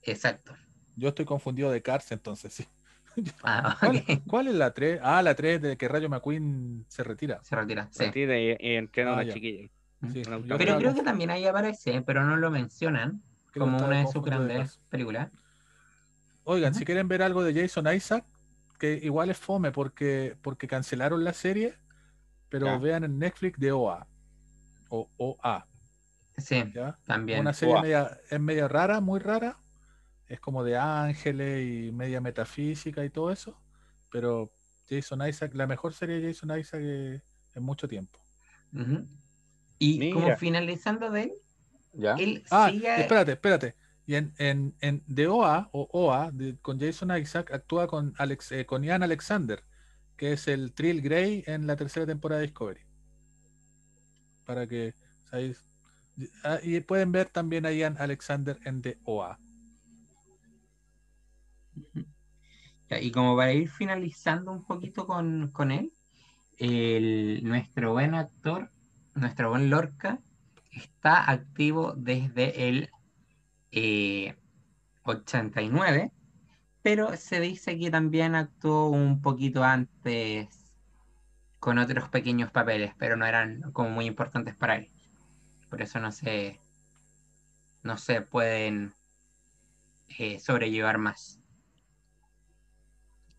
Exacto. 0.03 0.53
Yo 0.97 1.09
estoy 1.09 1.23
confundido 1.23 1.71
de 1.71 1.81
Cars, 1.81 2.11
entonces 2.11 2.53
sí. 2.53 2.67
Ah, 3.43 3.77
¿Cuál, 4.27 4.47
es 4.47 4.55
la 4.55 4.73
3? 4.73 4.99
Ah, 5.03 5.21
la 5.21 5.35
3 5.35 5.61
de 5.61 5.77
que 5.77 5.87
Rayo 5.87 6.09
McQueen 6.09 6.85
se 6.89 7.03
retira. 7.03 7.39
Se 7.43 7.55
retira, 7.55 7.87
sí. 7.91 7.99
Se 7.99 8.05
retira 8.05 8.39
y, 8.39 8.57
entrena 8.59 9.11
a 9.11 9.19
ah, 9.19 9.23
la 9.23 9.33
chiquilla. 9.33 9.69
pero 10.57 10.77
creo 10.77 10.93
que 10.93 11.03
también 11.03 11.29
ahí 11.29 11.45
aparece, 11.45 12.01
pero 12.01 12.25
no 12.25 12.35
lo 12.35 12.51
mencionan 12.51 13.21
como 13.53 13.77
una 13.77 13.99
de 13.99 14.07
sus 14.07 14.23
grandes 14.23 14.79
películas. 14.89 15.29
Oigan, 16.43 16.73
si 16.73 16.83
quieren 16.83 17.07
ver 17.07 17.21
algo 17.21 17.43
de 17.43 17.53
Jason 17.53 17.93
Isaac, 17.93 18.25
que 18.79 18.99
igual 19.01 19.29
es 19.29 19.37
fome 19.37 19.71
porque, 19.71 20.35
porque 20.41 20.67
cancelaron 20.67 21.23
la 21.23 21.33
serie, 21.33 21.75
pero 22.53 22.79
vean 22.79 23.03
en 23.03 23.17
Netflix 23.17 23.59
de 23.59 23.71
OA. 23.71 24.07
O 24.89 25.09
OA. 25.17 25.67
Sí, 26.37 26.63
también. 27.03 27.39
Una 27.39 27.51
serie 27.51 27.81
media, 27.81 28.19
es 28.29 28.39
media 28.39 28.67
rara, 28.67 29.01
muy 29.01 29.19
rara. 29.19 29.57
Es 30.27 30.39
como 30.39 30.63
de 30.63 30.77
ángeles 30.77 31.65
y 31.65 31.91
media 31.91 32.21
metafísica 32.21 33.03
y 33.03 33.09
todo 33.09 33.31
eso. 33.31 33.59
Pero 34.11 34.51
Jason 34.87 35.27
Isaac, 35.27 35.55
la 35.55 35.65
mejor 35.65 35.95
serie 35.95 36.19
de 36.19 36.27
Jason 36.31 36.55
Isaac 36.59 36.81
en 36.83 37.63
mucho 37.63 37.87
tiempo. 37.87 38.19
Y 39.79 40.11
como 40.11 40.37
finalizando 40.37 41.09
de 41.09 41.23
él, 41.23 41.31
¿Ya? 41.93 42.15
ah, 42.51 42.69
espérate, 42.71 43.31
espérate. 43.31 43.75
Y 44.05 44.13
en, 44.13 44.31
en, 44.37 44.75
en 44.79 45.03
The 45.11 45.27
OA, 45.27 45.69
o 45.71 45.89
OA, 45.91 46.31
con 46.61 46.79
Jason 46.79 47.17
Isaac, 47.17 47.51
actúa 47.51 47.87
con, 47.87 48.13
Alex, 48.19 48.51
eh, 48.51 48.67
con 48.67 48.83
Ian 48.83 49.01
Alexander, 49.01 49.63
que 50.17 50.33
es 50.33 50.47
el 50.47 50.73
Trill 50.73 51.01
Grey 51.01 51.43
en 51.47 51.67
la 51.67 51.75
tercera 51.75 52.05
temporada 52.05 52.41
de 52.41 52.47
Discovery. 52.47 52.81
Para 54.45 54.67
que, 54.67 54.93
¿sabéis? 55.29 55.63
Ah, 56.43 56.59
y 56.61 56.79
pueden 56.81 57.11
ver 57.11 57.29
también 57.29 57.65
a 57.65 57.71
Ian 57.71 57.97
Alexander 57.97 58.59
en 58.65 58.81
The 58.81 58.97
OA. 59.03 59.39
Y 63.01 63.11
como 63.11 63.35
para 63.35 63.53
ir 63.53 63.69
finalizando 63.69 64.51
un 64.51 64.63
poquito 64.63 65.07
con, 65.07 65.49
con 65.51 65.71
él, 65.71 65.91
el, 66.57 67.43
nuestro 67.43 67.93
buen 67.93 68.13
actor, 68.13 68.69
nuestro 69.15 69.49
buen 69.49 69.69
Lorca, 69.69 70.19
está 70.71 71.29
activo 71.29 71.93
desde 71.95 72.69
el 72.69 72.89
89, 75.03 76.01
eh, 76.03 76.11
pero 76.83 77.15
se 77.15 77.39
dice 77.39 77.79
que 77.79 77.89
también 77.89 78.35
actuó 78.35 78.89
un 78.89 79.21
poquito 79.21 79.63
antes 79.63 80.49
con 81.59 81.77
otros 81.77 82.09
pequeños 82.09 82.51
papeles, 82.51 82.93
pero 82.99 83.15
no 83.15 83.25
eran 83.25 83.71
como 83.71 83.89
muy 83.89 84.05
importantes 84.05 84.53
para 84.53 84.75
él. 84.75 84.89
Por 85.69 85.81
eso 85.81 85.99
no 85.99 86.11
se, 86.11 86.59
no 87.83 87.97
se 87.97 88.21
pueden 88.21 88.91
eh, 90.19 90.39
sobrellevar 90.39 90.97
más. 90.97 91.39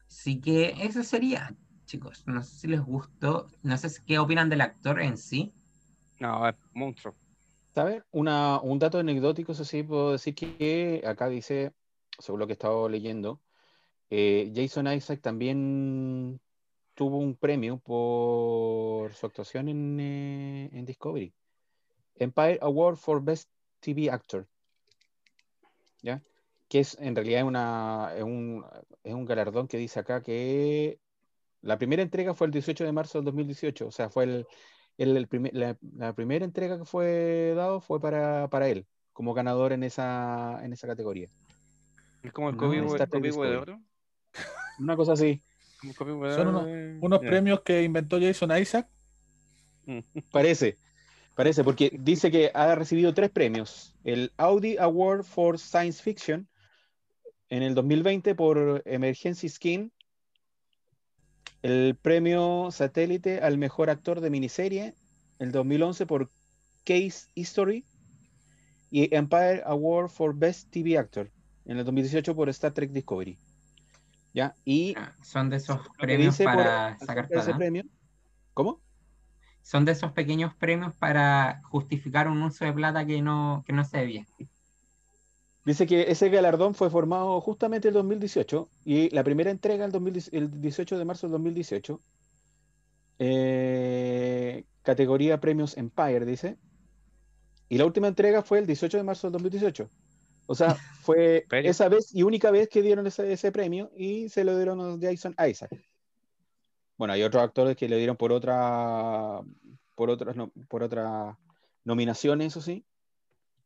Así 0.08 0.40
que 0.40 0.74
eso 0.80 1.02
sería, 1.02 1.54
chicos. 1.84 2.22
No 2.26 2.42
sé 2.42 2.60
si 2.60 2.68
les 2.68 2.80
gustó. 2.80 3.48
No 3.62 3.76
sé 3.76 3.90
qué 4.06 4.18
opinan 4.18 4.48
del 4.48 4.62
actor 4.62 5.02
en 5.02 5.18
sí. 5.18 5.52
No, 6.18 6.48
es 6.48 6.56
monstruo. 6.72 7.14
¿Sabes? 7.74 8.04
un 8.12 8.78
dato 8.78 8.98
anecdótico, 8.98 9.52
eso 9.52 9.64
sí, 9.64 9.82
puedo 9.82 10.12
decir 10.12 10.34
que 10.34 11.02
acá 11.04 11.28
dice, 11.28 11.74
según 12.18 12.40
lo 12.40 12.46
que 12.46 12.52
he 12.52 12.54
estado 12.54 12.88
leyendo, 12.88 13.40
eh, 14.10 14.52
Jason 14.54 14.92
Isaac 14.92 15.20
también 15.20 16.40
tuvo 16.94 17.18
un 17.18 17.36
premio 17.36 17.78
por 17.78 19.12
su 19.14 19.26
actuación 19.26 19.68
en, 19.68 19.98
eh, 20.00 20.82
Discovery. 20.86 21.34
Empire 22.16 22.58
Award 22.62 22.96
for 22.96 23.22
Best 23.22 23.50
TV 23.80 24.10
Actor. 24.10 24.46
¿Ya? 26.02 26.22
Que 26.68 26.80
es 26.80 26.96
en 27.00 27.16
realidad 27.16 27.44
una, 27.44 28.12
es, 28.16 28.22
un, 28.22 28.64
es 29.02 29.14
un 29.14 29.24
galardón 29.24 29.68
que 29.68 29.78
dice 29.78 30.00
acá 30.00 30.22
que 30.22 31.00
la 31.62 31.78
primera 31.78 32.02
entrega 32.02 32.34
fue 32.34 32.46
el 32.46 32.52
18 32.52 32.84
de 32.84 32.92
marzo 32.92 33.18
del 33.18 33.24
2018, 33.26 33.86
o 33.86 33.90
sea, 33.90 34.10
fue 34.10 34.24
el, 34.24 34.46
el, 34.98 35.28
la, 35.52 36.12
primera 36.14 36.44
entrega 36.44 36.78
que 36.78 36.84
fue 36.84 37.54
dado 37.56 37.80
fue 37.80 38.00
para, 38.00 38.48
para, 38.48 38.68
él, 38.68 38.86
como 39.12 39.34
ganador 39.34 39.72
en 39.72 39.82
esa, 39.82 40.60
en 40.62 40.72
esa 40.72 40.86
categoría. 40.86 41.28
¿Es 42.24 42.32
como 42.32 42.48
el 42.48 42.56
COVID 42.56 42.80
de 42.80 43.56
oro? 43.56 43.80
Una 44.80 44.96
cosa 44.96 45.12
así. 45.12 45.40
Son 45.96 46.98
unos, 47.00 47.20
premios 47.20 47.60
que 47.60 47.82
inventó 47.82 48.18
Jason 48.20 48.56
Isaac. 48.58 48.88
Parece, 50.32 50.78
parece, 51.36 51.62
porque 51.62 51.94
dice 52.00 52.30
que 52.30 52.50
ha 52.54 52.74
recibido 52.74 53.12
tres 53.12 53.30
premios. 53.30 53.94
El 54.02 54.32
Audi 54.38 54.78
Award 54.78 55.24
for 55.24 55.58
Science 55.58 56.02
Fiction 56.02 56.48
en 57.50 57.62
el 57.62 57.74
2020 57.74 58.34
por 58.34 58.82
Emergency 58.86 59.48
Skin 59.50 59.92
el 61.64 61.96
premio 61.96 62.68
satélite 62.70 63.40
al 63.40 63.56
mejor 63.56 63.88
actor 63.88 64.20
de 64.20 64.28
miniserie, 64.28 64.94
el 65.38 65.50
2011 65.50 66.04
por 66.04 66.30
Case 66.84 67.28
History, 67.34 67.86
y 68.90 69.14
Empire 69.14 69.62
Award 69.64 70.10
for 70.10 70.36
Best 70.36 70.70
TV 70.70 70.98
Actor, 70.98 71.30
en 71.64 71.78
el 71.78 71.84
2018 71.84 72.34
por 72.34 72.48
Star 72.48 72.72
Trek 72.72 72.90
Discovery. 72.90 73.38
¿Ya? 74.32 74.54
Y 74.64 74.94
ah, 74.96 75.12
son 75.22 75.48
de 75.48 75.56
esos 75.56 75.80
premios 75.98 76.36
para 76.38 76.98
sacar 76.98 77.28
Ese 77.30 77.54
premio. 77.54 77.84
¿Cómo? 78.52 78.80
Son 79.62 79.84
de 79.84 79.92
esos 79.92 80.12
pequeños 80.12 80.54
premios 80.54 80.94
para 80.94 81.62
justificar 81.64 82.28
un 82.28 82.42
uso 82.42 82.64
de 82.64 82.72
plata 82.72 83.06
que 83.06 83.22
no, 83.22 83.62
que 83.66 83.72
no 83.72 83.84
se 83.84 83.98
debía. 83.98 84.26
Dice 85.64 85.86
que 85.86 86.10
ese 86.10 86.28
galardón 86.28 86.74
fue 86.74 86.90
formado 86.90 87.40
justamente 87.40 87.88
el 87.88 87.94
2018 87.94 88.68
y 88.84 89.08
la 89.10 89.24
primera 89.24 89.50
entrega 89.50 89.86
el, 89.86 90.22
el 90.32 90.60
18 90.60 90.98
de 90.98 91.04
marzo 91.04 91.26
del 91.26 91.32
2018. 91.32 92.00
Eh, 93.20 94.64
categoría 94.82 95.40
Premios 95.40 95.76
Empire, 95.78 96.26
dice. 96.26 96.58
Y 97.68 97.78
la 97.78 97.86
última 97.86 98.08
entrega 98.08 98.42
fue 98.42 98.58
el 98.58 98.66
18 98.66 98.98
de 98.98 99.02
marzo 99.04 99.28
del 99.28 99.32
2018. 99.32 99.88
O 100.46 100.54
sea, 100.54 100.74
fue 100.74 101.46
esa 101.50 101.88
vez 101.88 102.14
y 102.14 102.22
única 102.22 102.50
vez 102.50 102.68
que 102.68 102.82
dieron 102.82 103.06
ese, 103.06 103.52
premio 103.52 103.90
y 103.96 104.28
se 104.28 104.44
lo 104.44 104.56
dieron 104.56 104.80
a 104.80 104.98
Jason 105.00 105.34
Isaac. 105.48 105.70
Bueno, 106.96 107.14
hay 107.14 107.22
otros 107.22 107.42
actores 107.42 107.76
que 107.76 107.88
le 107.88 107.96
dieron 107.96 108.16
por 108.16 108.32
otra 108.32 109.40
por 109.94 110.10
otras 110.10 110.36
por 110.68 110.82
otra 110.82 111.38
nominaciones, 111.84 112.48
eso 112.48 112.60
sí 112.60 112.84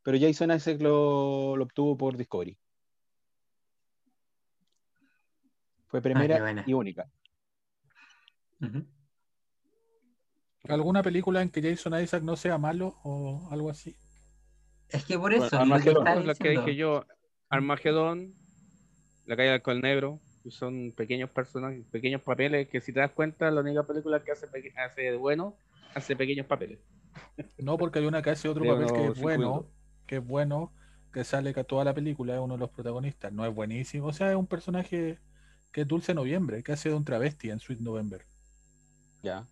pero 0.08 0.18
Jason 0.18 0.50
Isaac 0.52 0.80
lo, 0.80 1.54
lo 1.54 1.64
obtuvo 1.64 1.94
por 1.94 2.16
Discovery. 2.16 2.56
Fue 5.86 6.00
primera 6.00 6.42
ah, 6.42 6.64
y 6.66 6.72
única. 6.72 7.10
¿Alguna 10.66 11.02
película 11.02 11.42
en 11.42 11.50
que 11.50 11.60
Jason 11.60 12.00
Isaac 12.00 12.22
no 12.22 12.36
sea 12.36 12.56
malo 12.56 12.98
o 13.02 13.48
algo 13.50 13.68
así? 13.68 13.96
Es 14.90 15.04
que 15.04 15.18
por 15.18 15.32
eso. 15.32 15.58
Armagedón, 15.58 16.26
lo 16.26 16.34
que 16.34 16.50
dije 16.50 16.76
yo. 16.76 17.04
Armagedón, 17.50 18.34
La 19.26 19.36
caída 19.36 19.52
del 19.52 19.62
Col 19.62 19.80
Negro, 19.80 20.20
son 20.50 20.92
pequeños 20.92 21.30
personajes, 21.30 21.84
pequeños 21.90 22.22
papeles 22.22 22.68
que 22.68 22.80
si 22.80 22.92
te 22.92 23.00
das 23.00 23.12
cuenta, 23.12 23.50
la 23.50 23.60
única 23.60 23.82
película 23.82 24.22
que 24.22 24.32
hace, 24.32 24.46
hace 24.76 25.16
bueno, 25.16 25.56
hace 25.94 26.16
pequeños 26.16 26.46
papeles. 26.46 26.78
No, 27.58 27.76
porque 27.76 27.98
hay 27.98 28.06
una 28.06 28.22
que 28.22 28.30
hace 28.30 28.48
otro 28.48 28.64
papel 28.64 28.86
que 28.92 29.06
es 29.06 29.20
bueno, 29.20 29.66
que 30.06 30.16
es 30.16 30.26
bueno, 30.26 30.72
que 31.12 31.24
sale 31.24 31.52
que 31.52 31.64
toda 31.64 31.84
la 31.84 31.94
película 31.94 32.34
es 32.34 32.40
uno 32.40 32.54
de 32.54 32.60
los 32.60 32.70
protagonistas. 32.70 33.32
No 33.32 33.44
es 33.44 33.54
buenísimo, 33.54 34.06
o 34.06 34.12
sea, 34.12 34.30
es 34.30 34.36
un 34.36 34.46
personaje 34.46 35.18
que 35.72 35.82
es 35.82 35.88
Dulce 35.88 36.14
Noviembre, 36.14 36.62
que 36.62 36.72
hace 36.72 36.88
de 36.88 36.94
un 36.94 37.04
travesti 37.04 37.50
en 37.50 37.60
Sweet 37.60 37.80
November. 37.80 38.22
Ya. 39.22 39.46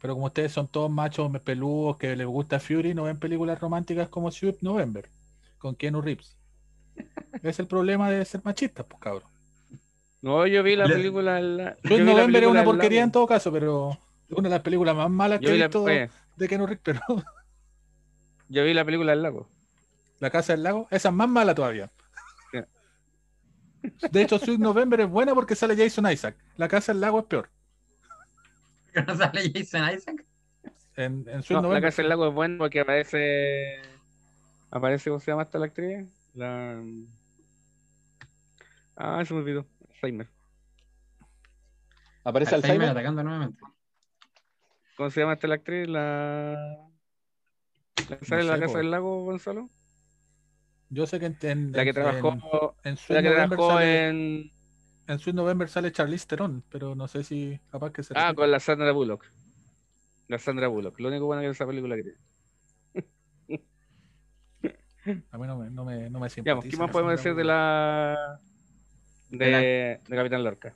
Pero 0.00 0.14
como 0.14 0.26
ustedes 0.26 0.52
son 0.52 0.68
todos 0.68 0.90
machos 0.90 1.30
peludos 1.40 1.96
que 1.96 2.14
les 2.16 2.26
gusta 2.26 2.60
Fury, 2.60 2.94
no 2.94 3.04
ven 3.04 3.18
películas 3.18 3.60
románticas 3.60 4.08
como 4.08 4.30
Sweet 4.30 4.58
November, 4.60 5.08
con 5.58 5.74
Keanu 5.74 6.00
Reeves. 6.00 6.36
es 7.42 7.58
el 7.58 7.66
problema 7.66 8.10
de 8.10 8.24
ser 8.24 8.42
machista, 8.44 8.82
pues 8.84 9.00
cabrón. 9.00 9.28
No, 10.22 10.46
yo 10.46 10.62
vi 10.62 10.76
la 10.76 10.86
película. 10.86 11.40
La... 11.40 11.76
Sweet 11.82 12.04
November 12.04 12.42
es 12.42 12.48
una 12.48 12.64
porquería 12.64 13.02
en 13.02 13.12
todo 13.12 13.26
caso, 13.26 13.52
pero 13.52 13.98
una 14.30 14.48
de 14.48 14.54
las 14.54 14.62
películas 14.62 14.96
más 14.96 15.10
malas 15.10 15.40
que 15.40 15.48
he 15.48 15.52
visto 15.52 15.84
de 15.84 16.48
Keanu 16.48 16.66
Reeves, 16.66 16.82
pero. 16.82 17.00
Yo 18.48 18.62
vi 18.62 18.74
la 18.74 18.84
película 18.84 19.10
del 19.10 19.22
lago. 19.22 19.48
La 20.20 20.30
Casa 20.30 20.52
del 20.52 20.62
Lago, 20.62 20.86
esa 20.90 21.08
es 21.08 21.14
más 21.14 21.28
mala 21.28 21.54
todavía. 21.54 21.90
De 24.10 24.22
hecho, 24.22 24.38
Sweet 24.38 24.58
November 24.58 25.00
es 25.00 25.08
buena 25.08 25.34
porque 25.34 25.54
sale 25.54 25.76
Jason 25.76 26.10
Isaac. 26.10 26.36
La 26.56 26.68
Casa 26.68 26.92
del 26.92 27.00
Lago 27.00 27.20
es 27.20 27.26
peor. 27.26 27.50
¿No 29.06 29.16
sale 29.16 29.52
Jason 29.54 29.94
Isaac? 29.94 30.24
En, 30.96 31.26
en 31.28 31.42
Sweet 31.42 31.60
November. 31.60 31.82
La 31.82 31.88
Casa 31.88 32.02
del 32.02 32.08
Lago 32.08 32.28
es 32.28 32.34
buena 32.34 32.58
porque 32.58 32.80
aparece. 32.80 33.82
Aparece, 34.70 35.10
¿cómo 35.10 35.20
se 35.20 35.30
llama 35.30 35.42
esta 35.42 35.58
la 35.58 35.66
actriz? 35.66 36.06
La. 36.34 36.82
Ah, 38.96 39.22
se 39.24 39.34
me 39.34 39.40
olvidó. 39.40 39.66
Alzheimer. 39.90 40.28
¿Aparece 42.24 42.54
Alzheimer? 42.54 42.88
atacando 42.88 43.22
nuevamente. 43.22 43.60
¿Cómo 44.96 45.10
se 45.10 45.20
llama 45.20 45.34
esta 45.34 45.48
la 45.48 45.54
actriz? 45.56 45.88
La. 45.88 46.88
¿La 48.08 48.18
sale 48.22 48.42
en 48.42 48.48
la 48.48 48.60
Casa 48.60 48.78
del 48.78 48.90
Lago, 48.90 49.24
Gonzalo? 49.24 49.68
Yo 50.88 51.06
sé 51.06 51.18
que 51.18 51.26
en, 51.26 51.72
la 51.72 51.84
que 51.84 51.92
trabajó 51.92 52.76
en, 52.84 52.92
en, 52.92 52.98
la 53.08 53.22
que 53.22 53.30
trabajó 53.30 53.80
en 53.80 54.52
en 55.06 55.18
Sweet 55.18 55.36
November 55.36 55.68
sale 55.68 55.92
Charlize 55.92 56.26
Theron, 56.26 56.64
pero 56.68 56.94
no 56.94 57.06
sé 57.08 57.22
si 57.22 57.60
capaz 57.70 57.92
que 57.92 58.02
se 58.02 58.14
Ah, 58.16 58.34
con 58.34 58.50
la 58.50 58.60
Sandra 58.60 58.92
Bullock. 58.92 59.24
La 60.28 60.38
Sandra 60.38 60.68
Bullock. 60.68 60.98
Lo 60.98 61.08
único 61.08 61.26
bueno 61.26 61.42
que 61.42 61.48
es 61.48 61.56
esa 61.56 61.66
película 61.66 61.96
que 61.96 62.02
tiene. 62.02 62.18
A 65.30 65.38
mí 65.38 65.46
no 65.46 65.56
me, 65.56 65.70
no 65.70 65.84
me, 65.84 66.10
no 66.10 66.18
me 66.18 66.28
simpatiza. 66.28 66.68
¿Qué 66.68 66.76
más 66.76 66.90
podemos 66.90 67.12
decir 67.12 67.34
de 67.36 67.44
la... 67.44 68.40
De, 69.30 70.00
de, 70.08 70.16
Capitán 70.16 70.42
Lorca? 70.42 70.74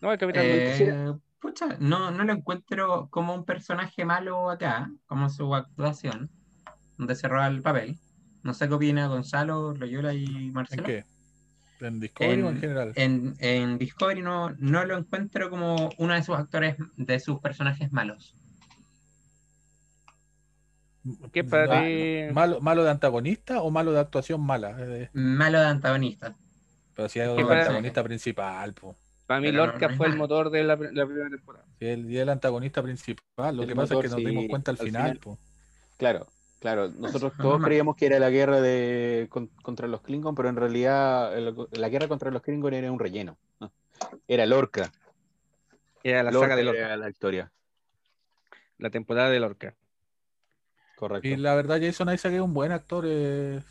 No, 0.00 0.12
el 0.12 0.18
Capitán 0.18 0.44
eh, 0.44 1.14
Pucha, 1.40 1.76
no, 1.78 2.10
no 2.10 2.24
lo 2.24 2.32
encuentro 2.32 3.08
como 3.10 3.34
un 3.34 3.44
personaje 3.44 4.04
malo 4.04 4.50
acá, 4.50 4.90
como 5.06 5.28
su 5.30 5.54
actuación, 5.54 6.30
donde 6.98 7.14
se 7.14 7.28
roba 7.28 7.46
el 7.46 7.62
papel. 7.62 7.98
No 8.42 8.52
sé 8.54 8.68
qué 8.68 8.74
opina 8.74 9.06
Gonzalo, 9.06 9.74
Loyola 9.74 10.12
y 10.14 10.50
Marcelo. 10.50 10.82
¿En 10.82 10.86
qué? 10.86 11.15
¿En 11.80 12.00
Discovery 12.00 12.42
o 12.42 12.48
en 12.50 12.60
general? 12.60 12.92
En, 12.96 13.78
Discovery 13.78 14.22
no, 14.22 14.50
no 14.58 14.84
lo 14.84 14.96
encuentro 14.96 15.50
como 15.50 15.90
uno 15.98 16.14
de 16.14 16.22
sus 16.22 16.36
actores, 16.36 16.76
de 16.96 17.20
sus 17.20 17.40
personajes 17.40 17.92
malos. 17.92 18.34
¿Qué 21.32 21.44
para 21.44 21.84
malo, 22.32 22.60
¿Malo 22.60 22.82
de 22.82 22.90
antagonista 22.90 23.62
o 23.62 23.70
malo 23.70 23.92
de 23.92 24.00
actuación 24.00 24.40
mala? 24.40 24.76
Eh, 24.78 25.10
malo 25.12 25.60
de 25.60 25.66
antagonista. 25.66 26.36
Pero 26.94 27.08
si 27.08 27.20
hay 27.20 27.28
un 27.28 27.40
antagonista 27.40 28.02
principal, 28.02 28.74
Para 29.26 29.40
mí 29.40 29.52
Lorca 29.52 29.90
fue 29.90 30.08
el 30.08 30.16
motor 30.16 30.50
de 30.50 30.64
la, 30.64 30.76
primera 30.76 31.28
temporada. 31.30 31.64
Sí, 31.78 31.86
el, 31.86 32.10
y 32.10 32.18
el 32.18 32.28
antagonista 32.28 32.82
principal. 32.82 33.56
Lo 33.56 33.66
que 33.66 33.76
pasa 33.76 33.94
es 33.94 34.00
que 34.00 34.08
nos 34.08 34.16
dimos 34.16 34.46
cuenta 34.48 34.70
al, 34.72 34.78
final. 34.78 35.20
Claro, 35.96 36.26
Claro, 36.66 36.88
nosotros 36.88 37.32
todos 37.40 37.62
creíamos 37.62 37.94
que 37.94 38.06
era 38.06 38.18
la 38.18 38.28
guerra 38.28 38.60
de, 38.60 39.28
contra 39.62 39.86
los 39.86 40.00
Klingon, 40.00 40.34
pero 40.34 40.48
en 40.48 40.56
realidad 40.56 41.32
la 41.70 41.88
guerra 41.88 42.08
contra 42.08 42.32
los 42.32 42.42
Klingon 42.42 42.74
era 42.74 42.90
un 42.90 42.98
relleno. 42.98 43.38
Era 44.26 44.46
Lorca. 44.46 44.90
Era 46.02 46.24
la 46.24 46.32
saga 46.32 46.56
de 46.56 46.64
Lorca. 46.64 46.80
Era 46.80 46.96
la 46.96 47.08
historia. 47.08 47.52
La 48.78 48.90
temporada 48.90 49.30
de 49.30 49.38
Lorca. 49.38 49.76
Correcto. 50.96 51.28
Y 51.28 51.36
la 51.36 51.54
verdad, 51.54 51.78
Jason 51.80 52.12
Isaac 52.12 52.32
es 52.32 52.40
un 52.40 52.52
buen 52.52 52.72
actor. 52.72 53.06
y, 53.06 53.62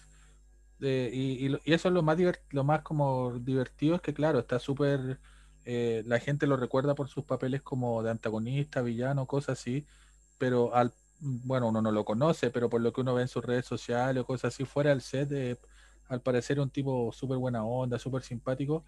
eso 1.65 1.87
es 1.89 1.93
lo 1.93 2.01
más, 2.01 2.17
lo 2.51 2.63
más 2.63 2.81
como 2.81 3.37
divertido, 3.39 3.95
es 3.95 4.01
que 4.01 4.13
claro, 4.13 4.39
está 4.39 4.57
súper... 4.57 5.19
Eh, 5.65 6.01
la 6.05 6.19
gente 6.19 6.47
lo 6.47 6.55
recuerda 6.55 6.95
por 6.95 7.09
sus 7.09 7.25
papeles 7.25 7.61
como 7.61 8.01
de 8.03 8.11
antagonista, 8.11 8.81
villano, 8.81 9.25
cosas 9.25 9.59
así, 9.59 9.85
pero 10.37 10.73
al 10.73 10.93
bueno, 11.19 11.69
uno 11.69 11.81
no 11.81 11.91
lo 11.91 12.05
conoce, 12.05 12.49
pero 12.51 12.69
por 12.69 12.81
lo 12.81 12.93
que 12.93 13.01
uno 13.01 13.13
ve 13.15 13.23
en 13.23 13.27
sus 13.27 13.43
redes 13.43 13.65
sociales 13.65 14.21
o 14.21 14.25
cosas 14.25 14.53
así, 14.53 14.65
fuera 14.65 14.89
del 14.91 15.01
set, 15.01 15.31
eh, 15.31 15.57
al 16.09 16.21
parecer 16.21 16.59
un 16.59 16.69
tipo 16.69 17.11
súper 17.11 17.37
buena 17.37 17.63
onda, 17.65 17.99
súper 17.99 18.23
simpático. 18.23 18.83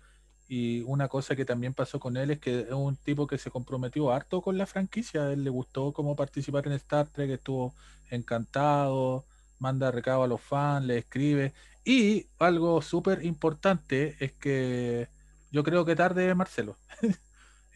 Y 0.48 0.82
una 0.84 1.08
cosa 1.10 1.36
que 1.36 1.46
también 1.46 1.74
pasó 1.74 2.00
con 2.00 2.16
él 2.18 2.32
es 2.32 2.40
que 2.40 2.62
es 2.62 2.72
un 2.72 2.96
tipo 2.96 3.28
que 3.28 3.38
se 3.38 3.52
comprometió 3.52 4.12
harto 4.12 4.42
con 4.42 4.58
la 4.58 4.66
franquicia. 4.66 5.24
A 5.24 5.34
él 5.34 5.44
le 5.44 5.50
gustó 5.50 5.92
cómo 5.94 6.16
participar 6.16 6.68
en 6.68 6.74
Star 6.74 7.08
Trek, 7.08 7.32
estuvo 7.32 7.74
encantado, 8.10 9.26
manda 9.60 9.92
recado 9.92 10.24
a 10.24 10.28
los 10.28 10.42
fans, 10.42 10.86
le 10.86 11.00
escribe. 11.00 11.54
Y 11.84 12.28
algo 12.40 12.82
súper 12.82 13.26
importante 13.26 14.16
es 14.20 14.34
que 14.34 15.10
yo 15.52 15.64
creo 15.64 15.86
que 15.86 15.96
tarde, 15.96 16.34
Marcelo. 16.36 16.78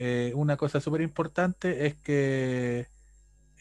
Eh, 0.03 0.33
una 0.33 0.57
cosa 0.57 0.81
súper 0.81 1.01
importante 1.01 1.85
es 1.85 1.93
que 1.93 2.87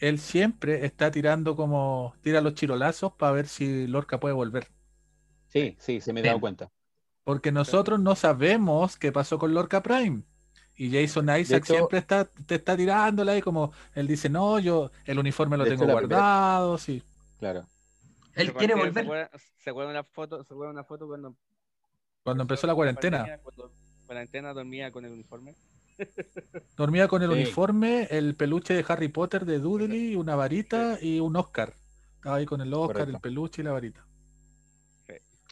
él 0.01 0.19
siempre 0.19 0.83
está 0.85 1.11
tirando 1.11 1.55
como, 1.55 2.13
tira 2.21 2.41
los 2.41 2.55
chirolazos 2.55 3.13
para 3.13 3.31
ver 3.31 3.47
si 3.47 3.87
Lorca 3.87 4.19
puede 4.19 4.33
volver. 4.33 4.67
Sí, 5.47 5.77
sí, 5.79 6.01
se 6.01 6.11
me 6.11 6.19
he 6.19 6.23
dado 6.23 6.39
cuenta. 6.39 6.71
Porque 7.23 7.51
nosotros 7.51 7.99
no 7.99 8.15
sabemos 8.15 8.97
qué 8.97 9.11
pasó 9.11 9.37
con 9.37 9.53
Lorca 9.53 9.83
Prime. 9.83 10.23
Y 10.75 10.91
Jason 10.91 11.29
Isaac 11.37 11.65
siempre 11.65 11.99
está, 11.99 12.25
te 12.25 12.55
está 12.55 12.75
tirándola 12.75 13.37
y 13.37 13.41
como 13.43 13.71
él 13.93 14.07
dice, 14.07 14.27
no, 14.27 14.57
yo 14.57 14.89
el 15.05 15.19
uniforme 15.19 15.55
lo 15.55 15.65
tengo 15.65 15.85
guardado, 15.85 16.79
sí. 16.79 17.03
Claro. 17.37 17.67
Él 18.33 18.53
quiere 18.53 18.73
volver. 18.73 19.29
¿Se 19.59 19.69
acuerdan 19.69 19.91
una 19.91 20.03
foto, 20.03 20.43
se 20.43 20.53
una 20.55 20.83
foto 20.83 21.07
cuando 21.07 21.35
cuando 22.23 22.43
empezó 22.43 22.65
la 22.65 22.73
cuarentena? 22.73 23.39
Cuando 23.43 23.67
la 23.67 24.05
cuarentena 24.07 24.53
dormía 24.53 24.91
con 24.91 25.05
el 25.05 25.11
uniforme. 25.11 25.55
Dormía 26.77 27.07
con 27.07 27.21
el 27.21 27.29
uniforme, 27.29 28.07
el 28.09 28.35
peluche 28.35 28.73
de 28.73 28.85
Harry 28.87 29.07
Potter 29.07 29.45
de 29.45 29.59
Dudley, 29.59 30.15
una 30.15 30.35
varita 30.35 30.97
y 31.01 31.19
un 31.19 31.35
Oscar. 31.35 31.75
Estaba 32.15 32.37
ahí 32.37 32.45
con 32.45 32.61
el 32.61 32.73
Oscar, 32.73 33.09
el 33.09 33.19
peluche 33.19 33.61
y 33.61 33.65
la 33.65 33.71
varita. 33.71 34.05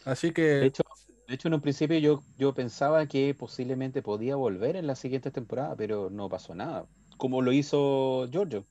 Así 0.04 0.32
que. 0.32 0.42
De 0.42 0.66
hecho, 0.66 0.82
de 1.30 1.34
hecho, 1.34 1.46
en 1.46 1.54
un 1.54 1.60
principio 1.60 1.96
yo, 1.98 2.24
yo 2.38 2.52
pensaba 2.54 3.06
que 3.06 3.34
posiblemente 3.34 4.02
podía 4.02 4.34
volver 4.34 4.74
en 4.74 4.88
la 4.88 4.96
siguiente 4.96 5.30
temporada, 5.30 5.76
pero 5.76 6.10
no 6.10 6.28
pasó 6.28 6.56
nada. 6.56 6.86
Como 7.18 7.40
lo 7.40 7.52
hizo 7.52 8.28
Giorgio. 8.32 8.64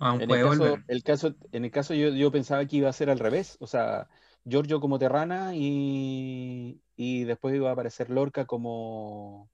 en, 0.00 0.30
el 0.30 0.42
caso, 0.42 0.78
el 0.86 1.02
caso, 1.02 1.34
en 1.52 1.64
el 1.64 1.70
caso 1.70 1.94
yo, 1.94 2.10
yo 2.10 2.30
pensaba 2.30 2.66
que 2.66 2.76
iba 2.76 2.90
a 2.90 2.92
ser 2.92 3.08
al 3.08 3.18
revés. 3.18 3.56
O 3.60 3.66
sea, 3.66 4.08
Giorgio 4.44 4.80
como 4.80 4.98
Terrana 4.98 5.54
y, 5.54 6.80
y 6.96 7.24
después 7.24 7.54
iba 7.54 7.70
a 7.70 7.72
aparecer 7.72 8.10
Lorca 8.10 8.44
como 8.44 9.50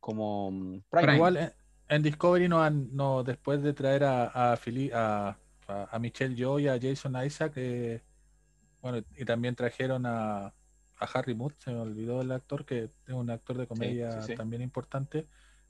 como 0.00 0.50
mm, 0.50 0.80
Igual 1.14 1.54
en, 1.88 2.02
Discovery 2.02 2.48
no, 2.48 2.62
han, 2.62 2.94
no 2.94 3.24
después 3.24 3.62
de 3.62 3.72
traer 3.74 4.04
a 4.04 4.24
a, 4.26 4.58
a, 4.94 5.36
a, 5.68 5.98
Michelle 5.98 6.36
Joy 6.36 6.64
y 6.64 6.68
a 6.68 6.78
Jason 6.80 7.16
Isaac 7.24 7.52
eh, 7.56 8.02
bueno 8.80 9.02
y 9.16 9.24
también 9.24 9.54
trajeron 9.54 10.06
a, 10.06 10.46
a 10.46 11.04
Harry 11.14 11.34
Mudd 11.34 11.52
se 11.58 11.70
me 11.70 11.80
olvidó 11.80 12.22
el 12.22 12.32
actor 12.32 12.64
que 12.64 12.90
es 13.06 13.14
un 13.14 13.30
actor 13.30 13.58
de 13.58 13.66
comedia 13.66 14.20
también 14.36 14.62
importante. 14.62 15.26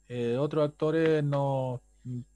Eh, 0.07 0.37
otros 0.37 0.67
actores 0.67 1.23
no 1.23 1.81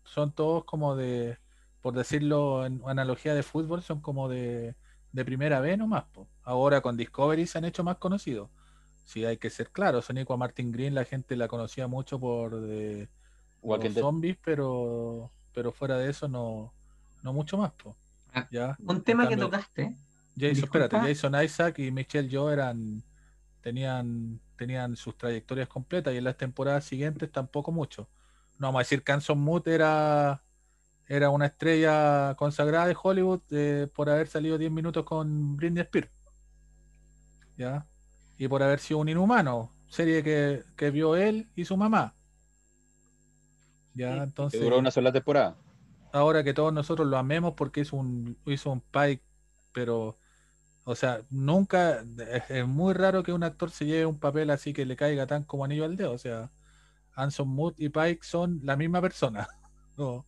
son 0.04 0.32
todos 0.32 0.64
como 0.66 0.96
de 0.96 1.38
por 1.82 1.96
decirlo 1.96 2.66
en 2.66 2.82
analogía 2.86 3.34
de 3.34 3.44
fútbol 3.44 3.82
son 3.82 4.00
como 4.00 4.30
de 4.30 4.76
de 5.14 5.24
primera 5.24 5.62
vez 5.62 5.78
nomás. 5.78 6.04
Ahora 6.44 6.82
con 6.82 6.98
Discovery 6.98 7.48
se 7.48 7.60
han 7.60 7.66
hecho 7.66 7.84
más 7.84 7.98
conocidos. 7.98 8.50
Si 9.06 9.24
hay 9.24 9.38
que 9.38 9.50
ser 9.50 9.70
claro, 9.70 10.02
Sonico 10.02 10.34
a 10.34 10.38
Martin 10.38 10.72
Green 10.72 10.96
la 10.96 11.06
gente 11.06 11.36
la 11.36 11.48
conocía 11.48 11.88
mucho 11.88 12.20
por 12.20 12.60
de, 12.60 13.08
zombies, 13.94 14.38
pero 14.44 15.32
pero 15.54 15.72
fuera 15.72 15.98
de 15.98 16.10
eso 16.10 16.28
no, 16.28 16.74
no 17.22 17.32
mucho 17.32 17.58
más. 17.58 17.72
Ah, 18.34 18.48
¿ya? 18.52 18.76
Un 18.80 19.04
tema 19.04 19.28
que 19.30 19.38
tocaste. 19.38 19.96
Jason, 20.36 20.64
espérate, 20.64 20.98
Jason 20.98 21.44
Isaac 21.44 21.80
y 21.80 21.92
Michelle 21.92 22.30
Joe 22.32 22.52
eran 22.52 23.04
tenían 23.62 24.40
tenían 24.58 24.96
sus 24.96 25.16
trayectorias 25.16 25.68
completas 25.68 26.14
y 26.14 26.18
en 26.18 26.24
las 26.24 26.38
temporadas 26.38 26.86
siguientes 26.86 27.32
tampoco 27.32 27.72
mucho. 27.72 28.10
No 28.58 28.68
vamos 28.68 28.80
a 28.80 28.84
decir 28.84 29.04
que 29.04 29.12
Anson 29.12 29.40
Mood 29.40 29.68
era 29.68 30.42
era 31.08 31.30
una 31.30 31.48
estrella 31.48 32.36
consagrada 32.38 32.88
de 32.88 32.98
Hollywood 33.02 33.42
eh, 33.52 33.88
por 33.94 34.10
haber 34.10 34.28
salido 34.28 34.58
10 34.58 34.72
minutos 34.72 35.04
con 35.04 35.56
Britney 35.58 35.84
Spears. 35.84 36.10
¿Ya? 37.58 37.86
Y 38.38 38.48
por 38.48 38.64
haber 38.64 38.80
sido 38.80 39.00
un 39.00 39.10
inhumano, 39.10 39.72
serie 39.88 40.24
que, 40.24 40.90
vio 40.92 41.16
él 41.16 41.50
y 41.56 41.66
su 41.66 41.78
mamá. 41.78 42.16
¿Ya? 43.94 44.24
Entonces. 44.24 44.60
duró 44.60 44.80
una 44.80 44.92
sola 44.92 45.12
temporada. 45.12 45.56
Ahora 46.12 46.44
que 46.44 46.54
todos 46.54 46.74
nosotros 46.74 47.08
lo 47.08 47.18
amemos 47.18 47.54
porque 47.56 47.82
hizo 47.82 47.98
un, 47.98 48.38
hizo 48.46 48.72
un 48.72 48.82
Pike, 48.82 49.24
pero. 49.72 50.18
O 50.86 50.96
sea, 50.96 51.22
nunca. 51.30 52.04
Es, 52.50 52.68
muy 52.68 52.94
raro 52.94 53.24
que 53.24 53.34
un 53.34 53.44
actor 53.44 53.72
se 53.72 53.86
lleve 53.86 54.06
un 54.06 54.20
papel 54.20 54.50
así 54.50 54.74
que 54.74 54.86
le 54.86 54.96
caiga 54.96 55.28
tan 55.28 55.44
como 55.44 55.66
anillo 55.66 55.86
al 55.86 55.96
dedo. 55.96 56.12
O 56.12 56.18
sea, 56.18 56.52
Anson 57.16 57.48
Mood 57.48 57.76
y 57.78 57.90
Pike 57.90 58.20
son 58.22 58.60
la 58.64 58.76
misma 58.76 59.02
persona. 59.02 59.48
No, 59.96 60.26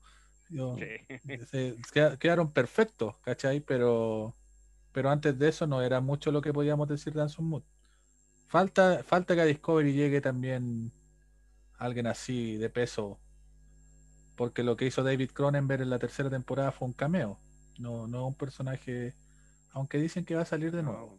quedaron 2.19 2.51
perfectos, 2.51 3.17
¿cachai? 3.19 3.59
Pero, 3.61 4.35
pero 4.91 5.09
antes 5.09 5.38
de 5.38 5.49
eso 5.49 5.67
no 5.67 5.81
era 5.81 6.01
mucho 6.01 6.31
lo 6.31 6.41
que 6.41 6.53
podíamos 6.53 6.88
decir 6.88 7.13
de 7.13 7.22
Anson 7.22 7.45
Mood. 7.45 7.63
Falta, 8.47 9.03
falta 9.03 9.35
que 9.35 9.41
a 9.41 9.45
Discovery 9.45 9.93
llegue 9.93 10.22
también 10.22 10.91
alguien 11.77 12.07
así 12.07 12.57
de 12.57 12.69
peso. 12.69 13.19
Porque 14.35 14.63
lo 14.63 14.76
que 14.76 14.85
hizo 14.85 15.03
David 15.03 15.31
Cronenberg 15.31 15.81
en 15.81 15.89
la 15.89 15.99
tercera 15.99 16.30
temporada 16.30 16.72
fue 16.72 16.88
un 16.88 16.93
cameo. 16.93 17.39
No, 17.80 18.07
no 18.07 18.27
un 18.27 18.35
personaje. 18.35 19.13
Aunque 19.72 19.97
dicen 19.97 20.26
que 20.26 20.35
va 20.35 20.41
a 20.41 20.45
salir 20.45 20.72
de 20.72 20.84
nuevo. 20.84 21.17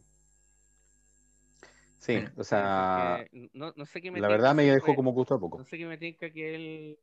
Sí, 1.99 2.23
o 2.37 2.45
sea. 2.45 3.27
la 3.53 4.29
verdad 4.29 4.55
me 4.55 4.65
dejó 4.65 4.95
como 4.95 5.13
gusto 5.13 5.35
a 5.35 5.41
poco. 5.41 5.59
No 5.59 5.65
sé 5.65 5.79
qué 5.79 5.87
me 5.87 5.99
tinca 5.99 6.31
que 6.31 6.55
él, 6.55 6.99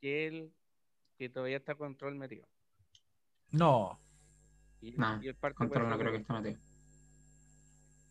que 0.00 0.26
él 0.26 0.52
que 1.16 1.28
todavía 1.28 1.56
está 1.56 1.74
control 1.74 2.14
metido. 2.16 2.46
No. 3.50 4.00
Y, 4.80 4.92
no, 4.92 5.20
el 5.20 5.54
control 5.54 5.88
no 5.88 5.98
creo 5.98 6.12
que 6.12 6.18
esté 6.18 6.32
metido. 6.32 6.60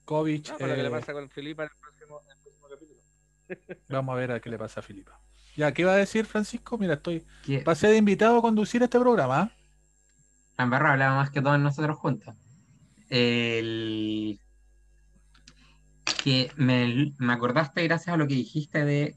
Kovic. 0.05 0.51
No, 0.51 0.57
¿Qué 0.57 0.67
le 0.67 0.87
eh, 0.87 0.91
pasa 0.91 1.13
con 1.13 1.29
Filipa 1.29 1.63
en 1.63 1.69
el 1.71 1.77
próximo, 1.79 2.21
capítulo? 2.69 2.99
Vamos 3.89 4.13
a 4.13 4.17
ver 4.17 4.31
a 4.31 4.39
qué 4.39 4.49
le 4.49 4.57
pasa 4.57 4.79
a 4.79 4.83
Filipa. 4.83 5.19
Ya, 5.55 5.73
¿qué 5.73 5.85
va 5.85 5.93
a 5.93 5.97
decir 5.97 6.25
Francisco? 6.25 6.77
Mira, 6.77 6.95
estoy. 6.95 7.25
Pasé 7.63 7.87
de 7.87 7.97
invitado 7.97 8.37
a 8.37 8.41
conducir 8.41 8.83
este 8.83 8.99
programa. 8.99 9.51
la 10.57 10.63
hablaba 10.63 11.15
más 11.15 11.29
que 11.31 11.41
todos 11.41 11.59
nosotros 11.59 11.97
juntos. 11.97 12.35
El... 13.09 14.39
Que 16.23 16.51
me, 16.57 17.13
acordaste 17.29 17.83
gracias 17.83 18.13
a 18.13 18.17
lo 18.17 18.27
que 18.27 18.33
dijiste 18.33 18.83
de, 18.83 19.15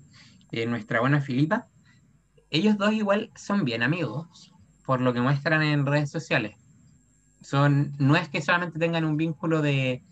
nuestra 0.66 1.00
buena 1.00 1.20
Filipa. 1.20 1.68
Ellos 2.50 2.78
dos 2.78 2.92
igual 2.92 3.30
son 3.36 3.64
bien 3.64 3.82
amigos, 3.82 4.52
por 4.86 5.00
lo 5.00 5.12
que 5.12 5.20
muestran 5.20 5.62
en 5.62 5.86
redes 5.86 6.10
sociales. 6.10 6.56
Son, 7.40 7.94
no 7.98 8.16
es 8.16 8.28
que 8.28 8.42
solamente 8.42 8.78
tengan 8.78 9.04
un 9.04 9.16
vínculo 9.16 9.62
de, 9.62 10.02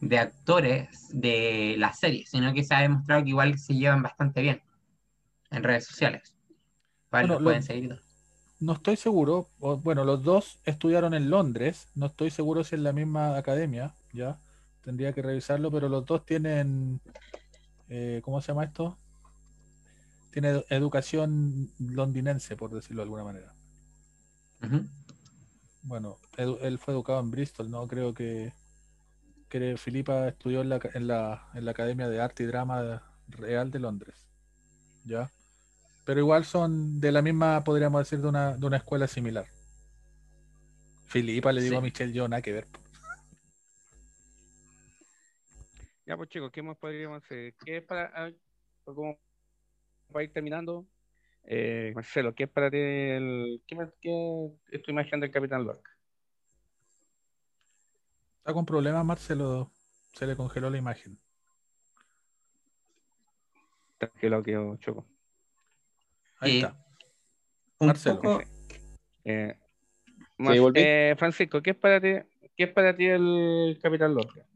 de 0.00 0.18
actores 0.18 1.08
de 1.12 1.76
la 1.78 1.92
serie, 1.92 2.26
sino 2.26 2.52
que 2.52 2.64
se 2.64 2.74
ha 2.74 2.80
demostrado 2.80 3.22
que 3.22 3.30
igual 3.30 3.58
se 3.58 3.74
llevan 3.74 4.02
bastante 4.02 4.42
bien 4.42 4.62
en 5.50 5.62
redes 5.62 5.86
sociales. 5.86 6.34
Vale, 7.10 7.38
pueden 7.38 7.62
seguir 7.62 8.00
no 8.64 8.72
estoy 8.72 8.96
seguro, 8.96 9.48
bueno, 9.58 10.04
los 10.04 10.22
dos 10.22 10.58
estudiaron 10.64 11.12
en 11.12 11.28
Londres, 11.28 11.88
no 11.94 12.06
estoy 12.06 12.30
seguro 12.30 12.64
si 12.64 12.74
en 12.74 12.82
la 12.82 12.92
misma 12.92 13.36
academia, 13.36 13.94
ya, 14.12 14.38
tendría 14.82 15.12
que 15.12 15.22
revisarlo, 15.22 15.70
pero 15.70 15.88
los 15.88 16.06
dos 16.06 16.24
tienen, 16.24 17.00
eh, 17.88 18.20
¿cómo 18.24 18.40
se 18.40 18.48
llama 18.48 18.64
esto? 18.64 18.96
Tiene 20.34 20.64
educación 20.68 21.70
londinense, 21.78 22.56
por 22.56 22.72
decirlo 22.72 23.02
de 23.02 23.04
alguna 23.04 23.22
manera. 23.22 23.54
Bueno, 25.82 26.18
él 26.36 26.76
fue 26.80 26.92
educado 26.92 27.20
en 27.20 27.30
Bristol, 27.30 27.70
¿no? 27.70 27.86
Creo 27.86 28.12
que, 28.14 28.52
que 29.48 29.76
Filipa 29.76 30.26
estudió 30.26 30.62
en 30.62 30.70
la, 30.70 30.80
en, 30.92 31.06
la, 31.06 31.48
en 31.54 31.64
la 31.64 31.70
Academia 31.70 32.08
de 32.08 32.20
Arte 32.20 32.42
y 32.42 32.46
Drama 32.46 33.00
Real 33.28 33.70
de 33.70 33.78
Londres. 33.78 34.26
¿Ya? 35.04 35.30
Pero 36.04 36.18
igual 36.18 36.44
son 36.44 36.98
de 36.98 37.12
la 37.12 37.22
misma, 37.22 37.62
podríamos 37.62 38.00
decir, 38.00 38.18
de 38.18 38.26
una, 38.26 38.56
de 38.56 38.66
una 38.66 38.78
escuela 38.78 39.06
similar. 39.06 39.46
Filipa 41.06 41.52
le 41.52 41.62
digo 41.62 41.78
a 41.78 41.80
Michelle 41.80 42.12
yo, 42.12 42.26
nada 42.26 42.42
que 42.42 42.54
ver. 42.54 42.66
Ya 46.06 46.16
pues 46.16 46.28
chicos, 46.28 46.50
¿qué 46.50 46.60
más 46.60 46.76
podríamos 46.76 47.22
hacer? 47.22 47.54
¿Qué 47.64 47.76
es 47.76 47.84
para, 47.84 48.10
ah, 48.16 48.32
como 48.84 49.16
para 50.14 50.24
ir 50.24 50.32
terminando? 50.32 50.86
Eh, 51.44 51.92
Marcelo, 51.94 52.34
¿qué 52.34 52.44
es 52.44 52.48
para 52.48 52.70
ti 52.70 52.78
el, 52.78 53.62
qué, 53.66 53.76
qué 54.00 54.50
es 54.70 54.82
tu 54.82 54.92
imagen 54.92 55.20
del 55.20 55.30
Capitán 55.30 55.64
Lorca? 55.64 55.90
Está 58.38 58.54
con 58.54 58.64
problemas, 58.64 59.04
Marcelo. 59.04 59.72
Se 60.12 60.26
le 60.26 60.36
congeló 60.36 60.70
la 60.70 60.78
imagen. 60.78 61.18
Tranquilo, 63.98 64.42
que 64.42 64.78
choco. 64.78 65.04
Ahí 66.38 66.58
está. 66.58 66.76
Marcelo. 67.80 68.40
Eh, 69.24 69.58
eh, 70.74 71.14
Francisco, 71.18 71.60
¿qué 71.60 71.70
es 71.70 71.76
para 71.76 72.00
ti, 72.00 72.14
qué 72.56 72.64
es 72.64 72.72
para 72.72 72.94
ti 72.94 73.06
el 73.06 73.78
Capitán 73.82 74.14
Lorca? 74.14 74.46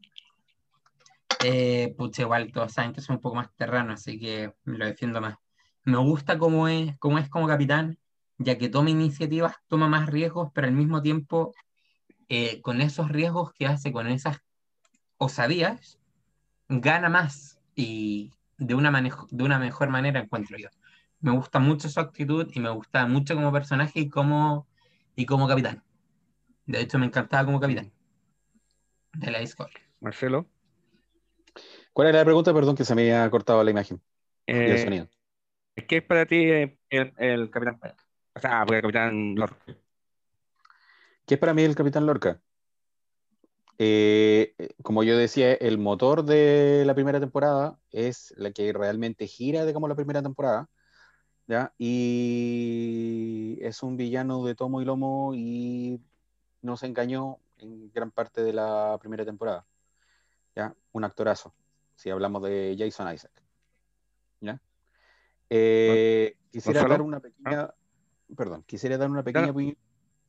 Eh, 1.44 1.96
igual 2.18 2.52
todos 2.52 2.72
saben 2.72 2.92
que 2.92 3.00
soy 3.00 3.16
un 3.16 3.22
poco 3.22 3.36
más 3.36 3.54
terrano, 3.56 3.92
así 3.92 4.18
que 4.18 4.52
lo 4.64 4.86
defiendo 4.86 5.20
más. 5.20 5.36
Me 5.88 5.96
gusta 5.96 6.38
cómo 6.38 6.68
es, 6.68 6.98
cómo 6.98 7.18
es 7.18 7.30
como 7.30 7.48
capitán, 7.48 7.98
ya 8.36 8.58
que 8.58 8.68
toma 8.68 8.90
iniciativas, 8.90 9.56
toma 9.68 9.88
más 9.88 10.06
riesgos, 10.06 10.50
pero 10.52 10.66
al 10.66 10.74
mismo 10.74 11.00
tiempo, 11.00 11.54
eh, 12.28 12.60
con 12.60 12.82
esos 12.82 13.08
riesgos 13.08 13.54
que 13.54 13.66
hace, 13.66 13.90
con 13.90 14.06
esas 14.06 14.36
osadías, 15.16 15.98
gana 16.68 17.08
más 17.08 17.58
y 17.74 18.32
de 18.58 18.74
una, 18.74 18.92
de 19.30 19.42
una 19.42 19.58
mejor 19.58 19.88
manera 19.88 20.20
encuentro 20.20 20.58
yo 20.58 20.68
me 21.20 21.30
gusta 21.30 21.58
mucho 21.58 21.88
su 21.88 21.98
actitud 22.00 22.50
y 22.52 22.60
me 22.60 22.68
gusta 22.68 23.06
mucho 23.06 23.34
como 23.34 23.50
personaje 23.50 24.00
y 24.00 24.10
como, 24.10 24.66
y 25.16 25.24
como 25.24 25.48
capitán. 25.48 25.82
De 26.66 26.82
hecho, 26.82 26.98
me 26.98 27.06
encantaba 27.06 27.46
como 27.46 27.60
capitán 27.60 27.90
de 29.14 29.30
la 29.30 29.38
Discord. 29.38 29.70
Marcelo. 30.00 30.46
¿Cuál 31.94 32.08
era 32.08 32.18
la 32.18 32.24
pregunta? 32.26 32.52
Perdón, 32.52 32.76
que 32.76 32.84
se 32.84 32.94
me 32.94 33.02
había 33.02 33.30
cortado 33.30 33.64
la 33.64 33.70
imagen. 33.70 34.02
Eh, 34.46 35.08
¿Qué 35.86 35.98
es 35.98 36.02
para 36.02 36.26
ti 36.26 36.50
el, 36.90 37.50
capitán? 37.50 37.80
O 38.34 38.40
sea, 38.40 38.62
el 38.62 38.82
capitán 38.82 39.34
Lorca. 39.34 39.76
¿Qué 41.26 41.34
es 41.34 41.40
para 41.40 41.54
mí 41.54 41.62
el 41.62 41.74
capitán 41.74 42.06
Lorca? 42.06 42.40
Eh, 43.78 44.54
como 44.82 45.04
yo 45.04 45.16
decía, 45.16 45.52
el 45.52 45.78
motor 45.78 46.24
de 46.24 46.84
la 46.84 46.94
primera 46.94 47.20
temporada 47.20 47.78
es 47.92 48.34
la 48.36 48.50
que 48.50 48.72
realmente 48.72 49.26
gira, 49.26 49.64
digamos, 49.66 49.88
la 49.88 49.94
primera 49.94 50.22
temporada. 50.22 50.68
¿ya? 51.48 51.72
Y 51.78 53.58
es 53.62 53.82
un 53.82 53.96
villano 53.96 54.44
de 54.44 54.54
tomo 54.54 54.80
y 54.80 54.84
lomo 54.84 55.32
y 55.34 56.00
nos 56.62 56.82
engañó 56.82 57.38
en 57.58 57.90
gran 57.92 58.10
parte 58.10 58.42
de 58.42 58.52
la 58.52 58.98
primera 59.00 59.24
temporada, 59.24 59.66
¿ya? 60.54 60.74
Un 60.92 61.04
actorazo, 61.04 61.54
si 61.96 62.10
hablamos 62.10 62.42
de 62.42 62.76
Jason 62.78 63.12
Isaac. 63.12 63.47
Eh, 65.50 66.36
quisiera 66.50 66.86
dar 66.86 67.02
una 67.02 67.20
pequeña, 67.20 67.74
perdón, 68.36 68.64
quisiera 68.66 68.98
dar 68.98 69.10
una 69.10 69.22
pequeña 69.22 69.52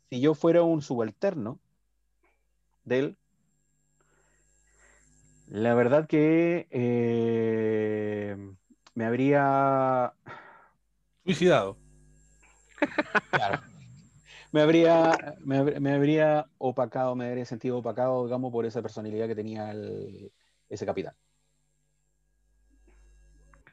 Si 0.10 0.22
yo 0.22 0.34
fuera 0.34 0.64
un 0.64 0.82
subalterno 0.82 1.60
de 2.86 3.00
él, 3.00 3.18
la 5.48 5.74
verdad 5.74 6.08
que 6.08 6.68
eh, 6.70 8.38
me 8.94 9.06
habría 9.06 10.14
Suicidado. 11.30 11.78
Claro. 13.30 13.62
Me 14.52 14.62
habría, 14.62 15.36
me, 15.46 15.94
habría 15.94 16.48
opacado, 16.58 17.16
me 17.16 17.28
habría 17.28 17.46
sentido 17.46 17.78
opacado, 17.78 18.26
digamos, 18.26 18.52
por 18.52 18.66
esa 18.66 18.82
personalidad 18.82 19.28
que 19.28 19.36
tenía 19.36 19.72
ese 20.70 20.86
capitán. 20.88 21.14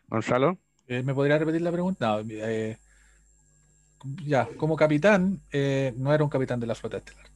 Gonzalo. 0.09 0.59
Eh, 0.89 1.03
¿Me 1.03 1.15
podría 1.15 1.39
repetir 1.39 1.63
la 1.63 1.73
pregunta? 1.73 2.23
Eh, 2.29 2.79
ya, 4.25 4.49
como 4.57 4.77
capitán, 4.77 5.41
eh, 5.51 5.93
no 5.97 6.13
era 6.15 6.23
un 6.23 6.31
capitán 6.31 6.61
de 6.61 6.67
la 6.67 6.75
flota 6.75 6.99
estelar. 6.99 7.27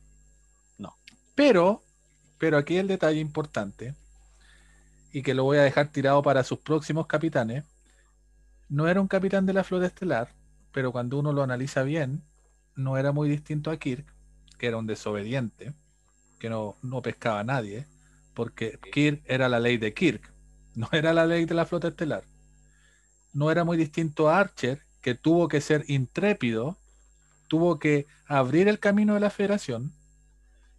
No. 0.78 0.94
Pero, 1.34 1.82
pero 2.38 2.56
aquí 2.56 2.76
el 2.76 2.86
detalle 2.86 3.20
importante, 3.20 3.94
y 5.12 5.22
que 5.22 5.34
lo 5.34 5.44
voy 5.44 5.58
a 5.58 5.62
dejar 5.62 5.88
tirado 5.88 6.22
para 6.22 6.44
sus 6.44 6.60
próximos 6.60 7.06
capitanes, 7.06 7.64
no 8.68 8.88
era 8.88 9.00
un 9.00 9.08
capitán 9.08 9.46
de 9.46 9.52
la 9.52 9.64
flota 9.64 9.86
estelar, 9.86 10.28
pero 10.72 10.92
cuando 10.92 11.18
uno 11.18 11.32
lo 11.32 11.42
analiza 11.42 11.82
bien, 11.82 12.22
no 12.76 12.96
era 12.96 13.10
muy 13.10 13.28
distinto 13.28 13.70
a 13.72 13.76
Kirk, 13.76 14.06
que 14.58 14.68
era 14.68 14.76
un 14.76 14.86
desobediente, 14.86 15.74
que 16.38 16.48
no, 16.48 16.76
no 16.82 17.02
pescaba 17.02 17.40
a 17.40 17.44
nadie, 17.44 17.86
porque 18.34 18.78
Kirk 18.92 19.22
era 19.26 19.48
la 19.48 19.58
ley 19.58 19.76
de 19.76 19.92
Kirk, 19.92 20.32
no 20.76 20.88
era 20.92 21.12
la 21.12 21.26
ley 21.26 21.46
de 21.46 21.54
la 21.54 21.66
flota 21.66 21.88
estelar. 21.88 22.29
No 23.32 23.50
era 23.50 23.64
muy 23.64 23.76
distinto 23.76 24.28
a 24.28 24.38
Archer, 24.40 24.80
que 25.00 25.14
tuvo 25.14 25.48
que 25.48 25.60
ser 25.60 25.84
intrépido, 25.88 26.76
tuvo 27.48 27.78
que 27.78 28.06
abrir 28.26 28.68
el 28.68 28.78
camino 28.78 29.14
de 29.14 29.20
la 29.20 29.30
federación. 29.30 29.92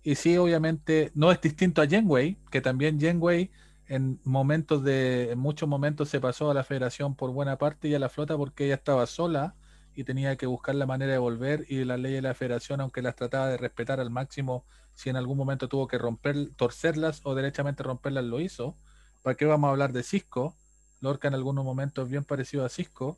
Y 0.04 0.16
sí, 0.16 0.38
obviamente, 0.38 1.12
no 1.14 1.32
es 1.32 1.42
distinto 1.42 1.82
a 1.82 1.88
Janeway, 1.88 2.38
que 2.50 2.62
también 2.62 3.00
Janeway 3.00 3.52
en 3.88 4.20
momentos 4.24 4.84
de, 4.84 5.32
en 5.32 5.40
muchos 5.40 5.68
momentos 5.68 6.10
se 6.10 6.22
pasó 6.22 6.50
a 6.50 6.54
la 6.54 6.64
federación 6.64 7.16
por 7.16 7.32
buena 7.32 7.58
parte 7.58 7.90
y 7.90 7.94
a 7.94 8.00
la 8.00 8.10
flota 8.10 8.38
porque 8.38 8.66
ella 8.66 8.76
estaba 8.76 9.06
sola 9.06 9.56
y 9.94 10.06
tenía 10.06 10.38
que 10.38 10.46
buscar 10.46 10.76
la 10.76 10.86
manera 10.86 11.12
de 11.12 11.18
volver 11.18 11.66
y 11.68 11.84
la 11.84 11.98
ley 11.98 12.14
de 12.14 12.22
la 12.22 12.34
federación, 12.34 12.80
aunque 12.80 13.02
las 13.02 13.16
trataba 13.16 13.50
de 13.50 13.58
respetar 13.58 14.00
al 14.00 14.10
máximo, 14.10 14.66
si 14.96 15.10
en 15.10 15.18
algún 15.18 15.38
momento 15.38 15.68
tuvo 15.68 15.88
que 15.88 15.98
romper, 15.98 16.52
torcerlas 16.56 17.22
o 17.26 17.36
derechamente 17.36 17.84
romperlas, 17.84 18.24
lo 18.24 18.40
hizo. 18.40 18.78
¿Para 19.22 19.36
qué 19.36 19.46
vamos 19.46 19.68
a 19.68 19.72
hablar 19.72 19.92
de 19.92 20.04
Cisco? 20.04 20.56
Lorca 21.02 21.28
en 21.28 21.34
algunos 21.34 21.66
momentos 21.66 22.08
bien 22.08 22.24
parecido 22.24 22.64
a 22.64 22.70
Cisco. 22.70 23.18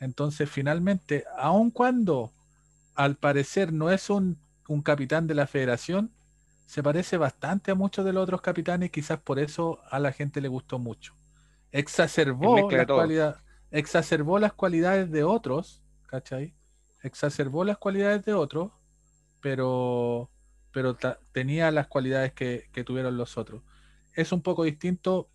Entonces, 0.00 0.50
finalmente, 0.50 1.24
aun 1.38 1.70
cuando 1.70 2.32
al 2.94 3.16
parecer 3.16 3.72
no 3.72 3.90
es 3.90 4.10
un, 4.10 4.38
un 4.68 4.82
capitán 4.82 5.26
de 5.26 5.34
la 5.34 5.46
federación, 5.46 6.10
se 6.66 6.82
parece 6.82 7.16
bastante 7.16 7.70
a 7.70 7.74
muchos 7.74 8.04
de 8.04 8.12
los 8.12 8.24
otros 8.24 8.40
capitanes, 8.40 8.90
quizás 8.90 9.20
por 9.20 9.38
eso 9.38 9.80
a 9.90 9.98
la 10.00 10.12
gente 10.12 10.40
le 10.40 10.48
gustó 10.48 10.78
mucho. 10.78 11.14
Exacerbó, 11.70 12.70
la 12.70 13.40
exacerbó 13.70 14.38
las 14.38 14.52
cualidades 14.52 15.10
de 15.10 15.22
otros, 15.24 15.82
¿cachai? 16.06 16.54
Exacerbó 17.02 17.64
las 17.64 17.78
cualidades 17.78 18.24
de 18.24 18.32
otros, 18.32 18.72
pero, 19.40 20.30
pero 20.72 20.96
tenía 21.32 21.70
las 21.70 21.86
cualidades 21.86 22.32
que, 22.32 22.68
que 22.72 22.82
tuvieron 22.82 23.16
los 23.16 23.36
otros. 23.38 23.62
Es 24.14 24.32
un 24.32 24.42
poco 24.42 24.64
distinto 24.64 25.28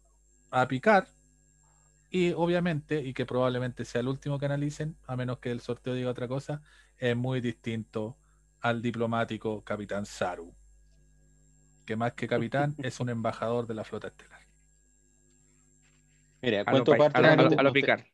a 0.50 0.68
picar, 0.68 1.08
y 2.12 2.34
obviamente, 2.34 3.02
y 3.02 3.14
que 3.14 3.26
probablemente 3.26 3.86
sea 3.86 4.02
el 4.02 4.10
último 4.10 4.38
que 4.38 4.46
analicen, 4.46 4.98
a 5.08 5.16
menos 5.16 5.40
que 5.40 5.50
el 5.50 5.62
sorteo 5.62 5.96
diga 5.96 6.12
otra 6.12 6.28
cosa, 6.28 6.62
es 6.98 7.16
muy 7.16 7.42
distinto 7.42 8.18
al 8.60 8.84
diplomático 8.84 9.64
Capitán 9.64 10.06
Saru 10.06 10.54
que 11.86 11.96
más 11.96 12.14
que 12.14 12.28
capitán 12.28 12.76
es 12.84 13.00
un 13.00 13.10
embajador 13.10 13.68
de 13.68 13.74
la 13.74 13.84
flota 13.84 14.08
estelar. 14.08 14.40
Mira, 16.42 16.66
cuento 16.66 16.96
parte 16.96 17.20
a, 17.20 17.36
lo, 17.64 17.72
picar. 17.72 18.06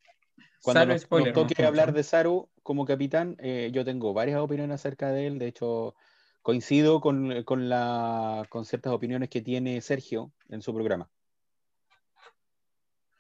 Cuando 0.61 0.85
nos, 0.87 1.07
toque 1.07 1.63
hablar 1.63 1.93
de 1.93 2.03
Saru, 2.03 2.49
como 2.61 2.85
capitán, 2.85 3.37
eh, 3.39 3.69
yo 3.71 3.85
tengo 3.85 4.13
varias 4.13 4.39
opiniones 4.39 4.75
acerca 4.75 5.11
de 5.11 5.27
él. 5.27 5.39
De 5.39 5.47
hecho, 5.47 5.95
coincido 6.41 6.99
con, 6.99 7.43
con, 7.43 7.69
la, 7.69 8.45
con 8.49 8.65
ciertas 8.65 8.91
opiniones 8.91 9.29
que 9.29 9.41
tiene 9.41 9.79
Sergio 9.79 10.33
en 10.49 10.61
su 10.61 10.73
programa. 10.73 11.09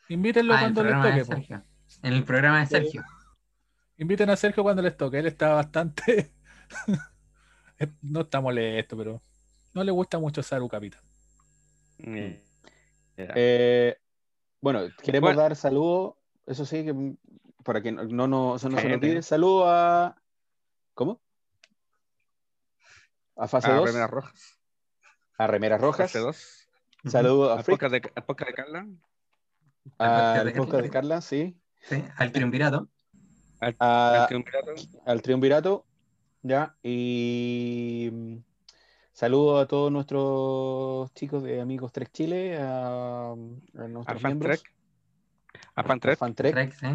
Invítenlo 0.09 0.53
ah, 0.53 0.59
cuando 0.59 0.83
les 0.83 1.27
toque. 1.27 1.61
En 2.03 2.13
el 2.13 2.23
programa 2.23 2.61
de 2.61 2.65
Sergio. 2.67 3.03
Inviten 3.97 4.29
a 4.29 4.35
Sergio 4.35 4.63
cuando 4.63 4.81
les 4.81 4.95
toque. 4.95 5.19
Él 5.19 5.27
está 5.27 5.53
bastante. 5.53 6.31
no 8.01 8.21
está 8.21 8.41
molesto, 8.41 8.97
pero 8.97 9.21
no 9.73 9.83
le 9.83 9.91
gusta 9.91 10.19
mucho 10.19 10.43
Saru 10.43 10.67
Capitán. 10.67 11.01
Mm. 11.99 12.33
Eh, 13.17 13.97
bueno, 14.61 14.81
queremos 15.01 15.35
dar 15.35 15.55
saludos. 15.55 16.15
Eso 16.45 16.65
sí, 16.65 16.85
que 16.85 17.15
para 17.63 17.81
que 17.81 17.91
no, 17.91 18.27
no, 18.27 18.57
se 18.59 18.69
nos 18.69 18.83
olvide. 18.83 19.21
Saludos 19.21 19.65
a. 19.67 20.15
¿Cómo? 20.93 21.21
A 23.35 23.47
fase 23.47 23.71
2. 23.71 23.81
A 23.81 23.85
Remeras 23.85 24.09
Rojas. 24.09 24.59
A 25.37 25.47
Remeras 25.47 25.81
Rojas. 25.81 26.11
Fase 26.11 26.19
2. 26.19 26.69
Saludos 27.05 27.49
a, 27.51 27.59
a 27.59 27.89
de, 27.89 27.99
de 27.99 28.53
Carla. 28.53 28.87
Al 29.97 30.53
podcast 30.53 30.83
de 30.83 30.89
Carla, 30.89 31.21
sí. 31.21 31.57
Sí, 31.81 32.03
al 32.17 32.31
triunvirato. 32.31 32.87
Al, 33.59 33.75
al, 33.79 34.27
triunvirato. 34.27 34.71
Al 35.05 35.21
triunvirato, 35.21 35.85
ya. 36.41 36.75
Y 36.83 38.09
mm, 38.11 38.37
saludo 39.13 39.59
a 39.59 39.67
todos 39.67 39.91
nuestros 39.91 41.13
chicos 41.13 41.43
de 41.43 41.61
Amigos 41.61 41.91
Trek 41.91 42.11
Chile, 42.11 42.57
a, 42.57 43.31
a 43.31 43.87
nuestros 43.87 44.23
a 44.23 44.27
miembros. 44.27 44.63
A 45.75 45.83
Fantrek. 45.83 46.21
A 46.21 46.33
Trek, 46.33 46.73
sí. 46.73 46.87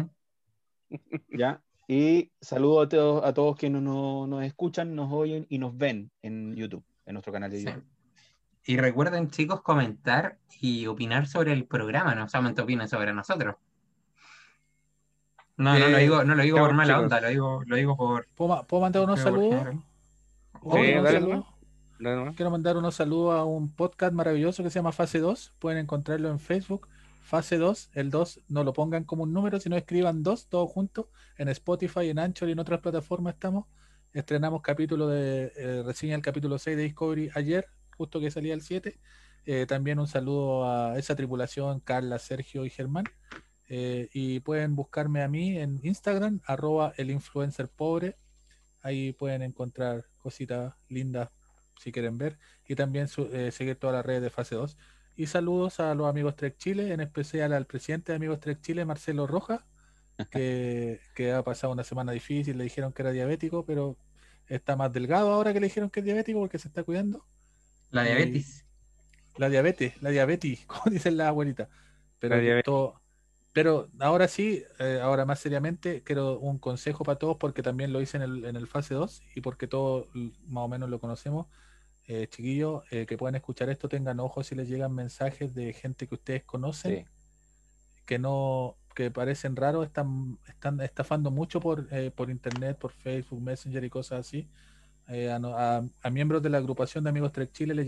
Ya. 1.29 1.61
Y 1.87 2.31
saludo 2.39 2.81
a 2.81 2.89
todos, 2.89 3.25
a 3.25 3.33
todos 3.33 3.57
quienes 3.57 3.81
nos, 3.81 4.27
nos, 4.27 4.43
escuchan, 4.43 4.95
nos 4.95 5.11
oyen 5.11 5.45
y 5.49 5.57
nos 5.57 5.75
ven 5.75 6.11
en 6.21 6.55
YouTube, 6.55 6.83
en 7.05 7.13
nuestro 7.13 7.33
canal 7.33 7.51
de 7.51 7.63
YouTube. 7.63 7.83
Y 8.65 8.77
recuerden, 8.77 9.29
chicos, 9.29 9.61
comentar 9.61 10.37
y 10.61 10.87
opinar 10.87 11.27
sobre 11.27 11.51
el 11.51 11.65
programa, 11.65 12.15
no 12.15 12.29
solamente 12.29 12.61
opinen 12.61 12.87
sobre 12.87 13.13
nosotros. 13.13 13.55
No, 15.57 15.77
no 15.77 15.87
lo 15.87 15.97
digo, 15.97 16.23
no 16.23 16.35
lo 16.35 16.43
digo 16.43 16.57
por 16.57 16.73
mala 16.73 16.99
onda, 16.99 17.21
lo 17.21 17.29
digo, 17.29 17.63
lo 17.65 17.75
digo 17.75 17.95
por. 17.95 18.27
¿Puedo, 18.35 18.65
mandar 18.81 19.03
unos 19.03 19.19
saludos? 19.19 19.75
Quiero 22.35 22.51
mandar 22.51 22.77
unos 22.77 22.95
saludos 22.95 23.35
a 23.35 23.43
un 23.43 23.71
podcast 23.73 24.13
maravilloso 24.13 24.63
que 24.63 24.69
se 24.69 24.79
llama 24.79 24.91
Fase 24.91 25.19
2. 25.19 25.53
Pueden 25.59 25.79
encontrarlo 25.79 26.29
en 26.29 26.39
Facebook. 26.39 26.87
Fase 27.23 27.57
2, 27.57 27.91
el 27.93 28.09
2, 28.09 28.41
no 28.49 28.63
lo 28.63 28.73
pongan 28.73 29.05
como 29.05 29.23
un 29.23 29.33
número, 29.33 29.59
sino 29.59 29.77
escriban 29.77 30.23
2, 30.23 30.47
todos 30.49 30.69
juntos. 30.71 31.07
En 31.37 31.49
Spotify, 31.49 32.09
en 32.09 32.19
Anchor 32.19 32.49
y 32.49 32.53
en 32.53 32.59
otras 32.59 32.79
plataformas 32.79 33.35
estamos. 33.35 33.65
Estrenamos 34.11 34.61
capítulo 34.61 35.07
de 35.07 35.51
eh, 35.55 35.83
reseña 35.83 36.15
el 36.15 36.21
capítulo 36.21 36.59
6 36.59 36.77
de 36.77 36.83
Discovery 36.83 37.31
ayer, 37.33 37.67
justo 37.97 38.19
que 38.19 38.31
salía 38.31 38.53
el 38.53 38.61
7. 38.61 38.99
Eh, 39.45 39.65
también 39.65 39.99
un 39.99 40.07
saludo 40.07 40.69
a 40.69 40.97
esa 40.97 41.15
tripulación, 41.15 41.79
Carla, 41.79 42.19
Sergio 42.19 42.65
y 42.65 42.69
Germán. 42.69 43.05
Eh, 43.69 44.09
y 44.13 44.39
pueden 44.41 44.75
buscarme 44.75 45.23
a 45.23 45.27
mí 45.27 45.57
en 45.57 45.79
Instagram, 45.83 46.41
arroba 46.45 46.93
el 46.97 47.11
influencer 47.11 47.69
pobre. 47.69 48.17
Ahí 48.81 49.13
pueden 49.13 49.41
encontrar 49.41 50.05
cositas 50.17 50.73
lindas 50.89 51.29
si 51.79 51.91
quieren 51.91 52.17
ver. 52.17 52.37
Y 52.67 52.75
también 52.75 53.07
eh, 53.31 53.51
seguir 53.51 53.75
todas 53.77 53.95
las 53.95 54.05
redes 54.05 54.21
de 54.21 54.29
fase 54.29 54.55
2. 54.55 54.77
Y 55.15 55.27
saludos 55.27 55.79
a 55.79 55.93
los 55.95 56.07
amigos 56.07 56.35
Trek 56.35 56.57
Chile, 56.57 56.91
en 56.91 56.99
especial 56.99 57.53
al 57.53 57.65
presidente 57.67 58.11
de 58.11 58.15
Amigos 58.15 58.39
Trek 58.39 58.61
Chile, 58.61 58.85
Marcelo 58.85 59.27
Roja, 59.27 59.65
que, 60.31 60.99
que 61.15 61.31
ha 61.31 61.43
pasado 61.43 61.73
una 61.73 61.83
semana 61.83 62.11
difícil. 62.11 62.57
Le 62.57 62.63
dijeron 62.65 62.93
que 62.93 63.01
era 63.03 63.11
diabético, 63.11 63.65
pero 63.65 63.97
está 64.47 64.75
más 64.75 64.91
delgado 64.91 65.31
ahora 65.31 65.53
que 65.53 65.59
le 65.59 65.67
dijeron 65.67 65.89
que 65.89 65.99
es 65.99 66.05
diabético 66.05 66.39
porque 66.39 66.59
se 66.59 66.67
está 66.67 66.83
cuidando. 66.83 67.25
La 67.93 68.03
diabetes. 68.03 68.65
la 69.37 69.49
diabetes, 69.49 70.01
la 70.01 70.09
diabetes, 70.09 70.65
como 70.67 70.83
dicen 70.91 71.17
la 71.17 71.29
abuelita. 71.29 71.69
Pero, 72.19 73.01
pero 73.53 73.89
ahora 73.99 74.27
sí, 74.27 74.63
eh, 74.79 74.99
ahora 75.01 75.25
más 75.25 75.39
seriamente, 75.39 76.03
quiero 76.03 76.39
un 76.39 76.57
consejo 76.57 77.03
para 77.03 77.19
todos 77.19 77.37
porque 77.37 77.61
también 77.61 77.93
lo 77.93 78.01
hice 78.01 78.17
en 78.17 78.23
el, 78.23 78.45
en 78.45 78.55
el 78.55 78.67
fase 78.67 78.93
2 78.93 79.21
y 79.35 79.41
porque 79.41 79.67
todos 79.67 80.07
más 80.13 80.63
o 80.63 80.67
menos 80.67 80.89
lo 80.89 80.99
conocemos. 80.99 81.47
Eh, 82.05 82.27
chiquillos, 82.27 82.83
eh, 82.91 83.05
que 83.05 83.17
puedan 83.17 83.35
escuchar 83.35 83.69
esto, 83.69 83.87
tengan 83.87 84.19
ojos 84.19 84.47
si 84.47 84.55
les 84.55 84.67
llegan 84.67 84.93
mensajes 84.93 85.53
de 85.55 85.71
gente 85.71 86.05
que 86.05 86.15
ustedes 86.15 86.43
conocen, 86.43 87.07
que 88.05 88.19
no, 88.19 88.77
que 88.93 89.09
parecen 89.09 89.55
raros, 89.55 89.85
están, 89.85 90.37
están 90.47 90.81
estafando 90.81 91.31
mucho 91.31 91.61
por, 91.61 91.87
eh, 91.91 92.11
por 92.11 92.29
internet, 92.29 92.77
por 92.77 92.91
Facebook, 92.91 93.41
Messenger 93.41 93.83
y 93.85 93.89
cosas 93.89 94.19
así. 94.27 94.49
Eh, 95.09 95.29
a, 95.31 96.09
miembros 96.09 96.41
de 96.41 96.49
la 96.49 96.57
agrupación 96.59 97.03
de 97.03 97.09
Amigos 97.09 97.31
Trek 97.31 97.51
Chile 97.51 97.75
les 97.75 97.87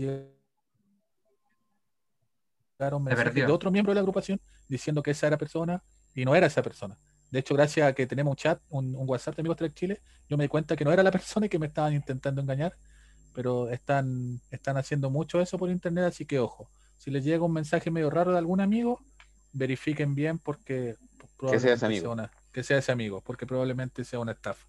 llegaron 2.78 3.02
mensajes 3.02 3.34
de 3.34 3.46
otro 3.46 3.70
miembro 3.70 3.92
de 3.92 3.94
la 3.94 4.00
agrupación 4.00 4.40
diciendo 4.68 5.02
que 5.02 5.12
esa 5.12 5.26
era 5.26 5.38
persona 5.38 5.82
y 6.14 6.24
no 6.24 6.34
era 6.34 6.46
esa 6.46 6.62
persona. 6.62 6.98
De 7.30 7.40
hecho, 7.40 7.54
gracias 7.54 7.88
a 7.88 7.92
que 7.92 8.06
tenemos 8.06 8.32
un 8.32 8.36
chat, 8.36 8.60
un, 8.68 8.94
WhatsApp 8.96 9.36
de 9.36 9.40
Amigos 9.42 9.56
Trek 9.56 9.74
Chile, 9.74 10.00
yo 10.28 10.36
me 10.36 10.44
di 10.44 10.48
cuenta 10.48 10.76
que 10.76 10.84
no 10.84 10.92
era 10.92 11.02
la 11.02 11.10
persona 11.12 11.46
y 11.46 11.48
que 11.48 11.58
me 11.58 11.66
estaban 11.66 11.94
intentando 11.94 12.40
engañar, 12.40 12.74
pero 13.34 13.70
están, 13.70 14.40
están 14.50 14.76
haciendo 14.76 15.10
mucho 15.10 15.40
eso 15.40 15.58
por 15.58 15.70
internet, 15.70 16.04
así 16.04 16.26
que 16.26 16.38
ojo, 16.38 16.68
si 16.98 17.10
les 17.10 17.24
llega 17.24 17.44
un 17.44 17.52
mensaje 17.52 17.90
medio 17.90 18.10
raro 18.10 18.32
de 18.32 18.38
algún 18.38 18.60
amigo, 18.60 19.00
verifiquen 19.52 20.14
bien 20.14 20.38
porque 20.38 20.96
que 21.38 21.60
sea 21.60 21.74
ese 21.74 21.86
amigo. 21.86 22.16
que 22.52 22.62
sea 22.62 22.78
ese 22.78 22.92
amigo, 22.92 23.20
porque 23.20 23.46
probablemente 23.46 24.04
sea 24.04 24.18
una 24.18 24.32
estafa. 24.32 24.66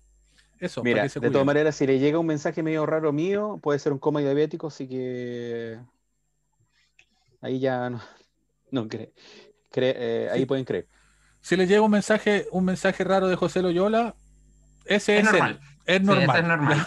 Eso, 0.60 0.84
Mira, 0.84 1.08
de 1.08 1.32
todas 1.32 1.46
maneras, 1.46 1.76
si 1.76 1.86
le 1.86 2.00
llega 2.00 2.18
un 2.18 2.26
mensaje 2.26 2.64
medio 2.64 2.86
raro 2.86 3.14
mío, 3.14 3.60
puede 3.62 3.78
ser 3.80 3.94
un 3.94 4.00
coma 4.00 4.22
diabético, 4.22 4.68
así 4.68 4.88
que 4.88 5.80
ahí 7.42 7.60
ya 7.60 7.90
no, 7.90 8.02
no 8.72 8.88
cree. 8.88 9.14
Eh, 9.76 10.30
ahí 10.32 10.46
pueden 10.46 10.66
creer. 10.66 10.88
Si 11.42 11.56
le 11.56 11.68
llega 11.68 11.82
un 11.82 11.92
mensaje, 11.92 12.48
un 12.52 12.66
mensaje 12.66 13.04
raro 13.04 13.28
de 13.28 13.36
José 13.36 13.62
Loyola, 13.62 14.16
ese 14.86 15.20
es, 15.20 15.26
normal. 15.26 15.60
Es 15.86 16.02
normal. 16.02 16.40
es 16.40 16.48
normal. 16.48 16.86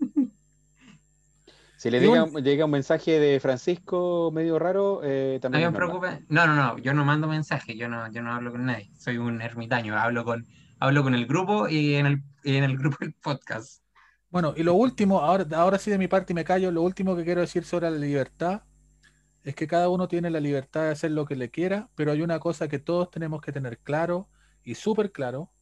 si 1.76 1.90
le 1.90 2.00
llega, 2.00 2.64
un 2.64 2.70
mensaje 2.70 3.18
de 3.18 3.40
Francisco 3.40 4.30
medio 4.32 4.58
raro, 4.58 5.00
eh, 5.04 5.38
también. 5.42 5.64
No 5.64 5.70
me 5.72 5.76
preocupe. 5.76 6.24
No, 6.28 6.46
no, 6.46 6.54
no. 6.54 6.78
Yo 6.78 6.94
no 6.94 7.04
mando 7.04 7.26
mensajes. 7.28 7.76
Yo 7.76 7.88
no, 7.88 8.10
yo 8.10 8.22
no 8.22 8.32
hablo 8.34 8.52
con 8.52 8.64
nadie. 8.64 8.90
Soy 8.98 9.18
un 9.18 9.42
ermitaño. 9.42 9.98
Hablo 9.98 10.24
con 10.24 10.46
hablo 10.82 11.04
con 11.04 11.14
el 11.14 11.26
grupo 11.26 11.68
y 11.68 11.94
en 11.94 12.06
el, 12.06 12.22
en 12.42 12.64
el 12.64 12.76
grupo 12.78 12.96
del 13.00 13.14
podcast. 13.14 13.84
Bueno, 14.30 14.52
y 14.56 14.64
lo 14.64 14.74
último, 14.74 15.20
ahora, 15.20 15.46
ahora 15.56 15.78
sí 15.78 15.92
de 15.92 15.98
mi 15.98 16.08
parte 16.08 16.34
me 16.34 16.44
callo, 16.44 16.72
lo 16.72 16.82
último 16.82 17.14
que 17.14 17.24
quiero 17.24 17.40
decir 17.40 17.64
sobre 17.64 17.88
la 17.88 17.98
libertad 17.98 18.62
es 19.44 19.54
que 19.54 19.68
cada 19.68 19.88
uno 19.88 20.08
tiene 20.08 20.28
la 20.28 20.40
libertad 20.40 20.82
de 20.84 20.90
hacer 20.90 21.12
lo 21.12 21.24
que 21.24 21.36
le 21.36 21.50
quiera, 21.50 21.88
pero 21.94 22.10
hay 22.10 22.22
una 22.22 22.40
cosa 22.40 22.66
que 22.66 22.80
todos 22.80 23.10
tenemos 23.10 23.40
que 23.40 23.52
tener 23.52 23.78
claro 23.78 24.28
y 24.64 24.74
súper 24.74 25.12
claro, 25.12 25.52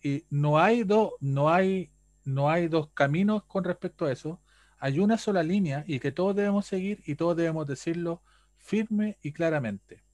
y 0.00 0.26
no 0.30 0.58
hay, 0.60 0.84
dos 0.84 1.12
no, 1.18 1.50
hay, 1.50 1.90
no 2.24 2.48
hay 2.48 2.68
dos 2.68 2.90
caminos 2.94 3.42
con 3.44 3.64
respecto 3.64 4.06
a 4.06 4.12
eso, 4.12 4.40
hay 4.78 5.00
una 5.00 5.18
sola 5.18 5.42
línea 5.42 5.84
y 5.88 5.98
que 5.98 6.12
todos 6.12 6.36
debemos 6.36 6.66
seguir 6.66 7.02
y 7.04 7.16
todos 7.16 7.36
debemos 7.36 7.66
decirlo 7.66 8.22
firme 8.58 9.18
y 9.22 9.32
claramente 9.32 10.04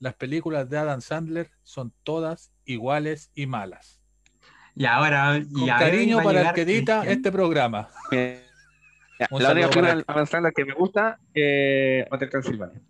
las 0.00 0.14
películas 0.14 0.68
de 0.68 0.78
Adam 0.78 1.00
Sandler 1.00 1.50
son 1.62 1.92
todas 2.02 2.52
iguales 2.64 3.30
y 3.34 3.46
malas. 3.46 4.02
Y 4.74 4.86
ahora, 4.86 5.36
y 5.38 5.66
cariño 5.66 6.22
para 6.22 6.48
el 6.48 6.54
que 6.54 6.62
edita 6.62 7.04
este 7.04 7.30
programa. 7.30 7.90
la 8.10 9.52
única 9.52 9.68
película 9.68 9.94
de 9.94 10.04
Adam 10.06 10.26
Sandler 10.26 10.52
que 10.54 10.64
me 10.64 10.72
gusta 10.72 11.20
Hotel 11.30 12.30
Transilvania. 12.30 12.80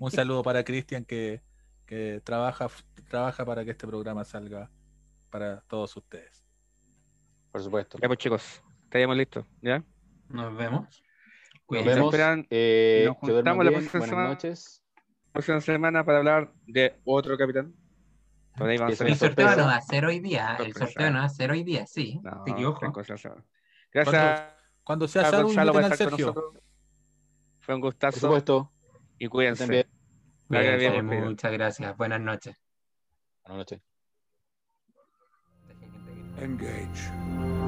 Un 0.00 0.10
saludo 0.10 0.42
para 0.42 0.64
Cristian 0.64 1.04
que, 1.04 1.40
trabaja, 2.24 2.66
trabaja 3.08 3.44
para 3.44 3.64
que 3.64 3.70
este 3.70 3.86
programa 3.86 4.24
salga 4.24 4.68
para 5.30 5.60
todos 5.68 5.96
ustedes. 5.96 6.44
Por 7.52 7.62
supuesto. 7.62 7.98
Ya 8.02 8.08
pues 8.08 8.18
chicos, 8.18 8.62
estaríamos 8.82 9.16
listos, 9.16 9.46
¿ya? 9.62 9.80
Nos 10.28 10.56
vemos. 10.56 11.04
Nos 11.68 11.84
vemos. 11.84 12.14
Eh, 12.50 13.04
nos 13.06 13.16
juntamos 13.18 13.64
la 13.64 13.70
próxima 13.70 14.06
Buenas 14.06 14.28
noches 14.28 14.83
próxima 15.34 15.60
semana 15.60 16.04
para 16.04 16.18
hablar 16.18 16.52
de 16.64 16.94
otro 17.04 17.36
capitán. 17.36 17.74
el 18.60 19.16
sorteo 19.16 19.56
no 19.56 19.66
va 19.66 19.76
a 19.76 19.80
ser 19.82 20.06
hoy 20.06 20.20
día. 20.20 20.56
El 20.60 20.72
sorteo 20.72 21.10
no 21.10 21.18
va 21.18 21.24
a 21.24 21.28
ser 21.28 21.50
hoy 21.50 21.64
día, 21.64 21.86
sí. 21.86 22.20
No, 22.22 22.44
Gracias. 23.92 24.54
Cuando, 24.84 25.08
sea 25.08 25.30
salvo, 25.30 25.50
inviten 25.50 25.84
al 25.84 25.96
Sergio. 25.96 26.34
Fue 27.60 27.74
un 27.74 27.80
gustazo. 27.80 28.12
Por 28.12 28.20
supuesto. 28.20 28.72
Y 29.18 29.26
cuídense. 29.28 29.66
Bien, 30.48 30.78
bien, 30.78 31.06
muchas 31.24 31.52
gracias. 31.52 31.96
Buenas 31.96 32.20
noches. 32.20 32.56
Buenas 33.44 33.58
noches. 33.58 33.82
Engage. 36.38 37.63